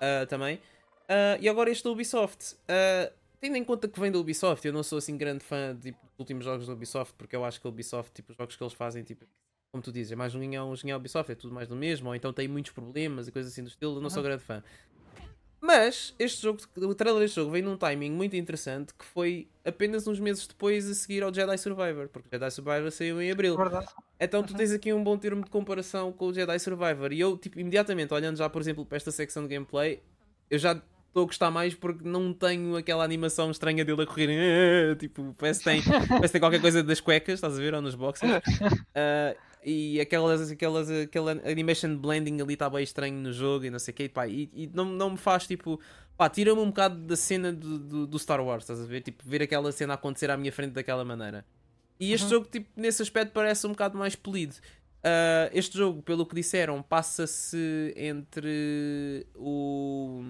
ah, 0.00 0.24
também. 0.26 0.60
Ah, 1.08 1.36
e 1.40 1.48
agora 1.48 1.68
este 1.70 1.82
da 1.82 1.90
Ubisoft. 1.90 2.56
Ah, 2.68 3.10
tendo 3.40 3.56
em 3.56 3.64
conta 3.64 3.88
que 3.88 3.98
vem 3.98 4.12
da 4.12 4.18
Ubisoft, 4.18 4.64
eu 4.64 4.72
não 4.72 4.82
sou 4.82 4.98
assim 4.98 5.16
grande 5.16 5.42
fã 5.42 5.76
tipo, 5.76 5.98
dos 6.06 6.18
últimos 6.18 6.44
jogos 6.44 6.66
da 6.66 6.72
Ubisoft, 6.72 7.14
porque 7.18 7.34
eu 7.34 7.44
acho 7.44 7.60
que 7.60 7.66
a 7.66 7.70
Ubisoft, 7.70 8.12
tipo, 8.14 8.30
os 8.30 8.38
jogos 8.38 8.54
que 8.56 8.62
eles 8.62 8.72
fazem, 8.72 9.02
tipo, 9.02 9.26
como 9.74 9.82
tu 9.82 9.90
dizes, 9.90 10.12
é 10.12 10.14
mais 10.14 10.32
um 10.36 10.38
guinhão, 10.40 10.70
um 10.70 10.74
guinhão 10.76 10.96
Ubisoft, 10.98 11.32
é 11.32 11.34
tudo 11.34 11.52
mais 11.52 11.66
do 11.66 11.74
mesmo, 11.74 12.08
ou 12.08 12.14
então 12.14 12.32
tem 12.32 12.46
muitos 12.46 12.70
problemas 12.70 13.26
e 13.26 13.32
coisas 13.32 13.52
assim 13.52 13.64
do 13.64 13.68
estilo, 13.68 14.00
não 14.00 14.08
sou 14.08 14.22
grande 14.22 14.44
fã. 14.44 14.62
Mas 15.60 16.14
este 16.16 16.42
jogo, 16.42 16.60
o 16.76 16.94
trailer 16.94 17.20
deste 17.22 17.34
jogo 17.34 17.50
veio 17.50 17.64
num 17.64 17.76
timing 17.76 18.12
muito 18.12 18.36
interessante 18.36 18.94
que 18.94 19.04
foi 19.04 19.48
apenas 19.64 20.06
uns 20.06 20.20
meses 20.20 20.46
depois 20.46 20.88
a 20.88 20.94
seguir 20.94 21.24
ao 21.24 21.34
Jedi 21.34 21.58
Survivor, 21.58 22.08
porque 22.08 22.28
o 22.28 22.30
Jedi 22.30 22.50
Survivor 22.52 22.90
saiu 22.92 23.20
em 23.20 23.32
abril. 23.32 23.56
Verdade. 23.56 23.86
Então 24.20 24.44
tu 24.44 24.54
tens 24.54 24.70
aqui 24.70 24.92
um 24.92 25.02
bom 25.02 25.18
termo 25.18 25.42
de 25.42 25.50
comparação 25.50 26.12
com 26.12 26.26
o 26.28 26.32
Jedi 26.34 26.58
Survivor. 26.60 27.12
E 27.12 27.18
eu, 27.18 27.36
tipo, 27.36 27.58
imediatamente, 27.58 28.14
olhando 28.14 28.36
já, 28.36 28.48
por 28.48 28.60
exemplo, 28.62 28.86
para 28.86 28.96
esta 28.96 29.10
secção 29.10 29.42
de 29.42 29.48
gameplay, 29.48 30.00
eu 30.48 30.58
já 30.58 30.72
estou 31.08 31.22
a 31.24 31.26
gostar 31.26 31.50
mais 31.50 31.74
porque 31.74 32.06
não 32.06 32.32
tenho 32.32 32.76
aquela 32.76 33.02
animação 33.02 33.50
estranha 33.50 33.84
dele 33.84 34.02
a 34.02 34.06
correr. 34.06 34.28
"Ah", 34.92 34.94
Tipo, 34.96 35.34
parece 35.38 35.60
que 35.60 35.64
tem, 35.64 35.82
parece 35.82 36.26
que 36.26 36.28
tem 36.32 36.40
qualquer 36.40 36.60
coisa 36.60 36.82
das 36.82 37.00
cuecas, 37.00 37.34
estás 37.34 37.54
a 37.58 37.60
ver? 37.60 37.74
Ou 37.74 37.80
nos 37.82 37.94
boxers. 37.96 38.30
Ah, 38.96 39.34
e 39.64 40.00
aquelas, 40.00 40.50
aquelas, 40.50 40.90
aquela 40.90 41.32
animation 41.32 41.96
blending 41.96 42.40
ali 42.40 42.54
está 42.54 42.68
bem 42.68 42.82
estranho 42.82 43.14
no 43.16 43.32
jogo 43.32 43.64
e 43.64 43.70
não 43.70 43.78
sei 43.78 43.92
o 43.92 43.94
quê. 43.96 44.08
Pá, 44.08 44.26
e 44.28 44.50
e 44.52 44.70
não, 44.72 44.84
não 44.84 45.10
me 45.10 45.16
faz 45.16 45.46
tipo. 45.46 45.80
Pá, 46.16 46.28
tira-me 46.28 46.60
um 46.60 46.66
bocado 46.68 46.96
da 47.00 47.16
cena 47.16 47.52
do, 47.52 47.78
do, 47.78 48.06
do 48.06 48.18
Star 48.18 48.40
Wars, 48.44 48.62
estás 48.64 48.80
a 48.80 48.86
ver? 48.86 49.00
Tipo, 49.02 49.24
ver 49.26 49.42
aquela 49.42 49.72
cena 49.72 49.94
acontecer 49.94 50.30
à 50.30 50.36
minha 50.36 50.52
frente 50.52 50.72
daquela 50.72 51.04
maneira. 51.04 51.44
E 51.98 52.12
este 52.12 52.24
Uhum. 52.24 52.30
jogo, 52.30 52.46
tipo, 52.50 52.68
nesse 52.76 53.02
aspecto, 53.02 53.32
parece 53.32 53.66
um 53.66 53.70
bocado 53.70 53.98
mais 53.98 54.14
polido. 54.14 54.54
Ah, 55.02 55.50
este 55.52 55.76
jogo, 55.76 56.02
pelo 56.02 56.24
que 56.24 56.34
disseram, 56.34 56.82
passa-se 56.82 57.92
entre 57.96 59.26
o 59.34 60.22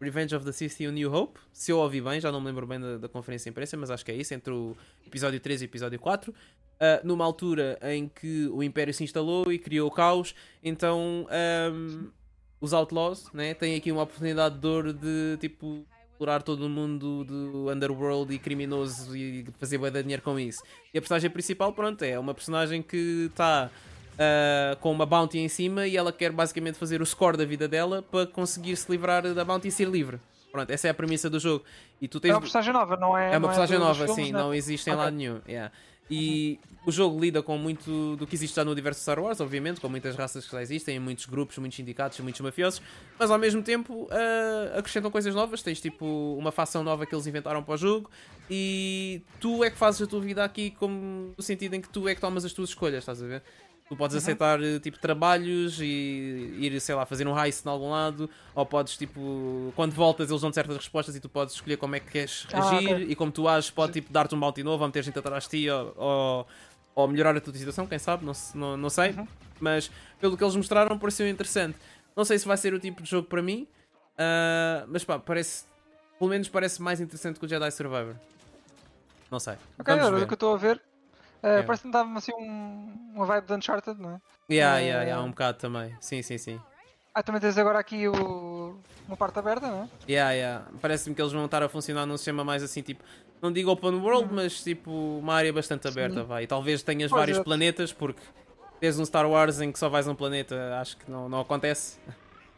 Revenge 0.00 0.34
of 0.34 0.44
the 0.44 0.52
Sith 0.52 0.80
e 0.80 0.86
o 0.86 0.92
New 0.92 1.12
Hope. 1.12 1.38
Se 1.52 1.70
eu 1.70 1.78
ouvi 1.78 2.00
bem, 2.00 2.20
já 2.20 2.32
não 2.32 2.40
me 2.40 2.46
lembro 2.46 2.66
bem 2.66 2.80
da, 2.80 2.98
da 2.98 3.08
conferência 3.08 3.44
de 3.44 3.50
imprensa, 3.50 3.76
mas 3.76 3.90
acho 3.90 4.04
que 4.04 4.10
é 4.10 4.14
isso, 4.14 4.32
entre 4.32 4.52
o 4.52 4.76
episódio 5.06 5.38
3 5.38 5.62
e 5.62 5.64
o 5.64 5.66
episódio 5.66 5.98
4. 5.98 6.34
Ah, 6.80 7.00
numa 7.04 7.26
altura 7.26 7.78
em 7.82 8.08
que 8.08 8.48
o 8.48 8.62
Império 8.62 8.94
se 8.94 9.04
instalou 9.04 9.52
e 9.52 9.58
criou 9.58 9.86
o 9.86 9.90
caos, 9.90 10.34
então 10.64 11.26
ahm, 11.30 12.08
os 12.58 12.72
Outlaws 12.72 13.30
né, 13.34 13.52
têm 13.52 13.76
aqui 13.76 13.92
uma 13.92 14.02
oportunidade 14.02 14.58
de 14.58 14.66
ouro 14.66 14.94
de 14.94 15.36
tipo 15.38 15.84
explorar 16.10 16.42
todo 16.42 16.66
o 16.66 16.68
mundo 16.70 17.24
do 17.24 17.70
underworld 17.70 18.34
e 18.34 18.38
criminoso 18.38 19.14
e 19.14 19.46
fazer 19.58 19.76
bué 19.76 19.90
de 19.90 20.02
dinheiro 20.02 20.22
com 20.22 20.38
isso. 20.38 20.62
E 20.92 20.98
a 20.98 21.00
personagem 21.02 21.30
principal, 21.30 21.72
pronto, 21.72 22.02
é 22.02 22.18
uma 22.18 22.34
personagem 22.34 22.82
que 22.82 23.26
está 23.30 23.70
ah, 24.20 24.76
com 24.80 24.92
uma 24.92 25.06
bounty 25.06 25.38
em 25.38 25.48
cima 25.48 25.86
e 25.86 25.96
ela 25.96 26.12
quer 26.12 26.30
basicamente 26.30 26.76
fazer 26.78 27.00
o 27.00 27.06
score 27.06 27.36
da 27.38 27.44
vida 27.46 27.66
dela 27.66 28.02
para 28.02 28.26
conseguir 28.26 28.76
se 28.76 28.90
livrar 28.92 29.22
da 29.32 29.44
bounty 29.44 29.68
e 29.68 29.70
ser 29.72 29.88
livre. 29.88 30.20
Pronto, 30.52 30.68
essa 30.70 30.88
é 30.88 30.90
a 30.90 30.94
premissa 30.94 31.30
do 31.30 31.38
jogo. 31.40 31.64
E 32.02 32.06
tu 32.08 32.18
É 32.18 32.22
tens 32.22 32.32
uma 32.34 32.40
personagem 32.40 32.72
nova, 32.72 32.96
não 32.96 33.16
é? 33.16 33.26
é 33.26 33.30
uma 33.30 33.40
não 33.40 33.48
personagem 33.48 33.78
dos 33.78 33.86
nova, 33.86 34.04
filmes, 34.04 34.26
sim, 34.26 34.32
não 34.32 34.40
é? 34.40 34.42
não 34.42 34.54
existe 34.54 34.90
em 34.90 34.92
Ok. 34.92 35.04
lado 35.04 35.16
nenhum. 35.16 35.40
yeah. 35.48 35.72
E 36.12 36.58
o 36.84 36.90
jogo 36.90 37.20
lida 37.20 37.40
com 37.40 37.56
muito 37.56 38.16
do 38.16 38.26
que 38.26 38.34
existe 38.34 38.56
já 38.56 38.64
no 38.64 38.72
universo 38.72 39.00
Star 39.00 39.20
Wars, 39.20 39.40
obviamente, 39.40 39.80
com 39.80 39.88
muitas 39.88 40.16
raças 40.16 40.44
que 40.44 40.50
já 40.50 40.60
existem, 40.60 40.98
muitos 40.98 41.24
grupos, 41.26 41.56
muitos 41.58 41.76
sindicatos, 41.76 42.18
muitos 42.18 42.40
mafiosos, 42.40 42.82
mas 43.16 43.30
ao 43.30 43.38
mesmo 43.38 43.62
tempo 43.62 44.08
ah, 44.10 44.76
acrescentam 44.76 45.08
coisas 45.08 45.32
novas. 45.32 45.62
Tens 45.62 45.80
tipo 45.80 46.04
uma 46.36 46.50
facção 46.50 46.82
nova 46.82 47.06
que 47.06 47.14
eles 47.14 47.28
inventaram 47.28 47.62
para 47.62 47.74
o 47.74 47.76
jogo 47.76 48.10
e 48.50 49.22
tu 49.38 49.62
é 49.62 49.70
que 49.70 49.78
fazes 49.78 50.02
a 50.02 50.06
tua 50.08 50.20
vida 50.20 50.42
aqui 50.42 50.72
como 50.72 51.32
no 51.38 51.42
sentido 51.44 51.74
em 51.74 51.80
que 51.80 51.88
tu 51.88 52.08
é 52.08 52.14
que 52.16 52.20
tomas 52.20 52.44
as 52.44 52.52
tuas 52.52 52.70
escolhas, 52.70 52.98
estás 52.98 53.22
a 53.22 53.26
ver? 53.28 53.42
Tu 53.90 53.96
podes 53.96 54.14
aceitar 54.14 54.62
eh, 54.62 54.78
tipo 54.78 55.00
trabalhos 55.00 55.80
e 55.80 56.54
ir, 56.60 56.80
sei 56.80 56.94
lá, 56.94 57.04
fazer 57.04 57.26
um 57.26 57.36
heist 57.36 57.66
em 57.66 57.68
algum 57.68 57.90
lado, 57.90 58.30
ou 58.54 58.64
podes 58.64 58.96
tipo, 58.96 59.72
quando 59.74 59.90
voltas 59.90 60.30
eles 60.30 60.40
dão 60.40 60.52
certas 60.52 60.76
respostas 60.76 61.16
e 61.16 61.18
tu 61.18 61.28
podes 61.28 61.56
escolher 61.56 61.76
como 61.76 61.96
é 61.96 62.00
que 62.00 62.08
queres 62.08 62.46
Ah, 62.52 62.58
agir 62.60 62.92
ok. 62.94 63.06
e 63.10 63.16
como 63.16 63.32
tu 63.32 63.48
ages 63.48 63.68
pode 63.68 63.94
tipo 63.94 64.12
dar-te 64.12 64.32
um 64.32 64.38
bounty 64.38 64.62
novo 64.62 64.84
ou 64.84 64.88
meter 64.88 65.02
gente 65.02 65.18
atrás 65.18 65.42
de 65.42 65.50
ti 65.50 65.68
ou, 65.68 65.92
ou, 65.96 66.46
ou 66.94 67.08
melhorar 67.08 67.36
a 67.36 67.40
tua 67.40 67.52
situação, 67.52 67.84
quem 67.84 67.98
sabe, 67.98 68.24
não, 68.24 68.32
não, 68.54 68.76
não 68.76 68.88
sei. 68.88 69.10
Uhum. 69.10 69.26
Mas 69.58 69.90
pelo 70.20 70.36
que 70.36 70.44
eles 70.44 70.54
mostraram, 70.54 70.96
pareceu 70.96 71.28
interessante. 71.28 71.76
Não 72.14 72.24
sei 72.24 72.38
se 72.38 72.46
vai 72.46 72.56
ser 72.56 72.72
o 72.72 72.78
tipo 72.78 73.02
de 73.02 73.10
jogo 73.10 73.26
para 73.26 73.42
mim, 73.42 73.66
uh, 74.14 74.86
mas 74.86 75.02
pá, 75.02 75.18
parece. 75.18 75.64
Pelo 76.16 76.30
menos 76.30 76.48
parece 76.48 76.80
mais 76.80 77.00
interessante 77.00 77.40
que 77.40 77.44
o 77.44 77.48
Jedi 77.48 77.72
Survivor. 77.72 78.14
Não 79.28 79.40
sei. 79.40 79.54
Ok, 79.80 79.92
olha, 79.92 80.20
do 80.20 80.26
que 80.26 80.32
eu 80.32 80.34
estou 80.34 80.54
a 80.54 80.56
ver, 80.56 80.80
uh, 81.42 81.46
Yeah. 81.46 81.66
parece-me 81.66 81.92
dar-me 81.92 82.16
assim 82.18 82.32
um, 82.38 83.12
uma 83.14 83.26
vibe 83.26 83.46
de 83.46 83.52
Uncharted, 83.54 84.00
não 84.00 84.10
é? 84.16 84.20
Yeah, 84.50 84.78
Eh, 84.80 84.84
yeah, 84.86 85.02
yeah, 85.04 85.22
um 85.24 85.30
bocado 85.30 85.58
também. 85.58 85.94
Sim, 86.00 86.22
sim, 86.22 86.38
sim. 86.38 86.60
Ah, 87.14 87.22
também 87.22 87.40
tens 87.40 87.56
agora 87.58 87.78
aqui 87.78 88.06
o, 88.08 88.76
uma 89.06 89.16
parte 89.16 89.38
aberta, 89.38 89.68
não 89.68 89.82
é? 89.84 89.88
Yeah, 90.08 90.32
yeah. 90.32 90.64
Parece-me 90.80 91.14
que 91.14 91.20
eles 91.22 91.32
vão 91.32 91.44
estar 91.44 91.62
a 91.62 91.68
funcionar 91.68 92.06
num 92.06 92.16
sistema 92.16 92.44
mais 92.44 92.62
assim, 92.62 92.82
tipo, 92.82 93.02
não 93.42 93.52
digo 93.52 93.70
open 93.70 93.94
world, 93.96 94.28
Uhum. 94.28 94.34
mas 94.36 94.62
tipo 94.62 94.90
uma 94.90 95.34
área 95.34 95.52
bastante 95.52 95.86
aberta, 95.88 96.22
vai. 96.24 96.44
E 96.44 96.46
talvez 96.46 96.82
tenhas 96.82 97.10
Pois, 97.10 97.20
vários 97.20 97.36
exato. 97.36 97.44
planetas, 97.44 97.92
porque 97.92 98.20
tens 98.80 98.98
um 98.98 99.04
Star 99.04 99.28
Wars 99.28 99.60
em 99.60 99.70
que 99.72 99.78
só 99.78 99.88
vais 99.88 100.06
a 100.08 100.12
um 100.12 100.14
planeta, 100.14 100.78
acho 100.80 100.96
que 100.96 101.10
não, 101.10 101.28
não 101.28 101.40
acontece. 101.40 101.98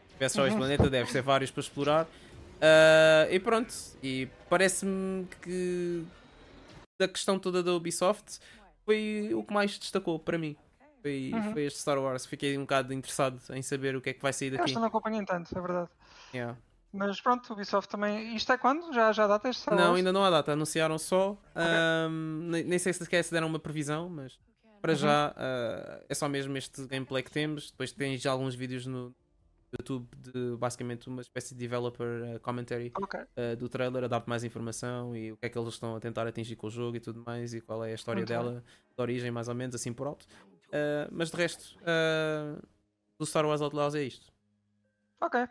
Se 0.09 0.13
tivesse 0.13 0.35
só 0.35 0.45
este 0.45 0.53
Uhum. 0.53 0.59
planeta, 0.59 0.89
deve 0.89 1.11
ser 1.11 1.21
vários 1.21 1.49
para 1.51 1.61
explorar. 1.61 2.07
Ah, 2.61 3.27
e 3.29 3.39
pronto, 3.39 3.73
e 4.01 4.27
parece-me 4.49 5.27
que 5.41 6.03
da 7.01 7.07
questão 7.07 7.37
toda 7.39 7.61
da 7.63 7.73
Ubisoft 7.73 8.39
foi 8.85 9.31
o 9.33 9.43
que 9.43 9.53
mais 9.53 9.77
destacou 9.77 10.19
para 10.19 10.37
mim. 10.37 10.55
Foi, 11.01 11.31
Uhum. 11.33 11.51
foi 11.53 11.63
este 11.65 11.79
Star 11.79 11.99
Wars. 11.99 12.25
Fiquei 12.25 12.57
um 12.57 12.61
bocado 12.61 12.93
interessado 12.93 13.39
em 13.51 13.61
saber 13.61 13.95
o 13.95 14.01
que 14.01 14.11
é 14.11 14.13
que 14.13 14.21
vai 14.21 14.31
sair 14.31 14.53
Eu 14.53 14.57
daqui. 14.59 14.73
que 14.73 14.79
não 14.79 14.85
acompanhei 14.87 15.23
tanto, 15.25 15.57
é 15.57 15.61
verdade. 15.61 15.89
Yeah. 16.33 16.57
Mas 16.93 17.19
pronto, 17.19 17.49
o 17.49 17.53
Ubisoft 17.53 17.89
também. 17.89 18.35
Isto 18.35 18.53
é 18.53 18.57
quando? 18.57 18.93
Já, 18.93 19.11
já 19.11 19.25
dá 19.27 19.35
este 19.49 19.63
Star 19.63 19.75
Não, 19.75 19.85
Wars? 19.85 19.97
ainda 19.97 20.13
não 20.13 20.23
há 20.23 20.29
data. 20.29 20.51
Anunciaram 20.53 20.97
só. 20.97 21.37
ahm, 21.55 22.49
nem, 22.51 22.63
nem 22.63 22.79
sei 22.79 22.93
se 22.93 22.99
sequer 23.03 23.23
se 23.23 23.31
deram 23.31 23.47
uma 23.47 23.59
previsão, 23.59 24.07
mas 24.09 24.39
para 24.81 24.91
Uhum. 24.93 24.97
já 24.99 25.33
ah, 25.35 26.01
é 26.07 26.13
só 26.13 26.29
mesmo 26.29 26.55
este 26.57 26.85
gameplay 26.87 27.23
que 27.23 27.31
temos. 27.31 27.71
Depois 27.71 27.91
tens 27.91 28.21
já 28.21 28.31
alguns 28.31 28.53
vídeos 28.55 28.85
no 28.85 29.13
YouTube 29.79 30.07
de 30.17 30.55
basicamente 30.57 31.07
uma 31.07 31.21
espécie 31.21 31.53
de 31.53 31.59
developer 31.59 32.35
ah, 32.35 32.39
commentary 32.39 32.91
Ok. 33.01 33.19
ah, 33.19 33.55
do 33.55 33.67
trailer 33.69 34.03
a 34.03 34.07
dar-te 34.07 34.27
mais 34.29 34.43
informação 34.43 35.15
e 35.15 35.31
o 35.31 35.37
que 35.37 35.45
é 35.45 35.49
que 35.49 35.57
eles 35.57 35.73
estão 35.73 35.95
a 35.95 35.99
tentar 35.99 36.25
atingir 36.27 36.55
com 36.55 36.67
o 36.67 36.69
jogo 36.69 36.95
e 36.97 36.99
tudo 36.99 37.23
mais 37.25 37.53
e 37.53 37.61
qual 37.61 37.83
é 37.83 37.91
a 37.91 37.95
história 37.95 38.25
bem. 38.25 38.27
dela, 38.27 38.63
de 38.95 39.01
origem 39.01 39.31
mais 39.31 39.47
ou 39.47 39.55
menos, 39.55 39.75
assim 39.75 39.91
por 39.93 40.07
alto. 40.07 40.25
Ah, 40.71 41.07
mas 41.11 41.29
de 41.31 41.37
resto, 41.37 41.77
ah, 41.85 42.59
do 43.19 43.25
Star 43.25 43.45
Wars 43.45 43.61
Outlaws 43.61 43.95
é 43.95 44.03
isto. 44.03 44.31
Ok. 45.21 45.47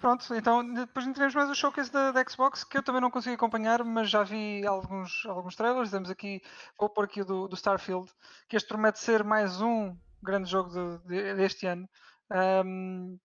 Pronto, 0.00 0.34
então 0.34 0.74
depois 0.74 1.06
tivemos 1.06 1.34
mais 1.34 1.48
o 1.48 1.54
showcase 1.54 1.90
da, 1.90 2.12
da 2.12 2.22
Xbox 2.28 2.62
que 2.62 2.76
eu 2.76 2.82
também 2.82 3.00
não 3.00 3.10
consegui 3.10 3.36
acompanhar, 3.36 3.82
mas 3.84 4.10
já 4.10 4.22
vi 4.22 4.66
alguns, 4.66 5.24
alguns 5.24 5.56
trailers. 5.56 5.90
Temos 5.90 6.10
aqui, 6.10 6.42
vou 6.78 6.90
pôr 6.90 7.04
aqui 7.06 7.22
o 7.22 7.24
do, 7.24 7.48
do 7.48 7.54
Starfield, 7.56 8.10
que 8.46 8.54
este 8.56 8.68
promete 8.68 8.98
ser 8.98 9.24
mais 9.24 9.62
um 9.62 9.96
grande 10.22 10.50
jogo 10.50 10.68
de- 10.70 10.98
de- 11.08 11.34
deste 11.36 11.66
ano. 11.66 11.88
Ahm, 12.30 13.16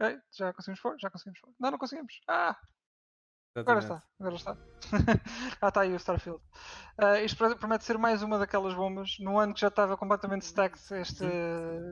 ei, 0.00 0.18
já 0.32 0.52
conseguimos 0.52 0.80
pôr? 0.80 0.96
Já 1.00 1.10
conseguimos 1.10 1.40
pôr? 1.40 1.52
Não, 1.58 1.70
não 1.70 1.78
conseguimos. 1.78 2.20
Ah, 2.28 2.56
agora 3.56 3.78
está, 3.78 4.02
agora 4.18 4.34
está. 4.34 4.56
ah, 5.62 5.68
está 5.68 5.80
aí 5.82 5.92
o 5.92 5.96
Starfield. 5.96 6.40
Ah, 6.98 7.20
isto 7.20 7.36
pro- 7.36 7.56
promete 7.56 7.84
ser 7.84 7.96
mais 7.98 8.22
uma 8.22 8.38
daquelas 8.38 8.74
bombas. 8.74 9.16
No 9.20 9.38
ano 9.38 9.54
que 9.54 9.60
já 9.60 9.68
estava 9.68 9.96
completamente 9.96 10.42
stacked 10.42 10.92
este 10.94 11.24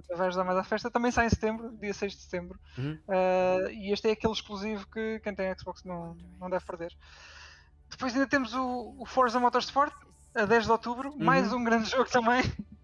da 0.09 0.17
Vez 0.17 0.35
da 0.35 0.45
Mais 0.45 0.59
à 0.59 0.65
Festa, 0.65 0.91
também 0.91 1.11
sai 1.13 1.27
em 1.27 1.31
setembro, 1.31 1.77
dia 1.79 1.95
6 1.95 2.13
de 2.15 2.23
setembro. 2.23 2.59
Uhum. 2.77 2.99
Uh, 3.09 3.71
e 3.71 3.93
este 3.93 4.09
é 4.09 4.13
aquele 4.13 4.33
exclusivo 4.33 4.87
que 4.89 5.21
quem 5.21 5.35
tem 5.35 5.57
Xbox 5.59 5.85
não, 5.85 6.15
não 6.39 6.51
deve 6.51 6.65
perder. 6.65 6.93
Depois 7.89 8.15
ainda 8.15 8.27
temos 8.27 8.55
o, 8.55 8.97
o 8.99 9.07
Forza 9.07 9.39
Motorsport, 9.39 9.93
a 10.35 10.45
10 10.47 10.65
de 10.65 10.73
outubro, 10.73 11.15
mais 11.19 11.53
um 11.53 11.63
grande 11.63 11.91
jogo 11.91 12.11
também. 12.11 12.43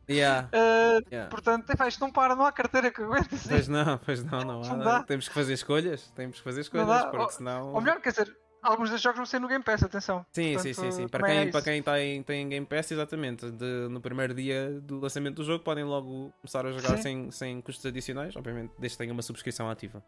Yeah, 0.09 0.49
Uh, 0.53 1.05
yeah. 1.13 1.29
portanto, 1.31 1.69
epá, 1.71 1.87
isto 1.89 2.01
não 2.01 2.11
para, 2.11 2.35
não 2.35 2.45
há 2.47 2.53
carteira 2.53 2.91
que 2.91 3.03
aguente 3.03 3.35
assim. 3.35 3.49
Pois 3.49 3.69
não, 3.69 3.99
pois 3.99 4.25
não, 4.25 4.41
não 4.41 4.63
há. 4.65 4.69
Não 4.69 4.79
dá. 4.79 5.03
Temos 5.03 5.29
que 5.29 5.35
fazer 5.35 5.53
escolhas. 5.53 6.11
Temos 6.15 6.39
que 6.39 6.43
fazer 6.43 6.63
escolhas, 6.63 7.03
porque 7.05 7.17
Ou- 7.19 7.31
senão. 7.31 7.73
Ou 7.75 7.81
melhor, 7.81 8.01
quer 8.01 8.11
dizer, 8.11 8.35
alguns 8.63 8.89
destes 8.91 9.03
jogos 9.03 9.19
vão 9.19 9.27
ser 9.27 9.39
no 9.39 9.47
Game 9.49 9.63
Pass, 9.63 9.83
atenção. 9.83 10.25
Sim, 10.33 10.55
Portanto, 10.55 10.75
sim, 10.75 10.83
sim, 10.83 10.91
sim. 10.93 11.09
Para 11.09 11.21
também 11.21 11.39
é 11.39 11.43
quem, 11.43 11.53
para 11.53 11.63
quem 11.63 11.83
tem, 11.83 12.23
tem 12.23 12.49
Game 12.49 12.67
Pass, 12.67 12.91
exatamente. 12.91 13.51
De- 13.51 13.89
no 13.91 14.01
primeiro 14.01 14.33
dia 14.35 14.81
do 14.83 14.99
lançamento 14.99 15.37
do 15.37 15.45
jogo, 15.45 15.63
podem 15.63 15.85
logo 15.85 16.33
começar 16.41 16.65
a 16.67 16.73
jogar 16.73 16.97
Sim. 16.97 17.03
sem, 17.03 17.31
sem 17.31 17.61
custos 17.61 17.85
adicionais, 17.85 18.35
obviamente, 18.35 18.73
desde 18.79 18.97
que 18.97 19.03
tenham 19.05 19.13
uma 19.15 19.23
subscrição 19.23 19.69
ativa. 19.71 20.03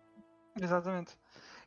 Exatamente. 0.61 1.12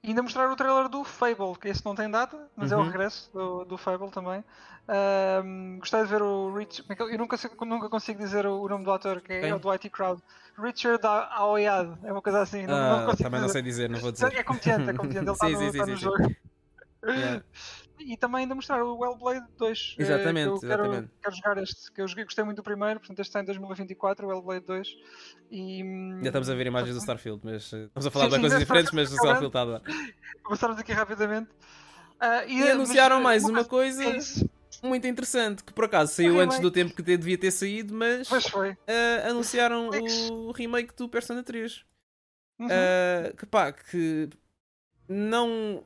E 0.03 0.09
ainda 0.09 0.21
mostrar 0.21 0.51
o 0.51 0.55
trailer 0.55 0.89
do 0.89 1.03
Fable, 1.05 1.57
que 1.59 1.69
esse 1.69 1.85
não 1.85 1.95
tem 1.95 2.11
data, 2.11 2.49
mas 2.57 2.73
é 2.73 2.75
o 2.75 2.79
Uhum. 2.79 2.87
regresso 2.89 3.31
do, 3.31 3.63
do 3.63 3.77
Fable 3.77 4.11
também. 4.11 4.43
Ahm, 4.85 5.79
gostei 5.79 6.01
de 6.01 6.07
ver 6.07 6.21
o 6.21 6.53
Rich. 6.53 6.83
como 6.83 7.09
é 7.09 7.13
Eu 7.13 7.17
nunca, 7.17 7.37
nunca 7.65 7.89
consigo 7.89 8.19
dizer 8.19 8.45
o, 8.45 8.67
nome 8.67 8.83
do 8.83 8.91
ator, 8.91 9.21
que 9.21 9.31
é, 9.31 9.55
o 9.55 9.59
do 9.59 9.71
IT 9.73 9.89
Crowd. 9.89 10.21
Richard 10.57 10.99
Aoyad, 11.07 11.97
é 12.03 12.11
uma 12.11 12.21
coisa 12.21 12.41
assim. 12.41 12.67
Não, 12.67 12.75
não 12.77 13.01
Ah, 13.01 13.05
consigo 13.05 13.29
também 13.29 13.39
não 13.39 13.47
dizer. 13.47 13.53
sei 13.53 13.61
dizer, 13.61 13.89
não 13.89 13.99
vou 13.99 14.11
dizer. 14.11 14.33
É 14.33 14.43
competente, 14.43 14.89
é 14.89 14.93
competente. 14.93 15.23
Ele 15.23 15.31
está 15.31 15.47
Sim, 15.47 15.55
no, 15.55 15.71
sim, 15.71 15.71
sim, 15.71 15.79
no 15.79 15.95
sim, 15.95 15.95
jogo. 15.95 16.17
Yeah. 17.05 17.43
E 17.99 18.17
também 18.17 18.41
ainda 18.41 18.55
mostrar 18.55 18.83
o 18.83 19.05
Hellblade 19.05 19.45
2. 19.57 19.95
eh, 19.97 20.01
Exatamente, 20.01 20.49
que 20.49 20.55
eu 20.55 20.59
quero, 20.69 20.83
exatamente. 20.85 21.11
quero 21.21 21.35
jogar 21.35 21.57
este, 21.63 21.91
que 21.91 22.01
eu 22.01 22.07
joguei, 22.07 22.23
gostei 22.25 22.43
muito 22.43 22.57
do 22.57 22.63
primeiro, 22.63 22.99
portanto 22.99 23.19
este 23.19 23.29
está 23.29 23.41
em 23.41 23.45
2024, 23.45 24.27
o 24.27 24.31
Hellblade 24.31 24.65
2. 24.65 24.87
E, 25.51 25.83
hum, 25.83 26.19
Já 26.21 26.27
estamos 26.29 26.49
a 26.49 26.55
ver 26.55 26.67
imagens 26.67 26.95
do 26.95 26.99
Starfield, 26.99 27.41
mas 27.43 27.71
eh, 27.71 27.83
estamos 27.85 28.05
a 28.07 28.11
falar 28.11 28.25
Sim, 28.25 28.29
de 28.29 28.35
sim, 28.35 28.41
coisas 28.41 28.59
diferentes, 28.59 28.91
mas 28.91 29.11
o 29.11 29.15
Starfield 29.15 29.47
está 29.47 29.61
a 29.61 29.65
dar. 29.65 29.81
Passarmos 30.49 30.79
aqui 30.79 30.91
rapidamente. 30.91 31.49
Ah, 32.19 32.45
E 32.45 32.69
anunciaram 32.69 33.17
mas, 33.21 33.43
mais 33.43 33.45
uma 33.45 33.63
coisa 33.65 34.03
É 34.03 34.87
muito 34.87 35.05
interessante, 35.07 35.63
que 35.63 35.71
por 35.73 35.85
acaso 35.85 36.13
saiu 36.13 36.39
antes 36.39 36.59
do 36.59 36.71
tempo 36.71 36.93
que 36.95 37.01
devia 37.01 37.37
ter 37.37 37.51
saído, 37.51 37.93
mas 37.93 38.27
eh, 38.87 39.27
anunciaram 39.29 39.89
Remakes. 39.89 40.29
o 40.29 40.51
remake 40.51 40.95
do 40.95 41.07
Persona 41.07 41.43
3. 41.43 41.85
Uhum. 42.59 42.67
Uh, 42.67 43.35
que 43.35 43.45
pá, 43.45 43.71
que 43.71 44.29
não 45.07 45.83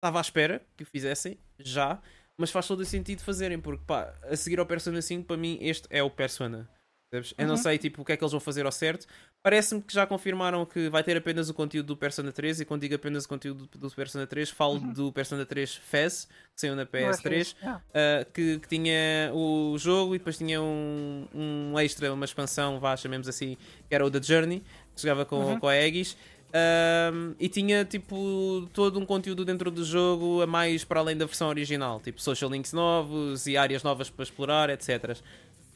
estava 0.00 0.18
à 0.18 0.22
espera 0.22 0.62
que 0.76 0.82
o 0.82 0.86
fizessem, 0.86 1.38
já, 1.58 2.00
mas 2.38 2.50
faz 2.50 2.66
todo 2.66 2.80
o 2.80 2.84
sentido 2.86 3.20
fazerem, 3.22 3.60
porque 3.60 3.84
pá, 3.86 4.14
a 4.22 4.34
seguir 4.34 4.58
ao 4.58 4.64
Persona 4.66 5.00
5, 5.02 5.26
para 5.26 5.36
mim, 5.36 5.58
este 5.60 5.86
é 5.90 6.02
o 6.02 6.08
Persona. 6.10 6.68
percebes? 7.12 7.34
Eu 7.36 7.46
não 7.48 7.56
Uhum. 7.56 7.60
sei 7.62 7.76
tipo, 7.76 8.00
o 8.02 8.04
que 8.04 8.12
é 8.12 8.16
que 8.16 8.22
eles 8.22 8.30
vão 8.30 8.38
fazer 8.40 8.64
ao 8.64 8.70
certo. 8.72 9.04
Parece-me 9.42 9.82
que 9.82 9.92
já 9.92 10.06
confirmaram 10.06 10.64
que 10.64 10.88
vai 10.88 11.02
ter 11.02 11.16
apenas 11.16 11.48
o 11.50 11.54
conteúdo 11.54 11.86
do 11.88 11.96
Persona 11.96 12.30
3, 12.30 12.60
e 12.60 12.64
quando 12.64 12.82
digo 12.82 12.94
apenas 12.94 13.24
o 13.24 13.28
conteúdo 13.28 13.66
do, 13.66 13.78
do 13.78 13.90
Persona 13.90 14.26
3, 14.28 14.48
falo 14.50 14.74
Uhum. 14.74 14.92
do 14.92 15.12
Persona 15.12 15.44
3 15.44 15.74
Fez, 15.74 16.26
que 16.54 16.60
saiu 16.60 16.76
na 16.76 16.84
Não 16.84 16.98
é 16.98 17.10
PS3. 17.10 17.38
fixe. 17.48 17.56
Ah, 17.62 17.80
Uh, 17.90 18.32
que, 18.32 18.58
que 18.60 18.68
tinha 18.68 19.32
o 19.34 19.76
jogo 19.76 20.14
e 20.14 20.18
depois 20.18 20.38
tinha 20.38 20.62
um, 20.62 21.26
um 21.34 21.78
extra, 21.80 22.12
uma 22.14 22.24
expansão, 22.24 22.78
vá, 22.78 22.96
chamemos 22.96 23.26
assim, 23.28 23.56
que 23.88 23.94
era 23.94 24.06
o 24.06 24.10
The 24.10 24.22
Journey, 24.22 24.60
que 24.94 25.02
jogava 25.02 25.26
com, 25.26 25.36
Uhum. 25.36 25.58
com 25.58 25.66
a 25.68 25.72
Aegis. 25.72 26.16
Um, 26.52 27.34
e 27.38 27.48
tinha 27.48 27.84
tipo 27.84 28.68
todo 28.72 28.98
um 28.98 29.06
conteúdo 29.06 29.44
dentro 29.44 29.70
do 29.70 29.84
jogo 29.84 30.42
a 30.42 30.46
mais 30.46 30.82
para 30.82 30.98
além 30.98 31.16
da 31.16 31.24
versão 31.24 31.48
original, 31.48 32.00
tipo 32.00 32.20
social 32.20 32.50
links 32.50 32.72
novos 32.72 33.46
e 33.46 33.56
áreas 33.56 33.84
novas 33.84 34.10
para 34.10 34.24
explorar, 34.24 34.70
etc. 34.70 35.16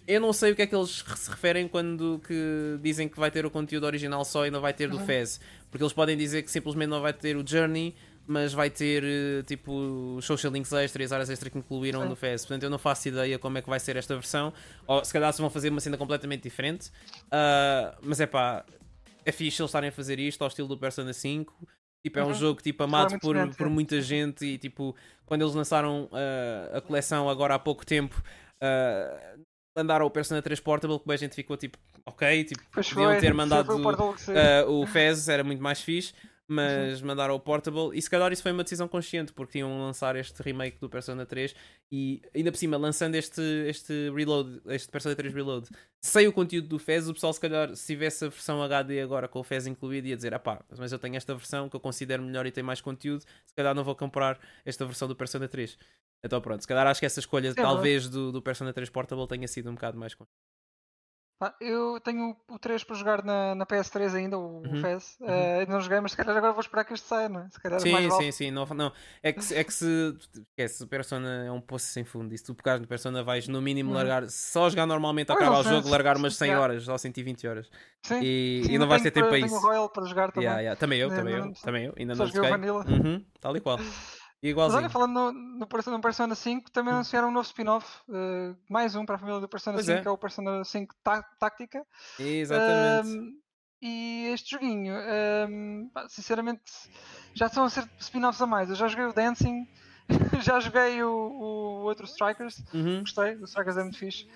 Eu 0.07 0.21
não 0.21 0.33
sei 0.33 0.53
o 0.53 0.57
que 0.57 0.63
é 0.63 0.67
que 0.67 0.75
eles 0.75 1.05
se 1.17 1.31
referem 1.31 1.69
quando 1.69 2.21
que 2.27 2.79
dizem 2.83 3.09
que 3.09 3.19
vai 3.19 3.31
ter 3.31 3.47
o 3.47 3.51
conteúdo 3.51 3.85
original 3.85 4.25
só 4.25 4.47
e 4.47 4.51
não 4.51 4.61
vai 4.61 4.73
ter 4.73 4.89
do 4.89 4.99
Uhum. 4.99 5.07
Fez, 5.07 5.41
porque 5.71 5.83
eles 5.83 5.93
podem 5.93 6.17
dizer 6.17 6.43
que 6.43 6.51
simplesmente 6.51 6.89
não 6.89 7.01
vai 7.01 7.13
ter 7.13 7.37
o 7.37 7.47
Journey, 7.47 7.95
mas 8.27 8.53
vai 8.53 8.69
ter 8.69 9.05
eh, 9.05 9.43
tipo 9.45 10.19
social 10.23 10.53
links 10.53 10.73
extras, 10.73 11.13
áreas 11.13 11.31
extra 11.31 11.49
que 11.49 11.59
incluíram 11.59 12.03
Sim. 12.03 12.09
no 12.09 12.17
Fez. 12.17 12.43
Portanto, 12.43 12.65
eu 12.65 12.71
não 12.71 12.79
faço 12.79 13.09
ideia 13.09 13.39
como 13.39 13.59
é 13.59 13.63
que 13.63 13.69
vai 13.69 13.79
ser 13.79 13.97
esta 13.97 14.15
versão, 14.15 14.53
ou 14.87 15.05
se 15.05 15.13
calhar 15.13 15.33
se 15.33 15.41
vão 15.41 15.51
fazer 15.51 15.69
uma 15.69 15.81
cena 15.81 15.97
completamente 15.97 16.43
diferente. 16.43 16.91
Ah, 17.31 17.95
mas 18.03 18.21
é 18.21 18.27
pá, 18.27 18.65
é 19.25 19.33
fixe 19.33 19.61
eles 19.63 19.71
estarem 19.71 19.89
a 19.89 19.93
fazer 19.93 20.19
isto 20.19 20.43
ao 20.43 20.49
estilo 20.49 20.69
do 20.69 20.79
Persona 20.79 21.13
5. 21.13 21.55
Tipo, 22.05 22.19
é 22.19 22.23
um 22.25 22.29
Uhum. 22.29 22.35
jogo 22.35 22.61
tipo, 22.63 22.83
amado 22.83 23.19
por, 23.19 23.35
por 23.57 23.69
muita 23.71 24.01
gente 24.03 24.45
e 24.45 24.59
tipo, 24.59 24.95
quando 25.25 25.41
eles 25.43 25.55
lançaram 25.55 26.09
ah, 26.13 26.77
a 26.77 26.81
coleção 26.81 27.29
agora 27.31 27.55
há 27.55 27.59
pouco 27.59 27.85
tempo, 27.87 28.23
ah, 28.61 29.37
mandaram 29.77 30.05
o 30.07 30.11
Persona 30.11 30.43
3 30.43 30.61
Portable, 30.61 30.99
que 31.01 31.11
a 31.13 31.17
gente 31.17 31.35
ficou 31.35 31.57
tipo, 31.57 31.79
ok, 32.05 32.45
tipo, 32.45 32.63
Pois 32.73 32.89
podiam 32.89 33.11
foi. 33.11 33.21
ter 33.21 33.27
Foi 33.29 33.33
mandado 33.37 33.73
o 33.75 34.13
que 34.15 34.21
saiu. 34.21 34.39
ah, 34.39 34.67
o 34.71 34.87
Fez, 34.87 35.29
era 35.29 35.43
muito 35.43 35.63
mais 35.63 35.81
fixe. 35.81 36.13
Mas 36.47 37.01
mandaram 37.01 37.35
o 37.35 37.41
Portable 37.41 37.97
e 37.97 38.03
se 38.03 38.11
calhar 38.11 38.31
isso 38.31 38.43
foi 38.43 38.53
uma 38.53 38.63
decisão 38.63 38.87
consciente 38.87 39.33
porque 39.33 39.61
iam 39.61 39.81
lançar 39.81 40.15
este 40.15 40.43
remake 40.43 40.79
do 40.79 40.91
Persona 40.91 41.25
3 41.25 41.55
e 41.91 42.21
ainda 42.35 42.53
por 42.53 42.59
cima 42.59 42.77
lançando 42.77 43.15
este, 43.15 43.41
este 43.67 44.11
Reload, 44.11 44.61
este 44.67 44.91
Persona 44.91 45.17
3 45.17 45.33
Reload 45.33 45.69
sem 46.03 46.29
o 46.29 46.33
conteúdo 46.35 46.69
do 46.69 46.79
Fez, 46.79 47.09
o 47.09 47.15
pessoal 47.15 47.33
se 47.33 47.41
calhar 47.41 47.75
se 47.75 47.87
tivesse 47.87 48.27
a 48.27 48.29
versão 48.29 48.63
HD 48.63 49.01
agora 49.01 49.27
com 49.27 49.41
o 49.41 49.43
Fez 49.43 49.67
incluído 49.67 50.07
ia 50.07 50.17
dizer, 50.17 50.35
ah 50.35 50.39
pá, 50.39 50.63
mas 50.77 50.93
eu 50.93 50.99
tenho 50.99 51.17
esta 51.17 51.35
versão 51.35 51.67
que 51.67 51.77
eu 51.77 51.81
considero 51.81 52.23
melhor 52.23 52.45
e 52.45 52.53
tem 52.53 52.63
mais 52.63 52.83
conteúdo, 52.83 53.23
se 53.23 53.55
calhar 53.57 53.75
não 53.75 53.83
vou 53.83 53.97
comprar 53.97 54.39
esta 54.67 54.85
versão 54.85 55.09
do 55.09 55.17
Persona 55.17 55.49
3. 55.49 55.79
Então 56.23 56.43
pronto, 56.43 56.61
se 56.61 56.69
calhar 56.69 56.87
acho 56.87 57.01
que 57.01 57.07
essa 57.07 57.21
escolha 57.21 57.49
É 57.49 57.55
talvez 57.55 58.07
do, 58.09 58.31
do 58.31 58.43
Persona 58.43 58.71
3 58.71 58.91
Portable 58.91 59.27
tenha 59.27 59.49
sido 59.49 59.71
um 59.71 59.75
bocado 59.75 59.99
mais 59.99 60.15
consciente. 60.15 60.54
Pá, 61.37 61.53
eu 61.61 61.99
tenho 62.01 62.37
o 62.49 62.59
3 62.61 62.85
para 62.85 62.95
jogar 62.95 63.25
na, 63.25 63.57
na 63.57 63.67
PS3 63.67 64.15
ainda, 64.15 64.39
o 64.39 64.63
Uhum, 64.63 64.81
FES. 64.81 65.17
uhum. 65.21 65.29
Ainda 65.59 65.73
não 65.73 65.81
joguei, 65.81 66.01
mas 66.01 66.13
se 66.13 66.17
calhar 66.17 66.37
agora 66.37 66.53
vou 66.53 66.61
esperar 66.61 66.85
que 66.85 66.95
este 66.95 67.07
saia, 67.09 67.29
não 67.29 67.41
é? 67.41 67.49
Se 67.51 67.61
calhar 67.61 67.81
mais 67.81 68.05
Sim, 68.05 68.09
vale. 68.09 68.23
sim, 68.25 68.33
sim. 68.33 68.51
Não, 68.53 68.65
não. 68.67 68.93
É, 69.21 69.33
que, 69.33 69.45
se- 69.45 69.55
é 69.57 69.65
que 69.65 69.73
se. 69.75 70.17
Esquece, 70.51 70.85
o 70.85 70.87
Persona 70.87 71.45
é 71.45 71.51
um 71.51 71.61
poço 71.61 71.87
sem 71.87 72.05
fundo. 72.05 72.33
E 72.33 72.39
se 72.39 72.45
tu 72.45 72.55
pegares 72.55 72.81
no 72.81 72.87
Persona, 72.87 73.23
vais 73.25 73.49
no 73.49 73.61
mínimo 73.61 73.91
Uhum. 73.91 73.97
largar. 73.97 74.29
Só 74.29 74.71
jogar 74.71 74.87
normalmente 74.87 75.27
Pois, 75.27 75.39
acaba 75.41 75.59
o 75.59 75.63
jogo, 75.65 75.89
largar 75.89 76.17
umas 76.17 76.37
100 76.37 76.49
pegar- 76.51 76.61
horas 76.63 76.87
ou 76.87 76.97
120 76.97 77.47
horas. 77.49 77.69
Sim, 78.03 78.21
E, 78.23 78.63
sim, 78.67 78.73
e 78.75 78.79
não 78.79 78.87
vais 78.87 79.03
ter 79.03 79.11
tenho 79.11 79.27
tempo 79.27 79.37
para 79.37 79.47
tenho 79.47 79.47
isso. 79.47 79.67
o 79.67 79.69
Royal 79.69 79.89
para 79.89 80.05
jogar 80.07 80.31
também. 80.31 80.45
Yeah, 80.45 80.61
yeah. 80.61 80.79
Também 80.79 81.01
eu, 81.01 81.09
também 81.09 81.35
eu, 81.35 81.53
também 81.65 81.85
eu. 81.87 81.95
Ainda 81.99 82.15
não 82.15 82.27
joguei 82.27 82.41
o 82.41 82.45
joguei. 82.45 82.51
Vanilla. 82.73 82.85
Uhum, 82.89 83.25
tal 83.41 83.57
e 83.57 83.61
qual. 83.61 83.79
Mas 84.45 84.51
Igualzinho. 84.51 84.79
olha, 84.83 84.91
falando 84.91 85.13
no, 85.15 85.33
no, 85.33 85.67
Persona, 85.67 85.97
no 85.97 86.03
Persona 86.03 86.35
5, 86.35 86.71
também 86.71 86.93
Hum. 86.93 86.97
anunciaram 86.97 87.29
um 87.29 87.33
novo 87.33 87.47
spin-off, 87.47 87.87
eh, 88.11 88.55
mais 88.69 88.95
um 88.95 89.07
para 89.07 89.15
a 89.15 89.19
família 89.19 89.41
do 89.41 89.49
Persona 89.49 89.77
Pois 89.79 89.87
5, 89.87 89.99
é. 89.99 90.03
que 90.03 90.09
é 90.09 90.11
o 90.11 90.19
Persona 90.19 90.63
5 90.65 90.95
Tá- 91.03 91.23
Táctica. 91.41 91.83
Exatamente. 92.19 93.39
E 93.81 94.27
este 94.35 94.51
joguinho, 94.53 94.95
sinceramente, 96.09 96.63
já 97.35 97.47
estão 97.47 97.65
a 97.65 97.71
ser 97.71 97.89
spin-offs 97.99 98.41
a 98.41 98.47
mais. 98.47 98.69
Eu 98.71 98.77
já 98.77 98.87
joguei 98.89 99.07
o 99.07 99.13
Dancing, 99.15 99.67
já 100.43 100.61
joguei 100.61 101.03
o, 101.03 101.09
o 101.11 101.83
outro 101.85 102.05
Strikers, 102.07 102.63
Uhum. 102.73 103.01
gostei, 103.01 103.37
o 103.37 103.45
Strikers 103.45 103.77
é 103.79 103.83
muito 103.83 103.99
fixe. 103.99 104.27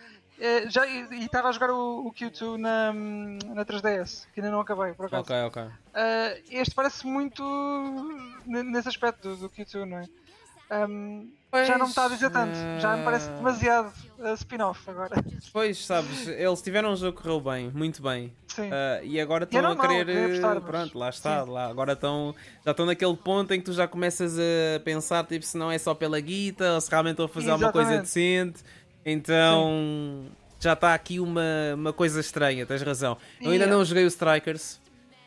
Eh, 0.40 0.70
já, 0.70 0.86
e 0.86 1.24
estava 1.24 1.48
a 1.48 1.52
jogar 1.52 1.70
o, 1.70 2.06
o 2.06 2.12
Q2 2.12 2.56
na, 2.56 2.92
na 2.92 3.64
3DS, 3.64 4.26
que 4.32 4.40
ainda 4.40 4.52
não 4.52 4.60
acabei, 4.60 4.92
por 4.94 5.06
acaso. 5.06 5.22
Ok, 5.22 5.36
ok. 5.42 5.62
Uh, 5.62 6.42
este 6.50 6.74
parece 6.74 7.06
muito 7.06 7.42
nesse 8.46 8.88
aspecto 8.88 9.28
do, 9.28 9.36
do 9.36 9.50
Q2, 9.50 9.84
não 9.84 9.98
é? 9.98 10.06
Um, 10.70 11.32
já 11.64 11.78
não 11.78 11.86
me 11.86 11.90
está 11.90 12.04
a 12.04 12.08
dizer 12.08 12.28
tanto, 12.30 12.54
já 12.78 12.94
me 12.94 13.02
parece 13.02 13.30
eh, 13.30 13.34
demasiado 13.36 13.92
uh, 14.18 14.34
spin-off 14.34 14.88
agora. 14.88 15.16
Pois, 15.50 15.84
sabes, 15.84 16.28
eles 16.28 16.60
tiveram 16.60 16.92
um 16.92 16.96
jogo 16.96 17.16
que 17.16 17.22
correu 17.22 17.40
bem, 17.40 17.70
muito 17.70 18.02
bem. 18.02 18.32
Sim. 18.46 18.70
Ah, 18.70 19.00
e 19.02 19.18
agora 19.18 19.44
é 19.44 19.46
estão 19.46 19.72
a 19.72 19.76
querer. 19.76 20.40
Pronto, 20.64 20.98
lá 20.98 21.08
está. 21.08 21.44
sim. 21.44 21.50
Lá, 21.50 21.66
agora 21.68 21.94
estão, 21.94 22.34
já 22.64 22.72
estão 22.72 22.84
naquele 22.84 23.16
ponto 23.16 23.54
em 23.54 23.60
que 23.60 23.64
tu 23.64 23.72
já 23.72 23.88
começas 23.88 24.38
a 24.38 24.80
pensar 24.80 25.24
tipo, 25.24 25.44
se 25.44 25.56
não 25.56 25.70
é 25.70 25.78
só 25.78 25.94
pela 25.94 26.20
guita 26.20 26.74
ou 26.74 26.80
se 26.80 26.90
realmente 26.90 27.12
estão 27.12 27.26
a 27.26 27.28
fazer 27.28 27.50
alguma 27.50 27.72
coisa 27.72 27.94
Exatamente. 27.94 28.06
decente. 28.06 28.62
Então 29.10 30.26
já 30.60 30.72
está 30.74 30.92
aqui 30.94 31.18
uma, 31.20 31.42
uma 31.74 31.92
coisa 31.92 32.20
estranha, 32.20 32.66
tens 32.66 32.82
razão. 32.82 33.16
Eu 33.40 33.52
ainda 33.52 33.66
não 33.66 33.84
joguei 33.84 34.04
o 34.04 34.08
Strikers 34.08 34.80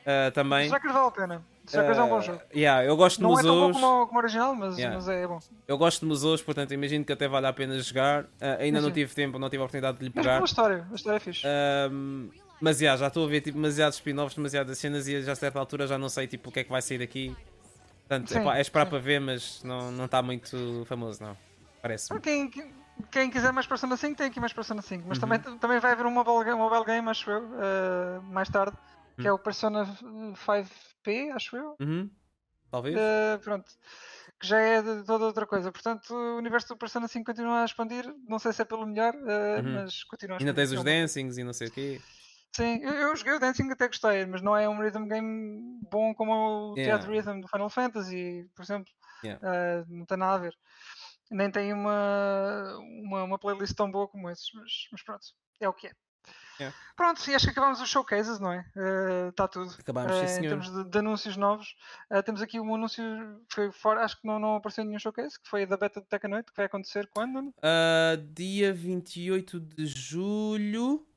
ah, 0.05 0.31
também. 0.31 0.65
Strikers 0.65 0.93
vale 0.93 1.07
a 1.07 1.11
pena. 1.11 1.45
Strikers 1.65 1.97
é 1.97 2.03
um 2.03 2.09
bom 2.09 2.17
Ah, 2.17 2.21
jogo. 2.21 2.41
yeah, 2.53 2.83
eu 2.85 2.97
gosto 2.97 3.17
de 3.17 3.23
Não 3.23 3.39
é 3.39 3.43
tão 3.43 3.55
bom 3.59 3.71
como, 3.71 4.01
o- 4.03 4.07
como 4.07 4.19
original, 4.19 4.53
mas, 4.55 4.77
Yeah. 4.77 4.95
mas 4.97 5.07
é 5.07 5.25
bom. 5.27 5.39
Eu 5.67 5.77
gosto 5.77 6.01
de 6.01 6.05
museus, 6.07 6.41
portanto 6.41 6.73
imagino 6.73 7.05
que 7.05 7.13
até 7.13 7.27
vale 7.27 7.47
a 7.47 7.53
pena 7.53 7.79
jogar. 7.79 8.25
Ah, 8.41 8.57
ainda 8.59 8.79
Sim, 8.79 8.83
não 8.83 8.89
sim. 8.89 8.93
tive 8.95 9.13
tempo, 9.15 9.39
não 9.39 9.49
tive 9.49 9.61
a 9.61 9.65
oportunidade 9.65 9.97
de 9.99 10.03
lhe 10.05 10.11
Mas 10.13 10.23
pegar. 10.25 10.37
boa 10.37 10.45
história, 10.45 10.87
a 10.91 10.95
história 10.95 11.17
é 11.17 11.19
fixe. 11.19 11.41
Ahm, 11.47 12.29
mas 12.59 12.81
yeah, 12.81 12.99
já 12.99 13.07
estou 13.07 13.25
a 13.25 13.29
ver 13.29 13.41
tipo, 13.41 13.55
demasiados 13.55 13.95
spin-offs, 13.97 14.35
demasiadas 14.35 14.77
cenas 14.77 15.07
e 15.07 15.21
já 15.21 15.31
a 15.31 15.35
certa 15.35 15.59
altura 15.59 15.87
já 15.87 15.97
não 15.97 16.09
sei 16.09 16.27
tipo, 16.27 16.49
o 16.49 16.51
que 16.51 16.59
é 16.59 16.63
que 16.63 16.69
vai 16.71 16.81
sair 16.81 16.97
daqui. 16.97 17.35
Portanto, 18.07 18.27
Sim, 18.29 18.39
epá, 18.39 18.57
é 18.57 18.61
esperar 18.61 18.85
sim. 18.85 18.89
para 18.89 18.99
ver, 18.99 19.21
mas 19.21 19.63
não 19.63 19.91
não 19.91 20.05
está 20.05 20.21
muito 20.21 20.83
famoso, 20.87 21.23
não. 21.23 21.37
Parece-me. 21.81 22.19
Para 22.19 22.29
quem, 22.31 22.49
quem 22.49 22.80
quiser 23.09 23.51
mais 23.51 23.67
Persona 23.67 23.97
5, 23.97 24.15
tem 24.17 24.27
aqui 24.27 24.39
mais 24.39 24.53
Persona 24.53 24.81
5. 24.81 25.05
Mas 25.07 25.17
Uhum. 25.17 25.21
também, 25.21 25.57
também 25.59 25.79
vai 25.79 25.91
haver 25.91 26.05
um 26.05 26.11
mobile 26.11 26.43
game, 26.43 26.57
mobile 26.57 26.85
game 26.85 27.09
acho 27.09 27.29
eu, 27.29 27.43
uh, 27.43 28.21
mais 28.23 28.49
tarde, 28.49 28.75
que 29.15 29.23
Hum. 29.27 29.31
é 29.31 29.33
o 29.33 29.39
Persona 29.39 29.85
5P, 30.35 31.31
acho 31.31 31.55
eu. 31.57 31.75
Uhum. 31.79 32.09
Talvez. 32.69 32.95
Uh, 32.95 33.39
pronto, 33.43 33.69
que 34.39 34.47
já 34.47 34.59
é 34.59 34.81
de 34.81 35.03
toda 35.03 35.25
outra 35.25 35.45
coisa. 35.45 35.71
Portanto, 35.71 36.13
o 36.13 36.37
universo 36.37 36.69
do 36.69 36.77
Persona 36.77 37.07
5 37.07 37.25
continua 37.25 37.61
a 37.61 37.65
expandir. 37.65 38.05
Não 38.27 38.39
sei 38.39 38.53
se 38.53 38.61
é 38.61 38.65
pelo 38.65 38.85
melhor, 38.85 39.13
uh, 39.13 39.61
mas 39.63 40.03
continua 40.05 40.37
a 40.37 40.39
Ainda 40.39 40.51
expandir. 40.51 40.69
tens 40.69 40.71
os 40.79 40.83
dancings 40.83 41.37
e 41.37 41.43
não 41.43 41.53
sei 41.53 41.67
o 41.67 41.71
quê. 41.71 41.99
Sim, 42.53 42.79
eu, 42.83 42.91
eu 42.91 43.15
joguei 43.15 43.33
o 43.33 43.39
Dancing 43.39 43.71
até 43.71 43.87
gostei, 43.87 44.25
mas 44.25 44.41
não 44.41 44.55
é 44.57 44.67
um 44.67 44.77
rhythm 44.77 45.07
game 45.07 45.79
bom 45.89 46.13
como 46.13 46.73
o 46.73 46.77
Yeah. 46.77 46.97
Theater 47.01 47.09
Rhythm 47.17 47.39
do 47.39 47.47
Final 47.47 47.69
Fantasy, 47.69 48.45
por 48.53 48.61
exemplo. 48.63 48.91
Yeah. 49.23 49.85
Não 49.87 50.05
tem 50.05 50.17
nada 50.17 50.33
a 50.35 50.37
ver. 50.37 50.53
Nem 51.31 51.49
tem 51.49 51.73
uma, 51.73 52.77
uma, 53.03 53.23
uma 53.23 53.39
playlist 53.39 53.73
tão 53.75 53.89
boa 53.89 54.07
como 54.07 54.29
esses, 54.29 54.51
mas, 54.53 54.87
mas 54.91 55.01
pronto, 55.01 55.25
é 55.59 55.67
o 55.69 55.73
que 55.73 55.87
é. 55.87 55.91
Yeah. 56.59 56.77
Pronto, 56.95 57.27
e 57.27 57.33
acho 57.33 57.45
que 57.45 57.51
acabámos 57.51 57.81
os 57.81 57.89
showcases, 57.89 58.39
não 58.39 58.51
é? 58.51 58.63
Está 59.29 59.47
tudo. 59.47 59.73
Acabámos, 59.79 60.11
sim, 60.13 60.19
Uh, 60.19 60.23
em 60.23 60.27
senhor. 60.27 60.49
termos 60.49 60.69
de, 60.71 60.83
de 60.91 60.97
anúncios 60.99 61.35
novos, 61.35 61.75
uh, 62.11 62.21
temos 62.21 62.39
aqui 62.43 62.59
um 62.59 62.75
anúncio 62.75 63.03
que 63.49 63.55
foi 63.55 63.71
fora, 63.71 64.03
acho 64.05 64.21
que 64.21 64.27
não, 64.27 64.37
não 64.37 64.55
apareceu 64.57 64.83
em 64.83 64.87
nenhum 64.87 64.99
showcase, 64.99 65.39
que 65.41 65.49
foi 65.49 65.65
da 65.65 65.75
beta 65.77 65.99
do 65.99 66.05
Tekken 66.05 66.35
8, 66.35 66.51
que 66.51 66.57
vai 66.57 66.67
acontecer 66.67 67.09
quando? 67.11 67.51
Ah, 67.63 68.15
dia 68.35 68.71
28 68.71 69.59
de 69.59 69.87
julho, 69.87 71.07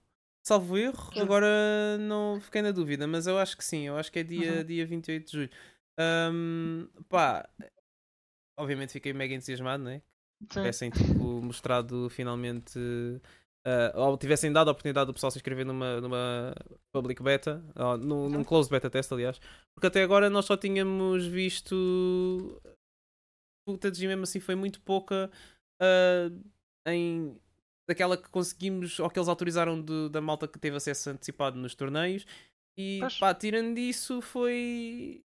salvo 0.43 0.79
erro. 0.79 1.11
Julho. 1.13 1.23
Agora 1.25 1.99
não 1.99 2.41
fiquei 2.41 2.63
na 2.63 2.71
dúvida, 2.71 3.07
mas 3.07 3.27
eu 3.27 3.39
acho 3.39 3.57
que 3.59 3.65
sim. 3.65 3.83
Eu 3.83 3.99
acho 3.99 4.11
que 4.11 4.21
é 4.21 4.23
dia, 4.23 4.59
Uhum. 4.61 4.65
dia 4.65 4.87
28 4.87 5.27
de 5.27 5.33
julho. 5.33 5.51
Ahm, 5.99 6.87
pá, 7.11 7.47
obviamente 8.59 8.93
fiquei 8.93 9.13
mega 9.13 9.35
entusiasmado, 9.35 9.83
né? 9.85 10.03
Sim. 10.43 10.49
tivessem 10.61 10.91
tipo, 10.91 11.41
mostrado 11.43 12.09
finalmente 12.11 12.79
ah, 13.67 13.93
ou 13.95 14.19
tivessem 14.19 14.53
dado 14.53 14.69
a 14.69 14.73
oportunidade 14.73 15.07
do 15.07 15.15
pessoal 15.15 15.31
se 15.31 15.39
inscrever 15.39 15.65
numa, 15.65 16.01
numa 16.01 16.55
public 16.95 17.23
beta, 17.23 17.65
ou 17.77 17.97
num, 17.97 18.29
num 18.29 18.45
closed 18.45 18.71
beta 18.71 18.91
test, 18.91 19.11
aliás, 19.13 19.39
porque 19.75 19.87
até 19.87 20.03
agora 20.03 20.29
nós 20.29 20.45
só 20.45 20.57
tínhamos 20.57 21.25
visto 21.27 22.61
footage 23.69 24.07
mesmo 24.07 24.25
assim 24.25 24.41
foi 24.41 24.55
muito 24.55 24.81
pouca 24.81 25.31
ah, 25.81 26.31
em 26.87 27.39
daquela 27.89 28.17
que 28.17 28.29
conseguimos 28.31 28.99
ou 28.99 29.09
que 29.11 29.19
eles 29.19 29.29
autorizaram 29.29 29.81
de- 29.81 30.09
da 30.11 30.21
malta 30.21 30.49
que 30.49 30.59
teve 30.59 30.77
acesso 30.77 31.11
antecipado 31.11 31.59
nos 31.59 31.75
torneios 31.75 32.27
e 32.79 33.01
pá, 33.21 33.35
tirando 33.35 33.75
disso 33.75 34.21
foi 34.21 35.23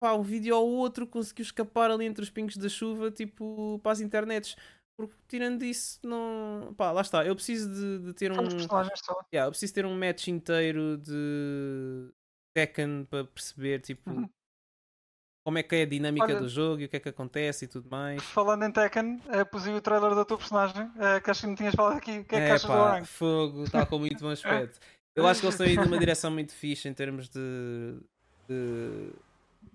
pá, 0.00 0.14
um 0.14 0.22
vídeo 0.22 0.56
ou 0.56 0.68
outro 0.68 1.06
conseguiu 1.06 1.42
escapar 1.44 1.90
ali 1.90 2.06
entre 2.06 2.22
os 2.22 2.30
pingos 2.30 2.56
da 2.56 2.68
chuva, 2.68 3.10
tipo, 3.10 3.78
para 3.82 3.92
as 3.92 4.00
internets. 4.00 4.56
Porque 4.98 5.14
tirando 5.28 5.62
isso, 5.62 5.98
não. 6.02 6.74
Pá, 6.76 6.90
lá 6.90 7.00
está. 7.02 7.24
Eu 7.24 7.34
preciso 7.34 7.72
de, 7.72 8.06
de 8.06 8.12
ter 8.14 8.32
um. 8.32 8.50
São. 8.60 8.80
Yeah, 9.32 9.46
eu 9.46 9.50
preciso 9.50 9.72
ter 9.74 9.86
um 9.86 9.98
match 9.98 10.28
inteiro 10.28 10.98
de 10.98 12.10
Tekken 12.54 13.04
para 13.08 13.24
perceber, 13.24 13.80
tipo, 13.80 14.10
Uhum. 14.10 14.28
como 15.46 15.56
é 15.58 15.62
que 15.62 15.74
é 15.76 15.82
a 15.82 15.86
dinâmica 15.86 16.26
Olha- 16.26 16.40
do 16.40 16.48
jogo 16.48 16.82
e 16.82 16.84
o 16.84 16.88
que 16.88 16.96
é 16.96 17.00
que 17.00 17.08
acontece 17.08 17.64
e 17.64 17.68
tudo 17.68 17.88
mais. 17.88 18.22
Falando 18.24 18.64
em 18.64 18.70
Tekken, 18.72 19.14
uh, 19.26 19.46
pus 19.50 19.66
aí 19.66 19.74
o 19.74 19.80
trailer 19.80 20.14
da 20.14 20.24
tua 20.24 20.36
personagem, 20.36 20.82
uh, 20.84 21.22
que 21.24 21.30
acho 21.30 21.40
que 21.42 21.46
me 21.46 21.56
tinhas 21.56 21.74
falado 21.74 21.96
aqui. 21.96 22.18
O 22.18 22.24
que 22.24 22.34
é 22.36 22.46
que 22.46 22.52
achas 22.52 23.00
do 23.00 23.06
fogo, 23.06 23.64
está 23.64 23.86
com 23.86 23.98
muito 23.98 24.20
bom 24.20 24.28
aspecto. 24.68 24.78
Eu 25.16 25.26
acho 25.26 25.40
que 25.40 25.46
eles 25.46 25.54
estão 25.58 25.66
aí 25.66 25.76
numa 25.76 25.98
direção 25.98 26.30
muito 26.30 26.52
fixe 26.52 26.88
em 26.88 26.92
termos 26.94 27.28
de, 27.30 27.96
de 28.48 29.12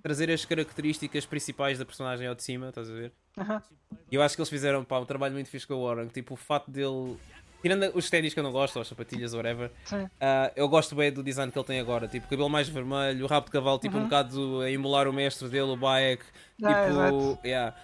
trazer 0.03 0.29
as 0.31 0.45
características 0.45 1.25
principais 1.25 1.77
da 1.79 1.86
personagem 1.86 2.27
ao 2.27 2.36
de 2.36 2.43
cima, 2.43 2.69
estás 2.69 2.89
a 2.89 2.93
ver? 2.93 3.11
Aham. 3.38 3.61
E 4.11 4.15
eu 4.15 4.21
acho 4.21 4.36
que 4.36 4.41
eles 4.41 4.49
fizeram 4.49 4.83
pá, 4.83 4.99
um 4.99 5.05
trabalho 5.05 5.33
muito 5.33 5.49
fixe 5.49 5.65
com 5.65 5.73
o 5.75 5.86
Warren. 5.88 6.07
Tipo, 6.07 6.33
o 6.36 6.38
fato 6.38 6.69
dele. 6.69 7.17
Tirando 7.61 7.91
os 7.97 8.09
ténis 8.09 8.31
que 8.33 8.39
eu 8.39 8.43
não 8.43 8.51
gosto, 8.51 8.75
ou 8.75 8.83
as 8.83 8.88
sapatilhas, 8.88 9.33
ou 9.33 9.39
whatever, 9.39 9.71
ah, 10.21 10.51
eu 10.55 10.69
gosto 10.69 10.93
bem 10.95 11.11
do 11.11 11.23
design 11.23 11.51
que 11.51 11.57
ele 11.57 11.65
tem 11.65 11.79
agora. 11.79 12.07
Tipo, 12.07 12.27
cabelo 12.27 12.47
mais 12.49 12.69
vermelho, 12.69 13.25
o 13.25 13.27
rabo 13.27 13.47
de 13.47 13.51
cavalo, 13.51 13.79
tipo, 13.79 13.95
um 13.95 14.01
Uhum. 14.01 14.05
bocado 14.05 14.61
a 14.61 14.69
emular 14.69 15.07
o 15.07 15.13
mestre 15.13 15.49
dele, 15.49 15.71
o 15.71 15.75
Bayek. 15.75 16.23
Ah, 16.63 16.67
Tipo, 17.11 17.39
yeah. 17.43 17.75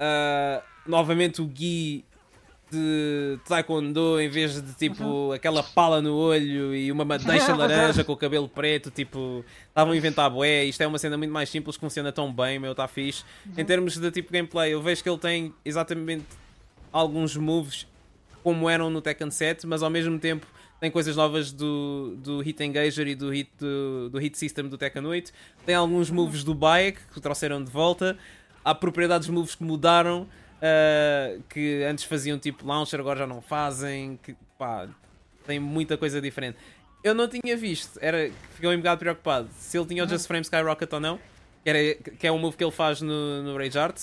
Ah, 0.00 0.62
novamente 0.86 1.42
o 1.42 1.46
Gui 1.46 2.06
de 2.70 3.38
Taekwondo 3.46 4.20
em 4.20 4.28
vez 4.28 4.60
de 4.60 4.72
tipo 4.74 5.04
Uhum. 5.04 5.32
aquela 5.32 5.62
pala 5.62 6.02
no 6.02 6.14
olho 6.16 6.74
e 6.74 6.90
uma 6.90 7.04
madeixa 7.04 7.54
laranja 7.56 8.02
com 8.04 8.12
o 8.12 8.16
cabelo 8.16 8.48
preto, 8.48 8.90
tipo, 8.90 9.44
estavam 9.68 9.92
a 9.92 9.96
inventar 9.96 10.28
bué. 10.30 10.64
Isto 10.64 10.82
é 10.82 10.86
uma 10.86 10.98
cena 10.98 11.16
muito 11.16 11.30
mais 11.32 11.48
simples 11.48 11.76
que 11.76 11.80
funciona 11.80 12.10
tão 12.12 12.32
bem, 12.32 12.58
meu, 12.58 12.72
está 12.72 12.88
fixe. 12.88 13.22
Em 13.56 13.60
Uhum. 13.60 13.64
termos 13.66 13.96
de 13.96 14.10
tipo 14.10 14.32
gameplay, 14.32 14.72
eu 14.74 14.82
vejo 14.82 15.02
que 15.02 15.08
ele 15.08 15.18
tem 15.18 15.54
exatamente 15.64 16.24
alguns 16.92 17.36
moves 17.36 17.86
como 18.42 18.68
eram 18.70 18.90
no 18.90 19.00
Tekken 19.00 19.30
7, 19.30 19.66
mas 19.66 19.82
ao 19.82 19.90
mesmo 19.90 20.18
tempo 20.18 20.46
tem 20.80 20.90
coisas 20.90 21.16
novas 21.16 21.50
do, 21.52 22.14
do 22.18 22.40
Hit 22.40 22.62
Engager 22.62 23.06
e 23.08 23.14
do 23.14 23.30
hit, 23.30 23.50
do, 23.58 24.08
do 24.10 24.18
hit 24.18 24.36
System 24.38 24.68
do 24.68 24.76
Tekken 24.78 25.04
8. 25.04 25.32
Tem 25.64 25.74
alguns 25.74 26.10
moves 26.10 26.44
do 26.44 26.54
Bayek 26.54 26.98
que 27.12 27.20
trouxeram 27.20 27.62
de 27.64 27.70
volta. 27.70 28.16
Há 28.64 28.74
propriedades 28.74 29.28
moves 29.28 29.54
que 29.54 29.64
mudaram, 29.64 30.26
ah, 30.62 31.38
que 31.48 31.82
antes 31.84 32.04
faziam 32.04 32.38
tipo 32.38 32.66
launcher, 32.66 32.98
agora 33.00 33.18
já 33.20 33.26
não 33.26 33.40
fazem. 33.40 34.18
Que, 34.22 34.34
pá, 34.58 34.88
tem 35.46 35.60
muita 35.60 35.96
coisa 35.96 36.20
diferente. 36.20 36.58
Eu 37.04 37.14
não 37.14 37.28
tinha 37.28 37.56
visto, 37.56 37.98
era, 38.02 38.30
fiquei 38.54 38.68
um 38.68 38.78
bocado 38.78 38.98
preocupado 38.98 39.48
se 39.56 39.78
ele 39.78 39.86
tinha 39.86 40.04
o 40.04 40.08
Just 40.08 40.26
Frame 40.26 40.42
Skyrocket 40.42 40.92
ou 40.92 40.98
não, 40.98 41.20
que, 41.62 41.70
era, 41.70 41.94
que 41.94 42.26
é 42.26 42.32
um 42.32 42.38
move 42.38 42.56
que 42.56 42.64
ele 42.64 42.72
faz 42.72 43.00
no, 43.00 43.42
no 43.44 43.56
Rage 43.56 43.78
Art. 43.78 43.96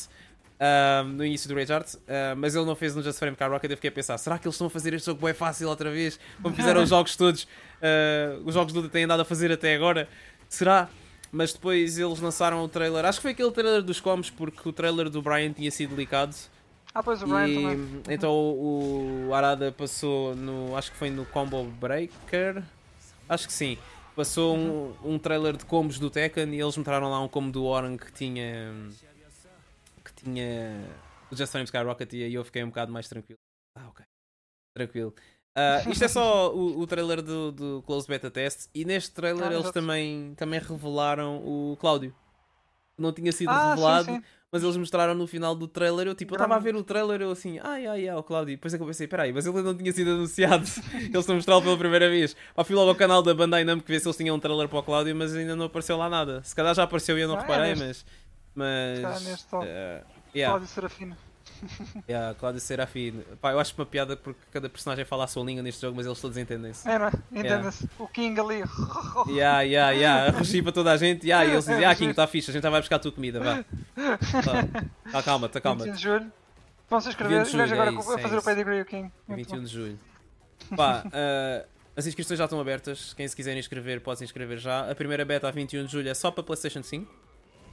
ah, 0.58 1.04
no 1.04 1.26
início 1.26 1.50
do 1.50 1.56
Rage 1.56 1.74
Art, 1.74 1.96
ah, 2.08 2.34
mas 2.38 2.56
ele 2.56 2.66
não 2.66 2.76
fez 2.76 2.96
no 2.96 3.04
Just 3.04 3.20
Frame 3.20 3.34
Skyrocket. 3.34 3.72
Eu 3.72 3.78
fiquei 3.78 3.90
a 3.90 3.92
pensar: 3.92 4.18
será 4.18 4.40
que 4.40 4.48
eles 4.48 4.56
estão 4.56 4.68
a 4.68 4.70
fazer 4.70 4.94
este 4.94 5.08
jogo 5.08 5.26
bem 5.26 5.34
fácil 5.34 5.68
outra 5.68 5.92
vez? 5.92 6.18
Como 6.42 6.56
fizeram 6.56 6.82
os 6.82 6.90
jogos 6.92 7.16
todos, 7.18 7.46
ah, 7.82 8.40
os 8.46 8.54
jogos 8.54 8.74
luta 8.74 8.88
têm 8.88 9.04
andado 9.04 9.22
a 9.22 9.26
fazer 9.26 9.52
até 9.52 9.76
agora? 9.76 10.08
Será? 10.48 10.88
Mas 11.36 11.52
depois 11.52 11.98
eles 11.98 12.20
lançaram 12.20 12.64
o 12.64 12.70
trailer. 12.70 13.04
Acho 13.06 13.18
que 13.18 13.24
foi 13.24 13.32
aquele 13.32 13.52
trailer 13.52 13.82
dos 13.82 14.00
coms, 14.00 14.30
porque 14.30 14.70
o 14.70 14.72
trailer 14.72 15.10
do 15.10 15.20
Brian 15.20 15.52
tinha 15.52 15.72
sido 15.72 15.96
delicado. 15.96 16.36
Ah, 16.94 17.02
pois 17.02 17.24
o 17.24 17.26
Brian 17.26 17.48
E 17.48 17.56
também. 17.56 18.02
então 18.08 18.32
o 18.32 19.28
o 19.30 19.34
Arada 19.34 19.72
passou 19.72 20.36
no. 20.36 20.78
Acho 20.78 20.92
que 20.92 20.98
foi 20.98 21.10
no 21.10 21.26
Combo 21.26 21.64
Breaker. 21.64 22.64
Acho 23.28 23.48
que 23.48 23.54
sim. 23.54 23.80
Passou 24.16 24.56
um, 24.56 24.94
um 25.04 25.18
trailer 25.18 25.58
de 25.58 25.66
combos 25.66 25.98
do 25.98 26.08
Tekken 26.12 26.54
e 26.54 26.62
eles 26.62 26.78
mostraram 26.78 27.10
lá 27.10 27.20
um 27.20 27.28
combo 27.28 27.52
do 27.52 27.66
Orang 27.66 27.98
que 27.98 28.12
tinha. 28.12 28.72
que 30.06 30.14
tinha. 30.24 30.86
o 31.32 31.36
Just 31.36 31.52
Frame 31.52 31.66
Skyrocket 31.66 32.14
e 32.14 32.24
aí 32.26 32.34
eu 32.36 32.46
fiquei 32.46 32.64
um 32.64 32.68
bocado 32.68 32.92
mais 32.92 33.08
tranquilo. 33.08 33.40
Ah, 33.76 33.88
ok. 33.90 34.06
Tranquilo. 34.78 35.16
Ah, 35.56 35.84
isto 35.90 36.04
é 36.04 36.08
só 36.08 36.54
o, 36.54 36.80
o 36.80 36.88
trailer 36.88 37.22
do, 37.22 37.52
do 37.52 37.84
Close 37.86 38.08
Beta 38.08 38.32
Test 38.32 38.70
e 38.74 38.84
neste 38.86 39.12
trailer 39.12 39.48
Ah, 39.50 39.54
eles 39.54 39.72
também, 39.72 40.34
também 40.36 40.60
revelaram 40.60 41.38
o 41.46 41.78
Cláudio. 41.80 42.14
Não 42.98 43.12
tinha 43.12 43.32
sido 43.32 43.50
Ah, 43.50 43.70
revelado, 43.72 44.06
sim, 44.06 44.16
sim. 44.18 44.24
mas 44.52 44.62
eles 44.64 44.78
mostraram 44.78 45.16
no 45.16 45.26
final 45.26 45.56
do 45.56 45.68
trailer. 45.68 46.06
Eu 46.08 46.14
tipo, 46.16 46.34
eu 46.34 46.36
estava 46.36 46.56
a 46.56 46.60
ver 46.60 46.76
o 46.76 46.84
trailer, 46.84 47.22
eu 47.22 47.32
assim, 47.32 47.58
ai 47.60 47.88
ai 47.88 48.08
ai, 48.08 48.16
o 48.16 48.22
Cláudio. 48.24 48.56
Depois 48.56 48.72
é 48.74 48.78
que 48.78 48.84
eu 48.84 48.88
pensei, 48.88 49.08
peraí, 49.08 49.34
mas 49.34 49.46
ele 49.48 49.62
não 49.64 49.76
tinha 49.76 49.92
sido 49.92 50.12
anunciado. 50.12 50.64
eles 50.94 51.16
estão 51.16 51.34
a 51.34 51.36
mostrá-lo 51.38 51.62
pela 51.64 51.78
primeira 51.78 52.08
vez. 52.10 52.36
Pá, 52.56 52.64
fui 52.64 52.76
logo 52.76 52.90
ao 52.90 52.96
canal 52.96 53.24
da 53.24 53.34
Bandai 53.34 53.64
Namco 53.64 53.88
ver 53.88 54.00
se 54.00 54.08
eles 54.08 54.18
tinham 54.18 54.36
um 54.36 54.40
trailer 54.40 54.68
para 54.70 54.78
o 54.80 54.84
Cláudio, 54.84 55.16
mas 55.16 55.36
ainda 55.36 55.56
não 55.56 55.66
apareceu 55.66 55.98
lá 55.98 56.08
nada. 56.10 56.44
Se 56.44 56.56
calhar 56.56 56.74
já 56.76 56.84
apareceu 56.84 57.18
e 57.18 57.22
eu 57.22 57.28
não 57.28 57.36
Ah, 57.36 57.40
é 57.40 57.42
reparei, 57.42 57.76
neste. 57.76 58.06
mas. 58.54 58.98
Se 58.98 59.02
calhar 59.02 59.20
Mas. 59.22 59.24
neste 59.28 59.56
eh, 59.64 60.04
yeah, 60.36 60.52
Cláudio 60.52 60.68
Serafino. 60.68 61.18
yeah, 62.10 62.34
Cláudio 62.36 62.60
Serafim. 62.62 63.24
Pá, 63.42 63.52
eu 63.52 63.60
acho 63.60 63.74
uma 63.78 63.86
piada 63.86 64.16
porque 64.18 64.40
cada 64.52 64.70
personagem 64.70 65.06
fala 65.06 65.24
a 65.24 65.28
sua 65.28 65.44
língua 65.44 65.62
neste 65.64 65.82
jogo, 65.82 65.96
mas 65.96 66.06
eles 66.06 66.20
todos 66.20 66.38
entendem-se. 66.38 66.88
É, 66.90 66.98
não 67.00 67.08
é? 67.08 67.12
Entenda-se. 67.32 67.90
O 68.00 68.08
King 68.08 68.40
ali. 68.40 68.64
Yeah, 69.30 69.62
yeah, 69.62 69.92
yeah. 69.92 70.28
A 70.28 70.40
rugir 70.40 70.62
para 70.64 70.72
toda 70.72 70.92
a 70.92 70.98
gente. 70.98 71.24
Yeah, 71.26 71.46
e 71.48 71.52
eles 71.54 71.66
dizem, 71.66 71.84
É, 71.84 71.88
ah, 71.88 71.96
King, 71.96 72.08
é- 72.08 72.12
está 72.12 72.28
fixe, 72.28 72.50
a 72.52 72.54
gente 72.54 72.64
já 72.64 72.70
vai 72.70 72.82
buscar 72.82 72.98
a 72.98 73.00
tua 73.00 73.12
comida, 73.12 73.40
vá. 73.40 73.64
Tá, 73.96 75.12
tá, 75.12 75.24
calma, 75.24 75.48
tá 75.50 75.62
calma. 75.62 75.84
21 75.84 75.96
de 75.96 76.02
julho. 76.02 76.32
Vão 76.90 77.00
se 77.02 77.10
inscrever. 77.10 77.44
21 77.46 77.50
de 77.50 77.56
O 77.56 77.58
gajo 77.58 77.70
julho, 77.70 77.82
agora 77.82 77.96
é 77.96 78.00
isso, 78.00 78.12
a 78.12 78.20
é 78.20 78.22
fazer 78.22 78.36
o 78.36 78.38
isso. 78.40 78.46
pedigree 78.48 78.82
o 78.82 78.86
King. 78.86 79.12
Muito 79.28 79.38
21 79.38 79.58
bom. 79.58 79.64
de 79.64 79.72
julho. 79.72 80.00
Pá, 80.76 81.04
ah, 81.12 81.66
as 81.96 82.06
inscrições 82.08 82.38
já 82.38 82.46
estão 82.46 82.60
abertas. 82.60 83.14
Quem 83.14 83.28
se 83.28 83.36
quiser 83.36 83.56
inscrever, 83.58 84.02
pode 84.02 84.20
se 84.20 84.26
inscrever 84.26 84.58
já. 84.58 84.90
A 84.90 84.96
primeira 84.96 85.24
beta 85.24 85.48
a 85.48 85.52
21 85.52 85.86
de 85.86 85.92
julho 85.92 86.10
é 86.10 86.14
só 86.14 86.30
para 86.32 86.44
PlayStation 86.44 86.84
5. 86.84 87.12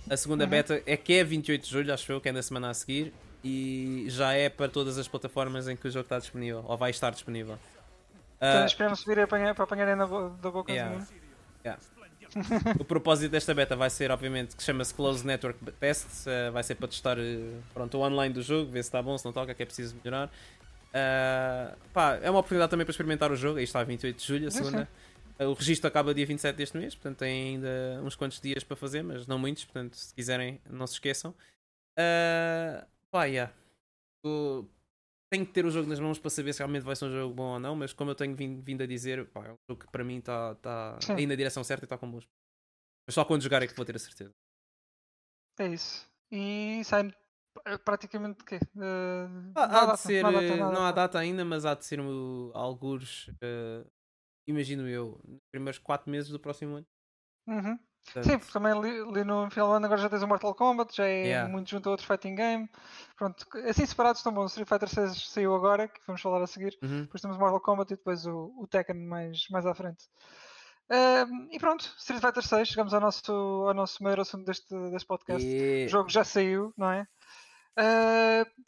A 0.09 0.17
segunda 0.17 0.45
Uhum. 0.45 0.51
beta 0.51 0.83
é 0.87 0.97
que 0.97 1.13
é 1.15 1.25
28 1.25 1.63
de 1.65 1.71
julho, 1.71 1.93
acho 1.93 2.11
eu, 2.11 2.21
que 2.21 2.29
é 2.29 2.33
na 2.33 2.43
semana 2.43 2.71
a 2.71 2.75
seguir. 2.75 3.13
E 3.43 4.05
já 4.09 4.33
é 4.33 4.49
para 4.49 4.69
todas 4.69 4.99
as 4.99 5.09
plataformas 5.09 5.67
em 5.69 5.77
que 5.77 5.89
o 5.89 5.91
jogo 5.91 6.05
está 6.05 6.19
disponível, 6.19 6.65
ou 6.67 6.77
vai 6.77 6.91
estar 6.91 7.11
disponível. 7.11 7.59
Então, 8.37 8.63
Ah, 8.63 8.67
esperamos 8.67 9.01
subir 9.01 9.19
e 9.19 9.23
apanhar, 9.23 9.55
para 9.55 9.65
apanharem 9.65 9.97
na 9.97 10.07
bo- 10.07 10.31
da 10.31 10.51
boca. 10.51 10.71
Yeah. 10.73 10.97
do. 10.99 11.07
Yeah. 11.65 11.81
o 12.79 12.85
propósito 12.85 13.31
desta 13.33 13.53
beta 13.55 13.75
vai 13.77 13.91
ser, 13.91 14.11
obviamente, 14.11 14.55
que 14.55 14.63
chama-se 14.63 14.95
Closed 14.95 15.27
Network 15.27 15.59
Test. 15.73 16.27
uh, 16.27 16.53
vai 16.53 16.63
ser 16.63 16.75
para 16.77 16.89
testar 16.89 17.19
uh, 17.19 17.63
pronto, 17.75 17.97
o 17.99 18.01
online 18.03 18.33
do 18.33 18.41
jogo, 18.43 18.71
ver 18.71 18.83
se 18.83 18.89
está 18.89 19.03
bom, 19.03 19.17
se 19.19 19.25
não 19.25 19.33
toca, 19.33 19.53
que 19.55 19.63
é 19.63 19.67
preciso 19.67 19.97
melhorar. 20.05 20.29
Uh, 20.29 21.77
pá, 21.93 22.19
é 22.23 22.31
uma 22.31 22.41
oportunidade 22.41 22.71
também 22.71 22.85
para 22.85 22.91
experimentar 22.93 23.31
o 23.33 23.37
jogo. 23.37 23.59
Aí 23.59 23.65
está, 23.65 23.83
28 23.83 24.17
de 24.19 24.25
julho, 24.27 24.49
a 24.49 24.51
segunda. 24.51 24.89
Uh, 25.39 25.45
o 25.47 25.53
registro 25.55 25.89
acaba 25.89 26.13
dia 26.15 26.27
27 26.27 26.55
deste 26.57 26.77
mês, 26.77 26.95
portanto 26.95 27.19
tem 27.19 27.55
ainda 27.55 28.01
uns 28.05 28.15
quantos 28.15 28.41
dias 28.41 28.63
para 28.63 28.77
fazer, 28.77 29.03
mas 29.03 29.27
não 29.27 29.39
muitos, 29.39 29.65
portanto, 29.65 29.95
se 29.95 30.15
quiserem, 30.15 30.61
não 30.69 30.87
se 30.87 30.95
esqueçam. 30.95 31.35
Uh, 31.99 32.85
pá, 33.11 33.25
yeah. 33.25 33.55
O- 34.25 34.67
tenho 35.33 35.47
que 35.47 35.53
ter 35.53 35.65
o 35.65 35.71
jogo 35.71 35.89
nas 35.89 36.01
mãos 36.01 36.19
para 36.19 36.31
saber 36.31 36.53
se 36.53 36.59
realmente 36.61 36.83
vai 36.85 36.97
ser 36.97 37.07
um 37.07 37.13
jogo 37.13 37.35
bom 37.35 37.55
ou 37.55 37.61
não, 37.61 37.77
mas 37.77 37.93
como 37.93 38.11
eu 38.11 38.15
tenho 38.15 38.35
vindo, 38.35 38.63
vindo 38.63 38.83
a 38.83 38.87
dizer, 38.87 39.31
pá, 39.31 39.47
é 39.47 39.53
um 39.53 39.57
jogo 39.71 39.85
que 39.85 39.91
para 39.93 40.05
mim 40.05 40.19
está 40.19 40.55
tá 40.57 40.99
Sim. 41.03 41.15
aí 41.15 41.27
na 41.27 41.35
direção 41.37 41.63
certa 41.63 41.85
e 41.85 41.87
está 41.87 41.97
com 41.99 42.11
bons. 42.11 42.27
Mas 43.07 43.15
só 43.15 43.25
quando 43.25 43.43
jogar 43.43 43.63
é 43.63 43.67
que 43.67 43.75
vou 43.75 43.85
ter 43.85 43.97
a 43.97 43.99
certeza. 43.99 44.33
É 45.59 45.67
isso. 45.69 46.09
E 46.33 46.83
sai 46.85 47.13
praticamente 47.85 48.45
quê? 48.45 48.59
Ah, 49.55 49.67
não 49.67 49.77
há 49.77 49.87
data, 49.87 49.93
de 49.93 49.99
ser, 50.01 50.23
não 50.23 50.31
há 50.31 50.33
data, 50.33 50.45
eh, 50.45 50.57
não 50.57 50.67
há 50.67 50.93
data. 50.93 50.95
data 50.95 51.19
ainda, 51.19 51.45
mas 51.45 51.65
há 51.65 51.75
de 51.75 51.85
ser 51.85 52.01
uh, 52.01 52.53
algures, 52.55 53.29
eh, 53.43 53.85
imagino 54.49 54.89
eu, 54.89 55.21
nos 55.25 55.41
primeiros 55.53 55.79
4 55.79 56.11
meses 56.11 56.31
do 56.31 56.41
próximo 56.41 56.77
ano. 56.77 56.87
Uhum. 57.49 57.79
Portanto, 58.05 58.25
Sim, 58.25 58.39
porque 58.39 58.53
também 58.53 58.81
li, 58.81 59.13
li 59.13 59.25
no 59.25 59.49
final 59.51 59.69
do 59.69 59.75
ano 59.75 59.87
agora 59.87 60.01
já 60.01 60.09
tens 60.09 60.23
o 60.23 60.27
Mortal 60.29 60.55
Kombat, 60.55 60.97
já 60.97 61.07
é 61.07 61.27
Yeah. 61.27 61.49
muito 61.49 61.71
junto 61.71 61.89
a 61.89 61.93
outros 61.93 62.09
fighting 62.09 62.35
game. 62.35 62.69
Pronto, 63.17 63.47
assim 63.69 63.87
separados 63.87 64.19
estão 64.21 64.33
bons. 64.33 64.51
Street 64.51 64.69
Fighter 64.69 64.89
6 64.89 65.31
saiu 65.31 65.55
agora, 65.55 65.87
que 65.87 66.01
vamos 66.07 66.21
falar 66.21 66.43
a 66.43 66.47
seguir. 66.47 66.77
uhum. 66.83 67.03
Depois 67.03 67.21
temos 67.21 67.37
o 67.37 67.41
Mortal 67.41 67.61
Kombat 67.61 67.93
e 67.93 67.97
depois 67.97 68.27
o, 68.27 68.53
o 68.59 68.67
Tekken 68.67 68.97
mais, 69.07 69.47
mais 69.51 69.65
à 69.67 69.75
frente. 69.75 70.05
E 71.53 71.59
pronto, 71.61 71.85
Street 71.99 72.21
Fighter 72.21 72.43
6, 72.45 72.69
chegamos 72.69 72.93
ao 72.93 73.01
nosso, 73.01 73.33
ao 73.33 73.75
nosso 73.75 74.03
maior 74.03 74.21
assunto 74.21 74.45
deste, 74.45 74.75
deste 74.91 75.07
podcast. 75.07 75.47
E- 75.47 75.87
O 75.87 75.89
jogo 75.89 76.09
já 76.09 76.25
saiu, 76.25 76.73
não 76.77 76.91
é? 76.91 77.07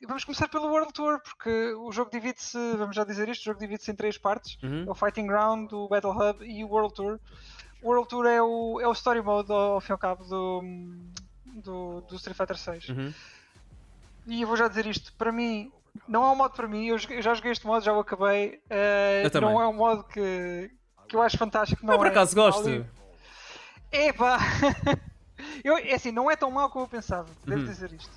E 0.00 0.06
vamos 0.06 0.24
começar 0.24 0.46
pelo 0.48 0.68
World 0.68 0.92
Tour, 0.92 1.20
porque 1.20 1.72
o 1.74 1.90
jogo 1.90 2.10
divide-se, 2.12 2.56
vamos 2.76 2.94
já 2.94 3.02
dizer 3.04 3.28
isto, 3.28 3.42
o 3.42 3.44
jogo 3.46 3.58
divide-se 3.58 3.90
em 3.90 3.96
três 3.96 4.16
partes. 4.18 4.56
Uhum. 4.62 4.84
É 4.86 4.90
o 4.90 4.94
Fighting 4.94 5.26
Ground, 5.26 5.72
o 5.72 5.88
Battle 5.88 6.12
Hub 6.12 6.44
e 6.44 6.62
o 6.64 6.68
World 6.68 6.94
Tour. 6.94 7.18
O 7.82 7.88
World 7.88 8.08
Tour 8.08 8.26
é 8.26 8.40
o, 8.40 8.80
é 8.80 8.86
o 8.86 8.92
story 8.92 9.20
mode, 9.22 9.50
ao, 9.52 9.80
fim 9.80 9.90
e 9.90 9.92
ao 9.92 9.98
cabo, 9.98 10.24
do, 10.24 10.62
do, 11.46 12.00
do 12.02 12.16
Street 12.16 12.36
Fighter 12.36 12.56
6. 12.56 12.88
Uhum. 12.90 13.12
E 14.26 14.42
eu 14.42 14.46
vou 14.48 14.56
já 14.56 14.68
dizer 14.68 14.86
isto, 14.86 15.12
para 15.14 15.32
mim, 15.32 15.72
não 16.06 16.24
é 16.24 16.28
um 16.30 16.36
modo 16.36 16.54
para 16.54 16.68
mim, 16.68 16.86
eu, 16.86 16.98
já 16.98 17.34
joguei 17.34 17.50
este 17.52 17.66
modo, 17.66 17.84
já 17.84 17.92
o 17.92 18.00
acabei. 18.00 18.60
eh, 18.70 19.28
Eu 19.32 19.40
não 19.40 19.60
é 19.60 19.66
um 19.66 19.72
modo 19.72 20.04
que, 20.04 20.70
que 21.08 21.16
eu 21.16 21.22
acho 21.22 21.36
fantástico. 21.36 21.84
Não 21.84 21.94
Eu 21.94 21.98
por 21.98 22.06
é. 22.06 22.10
acaso 22.10 22.34
gosto. 22.36 22.68
Ali- 22.68 22.86
Epá! 23.90 24.38
eu, 25.64 25.76
é 25.76 25.94
assim, 25.94 26.12
não 26.12 26.30
é 26.30 26.36
tão 26.36 26.50
mau 26.50 26.70
como 26.70 26.84
eu 26.84 26.88
pensava, 26.88 27.28
devo 27.44 27.62
Uhum. 27.62 27.66
dizer 27.66 27.92
isto. 27.92 28.10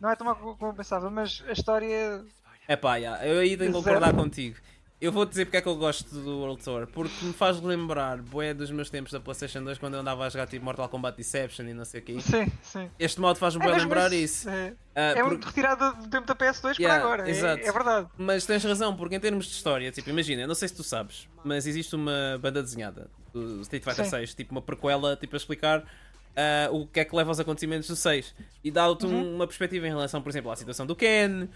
Não 0.00 0.10
é 0.10 0.14
tão 0.16 0.26
mau 0.26 0.36
como 0.36 0.70
eu 0.70 0.74
pensava, 0.74 1.10
mas 1.10 1.42
a 1.48 1.52
história. 1.52 2.24
É 2.68 2.76
pá, 2.76 2.96
yeah, 2.96 3.26
eu 3.26 3.40
aí 3.40 3.56
tenho 3.56 3.72
que 3.72 3.78
concordar 3.78 4.14
contigo. 4.14 4.58
Eu 5.00 5.12
vou 5.12 5.24
dizer 5.24 5.44
porque 5.44 5.58
é 5.58 5.60
que 5.60 5.68
eu 5.68 5.76
gosto 5.76 6.12
do 6.12 6.38
World 6.40 6.60
Tour. 6.62 6.88
Porque 6.88 7.24
me 7.24 7.32
faz 7.32 7.60
lembrar 7.60 8.20
boé 8.20 8.52
dos 8.52 8.68
meus 8.72 8.90
tempos 8.90 9.12
da 9.12 9.20
PlayStation 9.20 9.62
2 9.62 9.78
quando 9.78 9.94
eu 9.94 10.00
andava 10.00 10.24
a 10.26 10.28
jogar 10.28 10.48
tipo 10.48 10.64
Mortal 10.64 10.88
Kombat 10.88 11.16
Deception 11.16 11.66
e 11.66 11.72
não 11.74 11.84
sei 11.84 12.00
o 12.00 12.02
quê. 12.02 12.20
Sim, 12.20 12.50
sim. 12.62 12.90
Este 12.98 13.20
modo 13.20 13.36
faz-me 13.38 13.64
É 13.64 13.68
lembrar 13.68 14.12
isso. 14.12 14.48
É, 14.50 14.74
Ah, 14.96 15.00
é 15.16 15.22
muito 15.22 15.44
retirado 15.46 15.94
do 16.02 16.08
tempo 16.08 16.26
da 16.26 16.34
PS2 16.34 16.76
Yeah, 16.80 16.86
para 16.88 16.96
agora. 16.96 17.28
é- 17.28 17.30
exato. 17.30 17.62
É, 17.64 17.70
verdade. 17.70 18.08
Mas 18.18 18.44
tens 18.44 18.64
razão, 18.64 18.96
porque 18.96 19.14
em 19.14 19.20
termos 19.20 19.46
de 19.46 19.52
história, 19.52 19.92
tipo, 19.92 20.10
imagina, 20.10 20.44
não 20.48 20.54
sei 20.56 20.66
se 20.66 20.74
tu 20.74 20.82
sabes, 20.82 21.28
mas 21.44 21.64
existe 21.68 21.94
uma 21.94 22.36
banda 22.42 22.60
desenhada 22.60 23.08
do 23.32 23.60
Street 23.60 23.84
Fighter 23.84 24.04
Sim. 24.04 24.10
6, 24.10 24.34
tipo 24.34 24.50
uma 24.50 24.60
prequela, 24.62 25.14
tipo 25.14 25.36
a 25.36 25.38
explicar 25.38 25.84
ah, 26.36 26.68
o 26.70 26.86
que 26.86 27.00
é 27.00 27.04
que 27.04 27.14
leva 27.14 27.30
aos 27.30 27.40
acontecimentos 27.40 27.88
do 27.88 27.96
6 27.96 28.34
e 28.62 28.70
dá-te 28.70 29.06
um- 29.06 29.10
Uhum. 29.10 29.34
uma 29.36 29.46
perspectiva 29.46 29.86
em 29.86 29.90
relação, 29.90 30.20
por 30.22 30.28
exemplo, 30.30 30.50
à 30.50 30.56
situação 30.56 30.86
do 30.86 30.94
Ken, 30.96 31.48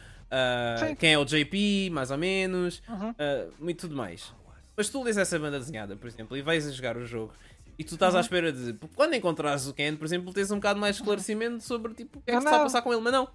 Sim. 0.78 0.94
quem 0.96 1.12
é 1.12 1.18
o 1.18 1.24
JP, 1.24 1.90
mais 1.90 2.10
ou 2.10 2.18
menos, 2.18 2.82
Uhum. 2.88 3.14
ah, 3.18 3.46
muito 3.58 3.80
tudo 3.80 3.96
mais. 3.96 4.32
Mas 4.76 4.88
tu 4.88 5.02
lês 5.02 5.16
essa 5.18 5.38
banda 5.38 5.58
desenhada, 5.58 5.94
por 5.96 6.06
exemplo, 6.06 6.36
e 6.36 6.42
vais 6.42 6.66
a 6.66 6.70
jogar 6.70 6.96
o 6.96 7.04
jogo. 7.06 7.32
E 7.78 7.84
tu 7.84 7.94
estás 7.94 8.14
à 8.14 8.18
Uhum. 8.18 8.22
espera 8.22 8.52
de, 8.52 8.74
quando 8.94 9.14
encontrares 9.14 9.66
o 9.66 9.72
Ken, 9.74 9.96
por 9.96 10.04
exemplo, 10.04 10.32
tens 10.32 10.50
um 10.50 10.56
bocado 10.56 10.78
mais 10.80 10.96
de 10.96 11.02
esclarecimento 11.02 11.62
sobre 11.64 11.94
tipo, 11.94 12.18
o 12.18 12.22
que 12.22 12.30
é 12.30 12.34
que 12.34 12.40
se 12.40 12.46
está 12.46 12.56
a 12.58 12.62
passar 12.62 12.82
com 12.82 12.92
ele, 12.92 13.02
mas 13.02 13.12
não, 13.12 13.28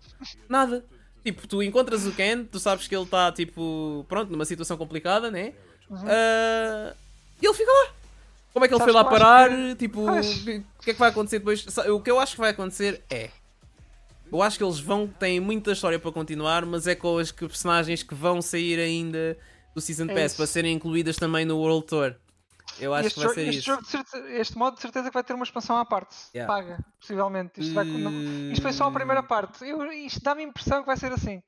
nada. 0.50 0.86
Tipo, 1.24 1.48
tu 1.48 1.62
encontras 1.62 2.06
o 2.06 2.12
Ken, 2.14 2.44
tu 2.46 2.60
sabes 2.60 2.88
que 2.88 2.96
ele 2.96 3.04
está, 3.04 3.32
tipo, 3.32 4.06
pronto, 4.08 4.32
numa 4.32 4.46
situação 4.46 4.78
complicada, 4.78 5.30
né? 5.30 5.54
Uhum. 5.90 5.98
Ah, 6.08 6.94
e 7.42 7.46
ele 7.46 7.54
fica 7.54 7.70
lá. 7.72 7.94
Como 8.54 8.66
é 8.66 8.68
que 8.68 8.74
ele 8.74 8.80
Sabes 8.80 8.94
foi 8.94 9.04
lá 9.04 9.08
que 9.08 9.14
eu 9.14 9.16
acho 9.18 9.26
parar? 9.26 9.76
Tipo, 9.76 10.06
Pois. 10.06 10.42
o 10.42 10.84
que 10.84 10.90
é 10.90 10.94
que 10.94 11.00
vai 11.00 11.10
acontecer 11.10 11.40
depois? 11.40 11.64
Sa- 11.68 11.92
O 11.94 12.02
que 12.02 12.10
eu 12.10 12.20
acho 12.20 12.34
que 12.34 12.40
vai 12.40 12.50
acontecer 12.52 13.04
é. 13.10 13.30
Eu 14.32 14.42
acho 14.42 14.58
que 14.58 14.64
eles 14.64 14.80
vão, 14.80 15.08
têm 15.08 15.40
muita 15.40 15.72
história 15.72 15.98
para 16.00 16.12
continuar, 16.12 16.66
mas 16.66 16.86
é 16.88 16.96
com 16.96 17.18
as 17.18 17.32
que- 17.32 17.48
personagens 17.48 18.04
que 18.04 18.14
vão 18.16 18.42
sair 18.42 18.80
ainda 18.80 19.38
do 19.74 19.80
Season 19.80 20.06
É 20.06 20.14
Pass 20.14 20.26
isso. 20.32 20.36
para 20.38 20.48
serem 20.48 20.74
incluídas 20.76 21.16
também 21.18 21.46
no 21.46 21.58
World 21.58 21.86
Tour. 21.86 22.16
Eu 22.80 22.94
acho 22.94 23.08
este, 23.08 23.20
que 23.20 23.26
vai 23.26 23.28
jogo, 23.30 23.36
ser 23.36 23.48
este, 23.48 23.58
isso. 23.60 23.66
jogo 23.66 23.82
de 23.84 23.88
certe- 23.90 24.18
este 24.34 24.58
modo 24.58 24.76
de 24.76 24.82
certeza 24.82 25.08
que 25.08 25.14
vai 25.14 25.24
ter 25.24 25.34
uma 25.34 25.44
expansão 25.46 25.78
à 25.78 25.86
parte. 25.86 26.16
Yeah. 26.36 26.54
Paga, 26.54 26.84
possivelmente. 27.00 27.62
Isto, 27.62 27.74
vai- 27.74 27.86
não- 27.86 28.52
isto 28.52 28.62
foi 28.62 28.74
só 28.74 28.86
a 28.88 28.92
primeira 28.92 29.24
parte. 29.24 29.64
Eu, 29.66 29.90
isto 29.94 30.22
dá-me 30.22 30.44
a 30.44 30.48
impressão 30.48 30.82
que 30.82 30.86
vai 30.88 30.98
ser 30.98 31.12
assim. 31.14 31.42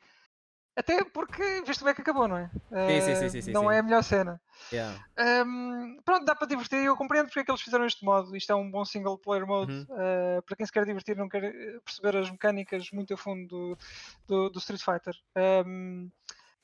Até 0.80 1.04
porque, 1.04 1.44
visto 1.68 1.80
como 1.80 1.90
é 1.90 1.94
que 1.94 2.02
acabou, 2.02 2.26
não 2.26 2.38
é? 2.38 2.50
Sim, 2.50 3.02
sim, 3.02 3.12
Eh, 3.12 3.16
sim, 3.16 3.30
sim, 3.30 3.42
sim, 3.42 3.52
não 3.52 3.64
sim. 3.70 3.76
é 3.76 3.80
a 3.80 3.84
melhor 3.84 4.02
cena. 4.02 4.42
Yeah. 4.72 4.98
Ahm, 5.18 5.98
pronto, 6.06 6.24
dá 6.24 6.34
para 6.34 6.48
divertir. 6.48 6.80
Eu 6.86 6.96
compreendo 6.96 7.26
porque 7.26 7.42
é 7.42 7.44
que 7.44 7.52
eles 7.52 7.62
fizeram 7.62 7.86
este 7.86 8.06
modo. 8.06 8.34
Isto 8.34 8.54
é 8.54 8.56
um 8.56 8.72
bom 8.72 8.86
single 8.86 9.18
player 9.18 9.46
mode. 9.46 9.70
Uhum. 9.74 9.86
eh, 9.98 10.42
para 10.46 10.56
quem 10.56 10.66
se 10.66 10.72
quer 10.72 10.86
divertir, 10.86 11.18
não 11.18 11.28
quer 11.28 11.44
eh, 11.44 11.80
perceber 11.84 12.16
as 12.16 12.32
mecânicas 12.32 12.90
muito 12.92 13.14
a 13.14 13.18
fundo 13.18 13.46
do, 13.48 13.78
do, 14.26 14.50
do 14.52 14.60
Street 14.60 14.82
Fighter. 14.82 15.14
Ahm, 15.36 16.08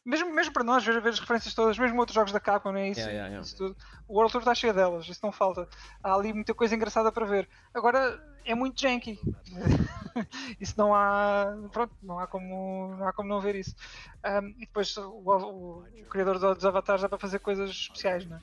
mesmo, 0.06 0.32
mesmo 0.34 0.54
para 0.54 0.64
nós, 0.64 0.84
ver, 0.86 1.02
ver 1.02 1.10
as 1.10 1.20
referências 1.20 1.54
todas, 1.54 1.78
mesmo 1.78 1.98
outros 2.00 2.16
jogos 2.16 2.32
da 2.32 2.40
Capcom, 2.40 2.72
não 2.72 2.80
é 2.80 2.90
isso? 2.90 3.00
Yeah, 3.00 3.14
yeah, 3.14 3.30
yeah. 3.30 3.46
isso 3.46 3.58
tudo. 3.58 3.76
O 4.08 4.16
World 4.16 4.32
Tour 4.32 4.42
está 4.42 4.54
cheio 4.54 4.74
delas, 4.74 5.08
isso 5.10 5.20
não 5.24 5.32
falta. 5.32 5.68
Há 6.04 6.14
ali 6.14 6.32
muita 6.34 6.54
coisa 6.54 6.76
engraçada 6.76 7.12
para 7.12 7.26
ver. 7.26 7.50
Agora 7.74 8.18
é 8.46 8.54
muito 8.54 8.80
janky. 8.80 9.20
isso 10.60 10.74
não 10.78 10.94
há. 10.94 11.48
Pronto, 11.72 11.94
não 12.02 12.20
há 12.20 12.28
como 12.28 12.96
não, 12.98 13.08
há 13.08 13.14
como 13.14 13.28
não 13.30 13.42
ver 13.42 13.56
isso. 13.56 13.76
Ahm, 14.24 14.50
e 14.58 14.62
depois 14.62 14.96
o, 14.98 15.10
o- 15.10 15.84
o 15.84 16.06
criador 16.10 16.38
do- 16.40 16.56
dos 16.56 16.66
avatares 16.66 17.02
dá 17.02 17.10
para 17.10 17.18
fazer 17.18 17.40
coisas 17.40 17.70
especiais, 17.72 18.26
não 18.28 18.38
é? 18.38 18.42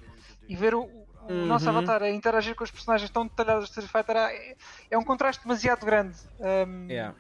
E 0.49 0.57
ver 0.57 0.75
o, 0.75 0.83
o 1.29 1.47
nosso 1.47 1.69
Uhum. 1.71 1.77
avatar 1.79 2.03
a 2.03 2.11
interagir 2.11 2.55
com 2.57 2.65
os 2.65 2.71
personagens 2.71 3.11
tão 3.11 3.25
detalhados 3.27 3.65
de 3.67 3.71
Street 3.71 3.91
Fighter 3.91 4.17
é, 4.17 4.57
é 4.91 4.99
um 4.99 5.05
contraste 5.05 5.43
demasiado 5.45 5.87
grande. 5.87 6.19
Yeah. 6.91 7.17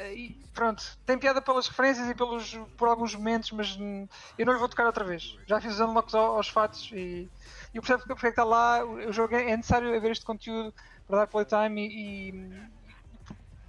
E 0.00 0.36
pronto, 0.54 0.82
tem 1.04 1.18
piada 1.18 1.40
pelas 1.42 1.66
referências 1.66 2.08
e 2.08 2.14
pelos, 2.14 2.54
por 2.76 2.88
alguns 2.88 3.14
momentos, 3.14 3.50
mas 3.52 3.76
hum, 3.76 4.06
eu 4.36 4.46
não 4.46 4.52
lhe 4.52 4.58
vou 4.58 4.68
tocar 4.68 4.86
outra 4.86 5.04
vez. 5.04 5.36
Já 5.46 5.60
fiz 5.60 5.74
os 5.74 5.80
unlocks 5.80 6.14
aos, 6.14 6.48
fatos 6.48 6.90
e, 6.92 7.28
eu 7.74 7.82
percebo 7.82 8.02
porque 8.06 8.12
é 8.12 8.16
que 8.16 8.28
está 8.28 8.44
lá. 8.44 8.84
O 8.84 9.12
jogo 9.12 9.34
é, 9.34 9.50
é 9.50 9.56
necessário 9.56 9.94
haver 9.94 10.12
este 10.12 10.24
conteúdo 10.24 10.72
para 11.06 11.18
dar 11.18 11.26
playtime 11.26 11.86
e, 11.86 12.28
e 12.28 12.50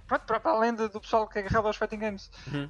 pronto, 0.06 0.24
para, 0.24 0.40
para 0.40 0.52
além 0.52 0.74
do 0.74 1.00
pessoal 1.00 1.26
que 1.26 1.38
agarrava 1.38 1.68
aos 1.68 1.76
fighting 1.76 1.98
games. 1.98 2.30
Uhum. 2.46 2.68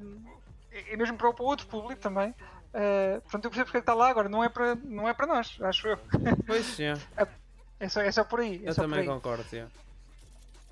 Um, 0.00 0.42
e 0.90 0.96
mesmo 0.96 1.16
para, 1.16 1.32
para 1.32 1.44
outro 1.44 1.66
público 1.66 2.00
também. 2.00 2.30
Uh, 2.30 3.20
portanto, 3.22 3.44
eu 3.44 3.50
percebo 3.50 3.66
porque 3.66 3.78
é 3.78 3.80
que 3.80 3.82
está 3.82 3.94
lá 3.94 4.08
agora, 4.08 4.28
não 4.28 4.42
é 4.42 4.48
para, 4.48 4.74
não 4.76 5.06
é 5.06 5.12
para 5.12 5.26
nós, 5.26 5.58
acho 5.60 5.88
eu. 5.88 5.98
Pois, 6.46 6.78
yeah. 6.78 7.00
é, 7.78 7.88
só, 7.88 8.00
é 8.00 8.10
só 8.10 8.24
por 8.24 8.40
aí. 8.40 8.62
É 8.64 8.70
eu 8.70 8.74
também 8.74 9.00
aí. 9.00 9.06
concordo, 9.06 9.44
yeah. 9.52 9.70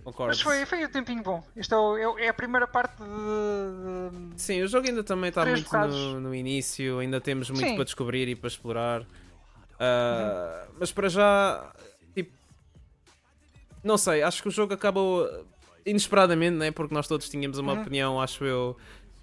Concordo. 0.02 0.28
Mas 0.28 0.40
foi, 0.40 0.64
foi 0.66 0.84
um 0.84 0.88
tempinho 0.90 1.22
bom. 1.22 1.42
Isto 1.56 1.96
é, 1.96 2.02
é, 2.22 2.26
é 2.26 2.28
a 2.28 2.34
primeira 2.34 2.66
parte 2.66 2.96
de. 2.98 4.34
de- 4.34 4.40
Sim, 4.40 4.62
o 4.62 4.68
jogo 4.68 4.86
ainda 4.88 5.02
também 5.04 5.28
está 5.28 5.44
muito 5.44 5.72
no, 5.76 6.20
no 6.20 6.34
início, 6.34 6.98
ainda 6.98 7.20
temos 7.20 7.50
muito 7.50 7.66
Sim. 7.68 7.74
para 7.74 7.84
descobrir 7.84 8.28
e 8.28 8.34
para 8.34 8.48
explorar. 8.48 9.06
Ah, 9.78 10.66
Mas 10.78 10.92
para 10.92 11.08
já, 11.08 11.72
tipo, 12.14 12.30
não 13.82 13.96
sei, 13.96 14.22
acho 14.22 14.42
que 14.42 14.48
o 14.48 14.50
jogo 14.50 14.74
acabou 14.74 15.28
inesperadamente, 15.86 16.56
né? 16.56 16.70
porque 16.70 16.94
nós 16.94 17.08
todos 17.08 17.28
tínhamos 17.28 17.58
uma 17.58 17.72
Uhum. 17.72 17.80
opinião, 17.80 18.20
acho 18.20 18.44
eu, 18.44 18.76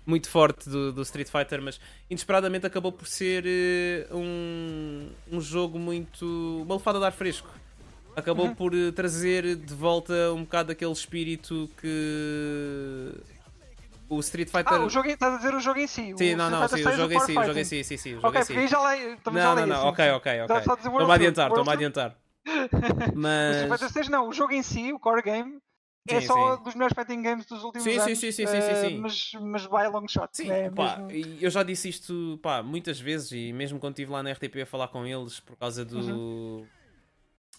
muito 0.05 0.27
forte 0.29 0.67
do, 0.69 0.91
do 0.91 1.01
Street 1.03 1.29
Fighter, 1.29 1.61
mas 1.61 1.79
inesperadamente 2.09 2.65
acabou 2.65 2.91
por 2.91 3.07
ser 3.07 3.43
eh, 3.45 4.07
um, 4.11 5.09
um 5.31 5.39
jogo 5.41 5.77
muito. 5.77 6.25
uma 6.65 6.75
lefada 6.75 6.97
de 6.99 7.05
ar 7.05 7.11
fresco. 7.11 7.49
Acabou 8.17 8.47
Uhum. 8.47 8.55
por 8.55 8.73
eh, 8.73 8.91
trazer 8.91 9.55
de 9.55 9.73
volta 9.75 10.33
um 10.33 10.41
bocado 10.43 10.71
aquele 10.71 10.91
espírito 10.91 11.69
que 11.79 13.11
o 14.09 14.19
Street 14.21 14.49
Fighter. 14.49 14.73
Ah, 14.73 14.83
o 14.83 14.89
jogo, 14.89 15.07
estás 15.07 15.35
a 15.35 15.37
dizer 15.37 15.53
o 15.53 15.59
jogo 15.59 15.79
em 15.79 15.85
si. 15.85 16.01
Sim, 16.15 16.33
o 16.33 16.37
não, 16.37 16.49
não, 16.49 16.67
sim, 16.67 16.73
o 16.73 16.77
6 16.77 16.95
jogo 16.95 17.13
em 17.13 17.19
si, 17.19 17.37
o 17.37 17.43
jogo 17.43 17.59
em 17.59 17.63
si, 17.63 17.83
sim, 17.83 17.97
sim, 17.97 18.09
o 18.15 18.15
jogo 18.15 18.27
Ok, 18.29 18.39
em 18.39 18.43
si. 18.43 18.53
porque 18.53 18.59
aí 18.61 18.67
já 18.67 18.89
leio. 18.89 19.17
Não, 19.27 19.33
já 19.33 19.39
não, 19.49 19.55
leio, 19.55 19.67
não, 19.67 19.87
ok, 19.87 20.09
ok, 20.11 20.41
ok. 20.41 20.55
o 20.55 20.59
Estou-me 20.73 21.11
a 21.11 21.13
adiantar, 21.13 21.49
estou-me 21.49 21.69
a 21.69 21.73
adiantar. 21.73 22.15
O 23.13 23.13
Mas. 23.15 23.55
Street 23.57 23.71
Fighter 23.71 23.89
6 23.89 24.09
não, 24.09 24.29
o 24.29 24.33
jogo 24.33 24.53
em 24.53 24.63
si, 24.63 24.91
o 24.93 24.99
core 24.99 25.21
game, 25.21 25.57
é 26.07 26.19
Sim, 26.21 26.27
só 26.27 26.55
sim. 26.55 26.63
dos 26.63 26.73
melhores 26.73 26.95
fighting 26.95 27.21
games 27.21 27.45
dos 27.45 27.63
últimos 27.63 27.85
Sim, 27.85 27.93
sim, 27.93 27.99
anos. 27.99 28.19
sim, 28.19 28.31
sim, 28.31 28.47
sim, 28.47 28.57
eh, 28.57 28.61
sim, 28.61 28.89
sim. 28.89 29.01
Mas, 29.01 29.31
mas 29.41 29.65
vai 29.65 29.85
a 29.85 29.89
long 29.89 30.07
shot. 30.07 30.29
Sim, 30.31 30.47
né? 30.47 30.69
pá, 30.71 30.97
Mesmo- 30.97 31.41
eu 31.41 31.49
já 31.49 31.63
disse 31.63 31.89
isto 31.89 32.39
pá, 32.41 32.63
muitas 32.63 32.99
vezes 32.99 33.31
e 33.31 33.51
mesmo 33.53 33.79
quando 33.79 33.93
estive 33.93 34.11
lá 34.11 34.23
na 34.23 34.29
RTP 34.31 34.61
a 34.61 34.65
falar 34.65 34.87
com 34.87 35.05
eles 35.05 35.39
por 35.39 35.55
causa 35.57 35.83
do. 35.85 35.97
Uhum. 35.97 36.65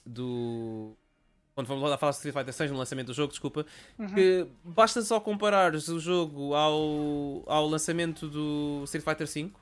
Do. 0.08 0.96
Quando 1.54 1.66
fomos 1.66 1.90
lá 1.90 1.98
falar 1.98 2.10
de 2.12 2.16
Street 2.18 2.34
Fighter 2.34 2.54
6 2.54 2.70
no 2.70 2.76
lançamento 2.78 3.08
do 3.08 3.14
jogo, 3.14 3.30
desculpa, 3.30 3.66
Uhum. 3.98 4.14
que 4.14 4.46
basta 4.62 5.02
só 5.02 5.18
comparares 5.18 5.88
o 5.88 5.98
jogo 5.98 6.54
ao, 6.54 7.42
ao 7.46 7.66
lançamento 7.66 8.28
do 8.28 8.82
Street 8.84 9.04
Fighter 9.04 9.26
5 9.26 9.60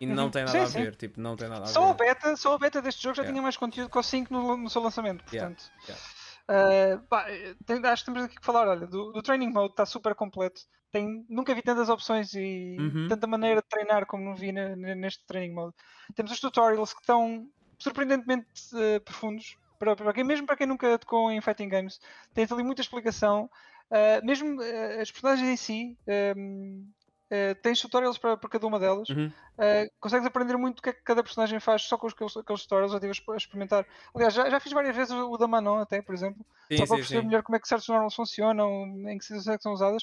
e 0.00 0.06
não 0.06 0.24
Uhum. 0.24 0.30
tem 0.32 0.44
nada 0.44 0.58
Sim, 0.58 0.64
a 0.64 0.66
sim. 0.66 0.82
ver, 0.82 0.96
tipo, 0.96 1.20
não 1.20 1.36
tem 1.36 1.48
nada 1.48 1.62
a 1.62 1.66
ver. 1.66 1.72
Só 1.72 1.88
a 1.90 1.94
beta, 1.94 2.34
só 2.36 2.54
a 2.54 2.58
beta 2.58 2.82
deste 2.82 3.00
jogo 3.02 3.14
já 3.14 3.22
Yeah. 3.22 3.32
tinha 3.32 3.42
mais 3.42 3.56
conteúdo 3.56 3.88
que 3.90 3.96
o 3.98 4.02
5 4.02 4.32
no, 4.32 4.56
no 4.56 4.68
seu 4.68 4.82
lançamento, 4.82 5.24
Yeah, 5.32 5.54
portanto. 5.54 5.70
yeah. 5.88 6.04
eh, 6.48 6.98
pá, 7.08 7.26
tem- 7.64 7.86
acho 7.86 8.02
que 8.04 8.10
temos 8.10 8.24
aqui 8.24 8.36
que 8.36 8.44
falar, 8.44 8.66
olha, 8.66 8.86
do, 8.88 9.12
do 9.12 9.22
training 9.22 9.50
mode 9.52 9.70
está 9.72 9.86
super 9.86 10.16
completo. 10.16 10.62
Tem, 10.90 11.24
nunca 11.28 11.54
vi 11.54 11.62
tantas 11.62 11.88
opções 11.88 12.34
e 12.34 12.76
Uhum. 12.76 13.06
tanta 13.08 13.28
maneira 13.28 13.62
de 13.62 13.68
treinar 13.68 14.04
como 14.06 14.24
não 14.24 14.34
vi 14.34 14.50
na- 14.50 14.74
na- 14.74 14.96
neste 14.96 15.24
training 15.26 15.54
mode. 15.54 15.74
Temos 16.16 16.32
os 16.32 16.40
tutorials 16.40 16.92
que 16.92 17.00
estão 17.02 17.48
surpreendentemente 17.78 18.48
eh, 18.74 18.98
profundos. 18.98 19.56
Para, 19.80 19.96
para 19.96 20.12
quem, 20.12 20.24
mesmo 20.24 20.46
para 20.46 20.56
quem 20.56 20.68
nunca 20.68 20.98
tocou 20.98 21.30
em 21.32 21.40
fighting 21.40 21.68
games, 21.70 22.00
tem 22.34 22.46
ali 22.50 22.62
muita 22.62 22.82
explicação. 22.82 23.50
Eh, 23.90 24.22
mesmo 24.22 24.62
eh, 24.62 25.00
as 25.00 25.10
personagens 25.10 25.48
em 25.50 25.56
si, 25.56 25.98
ehm, 26.06 26.84
eh, 27.30 27.54
tens 27.54 27.80
tutorials 27.80 28.18
para, 28.18 28.36
para 28.36 28.50
cada 28.50 28.66
uma 28.66 28.78
delas. 28.78 29.08
Uhum. 29.08 29.34
Uh, 29.58 29.84
consegues 30.00 30.26
aprender 30.26 30.56
muito 30.56 30.78
o 30.78 30.82
que 30.82 30.88
é 30.90 30.92
que 30.94 31.02
cada 31.02 31.22
personagem 31.22 31.60
faz 31.60 31.82
só 31.82 31.98
com 31.98 32.06
os- 32.06 32.14
aqueles, 32.14 32.36
aqueles 32.36 32.62
tutorials. 32.62 32.92
Eu 32.92 32.96
estive 32.98 33.10
a 33.10 33.12
exp- 33.12 33.30
a 33.30 33.36
experimentar. 33.36 33.86
Aliás, 34.14 34.32
já, 34.34 34.48
já 34.48 34.58
fiz 34.60 34.72
várias 34.72 34.96
vezes 34.96 35.12
o, 35.12 35.36
da 35.36 35.46
Manon, 35.48 35.78
até, 35.80 36.00
por 36.02 36.14
exemplo, 36.14 36.46
Sim, 36.68 36.76
só 36.78 36.86
para 36.86 36.98
sim, 36.98 36.98
perceber 36.98 37.22
sim. 37.22 37.26
melhor 37.26 37.42
como 37.42 37.56
é 37.56 37.60
que 37.60 37.68
certos 37.68 37.88
normals 37.88 38.14
funcionam, 38.14 38.70
em 39.10 39.18
que 39.18 39.24
situações 39.24 39.56
é 39.56 39.58
são 39.60 39.72
usadas. 39.72 40.02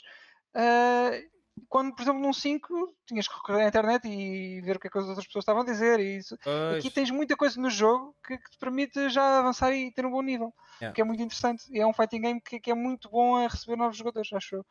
Uh, 0.56 1.37
quando, 1.70 1.94
por 1.96 2.02
exemplo, 2.02 2.22
num 2.22 2.34
5, 2.34 2.96
tinhas 3.06 3.28
que 3.28 3.36
recorrer 3.36 3.64
à 3.64 3.68
internet 3.68 4.08
e 4.08 4.62
ver 4.62 4.76
o 4.78 4.80
que 4.80 4.88
é 4.88 4.90
que 4.90 4.98
as 4.98 5.06
outras 5.08 5.26
pessoas 5.26 5.44
estavam 5.44 5.62
a 5.62 5.66
dizer. 5.66 6.00
E 6.00 6.18
isso. 6.18 6.38
Pois. 6.44 6.78
Aqui 6.78 6.90
tens 6.92 7.10
muita 7.12 7.36
coisa 7.36 7.60
no 7.60 7.70
jogo 7.70 8.16
que, 8.26 8.38
que 8.38 8.50
te 8.52 8.58
permite 8.58 9.10
já 9.10 9.40
avançar 9.40 9.72
e 9.74 9.92
ter 9.92 10.06
um 10.06 10.12
bom 10.12 10.22
nível, 10.22 10.54
Yeah. 10.80 10.94
que 10.94 11.02
é 11.02 11.04
muito 11.04 11.22
interessante. 11.24 11.64
E 11.72 11.80
é 11.80 11.88
um 11.88 11.94
fighting 11.94 12.22
game 12.22 12.42
que, 12.42 12.60
que 12.60 12.70
é 12.72 12.76
muito 12.76 13.10
bom 13.10 13.36
a 13.36 13.48
receber 13.48 13.76
novos 13.78 13.98
jogadores, 13.98 14.32
acho 14.32 14.58
eu. 14.58 14.66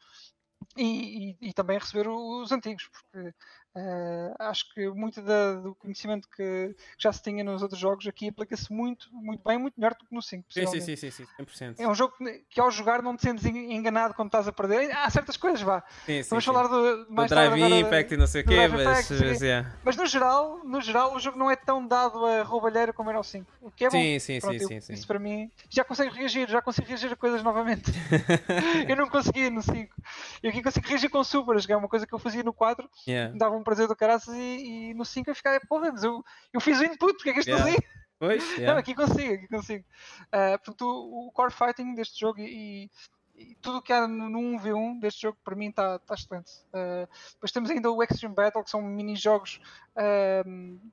E, 0.76 1.30
e- 1.32 1.36
e 1.48 1.52
também 1.52 1.76
a 1.76 1.80
receber 1.80 2.08
os 2.08 2.50
antigos, 2.52 2.88
porque 2.88 3.34
eh, 3.76 4.34
acho 4.38 4.72
que 4.72 4.88
muito 4.88 5.20
da- 5.22 5.54
do 5.56 5.74
conhecimento 5.74 6.28
que, 6.30 6.74
que 6.74 6.76
já 7.02 7.12
se 7.12 7.22
tinha 7.22 7.44
nos 7.44 7.62
outros 7.62 7.78
jogos 7.78 8.06
aqui 8.06 8.28
aplica-se 8.28 8.72
muito, 8.72 9.08
muito 9.12 9.42
bem, 9.44 9.58
muito 9.58 9.74
melhor 9.78 9.92
do 9.94 10.06
que 10.06 10.14
no 10.14 10.22
5. 10.22 10.44
Sim, 10.50 10.66
sim, 10.66 10.80
sim, 10.80 10.96
sim, 10.96 11.10
sim, 11.10 11.26
100%. 11.38 11.74
É 11.78 11.86
um 11.88 11.94
jogo 11.94 12.14
que, 12.16 12.44
que 12.50 12.60
ao 12.60 12.70
jogar 12.70 13.02
não 13.02 13.14
te 13.16 13.22
sentes 13.22 13.44
en- 13.44 13.72
enganado 13.74 14.14
quando 14.14 14.28
estás 14.28 14.48
a 14.48 14.52
perder. 14.52 14.90
Há 14.96 15.08
certas 15.10 15.36
coisas, 15.36 15.60
vá. 15.60 15.82
Sim, 16.06 16.22
sim, 16.22 16.30
Vamos 16.30 16.44
sim. 16.44 16.50
falar 16.52 16.68
do, 16.68 17.06
mais 17.10 17.28
Drive 17.30 17.60
Impact 17.80 18.14
e 18.14 18.16
não 18.16 18.26
sei 18.26 18.42
o 18.42 18.46
quê, 18.46 18.68
mas, 18.68 19.06
sim. 19.06 19.14
mas 19.24 19.40
yeah. 19.42 19.72
Mas 19.84 19.96
no 19.96 20.06
geral, 20.06 20.60
no 20.64 20.80
geral, 20.80 21.14
o 21.14 21.20
jogo 21.20 21.38
não 21.38 21.50
é 21.50 21.56
tão 21.56 21.86
dado 21.86 22.24
a 22.24 22.42
roubalheira 22.42 22.92
como 22.92 23.10
era 23.10 23.20
o 23.20 23.22
5. 23.24 23.52
O 23.60 23.70
que 23.70 23.84
é 23.84 23.90
bom. 23.90 23.98
Sim, 23.98 24.18
sim, 24.18 24.40
Pronto, 24.40 24.56
sim, 24.58 24.62
eu- 24.62 24.68
sim, 24.68 24.80
sim. 24.80 24.92
Isso 24.94 25.06
para 25.06 25.18
mim 25.18 25.50
já 25.70 25.84
consigo 25.84 26.14
reagir, 26.14 26.48
já 26.48 26.62
consigo 26.62 26.88
reagir 26.88 27.12
a 27.12 27.16
coisas 27.16 27.42
novamente. 27.42 27.90
eu 28.88 28.96
não 28.96 29.08
conseguia 29.08 29.50
no 29.50 29.62
5. 29.62 29.94
E 30.42 30.48
aqui 30.48 30.62
consigo 30.62 30.86
reagir 30.88 31.08
com 31.10 31.22
supers, 31.22 31.66
que 31.66 31.72
é 31.72 31.76
uma 31.76 31.88
coisa 31.88 32.06
que 32.06 32.14
eu 32.14 32.18
fazia 32.18 32.42
no 32.42 32.52
4, 32.52 32.88
Yeah. 33.06 33.36
dava 33.36 33.56
um 33.56 33.62
prazer 33.66 33.86
do 33.88 33.94
caraças 33.96 34.34
e, 34.34 34.90
e 34.90 34.94
no 34.94 35.04
5 35.04 35.28
eu 35.30 35.34
ficava, 35.34 35.60
porra, 35.68 35.90
mas 35.92 36.02
eu, 36.04 36.24
eu 36.52 36.60
fiz 36.60 36.78
o 36.80 36.84
input, 36.84 37.12
porque 37.14 37.30
é 37.30 37.32
que 37.34 37.40
isto 37.40 37.48
Yeah. 37.50 37.68
assim? 37.70 37.78
Pois, 38.18 38.42
Não, 38.52 38.58
yeah. 38.58 38.80
aqui 38.80 38.94
consigo, 38.94 39.34
aqui 39.34 39.48
consigo. 39.48 39.84
Ah, 40.32 40.56
portanto, 40.58 40.82
o, 40.86 41.26
o 41.28 41.32
core 41.32 41.52
fighting 41.52 41.94
deste 41.94 42.18
jogo 42.18 42.40
e, 42.40 42.88
e 43.38 43.54
tudo 43.60 43.76
o 43.78 43.82
que 43.82 43.92
há 43.92 44.08
no, 44.08 44.30
no 44.30 44.38
1v1 44.58 44.98
deste 45.00 45.20
jogo 45.22 45.36
para 45.44 45.54
mim 45.54 45.68
está 45.68 45.98
tá 45.98 46.14
excelente. 46.14 46.50
Ah, 46.72 47.06
depois 47.34 47.52
temos 47.52 47.68
ainda 47.68 47.90
o 47.90 48.02
Extreme 48.02 48.34
Battle, 48.34 48.64
que 48.64 48.70
são 48.70 48.80
mini-jogos 48.80 49.60
ah, 49.94 50.42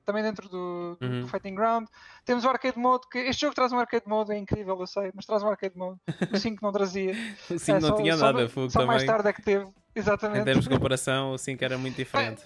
também 0.04 0.22
dentro 0.22 0.48
do, 0.50 0.98
do- 1.00 1.06
Uhum. 1.06 1.20
do 1.22 1.28
Fighting 1.28 1.54
Ground. 1.54 1.86
Temos 2.26 2.44
o 2.44 2.48
Arcade 2.50 2.78
Mode, 2.78 3.08
que 3.10 3.18
este 3.20 3.40
jogo 3.40 3.54
traz 3.54 3.72
um 3.72 3.78
Arcade 3.78 4.06
Mode, 4.06 4.32
é 4.32 4.36
incrível, 4.36 4.78
eu 4.78 4.86
sei, 4.86 5.10
mas 5.14 5.24
traz 5.24 5.42
um 5.42 5.48
Arcade 5.48 5.76
Mode. 5.78 5.98
O 6.30 6.36
5 6.36 6.58
não 6.62 6.72
trazia. 6.72 7.14
O 7.50 7.58
5 7.58 7.78
Ah, 7.78 7.80
não 7.80 7.88
só- 7.88 7.96
tinha 7.96 8.16
só- 8.18 8.32
nada, 8.32 8.48
fogo 8.50 8.68
Só 8.70 8.84
mais 8.84 9.02
também. 9.02 9.14
tarde 9.14 9.28
é 9.28 9.32
que 9.32 9.40
teve. 9.42 9.64
Em 9.64 9.72
Exatamente. 9.94 10.44
termos 10.44 10.64
de 10.66 10.70
comparação, 10.70 11.32
o 11.32 11.38
5 11.38 11.64
era 11.64 11.78
muito 11.78 11.96
diferente. 11.96 12.42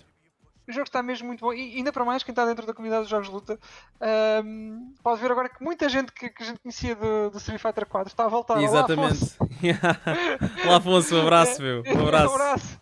O 0.69 0.73
jogo 0.73 0.85
está 0.87 1.03
mesmo 1.03 1.27
muito 1.27 1.41
bom 1.41 1.53
e 1.53 1.77
ainda 1.77 1.91
para 1.91 2.05
mais 2.05 2.23
quem 2.23 2.33
está 2.33 2.45
dentro 2.45 2.67
da 2.67 2.75
comunidade 2.75 3.03
dos 3.03 3.11
jogos 3.11 3.29
de 3.29 3.35
luta 3.35 3.59
ahm, 3.99 4.93
pode 5.03 5.21
ver 5.21 5.31
agora 5.33 5.49
que 5.49 5.65
muita 5.65 5.89
gente 5.89 6.13
que, 6.13 6.29
que 6.29 6.43
a 6.43 6.47
gente 6.47 6.61
conhecia 6.61 6.95
do, 6.95 7.31
do 7.31 7.39
Street 7.39 7.61
Fighter 7.61 7.87
4 7.87 8.09
está 8.13 8.27
a 8.27 8.29
voltar. 8.29 8.63
Exatamente. 8.63 9.35
Olá, 10.67 10.77
Afonso, 10.77 11.17
um 11.17 11.23
abraço, 11.23 11.63
meu. 11.63 11.83
Um 11.87 12.07
abraço. 12.07 12.33
Um 12.33 12.35
abraço. 12.35 12.81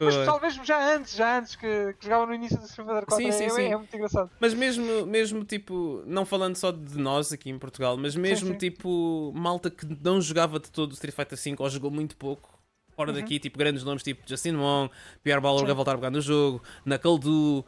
Mas 0.00 0.16
pessoal, 0.16 0.40
mesmo 0.40 0.64
já 0.64 0.94
antes, 0.94 1.14
já 1.14 1.38
antes 1.38 1.56
que, 1.56 1.94
que 1.98 2.04
jogava 2.04 2.26
no 2.26 2.34
início 2.34 2.56
do 2.58 2.64
Street 2.64 2.86
Fighter 2.88 3.06
4, 3.06 3.16
Sim, 3.16 3.28
é, 3.28 3.32
sim, 3.32 3.44
é- 3.44 3.50
sim. 3.50 3.72
é 3.72 3.76
muito 3.76 3.94
engraçado. 3.96 4.30
Mas 4.38 4.54
mesmo, 4.54 5.06
mesmo 5.06 5.44
tipo, 5.44 6.02
não 6.06 6.24
falando 6.24 6.56
só 6.56 6.70
de 6.70 6.98
nós 6.98 7.32
aqui 7.32 7.50
em 7.50 7.58
Portugal, 7.58 7.96
mas 7.96 8.14
mesmo 8.14 8.50
sim. 8.52 8.58
tipo, 8.58 9.32
malta 9.34 9.70
que 9.70 9.86
não 10.02 10.20
jogava 10.20 10.58
de 10.60 10.70
todo 10.70 10.90
o 10.90 10.94
Street 10.94 11.14
Fighter 11.14 11.38
V 11.38 11.56
ou 11.58 11.70
jogou 11.70 11.90
muito 11.90 12.16
pouco, 12.16 12.57
fora 12.98 13.12
daqui, 13.12 13.38
tipo, 13.38 13.56
grandes 13.56 13.84
nomes 13.84 14.02
tipo 14.02 14.22
Justin 14.26 14.56
Wong, 14.56 14.90
Pierre 15.22 15.40
Uhum. 15.40 15.58
Sim. 15.58 15.70
a 15.70 15.74
voltar 15.74 15.92
a 15.92 15.94
jogar 15.94 16.10
no 16.10 16.20
jogo, 16.20 16.60
Knuckle 16.84 17.20
uh, 17.60 17.64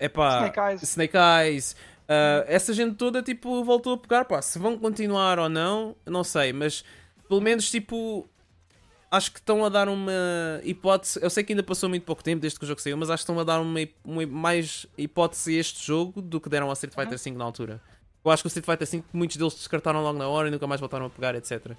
epá, 0.00 0.38
Snake 0.38 0.60
Eyes. 0.60 0.82
Snake 0.82 1.16
Eyes, 1.16 1.76
uh, 2.08 2.44
essa 2.46 2.72
gente 2.72 2.96
toda 2.96 3.22
tipo, 3.22 3.62
voltou 3.62 3.92
a 3.92 3.98
pegar, 3.98 4.24
pá, 4.24 4.40
se 4.40 4.58
vão 4.58 4.78
continuar 4.78 5.38
ou 5.38 5.50
não, 5.50 5.94
não 6.06 6.24
sei, 6.24 6.54
mas 6.54 6.82
pelo 7.28 7.40
menos 7.40 7.70
tipo. 7.70 8.26
Acho 9.10 9.30
que 9.30 9.38
estão 9.38 9.64
a 9.64 9.68
dar 9.68 9.88
uma 9.88 10.12
hipótese. 10.64 11.20
Eu 11.22 11.30
sei 11.30 11.44
que 11.44 11.52
ainda 11.52 11.62
passou 11.62 11.88
muito 11.88 12.02
pouco 12.02 12.24
tempo 12.24 12.40
desde 12.40 12.58
que 12.58 12.64
o 12.64 12.66
jogo 12.66 12.80
saiu, 12.80 12.96
mas 12.96 13.10
acho 13.10 13.20
que 13.24 13.30
estão 13.30 13.38
a 13.38 13.44
dar 13.44 13.60
uma, 13.60 13.78
uma 14.04 14.26
mais 14.26 14.86
hipótese 14.98 15.56
a 15.56 15.60
este 15.60 15.86
jogo 15.86 16.20
do 16.20 16.40
que 16.40 16.48
deram 16.48 16.66
ao 16.66 16.72
Street 16.72 16.92
Fighter 16.92 17.16
V 17.16 17.30
na 17.38 17.44
altura. 17.44 17.80
Eu 18.24 18.30
acho 18.32 18.42
que 18.42 18.48
o 18.48 18.48
Street 18.48 18.66
Fighter 18.66 18.88
V 18.88 19.04
muitos 19.12 19.36
deles 19.36 19.54
descartaram 19.54 20.02
logo 20.02 20.18
na 20.18 20.26
hora 20.26 20.48
e 20.48 20.50
nunca 20.50 20.66
mais 20.66 20.80
voltaram 20.80 21.06
a 21.06 21.10
pegar, 21.10 21.32
etc. 21.36 21.76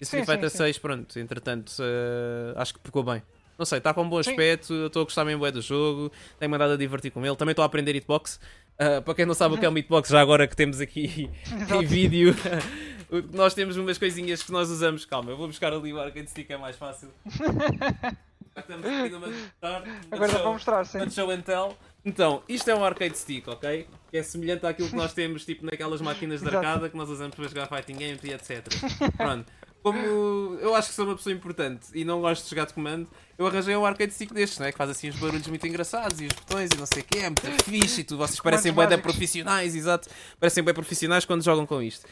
E 0.00 0.04
Street 0.04 0.24
Sim, 0.24 0.32
Fighter 0.32 0.50
sim, 0.50 0.58
6, 0.58 0.78
pronto, 0.78 1.18
entretanto, 1.18 1.72
eh, 1.80 2.54
acho 2.56 2.74
que 2.74 2.80
pegou 2.80 3.02
bem. 3.02 3.22
Não 3.58 3.64
sei, 3.64 3.78
está 3.78 3.94
com 3.94 4.02
um 4.02 4.08
bom 4.08 4.18
aspecto, 4.18 4.74
eu 4.74 4.86
estou 4.88 5.02
a 5.02 5.04
gostar 5.04 5.24
bem 5.24 5.38
do 5.38 5.62
jogo, 5.62 6.12
tenho 6.38 6.50
mandado 6.50 6.74
a 6.74 6.76
divertir 6.76 7.10
com 7.10 7.24
ele. 7.24 7.36
Também 7.36 7.52
estou 7.52 7.62
a 7.62 7.66
aprender 7.66 7.94
hitbox. 7.96 8.38
Ah, 8.78 9.00
para 9.00 9.14
quem 9.14 9.24
não 9.24 9.32
sabe 9.32 9.54
o 9.54 9.58
que 9.58 9.64
é 9.64 9.70
um 9.70 9.76
hitbox, 9.76 10.10
já 10.10 10.20
agora 10.20 10.46
que 10.46 10.54
temos 10.54 10.80
aqui 10.80 11.30
em 11.72 11.86
vídeo, 11.86 12.34
nós 13.32 13.54
temos 13.54 13.76
umas 13.78 13.96
coisinhas 13.96 14.42
que 14.42 14.52
nós 14.52 14.68
usamos. 14.68 15.06
Calma, 15.06 15.30
eu 15.30 15.36
vou 15.36 15.46
buscar 15.46 15.72
ali 15.72 15.92
o 15.92 15.98
arcade 15.98 16.28
stick, 16.28 16.50
é 16.50 16.56
mais 16.58 16.76
fácil. 16.76 17.08
Estamos 18.56 18.86
aqui 18.86 19.08
numa. 19.10 19.28
Agora 20.10 20.32
já 20.32 20.38
vou 20.42 20.52
mostrar, 20.54 20.84
sim. 20.84 21.10
Show 21.10 21.30
and 21.30 21.42
tell. 21.42 21.76
Então, 22.04 22.42
isto 22.48 22.70
é 22.70 22.74
um 22.74 22.84
arcade 22.84 23.16
stick, 23.16 23.46
ok? 23.48 23.86
Que 24.10 24.18
é 24.18 24.22
semelhante 24.22 24.64
àquilo 24.64 24.88
que 24.88 24.96
nós 24.96 25.12
temos 25.12 25.44
tipo 25.44 25.64
naquelas 25.66 26.00
máquinas 26.00 26.40
de 26.40 26.48
arcada 26.48 26.88
que 26.88 26.96
nós 26.96 27.08
usamos 27.10 27.34
para 27.34 27.48
jogar 27.48 27.66
fighting 27.66 27.94
games 27.94 28.24
e 28.24 28.32
etc. 28.32 28.66
Pronto. 29.16 29.46
Como 29.86 30.58
eu 30.60 30.74
acho 30.74 30.88
que 30.88 30.96
sou 30.96 31.04
uma 31.04 31.14
pessoa 31.14 31.32
importante 31.32 31.86
e 31.94 32.04
não 32.04 32.20
gosto 32.20 32.42
de 32.42 32.50
jogar 32.50 32.66
de 32.66 32.74
comando, 32.74 33.08
eu 33.38 33.46
arranjei 33.46 33.76
um 33.76 33.86
arcade 33.86 34.12
stick 34.12 34.32
destes, 34.32 34.58
né? 34.58 34.72
que 34.72 34.76
faz 34.76 34.90
assim 34.90 35.10
uns 35.10 35.14
barulhos 35.14 35.46
muito 35.46 35.64
engraçados 35.64 36.20
e 36.20 36.26
os 36.26 36.32
botões 36.32 36.70
e 36.74 36.76
não 36.76 36.86
sei 36.86 37.02
o 37.02 37.04
que, 37.04 37.18
é 37.18 37.28
muito 37.28 37.46
fixe 37.62 38.00
e 38.00 38.04
tu, 38.04 38.16
vocês 38.16 38.40
parecem 38.40 38.72
bem 38.72 38.88
da 38.88 38.98
profissionais, 38.98 39.76
exato, 39.76 40.08
parecem 40.40 40.64
bem 40.64 40.74
profissionais 40.74 41.24
quando 41.24 41.44
jogam 41.44 41.64
com 41.64 41.80
isto. 41.80 42.04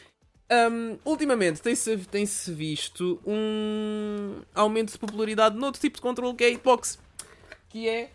Um, 0.49 0.97
ultimamente 1.03 1.61
tem-se 1.61 1.97
tem 1.97 2.25
-se 2.25 2.53
visto 2.53 3.19
um 3.25 4.41
aumento 4.53 4.93
de 4.93 4.97
popularidade 4.97 5.57
noutro 5.57 5.81
tipo 5.81 5.97
de 5.97 6.01
controle 6.01 6.33
que 6.33 6.45
é 6.45 6.47
a 6.47 6.51
Hitbox, 6.51 6.97
que 7.67 7.89
é 7.89 8.09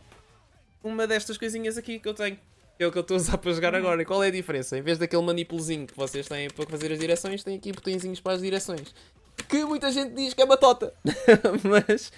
uma 0.82 1.06
destas 1.06 1.36
coisinhas 1.36 1.76
aqui 1.76 1.98
que 1.98 2.08
eu 2.08 2.14
tenho. 2.14 2.38
Que 2.78 2.84
é 2.84 2.86
o 2.86 2.90
que 2.90 2.96
eu 2.96 3.02
estou 3.02 3.14
a 3.14 3.20
usar 3.20 3.36
para 3.36 3.52
jogar 3.52 3.74
agora. 3.74 4.00
E 4.00 4.06
qual 4.06 4.24
é 4.24 4.28
a 4.28 4.30
diferença? 4.30 4.78
Em 4.78 4.80
vez 4.80 4.96
daquele 4.96 5.20
manipulozinho 5.20 5.86
que 5.86 5.94
vocês 5.94 6.26
têm 6.26 6.48
para 6.48 6.64
fazer 6.64 6.90
as 6.90 6.98
direções, 6.98 7.44
tem 7.44 7.56
aqui 7.58 7.72
botõezinhos 7.72 8.20
para 8.20 8.32
as 8.32 8.40
direções 8.40 8.94
que 9.50 9.64
muita 9.64 9.90
gente 9.90 10.14
diz 10.14 10.32
que 10.32 10.40
é 10.40 10.46
batota. 10.46 10.94
Mas 11.64 12.12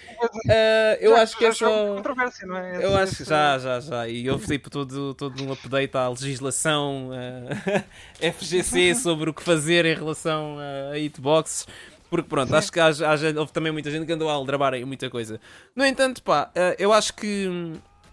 uh, 0.44 1.00
eu 1.00 1.12
já, 1.12 1.22
acho 1.22 1.38
que 1.38 1.46
é 1.46 1.52
só. 1.52 1.96
Controvérsia, 1.96 2.46
não 2.46 2.56
é? 2.56 2.84
Eu 2.84 2.96
acho 2.96 3.16
que 3.16 3.24
já, 3.24 3.59
já, 3.59 3.80
já. 3.80 4.09
E 4.09 4.28
houve 4.30 4.46
tipo 4.46 4.68
todo, 4.68 5.14
todo 5.14 5.42
um 5.42 5.50
update 5.50 5.96
à 5.96 6.09
legislação 6.09 7.09
uh, 7.10 8.32
FGC 8.32 8.94
sobre 8.94 9.30
o 9.30 9.34
que 9.34 9.42
fazer 9.42 9.86
em 9.86 9.94
relação 9.94 10.59
a 10.92 10.98
hitboxes. 10.98 11.66
Porque 12.10 12.28
pronto, 12.28 12.54
acho 12.54 12.70
que 12.70 12.78
há, 12.78 12.88
há, 12.88 13.40
houve 13.40 13.52
também 13.52 13.72
muita 13.72 13.90
gente 13.90 14.04
que 14.04 14.12
andou 14.12 14.28
a 14.28 14.34
aldrabar 14.34 14.74
aí 14.74 14.84
muita 14.84 15.09
coisa. 15.09 15.40
No 15.74 15.84
entanto, 15.86 16.22
pá, 16.22 16.50
uh, 16.54 16.76
eu 16.78 16.92
acho 16.92 17.14
que. 17.14 17.72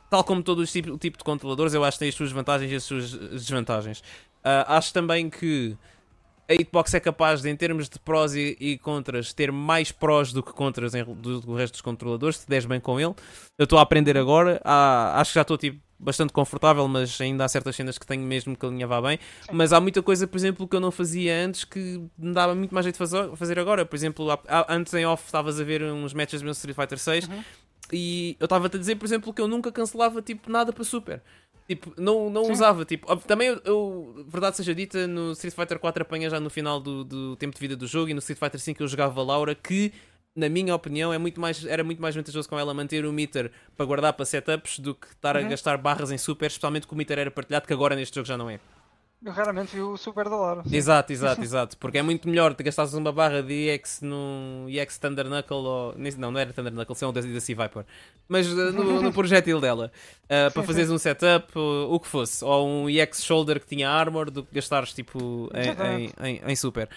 Tal 0.10 0.24
como 0.24 0.42
todo 0.42 0.60
o 0.60 0.66
tipo, 0.66 0.92
o 0.94 0.98
tipo 0.98 1.20
de 1.20 1.24
controladores, 1.24 1.74
eu 1.76 1.84
acho 1.84 1.98
que 1.98 2.00
tem 2.00 2.10
as 2.10 2.16
suas 2.16 2.32
vantagens 2.32 2.72
e 2.72 2.76
as 2.76 2.84
suas 2.84 3.12
desvantagens. 3.12 4.02
acho 4.44 4.92
também 4.92 5.30
que 5.30 5.78
a 6.50 6.54
Hitbox 6.54 6.94
é 6.96 7.00
capaz 7.00 7.44
de, 7.44 7.50
em 7.50 7.56
termos 7.56 7.88
de 7.88 8.00
prós 8.00 8.34
e, 8.34 8.58
e 8.60 8.78
contras, 8.80 9.32
ter 9.32 9.52
mais 9.52 9.92
prós 9.92 10.34
do 10.34 10.42
que 10.42 10.52
contras 10.52 10.96
em, 10.96 11.04
do, 11.04 11.40
do, 11.40 11.54
resto 11.54 11.74
dos 11.74 11.82
controladores, 11.82 12.38
se 12.38 12.50
des 12.50 12.66
bem 12.66 12.80
com 12.80 13.00
ele. 13.00 13.14
Eu 13.56 13.66
estou 13.66 13.78
a 13.78 13.84
aprender 13.84 14.18
agora, 14.18 14.60
há, 14.64 15.22
acho 15.22 15.32
que 15.32 15.36
já 15.36 15.44
estou 15.44 15.58
tipo, 15.60 15.80
bastante 16.00 16.34
confortável, 16.34 16.88
mas 16.88 17.22
ainda 17.22 17.46
há 17.46 17.48
certas 17.48 17.76
cenas 17.76 18.00
que 18.00 18.08
tenho 18.08 18.24
mesmo 18.24 18.56
que 18.56 18.66
alinhavar 18.66 19.02
bem. 19.02 19.20
Mas 19.52 19.72
há 19.72 19.80
muita 19.80 20.02
coisa, 20.02 20.26
por 20.26 20.38
exemplo, 20.38 20.68
que 20.68 20.76
eu 20.76 20.80
não 20.80 20.90
fazia 20.92 21.46
antes 21.46 21.66
que 21.66 22.02
me 22.18 22.34
dava 22.34 22.56
muito 22.56 22.74
mais 22.74 22.84
jeito 22.84 22.96
de 22.96 23.38
fazer, 23.38 23.60
agora. 23.60 23.86
Por 23.86 23.96
exemplo, 23.96 24.32
há, 24.32 24.74
antes 24.74 24.92
em 24.96 25.06
off 25.06 25.26
estavas 25.26 25.60
a 25.60 25.64
ver 25.64 25.84
uns 25.84 26.14
matches 26.16 26.42
do 26.42 26.50
Street 26.50 26.76
Fighter 26.76 26.98
6 26.98 27.28
uhum. 27.28 27.44
E 27.92 28.36
eu 28.40 28.46
estava-te 28.46 28.76
a 28.76 28.80
dizer, 28.80 28.96
por 28.96 29.06
exemplo, 29.06 29.34
que 29.34 29.42
eu 29.42 29.48
nunca 29.48 29.72
cancelava 29.72 30.22
tipo 30.22 30.52
nada 30.52 30.72
para 30.72 30.84
Super. 30.84 31.22
Tipo, 31.68 31.94
não, 32.02 32.32
não 32.32 32.52
usava, 32.52 32.84
tipo, 32.84 33.16
também 33.18 33.50
eu, 33.50 33.62
eu, 33.64 34.26
verdade 34.28 34.58
seja 34.58 34.74
dita, 34.74 35.06
no 35.06 35.34
Street 35.34 35.54
Fighter 35.54 35.78
4 35.78 36.02
apanha 36.02 36.28
já 36.28 36.40
no 36.40 36.50
final 36.50 36.80
do, 36.80 37.04
do 37.04 37.36
tempo 37.36 37.54
de 37.54 37.60
vida 37.60 37.76
do 37.76 37.86
jogo 37.86 38.10
e 38.10 38.14
no 38.16 38.20
Street 38.20 38.40
Fighter 38.40 38.60
5 38.60 38.82
eu 38.82 38.88
jogava 38.88 39.22
Laura, 39.22 39.54
que 39.54 39.94
na 40.36 40.50
minha 40.50 40.74
opinião 40.74 41.14
é 41.14 41.20
muito 41.20 41.40
mais, 41.40 41.64
era 41.66 41.84
muito 41.84 42.02
mais 42.02 42.16
vantajoso 42.16 42.50
com 42.50 42.58
ela 42.58 42.74
manter 42.74 43.06
o 43.06 43.14
meter 43.14 43.52
para 43.78 43.86
guardar 43.86 44.14
para 44.14 44.26
setups 44.26 44.80
do 44.80 44.96
que 44.96 45.08
estar 45.08 45.36
uhum. 45.36 45.46
a 45.46 45.50
gastar 45.50 45.78
barras 45.78 46.12
em 46.12 46.18
super, 46.18 46.48
especialmente 46.48 46.88
que 46.88 46.94
o 46.94 46.98
meter 46.98 47.20
era 47.20 47.30
partilhado, 47.30 47.68
que 47.68 47.74
agora 47.74 47.96
neste 47.96 48.16
jogo 48.16 48.28
já 48.28 48.36
não 48.36 48.50
é. 48.50 48.60
Eu 49.24 49.34
raramente 49.34 49.76
vi 49.76 49.82
o 49.82 49.98
Super 49.98 50.30
da 50.30 50.36
Laura. 50.36 50.64
Exato, 50.72 51.12
exato, 51.12 51.42
exato. 51.44 51.78
Porque 51.78 51.98
é 51.98 52.02
muito 52.02 52.28
melhor 52.28 52.54
te 52.54 52.64
gastares 52.64 52.94
uma 52.94 53.12
barra 53.12 53.44
de 53.44 53.70
EX 53.70 54.02
no 54.02 54.66
EX 54.70 54.98
Thunder 54.98 55.26
Knuckle 55.26 55.58
ou. 55.58 55.96
Não, 55.98 56.32
não 56.32 56.40
era 56.40 56.54
Thunder 56.54 56.72
Knuckle, 56.72 56.96
são 56.96 57.12
da 57.12 57.22
Sea 57.22 57.56
Viper. 57.56 57.86
Mas 58.30 58.48
uh, 58.48 58.72
no, 58.72 59.02
no 59.04 59.12
projétil 59.12 59.60
dela. 59.60 59.92
Uh, 60.24 60.52
para 60.54 60.64
fazeres 60.64 60.90
um 60.90 60.98
setup, 60.98 61.52
uh, 61.58 61.94
o 61.94 62.00
que 62.00 62.08
fosse. 62.08 62.44
Ou 62.46 62.68
um 62.68 62.90
EX 62.90 63.24
Shoulder 63.24 63.60
que 63.60 63.68
tinha 63.68 63.90
armor 63.90 64.32
do 64.32 64.44
que 64.44 64.56
gastares 64.56 64.94
tipo 64.94 65.50
em, 65.54 66.06
em, 66.06 66.14
em, 66.26 66.42
em 66.52 66.56
Super. 66.56 66.90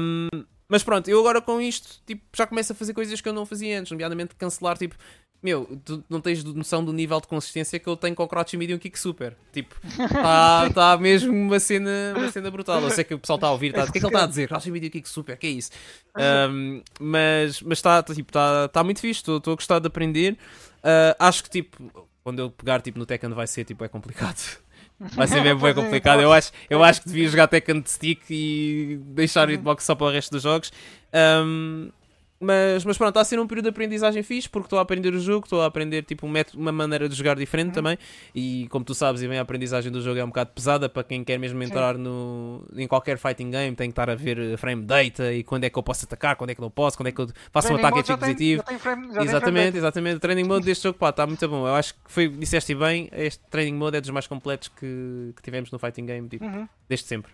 Um, 0.00 0.28
mas 0.68 0.82
pronto, 0.82 1.08
eu 1.08 1.20
agora 1.20 1.40
com 1.40 1.60
isto 1.60 2.00
tipo, 2.04 2.22
já 2.34 2.46
começo 2.46 2.72
a 2.72 2.74
fazer 2.74 2.92
coisas 2.92 3.20
que 3.20 3.28
eu 3.28 3.32
não 3.32 3.46
fazia 3.46 3.78
antes, 3.78 3.92
nomeadamente 3.92 4.34
cancelar 4.34 4.76
tipo 4.76 4.96
meu, 5.42 5.80
tu 5.84 6.04
não 6.08 6.20
tens 6.20 6.42
noção 6.42 6.84
do 6.84 6.92
nível 6.92 7.20
de 7.20 7.26
consistência 7.26 7.78
que 7.78 7.88
eu 7.88 7.96
tenho 7.96 8.14
com 8.14 8.22
o 8.22 8.28
Crouch 8.28 8.56
Medium 8.56 8.78
Kick 8.78 8.98
Super. 8.98 9.36
Tipo, 9.52 9.74
está 9.86 10.70
tá 10.74 10.96
mesmo 10.98 11.32
uma 11.32 11.60
cena, 11.60 12.14
uma 12.16 12.30
cena 12.30 12.50
brutal. 12.50 12.80
Eu 12.80 12.90
sei 12.90 13.04
que 13.04 13.14
o 13.14 13.18
pessoal 13.18 13.36
está 13.36 13.46
a 13.48 13.52
ouvir, 13.52 13.72
tá, 13.72 13.84
o 13.84 13.92
que 13.92 13.98
é 13.98 14.00
que 14.00 14.06
ele 14.06 14.14
está 14.14 14.24
a 14.24 14.26
dizer? 14.26 14.48
Crouch 14.48 14.70
Medium 14.70 14.90
Kick 14.90 15.08
Super, 15.08 15.36
que 15.36 15.46
é 15.46 15.50
isso? 15.50 15.70
Um, 16.50 16.82
mas 16.98 17.62
está 17.70 18.02
tipo, 18.02 18.32
tá, 18.32 18.68
tá 18.68 18.82
muito 18.82 19.00
fixe, 19.00 19.20
estou 19.20 19.52
a 19.52 19.54
gostar 19.54 19.78
de 19.78 19.86
aprender. 19.86 20.36
Uh, 20.78 21.14
acho 21.18 21.44
que 21.44 21.50
tipo, 21.50 22.08
quando 22.22 22.40
eu 22.40 22.50
pegar 22.50 22.80
tipo, 22.80 22.98
no 22.98 23.06
Tekken 23.06 23.30
vai 23.30 23.46
ser 23.46 23.64
tipo, 23.64 23.84
é 23.84 23.88
complicado. 23.88 24.58
Vai 24.98 25.26
ser 25.26 25.42
mesmo 25.42 25.60
bem 25.60 25.74
complicado. 25.74 26.20
Eu 26.20 26.32
acho, 26.32 26.50
eu 26.70 26.82
acho 26.82 27.02
que 27.02 27.08
devia 27.08 27.28
jogar 27.28 27.48
Tekken 27.48 27.80
de 27.80 27.90
stick 27.90 28.22
e 28.30 28.98
deixar 29.06 29.48
o 29.48 29.52
hitbox 29.52 29.84
só 29.84 29.94
para 29.94 30.06
o 30.06 30.10
resto 30.10 30.30
dos 30.32 30.42
jogos. 30.42 30.72
Um, 31.12 31.90
mas, 32.38 32.84
mas 32.84 32.98
pronto, 32.98 33.10
está 33.10 33.20
a 33.22 33.24
ser 33.24 33.38
um 33.40 33.46
período 33.46 33.64
de 33.64 33.70
aprendizagem 33.70 34.22
fixe 34.22 34.48
porque 34.48 34.66
estou 34.66 34.78
a 34.78 34.82
aprender 34.82 35.14
o 35.14 35.18
jogo, 35.18 35.46
estou 35.46 35.62
a 35.62 35.66
aprender 35.66 36.02
tipo, 36.02 36.26
um 36.26 36.28
método, 36.28 36.58
uma 36.58 36.70
maneira 36.70 37.08
de 37.08 37.14
jogar 37.14 37.34
diferente 37.36 37.68
uhum. 37.68 37.72
também. 37.72 37.98
E 38.34 38.68
como 38.68 38.84
tu 38.84 38.94
sabes, 38.94 39.22
e 39.22 39.28
bem, 39.28 39.38
a 39.38 39.42
aprendizagem 39.42 39.90
do 39.90 40.02
jogo 40.02 40.18
é 40.18 40.24
um 40.24 40.28
bocado 40.28 40.50
pesada 40.50 40.88
para 40.88 41.02
quem 41.02 41.24
quer 41.24 41.38
mesmo 41.38 41.62
entrar 41.62 41.96
no, 41.96 42.64
em 42.76 42.86
qualquer 42.86 43.16
fighting 43.16 43.50
game. 43.50 43.74
Tem 43.74 43.88
que 43.88 43.92
estar 43.92 44.10
a 44.10 44.14
ver 44.14 44.58
frame 44.58 44.82
data 44.82 45.32
e 45.32 45.42
quando 45.42 45.64
é 45.64 45.70
que 45.70 45.78
eu 45.78 45.82
posso 45.82 46.04
atacar, 46.04 46.36
quando 46.36 46.50
é 46.50 46.54
que 46.54 46.60
não 46.60 46.70
posso, 46.70 46.96
quando 46.96 47.08
é 47.08 47.12
que 47.12 47.20
eu 47.20 47.28
faço 47.50 47.68
training 47.68 47.82
um 47.82 47.86
ataque 47.86 48.12
é 48.12 48.16
positivo. 48.16 48.64
exatamente, 49.22 49.78
exatamente. 49.78 50.16
O 50.16 50.20
training 50.20 50.44
mode 50.44 50.66
deste 50.66 50.82
jogo 50.82 50.98
está 51.08 51.26
muito 51.26 51.48
bom. 51.48 51.66
Eu 51.66 51.74
acho 51.74 51.94
que 51.94 52.00
foi, 52.06 52.28
disseste 52.28 52.74
bem, 52.74 53.08
este 53.12 53.42
training 53.50 53.78
mode 53.78 53.96
é 53.96 54.00
dos 54.00 54.10
mais 54.10 54.26
completos 54.26 54.68
que, 54.68 55.32
que 55.34 55.42
tivemos 55.42 55.70
no 55.70 55.78
fighting 55.78 56.04
game 56.04 56.28
tipo, 56.28 56.44
uhum. 56.44 56.68
desde 56.88 57.06
sempre. 57.06 57.32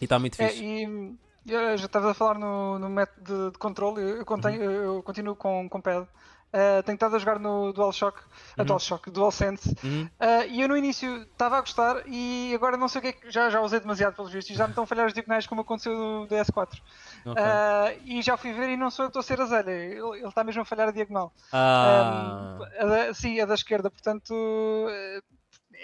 E 0.00 0.04
está 0.04 0.18
muito 0.18 0.40
é, 0.40 0.48
fixe. 0.48 0.64
É, 0.64 0.82
e 0.84 1.27
já 1.46 1.74
estava 1.74 2.10
a 2.10 2.14
falar 2.14 2.38
no, 2.38 2.78
no 2.78 2.88
método 2.88 3.46
de, 3.46 3.52
de 3.52 3.58
controle, 3.58 4.02
eu, 4.02 4.24
contenho, 4.24 4.60
uhum. 4.60 4.96
eu 4.96 5.02
continuo 5.02 5.36
com, 5.36 5.68
com 5.68 5.80
pad. 5.80 6.06
Uh, 6.48 6.82
tenho 6.82 6.94
estado 6.94 7.14
a 7.14 7.18
jogar 7.18 7.38
no 7.38 7.74
DualShock, 7.74 8.22
uhum. 8.56 8.64
DualShock, 8.64 9.10
DualSense, 9.10 9.76
uhum. 9.84 10.08
uh, 10.18 10.48
e 10.48 10.62
eu 10.62 10.68
no 10.68 10.78
início 10.78 11.22
estava 11.24 11.58
a 11.58 11.60
gostar 11.60 12.02
e 12.06 12.52
agora 12.54 12.78
não 12.78 12.88
sei 12.88 13.00
o 13.00 13.02
que 13.02 13.08
é 13.08 13.12
que 13.12 13.30
já, 13.30 13.50
já 13.50 13.60
usei 13.60 13.80
demasiado 13.80 14.16
pelos 14.16 14.32
vistos, 14.32 14.56
já 14.56 14.64
me 14.64 14.70
estão 14.70 14.84
a 14.84 14.86
falhar 14.86 15.06
os 15.06 15.12
diagonais 15.12 15.46
como 15.46 15.60
aconteceu 15.60 15.92
no 15.92 16.26
DS4. 16.26 16.80
Okay. 17.26 17.32
Uh, 17.32 18.00
e 18.06 18.22
já 18.22 18.38
fui 18.38 18.54
ver 18.54 18.70
e 18.70 18.78
não 18.78 18.90
sou 18.90 19.04
eu 19.04 19.10
que 19.10 19.18
estou 19.18 19.20
a 19.20 19.36
ser 19.36 19.42
a 19.42 19.46
zelha, 19.46 19.70
ele, 19.70 20.26
está 20.26 20.42
mesmo 20.42 20.62
a 20.62 20.64
falhar 20.64 20.88
a 20.88 20.92
diagonal. 20.92 21.34
Ah. 21.52 22.56
Um, 22.58 22.62
a 22.62 22.88
da, 22.88 23.14
sim, 23.14 23.38
a 23.40 23.44
da 23.44 23.54
esquerda, 23.54 23.90
portanto 23.90 24.34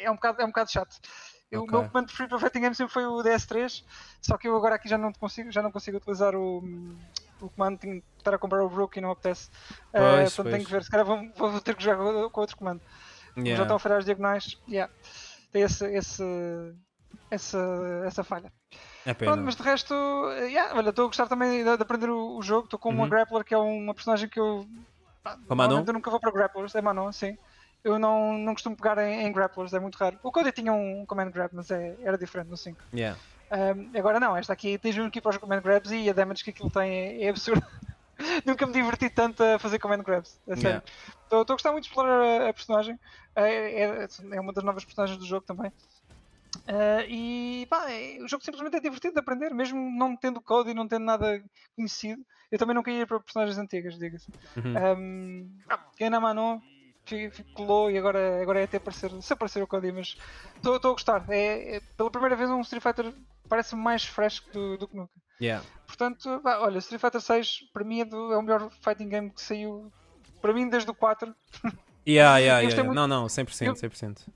é 0.00 0.10
um 0.10 0.14
bocado, 0.14 0.40
é 0.40 0.44
um 0.44 0.48
bocado 0.48 0.72
chato. 0.72 0.96
Eu, 1.54 1.62
okay. 1.62 1.78
O 1.78 1.80
meu 1.80 1.88
comando 1.88 2.06
preferido 2.06 2.30
para 2.30 2.46
Fighting 2.46 2.60
Game 2.60 2.74
sempre 2.74 2.92
foi 2.92 3.06
o 3.06 3.22
DS3, 3.22 3.84
só 4.20 4.36
que 4.36 4.48
eu 4.48 4.56
agora 4.56 4.74
aqui 4.74 4.88
já 4.88 4.98
não 4.98 5.12
consigo, 5.12 5.52
já 5.52 5.62
não 5.62 5.70
consigo 5.70 5.98
utilizar 5.98 6.34
o, 6.34 6.58
o 7.40 7.48
comando, 7.48 7.78
tenho 7.78 8.00
que 8.00 8.06
estar 8.18 8.34
a 8.34 8.38
comprar 8.38 8.64
o 8.64 8.68
Brook 8.68 8.98
e 8.98 9.00
não 9.00 9.12
apetece. 9.12 9.50
Pois, 9.92 10.32
uh, 10.32 10.36
portanto 10.36 10.42
pois. 10.42 10.54
tenho 10.54 10.64
que 10.64 10.70
ver, 10.72 10.82
se 10.82 10.90
calhar 10.90 11.06
vou, 11.06 11.30
vou 11.36 11.60
ter 11.60 11.76
que 11.76 11.84
jogar 11.84 12.28
com 12.30 12.40
outro 12.40 12.56
comando. 12.56 12.80
Yeah. 13.36 13.56
Já 13.56 13.62
estão 13.62 13.76
a 13.76 13.78
falhar 13.78 13.98
as 13.98 14.04
diagonais, 14.04 14.58
yeah. 14.68 14.92
tem 15.52 15.62
esse, 15.62 15.86
esse, 15.86 16.24
essa, 17.30 18.02
essa 18.04 18.24
falha. 18.24 18.52
É 19.06 19.14
Pronto, 19.14 19.42
mas 19.42 19.54
de 19.54 19.62
resto, 19.62 19.94
eh, 19.94 20.46
yeah, 20.46 20.74
olha, 20.74 20.88
estou 20.88 21.04
a 21.04 21.08
gostar 21.08 21.28
também 21.28 21.62
de, 21.62 21.76
de 21.76 21.82
aprender 21.82 22.08
o, 22.08 22.38
o, 22.38 22.42
jogo. 22.42 22.64
Estou 22.64 22.78
com 22.78 22.88
uhum. 22.88 22.96
uma 22.96 23.08
grappler 23.08 23.44
que 23.44 23.54
é 23.54 23.58
uma 23.58 23.94
personagem 23.94 24.28
que 24.28 24.40
eu. 24.40 24.66
Eu 25.46 25.92
nunca 25.92 26.10
vou 26.10 26.18
para 26.18 26.30
grapplers, 26.32 26.74
é 26.74 26.82
Manon, 26.82 27.12
sim 27.12 27.36
eu 27.84 27.98
não, 27.98 28.38
não 28.38 28.54
costumo 28.54 28.74
pegar 28.74 28.96
em, 28.98 29.26
em, 29.26 29.32
grapplers, 29.32 29.74
é 29.74 29.78
muito 29.78 29.96
raro. 29.96 30.18
O 30.22 30.32
Cody 30.32 30.50
tinha 30.50 30.72
um 30.72 31.04
command 31.04 31.30
grab, 31.30 31.50
mas 31.52 31.70
é, 31.70 31.94
era 32.02 32.16
diferente 32.16 32.48
no 32.48 32.56
5. 32.56 32.80
Yeah. 32.94 33.18
Um, 33.52 33.96
agora 33.96 34.18
não, 34.18 34.34
esta 34.34 34.54
aqui 34.54 34.78
tens 34.78 34.96
um 34.96 35.06
aqui 35.06 35.20
para 35.20 35.30
os 35.30 35.36
command 35.36 35.60
grabs 35.60 35.90
e 35.92 36.08
a 36.08 36.12
damage 36.14 36.42
que 36.42 36.50
aquilo 36.50 36.70
tem 36.70 36.90
é, 36.90 37.24
é 37.24 37.28
absurdo. 37.28 37.64
Nunca 38.46 38.66
me 38.66 38.72
diverti 38.72 39.10
tanto 39.10 39.42
a 39.42 39.58
fazer 39.58 39.78
command 39.78 40.02
grabs, 40.02 40.40
é 40.48 40.56
sério. 40.56 40.82
Estou 41.24 41.38
yeah. 41.38 41.52
a 41.52 41.54
gostar 41.54 41.72
muito 41.72 41.84
de 41.84 41.90
explorar 41.90 42.20
a, 42.20 42.48
a 42.48 42.54
personagem, 42.54 42.98
é, 43.36 43.82
é, 43.82 44.08
é, 44.32 44.40
uma 44.40 44.52
das 44.52 44.64
novas 44.64 44.84
personagens 44.84 45.18
do 45.18 45.26
jogo 45.26 45.44
também. 45.46 45.70
Uh, 46.66 47.04
e 47.08 47.66
pá, 47.68 47.90
é, 47.90 48.18
o 48.22 48.28
jogo 48.28 48.44
simplesmente 48.44 48.76
é 48.76 48.80
divertido 48.80 49.14
de 49.14 49.20
aprender, 49.20 49.50
mesmo 49.52 49.78
não 49.90 50.16
tendo 50.16 50.40
código 50.40 50.70
e 50.70 50.74
não 50.74 50.88
tendo 50.88 51.04
nada 51.04 51.42
conhecido. 51.76 52.24
Eu 52.50 52.58
também 52.58 52.74
não 52.74 52.82
queria 52.82 53.02
ir 53.02 53.06
para 53.06 53.20
personagens 53.20 53.58
antigas, 53.58 53.98
diga-se. 53.98 54.30
Uhum. 54.56 54.96
Um, 54.96 55.50
quem 55.96 56.08
na 56.08 56.20
Manon 56.20 56.60
colou 57.54 57.90
e 57.90 57.98
agora, 57.98 58.42
agora 58.42 58.60
é 58.60 58.64
até 58.64 58.76
aparecer, 58.76 59.10
se 59.22 59.32
aparecer 59.32 59.62
o 59.62 59.66
código, 59.66 59.96
mas 59.96 60.16
estou 60.56 60.74
a 60.74 60.78
gostar. 60.78 61.24
É, 61.28 61.76
é, 61.76 61.80
pela 61.96 62.10
primeira 62.10 62.36
vez 62.36 62.50
um 62.50 62.60
Street 62.60 62.82
Fighter 62.82 63.12
parece 63.48 63.76
mais 63.76 64.04
fresco 64.04 64.50
do, 64.52 64.78
do 64.78 64.88
que 64.88 64.96
nunca. 64.96 65.12
Yeah. 65.40 65.64
Portanto, 65.86 66.40
olha, 66.44 66.78
Street 66.78 67.00
Fighter 67.00 67.20
6 67.20 67.70
para 67.72 67.84
mim 67.84 68.00
é, 68.00 68.04
do, 68.04 68.32
é, 68.32 68.36
o 68.36 68.42
melhor 68.42 68.70
fighting 68.82 69.08
game 69.08 69.30
que 69.30 69.42
saiu 69.42 69.92
para 70.40 70.52
mim 70.52 70.68
desde 70.68 70.90
o 70.90 70.94
4. 70.94 71.34
Yeah, 72.06 72.36
yeah, 72.36 72.60
yeah, 72.60 72.84
Muito... 72.84 72.94
Não, 72.94 73.06
não, 73.06 73.24
100%, 73.24 73.76
100%. 73.76 74.28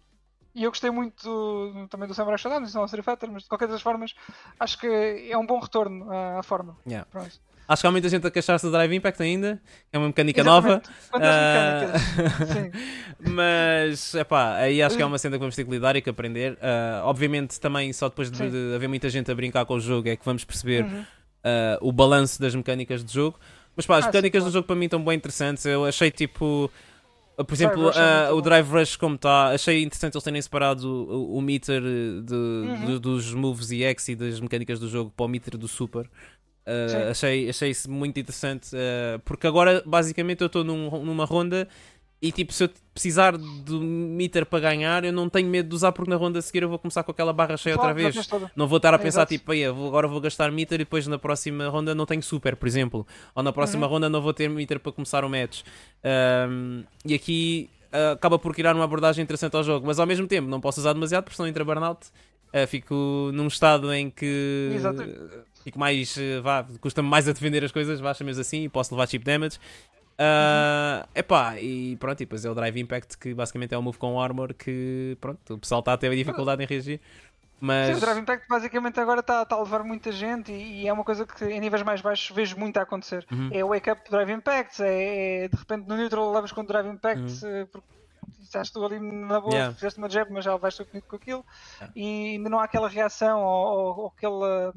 E 0.54 0.64
eu 0.64 0.70
gostei 0.70 0.90
muito 0.90 1.22
do, 1.22 1.86
também 1.88 2.08
do 2.08 2.14
Samurai 2.14 2.38
Shodown, 2.38 2.60
não 2.60 2.82
é 2.82 2.84
Street 2.86 3.04
Fighter, 3.04 3.30
mas 3.30 3.42
de 3.42 3.48
qualquer 3.50 3.68
das 3.68 3.82
formas 3.82 4.14
acho 4.58 4.78
que 4.78 4.86
é 5.30 5.36
um 5.36 5.44
bom 5.44 5.60
retorno 5.60 6.10
à, 6.10 6.38
à 6.38 6.42
forma. 6.42 6.78
Yeah. 6.86 7.06
Acho 7.68 7.82
que 7.82 7.86
há 7.86 7.90
muita 7.90 8.08
gente 8.08 8.26
a 8.26 8.30
queixar-se 8.30 8.64
do 8.64 8.72
Drive 8.72 8.94
Impact 8.94 9.22
ainda, 9.22 9.60
é 9.92 9.98
uma 9.98 10.06
mecânica 10.06 10.42
nova. 10.42 10.80
Uh, 11.12 12.72
mas, 13.30 14.14
epá, 14.14 14.54
aí 14.54 14.80
acho 14.82 14.96
que 14.96 15.02
é 15.02 15.06
uma 15.06 15.18
cena 15.18 15.36
que 15.36 15.40
vamos 15.40 15.54
ter 15.54 15.64
que 15.64 15.70
lidar 15.70 15.94
e 15.94 16.00
que 16.00 16.08
aprender. 16.08 16.54
Uh, 16.54 17.04
obviamente, 17.04 17.60
também 17.60 17.92
só 17.92 18.08
depois 18.08 18.30
de, 18.30 18.50
de, 18.50 18.74
haver 18.74 18.88
muita 18.88 19.10
gente 19.10 19.30
a 19.30 19.34
brincar 19.34 19.66
com 19.66 19.74
o 19.74 19.80
jogo 19.80 20.08
é 20.08 20.16
que 20.16 20.24
vamos 20.24 20.46
perceber 20.46 20.84
uhum. 20.84 21.00
uh, 21.00 21.06
o 21.82 21.92
balanço 21.92 22.40
das 22.40 22.54
mecânicas 22.54 23.04
de 23.04 23.12
jogo. 23.12 23.38
Mas 23.76 23.84
pá, 23.84 23.98
as 23.98 24.04
Ah, 24.04 24.08
mecânicas 24.08 24.42
sim, 24.42 24.48
do 24.48 24.52
jogo 24.52 24.66
para 24.66 24.74
mim 24.74 24.86
estão 24.86 25.04
bem 25.04 25.14
interessantes. 25.14 25.66
Eu 25.66 25.84
achei 25.84 26.10
tipo. 26.10 26.70
Por 27.36 27.54
exemplo, 27.54 27.90
é 27.90 28.32
uh, 28.32 28.34
o. 28.34 28.40
Drive 28.40 28.68
Rush 28.68 28.96
como 28.96 29.14
está, 29.14 29.50
achei 29.50 29.84
interessante 29.84 30.14
eles 30.14 30.24
terem 30.24 30.42
separado 30.42 30.88
o, 30.88 31.36
o 31.36 31.40
meter 31.42 31.80
de, 31.80 32.34
Uhum. 32.34 32.98
dos 32.98 33.32
moves 33.32 33.70
e 33.70 33.84
X 33.84 34.08
e 34.08 34.16
das 34.16 34.40
mecânicas 34.40 34.80
do 34.80 34.88
jogo 34.88 35.12
para 35.16 35.26
o 35.26 35.28
meter 35.28 35.56
do 35.56 35.68
Super. 35.68 36.10
Uh, 36.68 37.10
achei, 37.10 37.48
achei 37.48 37.70
isso 37.70 37.90
muito 37.90 38.20
interessante 38.20 38.68
uh, 38.76 39.18
porque 39.24 39.46
agora 39.46 39.82
basicamente 39.86 40.42
eu 40.42 40.48
estou 40.48 40.62
num- 40.62 41.02
numa 41.02 41.24
ronda 41.24 41.66
e 42.20 42.30
tipo 42.30 42.52
se 42.52 42.64
eu 42.64 42.70
precisar 42.92 43.38
do 43.38 43.80
meter 43.80 44.44
para 44.44 44.58
ganhar 44.60 45.02
eu 45.04 45.12
não 45.12 45.30
tenho 45.30 45.48
medo 45.48 45.68
de 45.70 45.74
usar 45.74 45.92
porque 45.92 46.10
na 46.10 46.16
ronda 46.16 46.40
a 46.40 46.42
seguir 46.42 46.62
eu 46.64 46.68
vou 46.68 46.78
começar 46.78 47.02
com 47.04 47.10
aquela 47.10 47.32
barra 47.32 47.56
cheia 47.56 47.74
Claro, 47.76 47.90
outra 47.96 48.02
vez 48.12 48.28
não 48.54 48.66
vou 48.68 48.76
estar 48.76 48.92
a 48.92 48.96
É, 48.96 48.98
pensar 48.98 49.20
exato. 49.22 49.32
tipo, 49.32 49.52
"Ei, 49.54 49.60
eu 49.60 49.74
vou- 49.74 49.88
agora 49.88 50.06
vou 50.08 50.20
gastar 50.20 50.50
meter 50.52 50.74
e 50.74 50.78
depois 50.78 51.06
na 51.06 51.18
próxima 51.18 51.68
ronda 51.68 51.94
não 51.94 52.04
tenho 52.04 52.22
super, 52.22 52.54
por 52.56 52.66
exemplo. 52.68 53.06
Ou 53.34 53.42
na 53.42 53.52
próxima 53.52 53.86
Uhum. 53.86 53.92
ronda 53.94 54.10
não 54.10 54.20
vou 54.20 54.34
ter 54.34 54.50
meter 54.50 54.78
para 54.78 54.92
começar 54.92 55.24
o 55.24 55.28
match. 55.30 55.62
Um, 56.04 56.84
e 57.06 57.14
aqui 57.14 57.70
uh, 57.92 58.12
acaba 58.12 58.38
por 58.38 58.54
criar 58.54 58.74
uma 58.74 58.84
abordagem 58.84 59.22
interessante 59.22 59.56
ao 59.56 59.62
jogo, 59.64 59.86
mas 59.86 59.98
ao 59.98 60.06
mesmo 60.06 60.26
tempo 60.26 60.48
não 60.48 60.60
posso 60.60 60.80
usar 60.80 60.92
demasiado 60.92 61.24
porque 61.24 61.36
senão 61.36 61.48
entra 61.48 61.64
burnout. 61.64 62.08
Uh, 62.52 62.66
fico 62.66 63.30
num 63.34 63.46
estado 63.46 63.92
em 63.92 64.08
que 64.10 64.72
Exato. 64.74 65.02
Fico 65.68 65.78
mais, 65.78 66.16
uh, 66.16 66.42
vá, 66.42 66.66
custa-me 66.80 67.08
mais 67.08 67.28
a 67.28 67.32
defender 67.32 67.62
as 67.64 67.72
coisas, 67.72 68.00
vá, 68.00 68.12
chamemos 68.14 68.38
assim, 68.38 68.64
e 68.64 68.68
posso 68.68 68.94
levar 68.94 69.06
chip 69.06 69.24
damage. 69.24 69.58
Uh, 70.18 71.06
epá, 71.14 71.60
e 71.60 71.96
pronto, 71.96 72.20
e 72.20 72.24
depois 72.24 72.44
é 72.44 72.50
o 72.50 72.54
Drive 72.54 72.76
Impact 72.76 73.16
que 73.18 73.32
basicamente 73.32 73.72
é 73.72 73.78
o 73.78 73.82
move 73.82 73.98
com 73.98 74.20
armor 74.20 74.52
que 74.52 75.16
pronto, 75.20 75.54
o 75.54 75.58
pessoal 75.58 75.78
está 75.78 75.92
a 75.92 75.96
ter 75.96 76.14
dificuldade 76.16 76.62
em 76.62 76.66
reagir. 76.66 77.00
Mas 77.60 77.88
Sim, 77.88 77.94
o 77.94 78.00
Drive 78.00 78.18
Impact 78.18 78.48
basicamente 78.48 78.98
agora 78.98 79.20
está 79.20 79.46
a 79.48 79.58
levar 79.58 79.84
muita 79.84 80.10
gente 80.10 80.52
e, 80.52 80.82
e 80.82 80.88
é 80.88 80.92
uma 80.92 81.04
coisa 81.04 81.24
que 81.24 81.44
em 81.44 81.60
níveis 81.60 81.82
mais 81.82 82.00
baixos 82.00 82.34
vejo 82.34 82.56
muito 82.56 82.76
a 82.78 82.82
acontecer. 82.82 83.24
Uhum. 83.30 83.50
É 83.52 83.64
o 83.64 83.68
Wake 83.68 83.90
Up 83.90 84.10
Drive 84.10 84.30
Impact, 84.30 84.82
é, 84.82 85.44
é 85.44 85.48
de 85.48 85.56
repente 85.56 85.86
no 85.86 85.96
neutral 85.96 86.32
levas 86.32 86.50
com 86.50 86.62
o 86.62 86.66
Drive 86.66 86.88
Impact 86.88 87.46
eh, 87.46 87.66
porque 87.70 87.88
estás 88.48 88.70
tu 88.70 88.84
ali 88.84 88.98
na 88.98 89.40
boa. 89.40 89.54
Yeah. 89.54 89.74
fizeste 89.74 89.98
uma 89.98 90.08
jab, 90.10 90.30
mas 90.32 90.44
já 90.44 90.56
vais 90.56 90.74
tu 90.74 90.86
com 90.86 91.16
aquilo 91.16 91.44
Yeah. 91.80 91.92
e 91.94 92.04
ainda 92.36 92.48
não 92.50 92.58
há 92.58 92.64
aquela 92.64 92.88
reação 92.88 93.40
ou, 93.42 93.66
ou, 93.78 93.98
ou 94.00 94.06
aquela. 94.08 94.72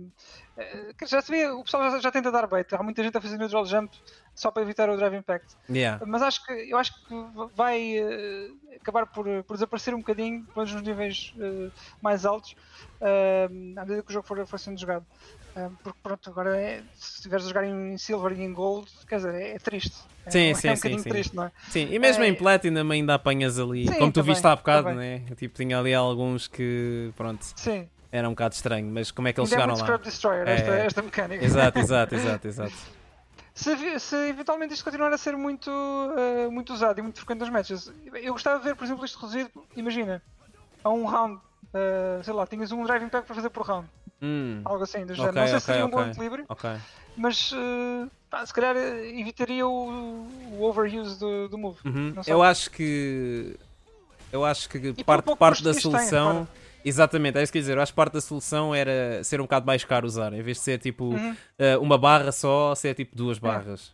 eh, 0.57 0.91
já 1.07 1.22
se 1.22 1.31
vê, 1.31 1.49
o 1.49 1.64
pessoal 1.64 1.89
já, 1.91 1.99
já 1.99 2.11
tenta 2.11 2.31
dar 2.31 2.48
bait. 2.48 2.72
Há 2.73 2.84
muita 2.84 3.03
gente 3.03 3.18
a 3.18 3.22
fazer 3.22 3.38
neutral 3.38 3.65
jump 3.65 3.91
só 4.35 4.52
para 4.52 4.61
evitar 4.64 4.89
o 4.89 4.98
Drive 4.98 5.15
Impact. 5.15 5.56
yeah. 5.69 6.03
Mas 6.06 6.22
acho 6.22 6.45
que 6.45 6.52
eu 6.53 6.77
acho 6.77 6.91
que 7.07 7.14
vai 7.56 7.98
eh, 7.98 8.48
acabar 8.80 9.07
por, 9.07 9.26
por 9.45 9.53
desaparecer 9.56 9.93
um 9.93 9.99
bocadinho, 9.99 10.45
pelo 10.53 10.65
menos 10.65 10.73
nos 10.73 10.84
níveis 10.84 11.31
eh, 11.39 11.72
mais 12.02 12.26
altos, 12.26 12.53
eh, 13.02 13.45
à 13.77 13.81
medida 13.85 14.03
que 14.03 14.10
o 14.11 14.14
jogo 14.14 14.27
for, 14.27 14.45
for 14.48 14.60
sendo 14.60 14.80
jogado. 14.80 15.06
Porque 15.84 15.99
pronto, 16.02 16.30
agora 16.30 16.57
é- 16.57 16.81
se 16.93 17.15
estiveres 17.15 17.45
a 17.45 17.49
jogar 17.49 17.65
em 17.65 17.98
Silver 17.98 18.31
e 18.31 18.41
em 18.41 18.53
Gold, 18.53 18.89
quer 19.06 19.18
dizer, 19.18 19.35
é, 19.35 19.52
é 19.56 19.57
triste. 19.60 19.98
É, 20.26 20.30
Sim, 20.31 20.49
é 20.49 20.53
sim, 20.56 20.69
um 20.69 20.73
sim, 20.73 20.76
bocadinho 20.76 21.03
sim. 21.03 21.10
triste, 21.10 21.35
não 21.35 21.43
é? 21.45 21.52
Sim, 21.69 21.88
e 21.91 21.99
mesmo 21.99 22.23
É- 22.23 22.27
em 22.27 22.35
Platinum 22.35 22.91
ainda 22.91 23.15
apanhas 23.15 23.57
ali, 23.60 23.88
Sim, 23.88 23.93
como 23.95 24.11
tu 24.11 24.15
também, 24.19 24.34
viste 24.34 24.45
há 24.48 24.56
bocado, 24.56 24.88
também. 24.89 24.98
né? 24.98 25.35
Tipo, 25.35 25.56
tinha 25.56 25.80
ali 25.80 25.93
alguns 25.93 26.48
que, 26.48 27.11
pronto, 27.15 27.43
Sim, 27.56 27.88
era 28.11 28.27
um 28.27 28.31
bocado 28.31 28.53
estranho, 28.53 28.88
mas 28.91 29.10
como 29.11 29.27
é 29.27 29.34
que 29.34 29.39
eles 29.39 29.49
é 29.49 29.53
chegaram 29.53 29.73
lá? 29.77 29.85
Scrub 29.85 30.02
Destroyer 30.03 30.48
É. 30.48 30.53
esta, 30.56 30.72
esta 30.76 31.02
mecânica. 31.02 31.43
Exato, 31.45 31.80
exato, 31.80 32.14
exato, 32.15 32.48
exato. 32.48 32.73
Se, 33.53 33.99
se 33.99 34.15
eventualmente 34.30 34.73
isto 34.73 34.84
continuar 34.84 35.11
a 35.14 35.18
ser 35.18 35.35
muito, 35.35 35.69
eh, 36.18 36.48
muito 36.49 36.73
usado 36.73 36.99
e 36.99 37.02
muito 37.02 37.18
frequente 37.18 37.39
nas 37.41 37.49
matches, 37.49 37.91
eu 38.22 38.34
gostava 38.34 38.60
de 38.60 38.65
ver, 38.65 38.76
por 38.76 38.85
exemplo, 38.85 39.03
isto 39.06 39.18
reduzido, 39.19 39.52
imagina, 39.76 40.22
a 40.84 40.89
um 40.89 41.06
round, 41.06 41.39
eh, 41.73 42.22
sei 42.23 42.34
lá, 42.34 42.48
tinhas 42.48 42.72
um 42.72 42.84
drive 42.84 43.03
impact 43.06 43.26
para 43.27 43.35
fazer 43.35 43.49
por 43.49 43.65
round, 43.65 43.88
Hum, 44.22 44.61
algo 44.65 44.84
assim, 44.84 45.06
do 45.06 45.14
género. 45.14 45.34
Ok, 45.34 45.41
Não 45.41 45.48
sei 45.48 45.57
ok, 45.57 45.60
se 45.60 45.65
seria 45.65 45.85
um 45.85 45.89
bom 45.89 46.02
equilíbrio, 46.03 46.48
mas 47.18 47.52
eh, 47.53 48.07
pá, 48.32 48.45
se 48.45 48.53
calhar 48.53 48.76
eh, 48.78 49.20
evitaria 49.20 49.68
o, 49.68 50.26
o 50.58 50.64
overuse 50.64 51.20
do, 51.20 51.49
do 51.49 51.58
move. 51.58 51.78
Uhum. 51.86 52.14
Eu 52.26 52.41
acho 52.41 52.72
que. 52.72 53.56
Eu 54.32 54.45
acho 54.45 54.70
que 54.70 54.94
parte, 55.03 55.36
parte 55.36 55.62
da 55.64 55.74
tem, 55.74 55.82
solução. 55.82 56.28
repara. 56.30 56.62
Exatamente, 56.84 57.38
é 57.38 57.44
isso 57.44 57.52
que 57.52 57.58
eu 57.58 57.60
ia 57.60 57.64
dizer. 57.64 57.78
Eu 57.78 57.82
acho 57.84 57.91
que 57.91 57.95
parte 57.95 58.14
da 58.14 58.22
solução 58.22 58.74
era 58.74 59.24
ser 59.24 59.40
um 59.40 59.44
bocado 59.44 59.68
mais 59.68 59.84
caro 59.84 60.08
usar, 60.08 60.34
em 60.34 60.41
vez 60.41 60.58
de 60.58 60.64
ser 60.64 60.80
tipo 60.80 61.03
Uhum. 61.14 61.36
eh, 61.60 61.78
uma 61.78 61.95
barra 61.98 62.32
só, 62.32 62.74
ser 62.74 62.95
tipo 62.95 63.16
duas 63.16 63.38
barras. 63.38 63.94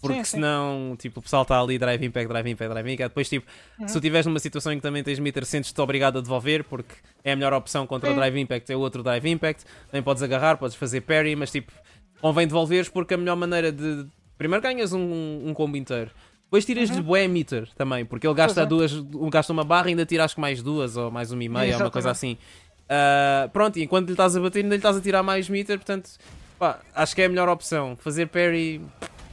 Porque 0.00 0.18
Sim, 0.18 0.24
sim. 0.24 0.30
senão, 0.32 0.94
tipo, 0.98 1.20
o 1.20 1.22
pessoal 1.22 1.42
está 1.42 1.58
ali, 1.60 1.78
drive 1.78 2.04
impact, 2.04 2.28
drive 2.28 2.50
impact, 2.50 2.70
drive 2.70 2.92
impact. 2.92 3.08
Depois, 3.10 3.28
tipo, 3.28 3.46
Uhum. 3.78 3.86
se 3.88 3.94
tu 3.94 3.98
estiveres 3.98 4.26
numa 4.26 4.38
situação 4.38 4.72
em 4.72 4.76
que 4.76 4.82
também 4.82 5.02
tens 5.04 5.18
meter, 5.18 5.44
sentes-te 5.46 5.80
obrigado 5.80 6.18
a 6.18 6.20
devolver, 6.20 6.64
porque 6.64 6.94
é 7.24 7.32
a 7.32 7.36
melhor 7.36 7.52
opção 7.54 7.86
contra 7.86 8.10
o 8.10 8.12
Sim. 8.12 8.18
drive 8.18 8.38
impact, 8.40 8.70
é 8.72 8.76
o 8.76 8.80
outro 8.80 9.02
drive 9.02 9.26
impact. 9.30 9.64
Também 9.90 10.02
podes 10.02 10.22
agarrar, 10.22 10.56
podes 10.58 10.76
fazer 10.76 11.00
parry, 11.02 11.34
mas 11.36 11.50
tipo, 11.50 11.72
convém 12.20 12.46
devolveres 12.46 12.88
porque 12.88 13.14
a 13.14 13.16
melhor 13.16 13.36
maneira 13.36 13.70
de. 13.72 14.06
Primeiro 14.38 14.62
ganhas 14.62 14.92
um, 14.92 15.42
um 15.48 15.54
combo 15.54 15.76
inteiro. 15.76 16.10
Depois 16.44 16.64
tiras-lhe 16.64 17.00
bué 17.02 17.26
meter 17.26 17.68
também, 17.74 18.04
porque 18.04 18.26
ele 18.26 18.34
gasta 18.34 18.62
Uhum. 18.62 18.68
Pois 18.68 18.92
é. 18.92 18.96
duas, 19.00 19.14
um- 19.14 19.30
gasta 19.30 19.52
uma 19.52 19.64
barra 19.64 19.86
e 19.88 19.90
ainda 19.90 20.06
tiras 20.06 20.32
que 20.34 20.40
mais 20.40 20.62
duas, 20.62 20.96
ou 20.96 21.10
mais 21.10 21.32
uma 21.32 21.42
e 21.42 21.48
meia, 21.48 21.74
ou 21.76 21.80
uma 21.82 21.90
coisa 21.90 22.10
assim. 22.10 22.38
Exatamente. 22.38 22.66
Ah, 22.88 23.48
pronto, 23.52 23.76
e 23.78 23.82
enquanto 23.82 24.06
lhe 24.06 24.12
estás 24.12 24.36
a 24.36 24.40
bater, 24.40 24.62
ainda 24.62 24.74
lhe 24.74 24.78
estás 24.78 24.96
a 24.96 25.00
tirar 25.00 25.22
mais 25.24 25.48
meter, 25.48 25.76
portanto, 25.76 26.08
pá, 26.56 26.78
acho 26.94 27.16
que 27.16 27.22
é 27.22 27.24
a 27.24 27.28
melhor 27.28 27.48
opção. 27.48 27.96
Fazer 27.96 28.26
parry, 28.28 28.80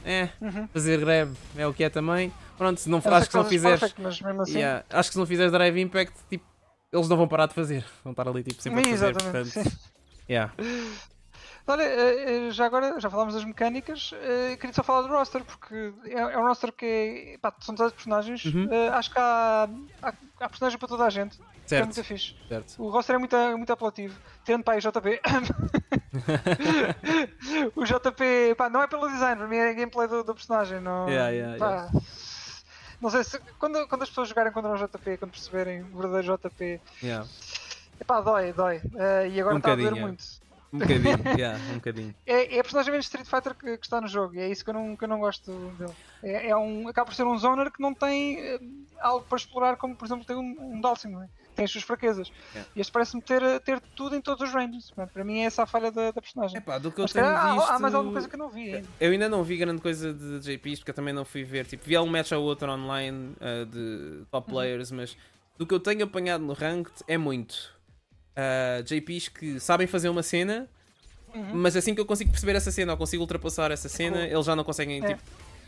é, 0.04 0.28
Uhum. 0.40 0.66
fazer 0.72 0.98
grab 0.98 1.32
é 1.56 1.66
o 1.66 1.72
que 1.72 1.84
é 1.84 1.88
também. 1.88 2.32
Pronto, 2.58 2.80
se 2.80 2.88
não, 2.90 2.98
acho 2.98 3.26
que 3.26 3.30
se 3.32 3.36
não 3.36 3.44
fizeres. 3.44 3.80
perfect, 3.80 4.40
assim. 4.40 4.58
Yeah, 4.58 4.84
acho 4.90 5.08
que 5.10 5.12
se 5.12 5.18
não 5.18 5.26
fizeres 5.26 5.52
drive 5.52 5.80
impact, 5.80 6.14
tipo, 6.28 6.44
eles 6.92 7.08
não 7.08 7.16
vão 7.16 7.28
parar 7.28 7.46
de 7.46 7.54
fazer. 7.54 7.84
Vão 8.02 8.10
estar 8.10 8.26
ali 8.28 8.42
tipo, 8.42 8.60
sempre 8.60 8.80
a 8.80 8.84
fazer. 8.84 8.94
Exatamente. 9.10 9.52
Portanto, 9.52 9.76
yeah. 10.28 10.52
Olha, 11.66 11.82
eh, 11.82 12.48
eh, 12.48 12.50
já 12.50 12.66
agora, 12.66 13.00
já 13.00 13.08
falámos 13.08 13.32
das 13.34 13.44
mecânicas, 13.44 14.10
eh, 14.12 14.56
queria 14.56 14.74
só 14.74 14.82
falar 14.82 15.02
do 15.02 15.08
roster, 15.08 15.42
porque 15.44 15.94
é, 16.04 16.12
é 16.18 16.38
um 16.38 16.46
roster 16.46 16.70
que 16.72 16.84
é, 17.34 17.38
pá, 17.38 17.54
são 17.60 17.74
todos 17.74 17.94
personagens, 17.94 18.44
Uhum. 18.44 18.68
acho 18.92 19.10
que 19.10 19.18
há, 19.18 19.66
há, 20.02 20.08
há 20.40 20.48
personagens 20.50 20.78
para 20.78 20.88
toda 20.88 21.04
a 21.06 21.10
gente, 21.10 21.38
é 21.40 21.66
Certo, 21.66 21.86
muito 21.86 22.04
fixe. 22.04 22.34
certo. 22.46 22.74
O 22.78 22.90
roster 22.90 23.16
é 23.16 23.18
muito, 23.18 23.34
muito 23.56 23.72
apelativo, 23.72 24.20
tendo 24.44 24.62
para 24.62 24.74
aí 24.74 24.80
JP. 24.80 25.20
o 27.74 27.84
JP, 27.84 28.54
pá, 28.58 28.68
não 28.68 28.82
é 28.82 28.86
pelo 28.86 29.08
design, 29.08 29.36
para 29.38 29.48
mim 29.48 29.56
é 29.56 29.72
gameplay 29.72 30.06
do, 30.06 30.22
do 30.22 30.34
personagem, 30.34 30.80
não, 30.80 31.08
Yeah, 31.08 31.30
yeah, 31.30 31.58
pá, 31.58 31.88
Não 33.00 33.08
sei 33.08 33.24
se 33.24 33.38
quando, 33.58 33.88
quando 33.88 34.02
as 34.02 34.08
pessoas 34.10 34.28
jogarem 34.28 34.52
contra 34.52 34.70
um 34.70 34.76
JP, 34.76 35.16
quando 35.16 35.30
perceberem 35.30 35.82
o 35.82 35.96
verdadeiro 35.98 36.36
JP, 36.36 36.80
Yeah. 37.02 37.26
epá, 38.00 38.20
dói, 38.20 38.52
dói. 38.52 38.82
Eh, 38.96 39.28
e 39.28 39.40
agora 39.40 39.54
Um 39.54 39.58
está 39.58 39.72
a 39.72 39.76
doer 39.76 39.96
é. 39.96 40.00
muito. 40.00 40.24
Um 40.74 40.78
bocadinho, 40.78 41.18
yeah, 41.38 41.58
um 41.70 41.74
bocadinho. 41.74 42.14
É, 42.26 42.56
é 42.56 42.60
a 42.60 42.62
personagem 42.62 42.90
menos 42.90 43.06
Street 43.06 43.26
Fighter 43.26 43.54
que, 43.54 43.78
que 43.78 43.86
está 43.86 44.00
no 44.00 44.08
jogo 44.08 44.34
e 44.34 44.40
é 44.40 44.48
isso 44.48 44.64
que 44.64 44.70
eu 44.70 44.74
não, 44.74 44.96
que 44.96 45.04
eu 45.04 45.08
não 45.08 45.20
gosto 45.20 45.52
dele. 45.78 45.92
É, 46.22 46.48
é 46.48 46.56
um, 46.56 46.88
acaba 46.88 47.06
por 47.06 47.14
ser 47.14 47.24
um 47.24 47.38
zoner 47.38 47.70
que 47.70 47.80
não 47.80 47.94
tem 47.94 48.38
eh, 48.40 48.58
algo 49.00 49.24
para 49.26 49.36
explorar, 49.38 49.76
como 49.76 49.94
por 49.94 50.04
exemplo 50.04 50.24
tem 50.24 50.36
um, 50.36 50.56
um 50.74 50.80
Dalsim, 50.80 51.08
não 51.10 51.22
é? 51.22 51.28
tem 51.54 51.64
as 51.66 51.70
suas 51.70 51.84
fraquezas. 51.84 52.32
Yeah. 52.52 52.70
E 52.74 52.80
este 52.80 52.92
parece-me 52.92 53.22
ter, 53.22 53.40
ter 53.60 53.80
tudo 53.94 54.16
em 54.16 54.20
todos 54.20 54.42
os 54.48 54.52
ranges. 54.52 54.90
Para 54.90 55.22
mim 55.22 55.38
é 55.38 55.44
essa 55.44 55.62
a 55.62 55.66
falha 55.66 55.92
da, 55.92 56.10
da 56.10 56.20
personagem. 56.20 56.56
Epá, 56.58 56.78
do 56.78 56.90
que 56.90 56.98
eu 57.00 57.04
Mas 57.04 57.12
tenho 57.12 57.26
há- 57.26 57.52
visto... 57.54 57.70
há, 57.70 57.78
mais 57.78 57.94
alguma 57.94 58.12
coisa 58.12 58.28
que 58.28 58.34
eu 58.34 58.38
não 58.40 58.50
vi 58.50 58.74
ainda. 58.74 58.88
Eu 58.98 59.12
ainda 59.12 59.28
não 59.28 59.44
vi 59.44 59.56
grande 59.56 59.80
coisa 59.80 60.12
de 60.12 60.40
JPs 60.40 60.80
porque 60.80 60.90
eu 60.90 60.94
também 60.94 61.14
não 61.14 61.24
fui 61.24 61.44
ver. 61.44 61.64
Tipo, 61.66 61.84
vi 61.84 61.94
algum 61.94 62.10
match 62.10 62.32
ou 62.32 62.42
outro 62.42 62.68
online 62.72 63.36
uh, 63.36 63.64
de 63.66 64.24
top 64.32 64.48
Uhum. 64.50 64.54
players, 64.56 64.90
mas 64.90 65.16
do 65.56 65.64
que 65.64 65.72
eu 65.72 65.78
tenho 65.78 66.02
apanhado 66.02 66.42
no 66.42 66.54
ranked 66.54 67.04
é 67.06 67.16
muito. 67.16 67.72
Uh, 68.36 68.82
JPs 68.82 69.28
que 69.28 69.60
sabem 69.60 69.86
fazer 69.86 70.08
uma 70.08 70.22
cena, 70.22 70.68
Uhum. 71.34 71.50
mas 71.54 71.76
assim 71.76 71.94
que 71.94 72.00
eu 72.00 72.06
consigo 72.06 72.30
perceber 72.30 72.54
essa 72.56 72.70
cena 72.70 72.92
ou 72.92 72.98
consigo 72.98 73.22
ultrapassar 73.22 73.70
essa 73.70 73.88
cena, 73.88 74.18
Cool. 74.18 74.26
eles 74.26 74.46
já 74.46 74.54
não 74.56 74.64
conseguem 74.64 75.04
É. 75.04 75.08
tipo, 75.08 75.22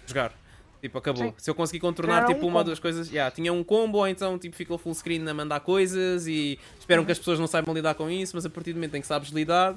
jogar. 0.06 0.32
Tipo, 0.80 0.98
acabou. 0.98 1.24
Sim. 1.28 1.34
Se 1.38 1.51
eu 1.51 1.55
conseguir 1.55 1.80
contornar 1.80 2.18
Era 2.18 2.26
um 2.28 2.34
tipo 2.34 2.47
uma 2.47 2.59
ou 2.59 2.64
duas 2.64 2.78
coisas, 2.78 3.09
yeah, 3.09 3.30
tinha 3.34 3.52
um 3.52 3.64
combo, 3.64 3.98
ou 3.98 4.06
então 4.09 4.38
tipo, 4.38 4.55
fica 4.55 4.74
o 4.74 4.78
full 4.78 4.94
screen 4.94 5.26
a 5.28 5.32
mandar 5.34 5.60
coisas 5.60 6.26
e 6.26 6.59
esperam 6.78 7.02
Uhum. 7.02 7.06
que 7.06 7.12
as 7.12 7.18
pessoas 7.18 7.38
não 7.38 7.47
saibam 7.47 7.74
lidar 7.74 7.94
com 7.94 8.09
isso, 8.10 8.36
mas 8.36 8.44
a 8.47 8.51
partir 8.51 8.72
do 8.72 8.76
momento 8.76 8.94
em 8.97 9.01
que 9.01 9.06
sabes 9.06 9.30
lidar, 9.30 9.74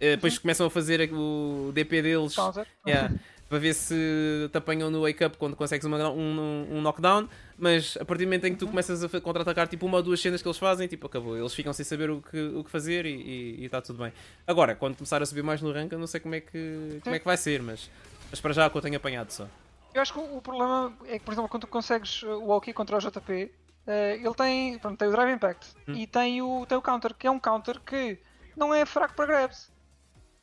eh, 0.00 0.16
depois 0.16 0.34
Uhum. 0.36 0.40
começam 0.42 0.66
a 0.66 0.70
fazer 0.70 1.08
o 1.12 1.70
DP 1.74 2.02
deles 2.02 2.34
Counter. 2.34 2.66
Yeah, 2.86 3.14
para 3.48 3.58
ver 3.58 3.74
se 3.74 4.48
te 4.52 4.58
apanham 4.58 4.90
no 4.90 5.02
wake 5.02 5.24
up 5.24 5.36
quando 5.38 5.56
consegues 5.56 5.86
uma- 5.86 6.10
um, 6.10 6.66
um 6.70 6.80
knockdown, 6.82 7.28
mas 7.56 7.96
a 7.98 8.04
partir 8.04 8.24
do 8.24 8.28
momento 8.28 8.44
em 8.46 8.52
que 8.52 8.58
tu 8.58 8.68
começas 8.68 9.02
a 9.02 9.20
contra-atacar 9.20 9.66
tipo 9.68 9.86
uma 9.86 9.96
ou 9.96 10.02
duas 10.02 10.20
cenas 10.20 10.42
que 10.42 10.48
eles 10.48 10.58
fazem, 10.58 10.86
tipo, 10.86 11.06
acabou. 11.06 11.36
Eles 11.36 11.54
ficam 11.54 11.72
sem 11.72 11.84
saber 11.84 12.10
o 12.10 12.20
que, 12.20 12.38
o 12.54 12.62
que 12.62 12.70
fazer 12.70 13.06
e 13.06 13.64
está 13.64 13.80
tudo 13.80 14.02
bem. 14.02 14.12
Agora, 14.46 14.74
quando 14.74 14.96
começar 14.96 15.22
a 15.22 15.26
subir 15.26 15.42
mais 15.42 15.62
no 15.62 15.72
rank, 15.72 15.90
eu 15.92 15.98
não 15.98 16.06
sei 16.06 16.20
como 16.20 16.34
é 16.34 16.40
que, 16.40 17.00
como 17.02 17.16
é 17.16 17.18
que 17.18 17.24
vai 17.24 17.36
ser, 17.36 17.62
mas, 17.62 17.90
mas 18.30 18.40
para 18.40 18.52
já 18.52 18.64
é 18.64 18.70
que 18.70 18.76
eu 18.76 18.82
tenho 18.82 18.96
apanhado 18.96 19.30
só. 19.30 19.48
Eu 19.94 20.02
acho 20.02 20.12
que 20.12 20.18
o 20.20 20.40
problema 20.42 20.92
é 21.06 21.18
que, 21.18 21.24
por 21.24 21.32
exemplo, 21.32 21.48
quando 21.48 21.62
tu 21.62 21.66
consegues 21.68 22.22
uh, 22.22 22.28
o 22.28 22.48
Walkie 22.48 22.74
contra 22.74 22.96
o 22.96 23.00
JP, 23.00 23.50
eh, 23.86 24.20
ele 24.22 24.34
tem, 24.34 24.78
pronto, 24.78 24.98
tem 24.98 25.08
o 25.08 25.10
Drive 25.10 25.32
Impact 25.34 25.68
Hum. 25.88 25.94
e 25.94 26.06
tem 26.06 26.42
o, 26.42 26.66
tem 26.66 26.76
o 26.76 26.82
Counter, 26.82 27.14
que 27.14 27.26
é 27.26 27.30
um 27.30 27.40
counter 27.40 27.80
que 27.80 28.18
não 28.54 28.72
é 28.74 28.84
fraco 28.84 29.14
para 29.14 29.24
grabs. 29.26 29.72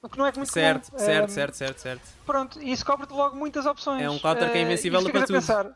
O 0.05 0.09
que 0.09 0.17
não 0.19 0.25
é 0.27 0.31
muito 0.35 0.51
Certo, 0.51 0.91
comum. 0.91 0.99
certo, 1.03 1.25
Eh, 1.25 1.33
certo, 1.33 1.53
certo, 1.55 1.79
certo. 1.79 2.01
Pronto, 2.25 2.61
e 2.61 2.71
isso 2.71 2.85
cobre-te 2.85 3.11
logo 3.13 3.35
muitas 3.35 3.65
opções. 3.65 4.03
É 4.03 4.09
um 4.09 4.19
counter 4.19 4.51
que 4.51 4.57
é 4.57 4.61
Eh, 4.61 4.63
invencível 4.63 5.01
e 5.01 5.11
para 5.11 5.21
tudo. 5.25 5.35
pensar. 5.35 5.75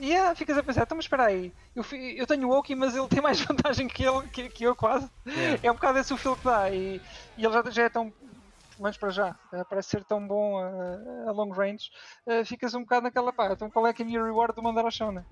Yeah, 0.00 0.34
ficas 0.34 0.56
a 0.58 0.62
pensar, 0.62 0.82
então 0.82 0.96
mas 0.96 1.04
espera 1.06 1.24
aí, 1.24 1.52
eu, 1.74 1.84
eu 2.16 2.24
tenho 2.26 2.48
o 2.48 2.56
Oki, 2.56 2.74
mas 2.76 2.94
ele 2.94 3.08
tem 3.08 3.20
mais 3.20 3.40
vantagem 3.42 3.88
que, 3.88 4.04
ele, 4.04 4.28
que, 4.28 4.48
que 4.48 4.64
eu 4.64 4.74
quase. 4.76 5.08
Yeah. 5.26 5.60
É 5.62 5.70
um 5.70 5.74
bocado 5.74 5.98
esse 5.98 6.12
o 6.12 6.16
feel 6.16 6.36
que 6.36 6.44
dá 6.44 6.70
e, 6.70 7.00
e 7.36 7.44
ele 7.44 7.52
já, 7.52 7.70
já 7.70 7.82
é 7.84 7.88
tão 7.88 8.10
pelo 8.10 8.84
menos 8.84 8.96
para 8.96 9.10
já, 9.10 9.30
uh, 9.52 9.64
parece 9.68 9.88
ser 9.88 10.04
tão 10.04 10.24
bom 10.24 10.56
a, 10.56 11.28
a 11.28 11.32
long 11.32 11.50
range, 11.50 11.90
uh, 12.28 12.44
ficas 12.44 12.74
um 12.74 12.82
bocado 12.82 13.02
naquela 13.02 13.32
pá, 13.32 13.52
então 13.52 13.68
qual 13.68 13.84
é 13.88 13.92
que 13.92 14.02
é 14.02 14.04
a 14.04 14.06
minha 14.06 14.22
reward 14.22 14.54
de 14.54 14.62
mandar 14.62 14.84
ao 14.84 14.90
chão, 14.92 15.10
né? 15.10 15.24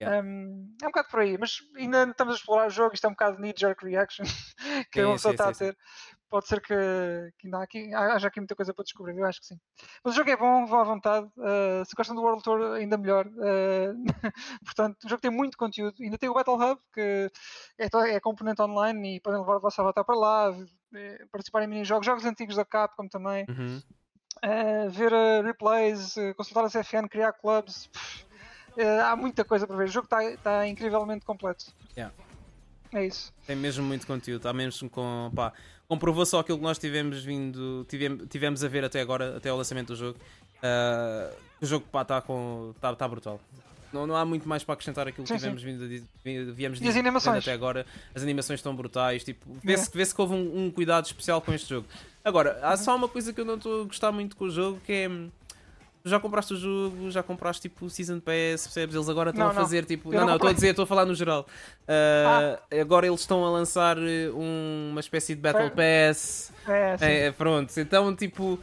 Yeah. 0.00 0.22
Um, 0.24 0.72
é 0.80 0.84
um 0.86 0.88
bocado 0.90 1.08
por 1.08 1.18
aí, 1.18 1.36
mas 1.36 1.56
ainda 1.76 2.04
estamos 2.04 2.34
a 2.34 2.36
explorar 2.36 2.66
o 2.68 2.70
jogo, 2.70 2.94
isto 2.94 3.04
é 3.04 3.08
um 3.08 3.12
bocado 3.12 3.40
knee-jerk 3.40 3.84
reaction 3.84 4.24
que 4.92 5.00
sim, 5.00 5.04
uma 5.04 5.14
pessoa 5.14 5.32
está 5.32 5.48
a 5.48 5.52
ter. 5.52 5.76
Pode 6.32 6.48
ser 6.48 6.62
que, 6.62 6.74
que 7.38 7.46
ainda 7.46 7.58
há 7.58 7.62
aqui, 7.62 7.94
haja 7.94 8.28
aqui 8.28 8.40
muita 8.40 8.56
coisa 8.56 8.72
para 8.72 8.84
descobrir, 8.84 9.18
eu 9.18 9.26
acho 9.26 9.38
que 9.38 9.48
sim. 9.48 9.60
Mas 10.02 10.14
o 10.14 10.16
jogo 10.16 10.30
é 10.30 10.36
bom, 10.38 10.64
vão 10.64 10.80
à 10.80 10.84
vontade. 10.84 11.26
Uh, 11.36 11.84
se 11.84 11.94
gostam 11.94 12.16
do 12.16 12.22
World 12.22 12.42
Tour, 12.42 12.72
ainda 12.72 12.96
melhor. 12.96 13.28
portanto, 14.64 15.04
o 15.04 15.08
jogo 15.10 15.20
tem 15.20 15.30
muito 15.30 15.58
conteúdo. 15.58 15.94
Ainda 16.00 16.16
tem 16.16 16.30
o 16.30 16.32
Battle 16.32 16.54
Hub, 16.54 16.80
que 16.94 17.30
é, 17.78 17.86
é 18.14 18.18
componente 18.18 18.62
online 18.62 19.16
e 19.16 19.20
podem 19.20 19.40
levar 19.40 19.56
o 19.56 19.60
vosso 19.60 19.78
avatar 19.82 20.06
para 20.06 20.16
lá, 20.16 20.56
eh, 20.94 21.26
participar 21.30 21.64
em 21.64 21.66
mini-jogos, 21.66 22.06
jogos 22.06 22.24
antigos 22.24 22.56
da 22.56 22.64
Capcom 22.64 23.06
também, 23.08 23.44
uhum. 23.50 23.82
uh, 24.42 24.90
ver 24.90 25.12
uh, 25.12 25.42
replays, 25.42 26.16
uh, 26.16 26.34
consultar 26.34 26.64
as 26.64 26.74
FN, 26.74 27.08
criar 27.10 27.34
clubs. 27.34 27.90
há 29.06 29.14
muita 29.16 29.44
coisa 29.44 29.66
para 29.66 29.76
ver. 29.76 29.84
O 29.84 29.92
jogo 29.92 30.06
está 30.06 30.18
tá 30.38 30.66
incrivelmente 30.66 31.26
completo. 31.26 31.66
Yeah. 31.94 32.14
É 32.92 33.06
isso. 33.06 33.32
Tem 33.46 33.56
mesmo 33.56 33.84
muito 33.84 34.06
conteúdo. 34.06 34.38
Está 34.38 34.52
mesmo 34.52 34.88
com. 34.90 35.30
Pá, 35.34 35.52
comprovou 35.88 36.26
só 36.26 36.40
aquilo 36.40 36.58
que 36.58 36.64
nós 36.64 36.78
tivemos 36.78 37.22
vindo. 37.24 37.86
Tivemos, 37.88 38.26
tivemos 38.28 38.64
a 38.64 38.68
ver 38.68 38.84
até 38.84 39.00
agora, 39.00 39.36
até 39.36 39.52
o 39.52 39.56
lançamento 39.56 39.88
do 39.88 39.96
jogo. 39.96 40.18
o 41.60 41.66
jogo 41.66 41.86
está 42.00 42.20
com. 42.20 42.72
Está 42.76 42.94
tá 42.94 43.08
brutal. 43.08 43.40
Não, 43.92 44.06
não 44.06 44.16
há 44.16 44.24
muito 44.24 44.48
mais 44.48 44.64
para 44.64 44.72
acrescentar 44.72 45.06
aquilo 45.06 45.26
sim, 45.26 45.34
que 45.34 45.40
tivemos 45.40 45.62
vindo 45.62 45.84
a, 45.84 46.52
viemos 46.52 46.80
e 46.80 46.88
as 46.88 46.96
animações? 46.96 47.42
até 47.42 47.52
agora. 47.52 47.84
As 48.14 48.22
animações 48.22 48.58
estão 48.58 48.74
brutais. 48.74 49.22
Tipo, 49.22 49.44
vê-se 49.62 49.90
vê 49.92 50.06
que 50.06 50.20
houve 50.20 50.34
um, 50.34 50.64
um, 50.64 50.70
cuidado 50.70 51.04
especial 51.04 51.42
com 51.42 51.52
este 51.52 51.68
jogo. 51.68 51.86
Agora, 52.24 52.58
há 52.62 52.76
só 52.76 52.96
uma 52.96 53.08
coisa 53.08 53.32
que 53.32 53.40
eu 53.40 53.44
não 53.44 53.56
estou 53.56 53.82
a 53.82 53.84
gostar 53.84 54.10
muito 54.10 54.34
com 54.34 54.46
o 54.46 54.50
jogo 54.50 54.80
que 54.86 54.92
é. 54.92 55.08
Já 56.04 56.18
compraste 56.18 56.54
o 56.54 56.56
jogo, 56.56 57.10
já 57.10 57.22
compraste 57.22 57.62
tipo 57.62 57.86
o 57.86 57.90
Season 57.90 58.18
Pass, 58.18 58.64
percebes? 58.64 58.94
Eles 58.94 59.08
agora 59.08 59.30
estão 59.30 59.48
a 59.48 59.54
fazer 59.54 59.84
tipo. 59.84 60.12
Eu 60.12 60.20
não, 60.20 60.26
não, 60.28 60.34
estou 60.34 60.50
a 60.50 60.52
dizer, 60.52 60.68
estou 60.70 60.82
a 60.82 60.86
falar 60.86 61.06
no 61.06 61.14
geral. 61.14 61.46
Uh, 61.82 62.58
ah. 62.70 62.80
Agora 62.80 63.06
eles 63.06 63.20
estão 63.20 63.44
a 63.44 63.50
lançar 63.50 63.96
um, 63.98 64.88
uma 64.90 65.00
espécie 65.00 65.34
de 65.34 65.40
Battle 65.40 65.70
Pass. 65.70 66.52
É, 66.66 67.26
é, 67.26 67.32
pronto, 67.32 67.72
então 67.78 68.14
tipo 68.16 68.58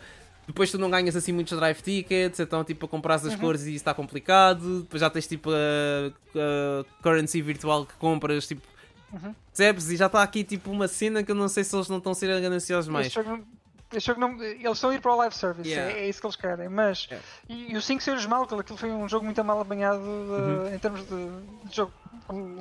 depois 0.50 0.72
tu 0.72 0.80
não 0.80 0.90
ganhas 0.90 1.16
assim 1.16 1.32
muitos 1.32 1.56
drive 1.56 1.80
tickets, 1.80 2.40
então 2.40 2.64
tipo 2.64 2.88
a 2.88 2.90
comprar 2.90 3.16
as 3.16 3.24
uhum. 3.24 3.38
cores 3.38 3.62
e 3.66 3.70
isso 3.70 3.76
está 3.76 3.94
complicado. 3.94 4.82
Depois 4.82 5.00
já 5.00 5.08
tens 5.08 5.28
tipo 5.28 5.52
a, 5.52 6.12
a 6.36 7.04
currency 7.04 7.40
virtual 7.40 7.86
que 7.86 7.94
compras, 7.94 8.48
tipo. 8.48 8.68
Uhum. 9.14 9.36
Percebes? 9.46 9.92
E 9.92 9.96
já 9.96 10.08
está 10.08 10.24
aqui 10.24 10.44
tipo 10.44 10.72
uma 10.72 10.88
cena 10.88 11.22
que 11.22 11.30
eu 11.30 11.36
não 11.36 11.48
sei 11.48 11.64
se 11.64 11.76
eles 11.76 11.88
não 11.88 12.00
estão 12.00 12.14
a 12.14 12.16
ser 12.16 12.42
gananciosos 12.42 12.90
mais. 12.92 13.14
Este 13.92 14.08
jogo 14.08 14.20
não, 14.20 14.42
eles 14.44 14.78
estão 14.78 14.92
a 14.92 14.96
ir 14.96 15.02
para 15.02 15.14
o 15.14 15.16
live 15.18 15.36
service, 15.36 15.68
yeah. 15.68 15.92
é, 15.92 16.02
é, 16.02 16.10
isso 16.10 16.22
que 16.22 16.28
eles 16.28 16.36
querem. 16.36 16.70
Mas 16.70 17.06
yeah. 17.06 17.26
e, 17.48 17.74
e, 17.74 17.78
o 17.78 17.82
5 17.82 18.02
seres 18.02 18.26
mal, 18.26 18.44
aquilo 18.44 18.78
foi 18.78 18.92
um 18.92 19.10
jogo 19.10 19.26
muito 19.26 19.44
mal 19.44 19.60
apanhado 19.60 20.00
uhum. 20.00 20.74
em 20.74 20.78
termos 20.78 21.02
de, 21.02 21.68
de 21.68 21.76
jogo 21.76 21.92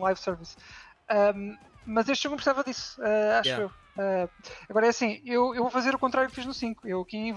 live 0.00 0.18
service. 0.18 0.56
Um, 1.10 1.56
mas 1.84 2.08
este 2.08 2.22
jogo 2.22 2.32
não 2.32 2.36
precisava 2.36 2.64
disso, 2.64 3.00
uh, 3.00 3.40
acho 3.40 3.48
yeah. 3.48 3.64
eu. 3.64 3.70
Uh, 3.98 4.30
agora 4.68 4.86
é 4.86 4.88
assim, 4.90 5.20
eu, 5.24 5.54
eu 5.54 5.62
vou 5.62 5.70
fazer 5.70 5.94
o 5.94 5.98
contrário 5.98 6.30
que 6.30 6.36
fiz 6.36 6.46
no 6.46 6.54
5. 6.54 6.86
Eu 6.86 7.00
aqui 7.00 7.34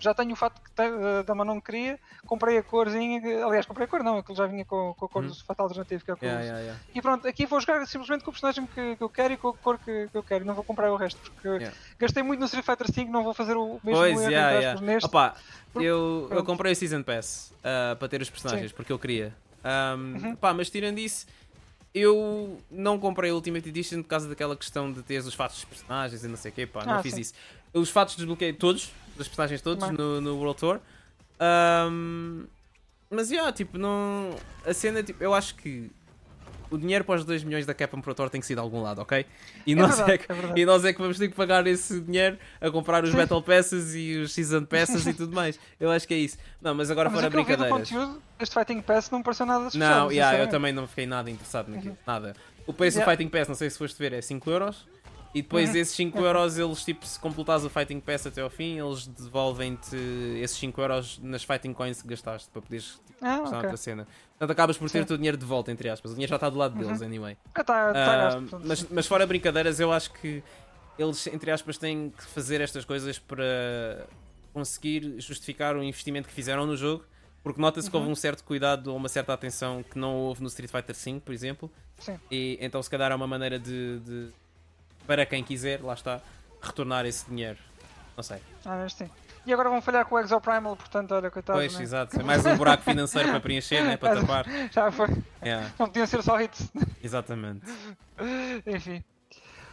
já 0.00 0.14
tenho 0.14 0.32
o 0.32 0.36
fato 0.36 0.60
que 0.60 0.82
uh, 0.82 1.22
da 1.24 1.34
Manon 1.34 1.60
queria, 1.60 1.98
comprei 2.26 2.58
a 2.58 2.62
corzinha, 2.62 3.20
aliás, 3.44 3.66
comprei 3.66 3.84
a 3.84 3.88
cor 3.88 4.02
não, 4.02 4.18
aquilo 4.18 4.36
já 4.36 4.46
vinha 4.46 4.64
com, 4.64 4.94
com 4.98 5.04
a 5.04 5.08
cor 5.08 5.24
hum. 5.24 5.28
do 5.28 5.34
fatal 5.44 5.66
alternativo, 5.66 6.04
que 6.04 6.10
é 6.10 6.14
a 6.14 6.16
cor. 6.16 6.26
Yeah, 6.26 6.44
yeah, 6.44 6.60
yeah. 6.60 6.80
E 6.94 7.02
pronto, 7.02 7.28
aqui 7.28 7.46
vou 7.46 7.60
jogar 7.60 7.86
simplesmente 7.86 8.24
com 8.24 8.30
o 8.30 8.32
personagem 8.32 8.66
que, 8.66 8.96
que 8.96 9.02
eu 9.02 9.08
quero 9.08 9.34
e 9.34 9.36
com 9.36 9.48
a 9.48 9.54
cor 9.54 9.78
que, 9.78 10.08
que 10.08 10.16
eu 10.16 10.22
quero, 10.22 10.44
não 10.44 10.54
vou 10.54 10.64
comprar 10.64 10.90
o 10.90 10.96
resto, 10.96 11.20
porque 11.20 11.70
gastei 11.98 12.22
muito 12.22 12.40
no 12.40 12.46
Street 12.46 12.64
Fighter 12.64 12.90
V, 12.90 13.04
não 13.10 13.22
vou 13.22 13.34
fazer 13.34 13.56
o 13.56 13.80
mesmo 13.84 14.00
pois, 14.00 14.20
erro 14.20 14.30
yeah, 14.30 14.58
yeah. 14.58 14.80
neste. 14.80 15.06
Opa, 15.06 15.36
eu, 15.74 16.28
eu 16.30 16.44
comprei 16.44 16.72
o 16.72 16.76
Season 16.76 17.02
Pass 17.02 17.52
uh, 17.58 17.96
para 17.96 18.08
ter 18.08 18.20
os 18.20 18.30
personagens, 18.30 18.70
Sim. 18.70 18.76
porque 18.76 18.92
eu 18.92 18.98
queria. 18.98 19.34
Um, 19.62 20.28
uhum. 20.28 20.36
pá, 20.36 20.54
mas 20.54 20.70
tirando 20.70 20.98
isso, 20.98 21.26
eu 21.94 22.58
não 22.70 22.98
comprei 22.98 23.30
a 23.30 23.34
Ultimate 23.34 23.68
Edition 23.68 24.02
por 24.02 24.08
causa 24.08 24.28
daquela 24.28 24.56
questão 24.56 24.92
de 24.92 25.02
ter 25.02 25.18
os 25.18 25.34
fatos 25.34 25.56
dos 25.56 25.64
personagens 25.64 26.24
e 26.24 26.28
não 26.28 26.36
sei 26.36 26.50
o 26.50 26.54
quê, 26.54 26.66
pá, 26.66 26.84
não 26.84 26.94
ah, 26.94 27.02
fiz 27.02 27.14
sim. 27.14 27.20
isso. 27.20 27.34
Os 27.72 27.90
fatos 27.90 28.16
desbloqueei 28.16 28.52
todos, 28.52 28.90
dos 29.20 29.28
personagens 29.28 29.60
todos 29.60 29.88
no, 29.90 30.20
no, 30.20 30.36
World 30.36 30.58
Tour. 30.58 30.80
Um, 31.40 32.46
mas, 33.10 33.30
yeah, 33.30 33.52
tipo, 33.52 33.78
não. 33.78 34.34
A 34.64 34.72
cena, 34.72 35.02
tipo, 35.02 35.22
eu 35.22 35.34
acho 35.34 35.54
que 35.56 35.90
o 36.70 36.78
dinheiro 36.78 37.04
para 37.04 37.16
os 37.16 37.24
2 37.24 37.42
milhões 37.42 37.66
da 37.66 37.74
Capcom 37.74 38.00
Pro 38.00 38.14
Tour 38.14 38.30
tem 38.30 38.40
que 38.40 38.46
ser 38.46 38.54
de 38.54 38.60
algum 38.60 38.80
lado, 38.80 39.00
ok? 39.00 39.26
E, 39.66 39.72
é 39.72 39.74
nós, 39.74 39.96
verdade, 39.96 40.12
é 40.12 40.18
que, 40.18 40.32
é 40.32 40.36
e 40.56 40.64
nós 40.64 40.84
é 40.84 40.92
que 40.92 41.00
vamos 41.00 41.18
ter 41.18 41.28
que 41.28 41.34
pagar 41.34 41.66
esse 41.66 42.00
dinheiro 42.00 42.38
a 42.60 42.70
comprar 42.70 43.04
os. 43.04 43.12
Battle 43.12 43.42
Passes 43.42 43.94
e 43.94 44.18
os 44.18 44.32
Season 44.32 44.64
Passes 44.64 45.06
e 45.06 45.12
tudo 45.12 45.34
mais. 45.34 45.58
Eu 45.78 45.90
acho 45.90 46.06
que 46.06 46.14
é 46.14 46.18
isso. 46.18 46.38
Não, 46.62 46.74
mas 46.74 46.90
agora 46.90 47.10
mas 47.10 47.18
fora 47.18 47.30
brincadeiras. 47.30 47.76
Conteúdo, 47.76 48.22
este 48.38 48.54
Fighting 48.54 48.80
Pass 48.80 49.10
não 49.10 49.22
pareceu 49.22 49.44
nada 49.44 49.66
especial. 49.66 50.04
Não, 50.04 50.12
yeah, 50.12 50.38
eu 50.38 50.48
também 50.48 50.72
não 50.72 50.86
fiquei 50.86 51.06
nada 51.06 51.28
interessado 51.30 51.68
naquilo. 51.68 51.92
Uhum. 51.92 51.98
Nada. 52.06 52.36
O 52.66 52.72
preço 52.72 52.98
yeah. 52.98 53.12
do 53.12 53.16
Fighting 53.16 53.30
Pass, 53.30 53.48
não 53.48 53.56
sei 53.56 53.68
se 53.68 53.76
foste 53.76 53.98
ver, 53.98 54.12
é 54.12 54.22
5 54.22 54.48
euros. 54.50 54.86
E 55.32 55.42
depois 55.42 55.70
uhum. 55.70 55.76
esses 55.76 55.94
5 55.94 56.18
euros, 56.18 56.58
eles 56.58 56.84
tipo, 56.84 57.06
se 57.06 57.18
completares 57.18 57.64
o 57.64 57.70
Fighting 57.70 58.00
Pass 58.00 58.26
até 58.26 58.40
ao 58.40 58.50
fim, 58.50 58.80
eles 58.80 59.06
devolvem-te 59.06 59.96
esses 60.42 60.56
5 60.58 60.80
euros 60.80 61.20
nas 61.22 61.44
Fighting 61.44 61.72
Coins 61.72 62.02
que 62.02 62.08
gastaste 62.08 62.50
para 62.50 62.60
poderes 62.60 63.00
tipo, 63.06 63.24
ah, 63.24 63.42
okay. 63.42 63.54
outra 63.54 63.76
cena. 63.76 64.08
Portanto, 64.30 64.50
acabas 64.50 64.76
por 64.76 64.90
ter 64.90 64.98
Sim. 64.98 65.04
o 65.04 65.06
teu 65.06 65.16
dinheiro 65.16 65.36
de 65.36 65.46
volta, 65.46 65.70
entre 65.70 65.88
aspas. 65.88 66.10
O 66.10 66.14
dinheiro 66.14 66.30
já 66.30 66.36
está 66.36 66.50
do 66.50 66.58
lado 66.58 66.74
uhum. 66.76 66.86
deles, 66.86 67.00
anyway. 67.00 67.36
Ah, 67.54 67.62
tá, 67.62 67.92
tá 67.92 68.38
uh, 68.38 68.60
mas, 68.64 68.82
mas 68.90 69.06
fora 69.06 69.24
brincadeiras, 69.24 69.78
eu 69.78 69.92
acho 69.92 70.12
que 70.14 70.42
eles, 70.98 71.26
entre 71.28 71.50
aspas, 71.52 71.78
têm 71.78 72.10
que 72.10 72.24
fazer 72.24 72.60
estas 72.60 72.84
coisas 72.84 73.18
para 73.18 74.06
conseguir 74.52 75.20
justificar 75.20 75.76
o 75.76 75.82
investimento 75.82 76.28
que 76.28 76.34
fizeram 76.34 76.66
no 76.66 76.76
jogo. 76.76 77.04
Porque 77.42 77.60
nota-se 77.60 77.86
uhum. 77.86 77.90
que 77.90 77.96
houve 77.96 78.06
uhum. 78.06 78.12
um 78.12 78.16
certo 78.16 78.44
cuidado 78.44 78.88
ou 78.88 78.96
uma 78.96 79.08
certa 79.08 79.32
atenção 79.32 79.82
que 79.82 79.96
não 79.98 80.16
houve 80.16 80.42
no 80.42 80.48
Street 80.48 80.70
Fighter 80.70 80.94
V, 80.94 81.20
por 81.24 81.32
exemplo. 81.32 81.70
Sim. 81.98 82.18
E 82.30 82.58
então, 82.60 82.82
se 82.82 82.90
calhar, 82.90 83.12
é 83.12 83.14
uma 83.14 83.26
maneira 83.26 83.58
de, 83.58 84.00
de 84.00 84.28
para 85.10 85.26
quem 85.26 85.42
quiser, 85.42 85.82
lá 85.82 85.94
está, 85.94 86.20
retornar 86.62 87.04
esse 87.04 87.28
dinheiro. 87.28 87.58
Não 88.16 88.22
sei. 88.22 88.36
Ah, 88.64 88.78
mas 88.80 88.92
sim. 88.92 89.10
E 89.44 89.52
agora 89.52 89.68
vão 89.68 89.82
falhar 89.82 90.06
com 90.06 90.14
o 90.14 90.20
Exoprimal, 90.20 90.76
portanto, 90.76 91.10
olha, 91.12 91.28
coitado. 91.32 91.58
Pois, 91.58 91.74
né? 91.74 91.82
exato. 91.82 92.20
É 92.20 92.22
mais 92.22 92.46
um 92.46 92.56
buraco 92.56 92.84
financeiro 92.84 93.28
para 93.28 93.40
preencher, 93.40 93.82
né? 93.82 93.96
para 93.96 94.14
tapar. 94.22 94.46
Já 94.70 94.88
foi. 94.92 95.08
Yeah. 95.42 95.68
Não 95.76 95.88
podiam 95.88 96.06
ser 96.06 96.22
só 96.22 96.40
hits. 96.40 96.70
Exatamente. 97.02 97.66
Enfim. 98.64 99.02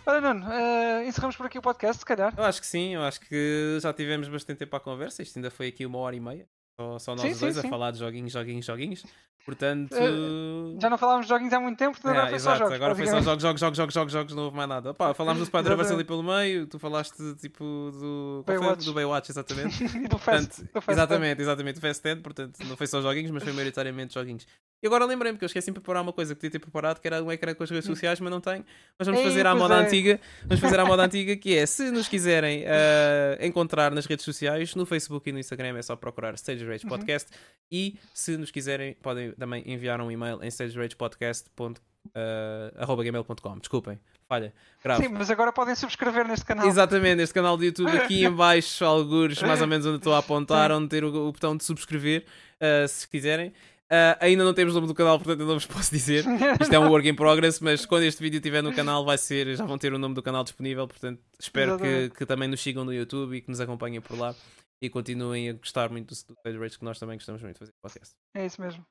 Olha, 0.07 0.21
Nuno, 0.21 0.47
uh, 0.47 1.03
encerramos 1.03 1.35
por 1.35 1.45
aqui 1.45 1.59
o 1.59 1.61
podcast, 1.61 1.99
se 1.99 2.05
calhar. 2.05 2.33
Eu 2.35 2.43
acho 2.43 2.59
que 2.59 2.65
sim, 2.65 2.95
eu 2.95 3.03
acho 3.03 3.19
que 3.19 3.77
já 3.79 3.93
tivemos 3.93 4.27
bastante 4.27 4.57
tempo 4.57 4.75
à 4.75 4.79
conversa. 4.79 5.21
Isto 5.21 5.37
ainda 5.37 5.51
foi 5.51 5.67
aqui 5.67 5.85
uma 5.85 5.99
hora 5.99 6.15
e 6.15 6.19
meia. 6.19 6.47
Só, 6.79 6.99
só 6.99 7.15
nós 7.15 7.21
sim, 7.21 7.39
dois 7.39 7.53
sim, 7.53 7.59
a 7.59 7.61
sim. 7.63 7.69
falar 7.69 7.89
de 7.89 7.97
joguinhos, 7.97 8.31
joguinhos, 8.31 8.65
joguinhos. 8.65 9.03
Portanto. 9.47 9.93
Uh, 9.93 10.77
já 10.79 10.89
não 10.89 10.97
falávamos 10.97 11.25
de 11.25 11.29
joguinhos 11.29 11.53
há 11.53 11.59
muito 11.59 11.77
tempo, 11.77 11.93
portanto 11.93 12.11
agora 12.11 12.27
é, 12.27 12.29
foi 12.29 12.35
exato, 12.35 12.57
só 12.57 12.63
jogos. 12.65 12.75
Agora 12.75 12.95
foi 12.95 13.07
só 13.07 13.21
jogos, 13.21 13.41
jogos, 13.41 13.61
jogos, 13.61 13.77
jogos, 13.77 13.93
jogos, 13.93 14.13
jogos, 14.13 14.35
não 14.35 14.43
houve 14.43 14.57
mais 14.57 14.67
nada. 14.69 14.93
Falámos 15.15 15.39
do 15.39 15.45
Spider-Verse 15.45 15.93
ali 15.93 16.03
pelo 16.03 16.21
meio, 16.21 16.67
tu 16.67 16.77
falaste 16.77 17.15
tipo 17.35 17.63
do. 17.63 18.43
Baywatch. 18.45 18.85
do 18.85 18.93
Baywatch, 18.93 19.31
exatamente. 19.31 19.81
e 19.97 20.07
do 20.07 20.17
Fast. 20.17 20.47
Portanto, 20.49 20.73
do 20.73 20.81
Fast 20.81 20.91
exatamente, 20.91 21.41
exatamente, 21.41 21.75
do 21.75 21.81
Fast 21.81 22.03
10, 22.03 22.19
portanto 22.19 22.59
não 22.65 22.75
foi 22.75 22.87
só 22.87 23.01
joguinhos, 23.01 23.31
mas 23.31 23.41
foi 23.41 23.53
maioritariamente 23.53 24.13
joguinhos. 24.13 24.45
E 24.83 24.85
agora 24.85 25.05
lembrei-me 25.05 25.39
que 25.39 25.43
eu 25.43 25.47
esqueci 25.47 25.71
de 25.71 25.73
preparar 25.73 26.03
uma 26.03 26.13
coisa 26.13 26.35
que 26.35 26.41
podia 26.41 26.51
ter 26.51 26.59
preparado, 26.59 26.99
que 26.99 27.07
era 27.07 27.23
um 27.23 27.31
ecrã 27.31 27.55
com 27.55 27.63
as 27.63 27.69
redes 27.69 27.89
hum. 27.89 27.93
sociais, 27.93 28.19
mas 28.19 28.29
não 28.29 28.39
tenho. 28.39 28.63
Mas 28.99 29.07
vamos 29.07 29.21
Ei, 29.21 29.27
fazer 29.27 29.47
à 29.47 29.55
moda 29.55 29.75
é. 29.75 29.85
antiga. 29.85 30.19
Vamos 30.43 30.59
fazer 30.59 30.79
à 30.79 30.85
moda 30.85 31.01
antiga, 31.07 31.35
que 31.35 31.55
é, 31.55 31.65
se 31.65 31.89
nos 31.89 32.07
quiserem 32.07 32.63
uh, 32.63 33.43
encontrar 33.43 33.91
nas 33.91 34.05
redes 34.05 34.23
sociais, 34.23 34.75
no 34.75 34.85
Facebook 34.85 35.29
e 35.29 35.33
no 35.33 35.39
Instagram 35.39 35.77
é 35.77 35.81
só 35.81 35.95
procurar 35.95 36.35
Stage 36.35 36.63
Rage 36.67 36.85
uhum. 36.85 36.89
Podcast. 36.89 37.31
Uhum. 37.31 37.37
E 37.71 37.97
se 38.13 38.37
nos 38.37 38.51
quiserem, 38.51 38.95
podem 39.01 39.31
também 39.33 39.61
enviar 39.65 39.99
um 39.99 40.09
e-mail 40.09 40.41
em 40.41 40.49
stageragepodcast.gmail.com. 40.49 43.49
Uh, 43.49 43.59
Desculpem, 43.59 43.99
falha. 44.27 44.53
Grave. 44.81 45.03
Sim, 45.03 45.09
mas 45.09 45.29
agora 45.29 45.51
podem 45.51 45.75
subscrever 45.75 46.25
neste 46.27 46.45
canal. 46.45 46.65
Exatamente, 46.65 47.17
neste 47.17 47.33
canal 47.33 47.57
do 47.57 47.65
YouTube, 47.65 47.89
aqui 47.89 48.23
em 48.25 48.31
baixo, 48.31 48.85
alguns, 48.85 49.41
mais 49.41 49.59
ou 49.61 49.67
menos 49.67 49.85
onde 49.85 49.97
estou 49.97 50.13
a 50.13 50.19
apontar, 50.19 50.71
onde 50.71 50.87
ter 50.87 51.03
o, 51.03 51.27
o 51.27 51.31
botão 51.31 51.57
de 51.57 51.65
subscrever, 51.65 52.23
uh, 52.61 52.87
se 52.87 53.05
quiserem. 53.07 53.51
Uh, 53.87 54.19
ainda 54.19 54.43
não 54.43 54.53
temos 54.53 54.73
o 54.73 54.75
nome 54.75 54.87
do 54.87 54.93
canal, 54.93 55.17
portanto 55.17 55.39
eu 55.39 55.47
não 55.47 55.53
vos 55.53 55.65
posso 55.65 55.89
dizer. 55.91 56.25
Isto 56.59 56.73
é 56.73 56.79
um 56.79 56.89
work 56.89 57.07
in 57.07 57.15
progress, 57.15 57.61
mas 57.61 57.85
quando 57.85 58.03
este 58.03 58.21
vídeo 58.21 58.35
estiver 58.37 58.61
no 58.61 58.73
canal 58.73 59.05
vai 59.05 59.17
ser, 59.17 59.55
já 59.55 59.65
vão 59.65 59.77
ter 59.77 59.93
o 59.93 59.97
nome 59.97 60.13
do 60.13 60.21
canal 60.21 60.43
disponível, 60.43 60.85
portanto 60.87 61.21
espero 61.39 61.77
que, 61.77 62.09
que, 62.09 62.25
também 62.25 62.49
nos 62.49 62.59
sigam 62.59 62.83
no 62.83 62.93
YouTube 62.93 63.37
e 63.37 63.41
que 63.41 63.49
nos 63.49 63.61
acompanhem 63.61 64.01
por 64.01 64.19
lá 64.19 64.35
e 64.81 64.89
continuem 64.89 65.49
a 65.49 65.53
gostar 65.53 65.89
muito 65.89 66.07
do 66.09 66.13
Stage 66.13 66.57
Rage, 66.57 66.77
que 66.77 66.85
nós 66.85 66.99
também 66.99 67.17
gostamos 67.17 67.41
muito 67.41 67.55
de 67.55 67.59
fazer 67.59 67.73
podcast. 67.81 68.15
É 68.33 68.45
isso 68.45 68.61
mesmo. 68.61 68.85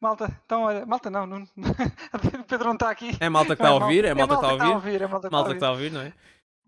Malta, 0.00 0.40
então 0.44 0.62
olha, 0.62 0.86
malta 0.86 1.10
não, 1.10 1.26
não 1.26 1.44
Pedro 2.46 2.66
não 2.66 2.74
está 2.74 2.90
aqui. 2.90 3.16
É 3.18 3.28
malta 3.28 3.56
que 3.56 3.62
está 3.62 3.68
a 3.70 3.74
ouvir, 3.74 4.04
é 4.04 4.14
malta 4.14 4.36
que 4.36 4.44
está 4.44 4.66
a 4.66 4.74
ouvir. 4.74 5.02
É 5.02 5.06
malta 5.08 5.28
que 5.50 5.54
está 5.54 5.68
a 5.68 5.72
ouvir, 5.72 5.90
não 5.90 6.00
é? 6.00 6.12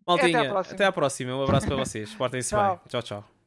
Maltinha, 0.06 0.38
até 0.38 0.48
à 0.48 0.50
próxima. 0.50 0.74
Até 0.74 0.84
à 0.86 0.92
próxima. 0.92 1.36
Um 1.36 1.42
abraço 1.42 1.66
para 1.66 1.76
vocês. 1.76 2.14
Portem-se 2.14 2.54
bem. 2.54 2.80
Tchau, 2.88 3.02
tchau. 3.02 3.37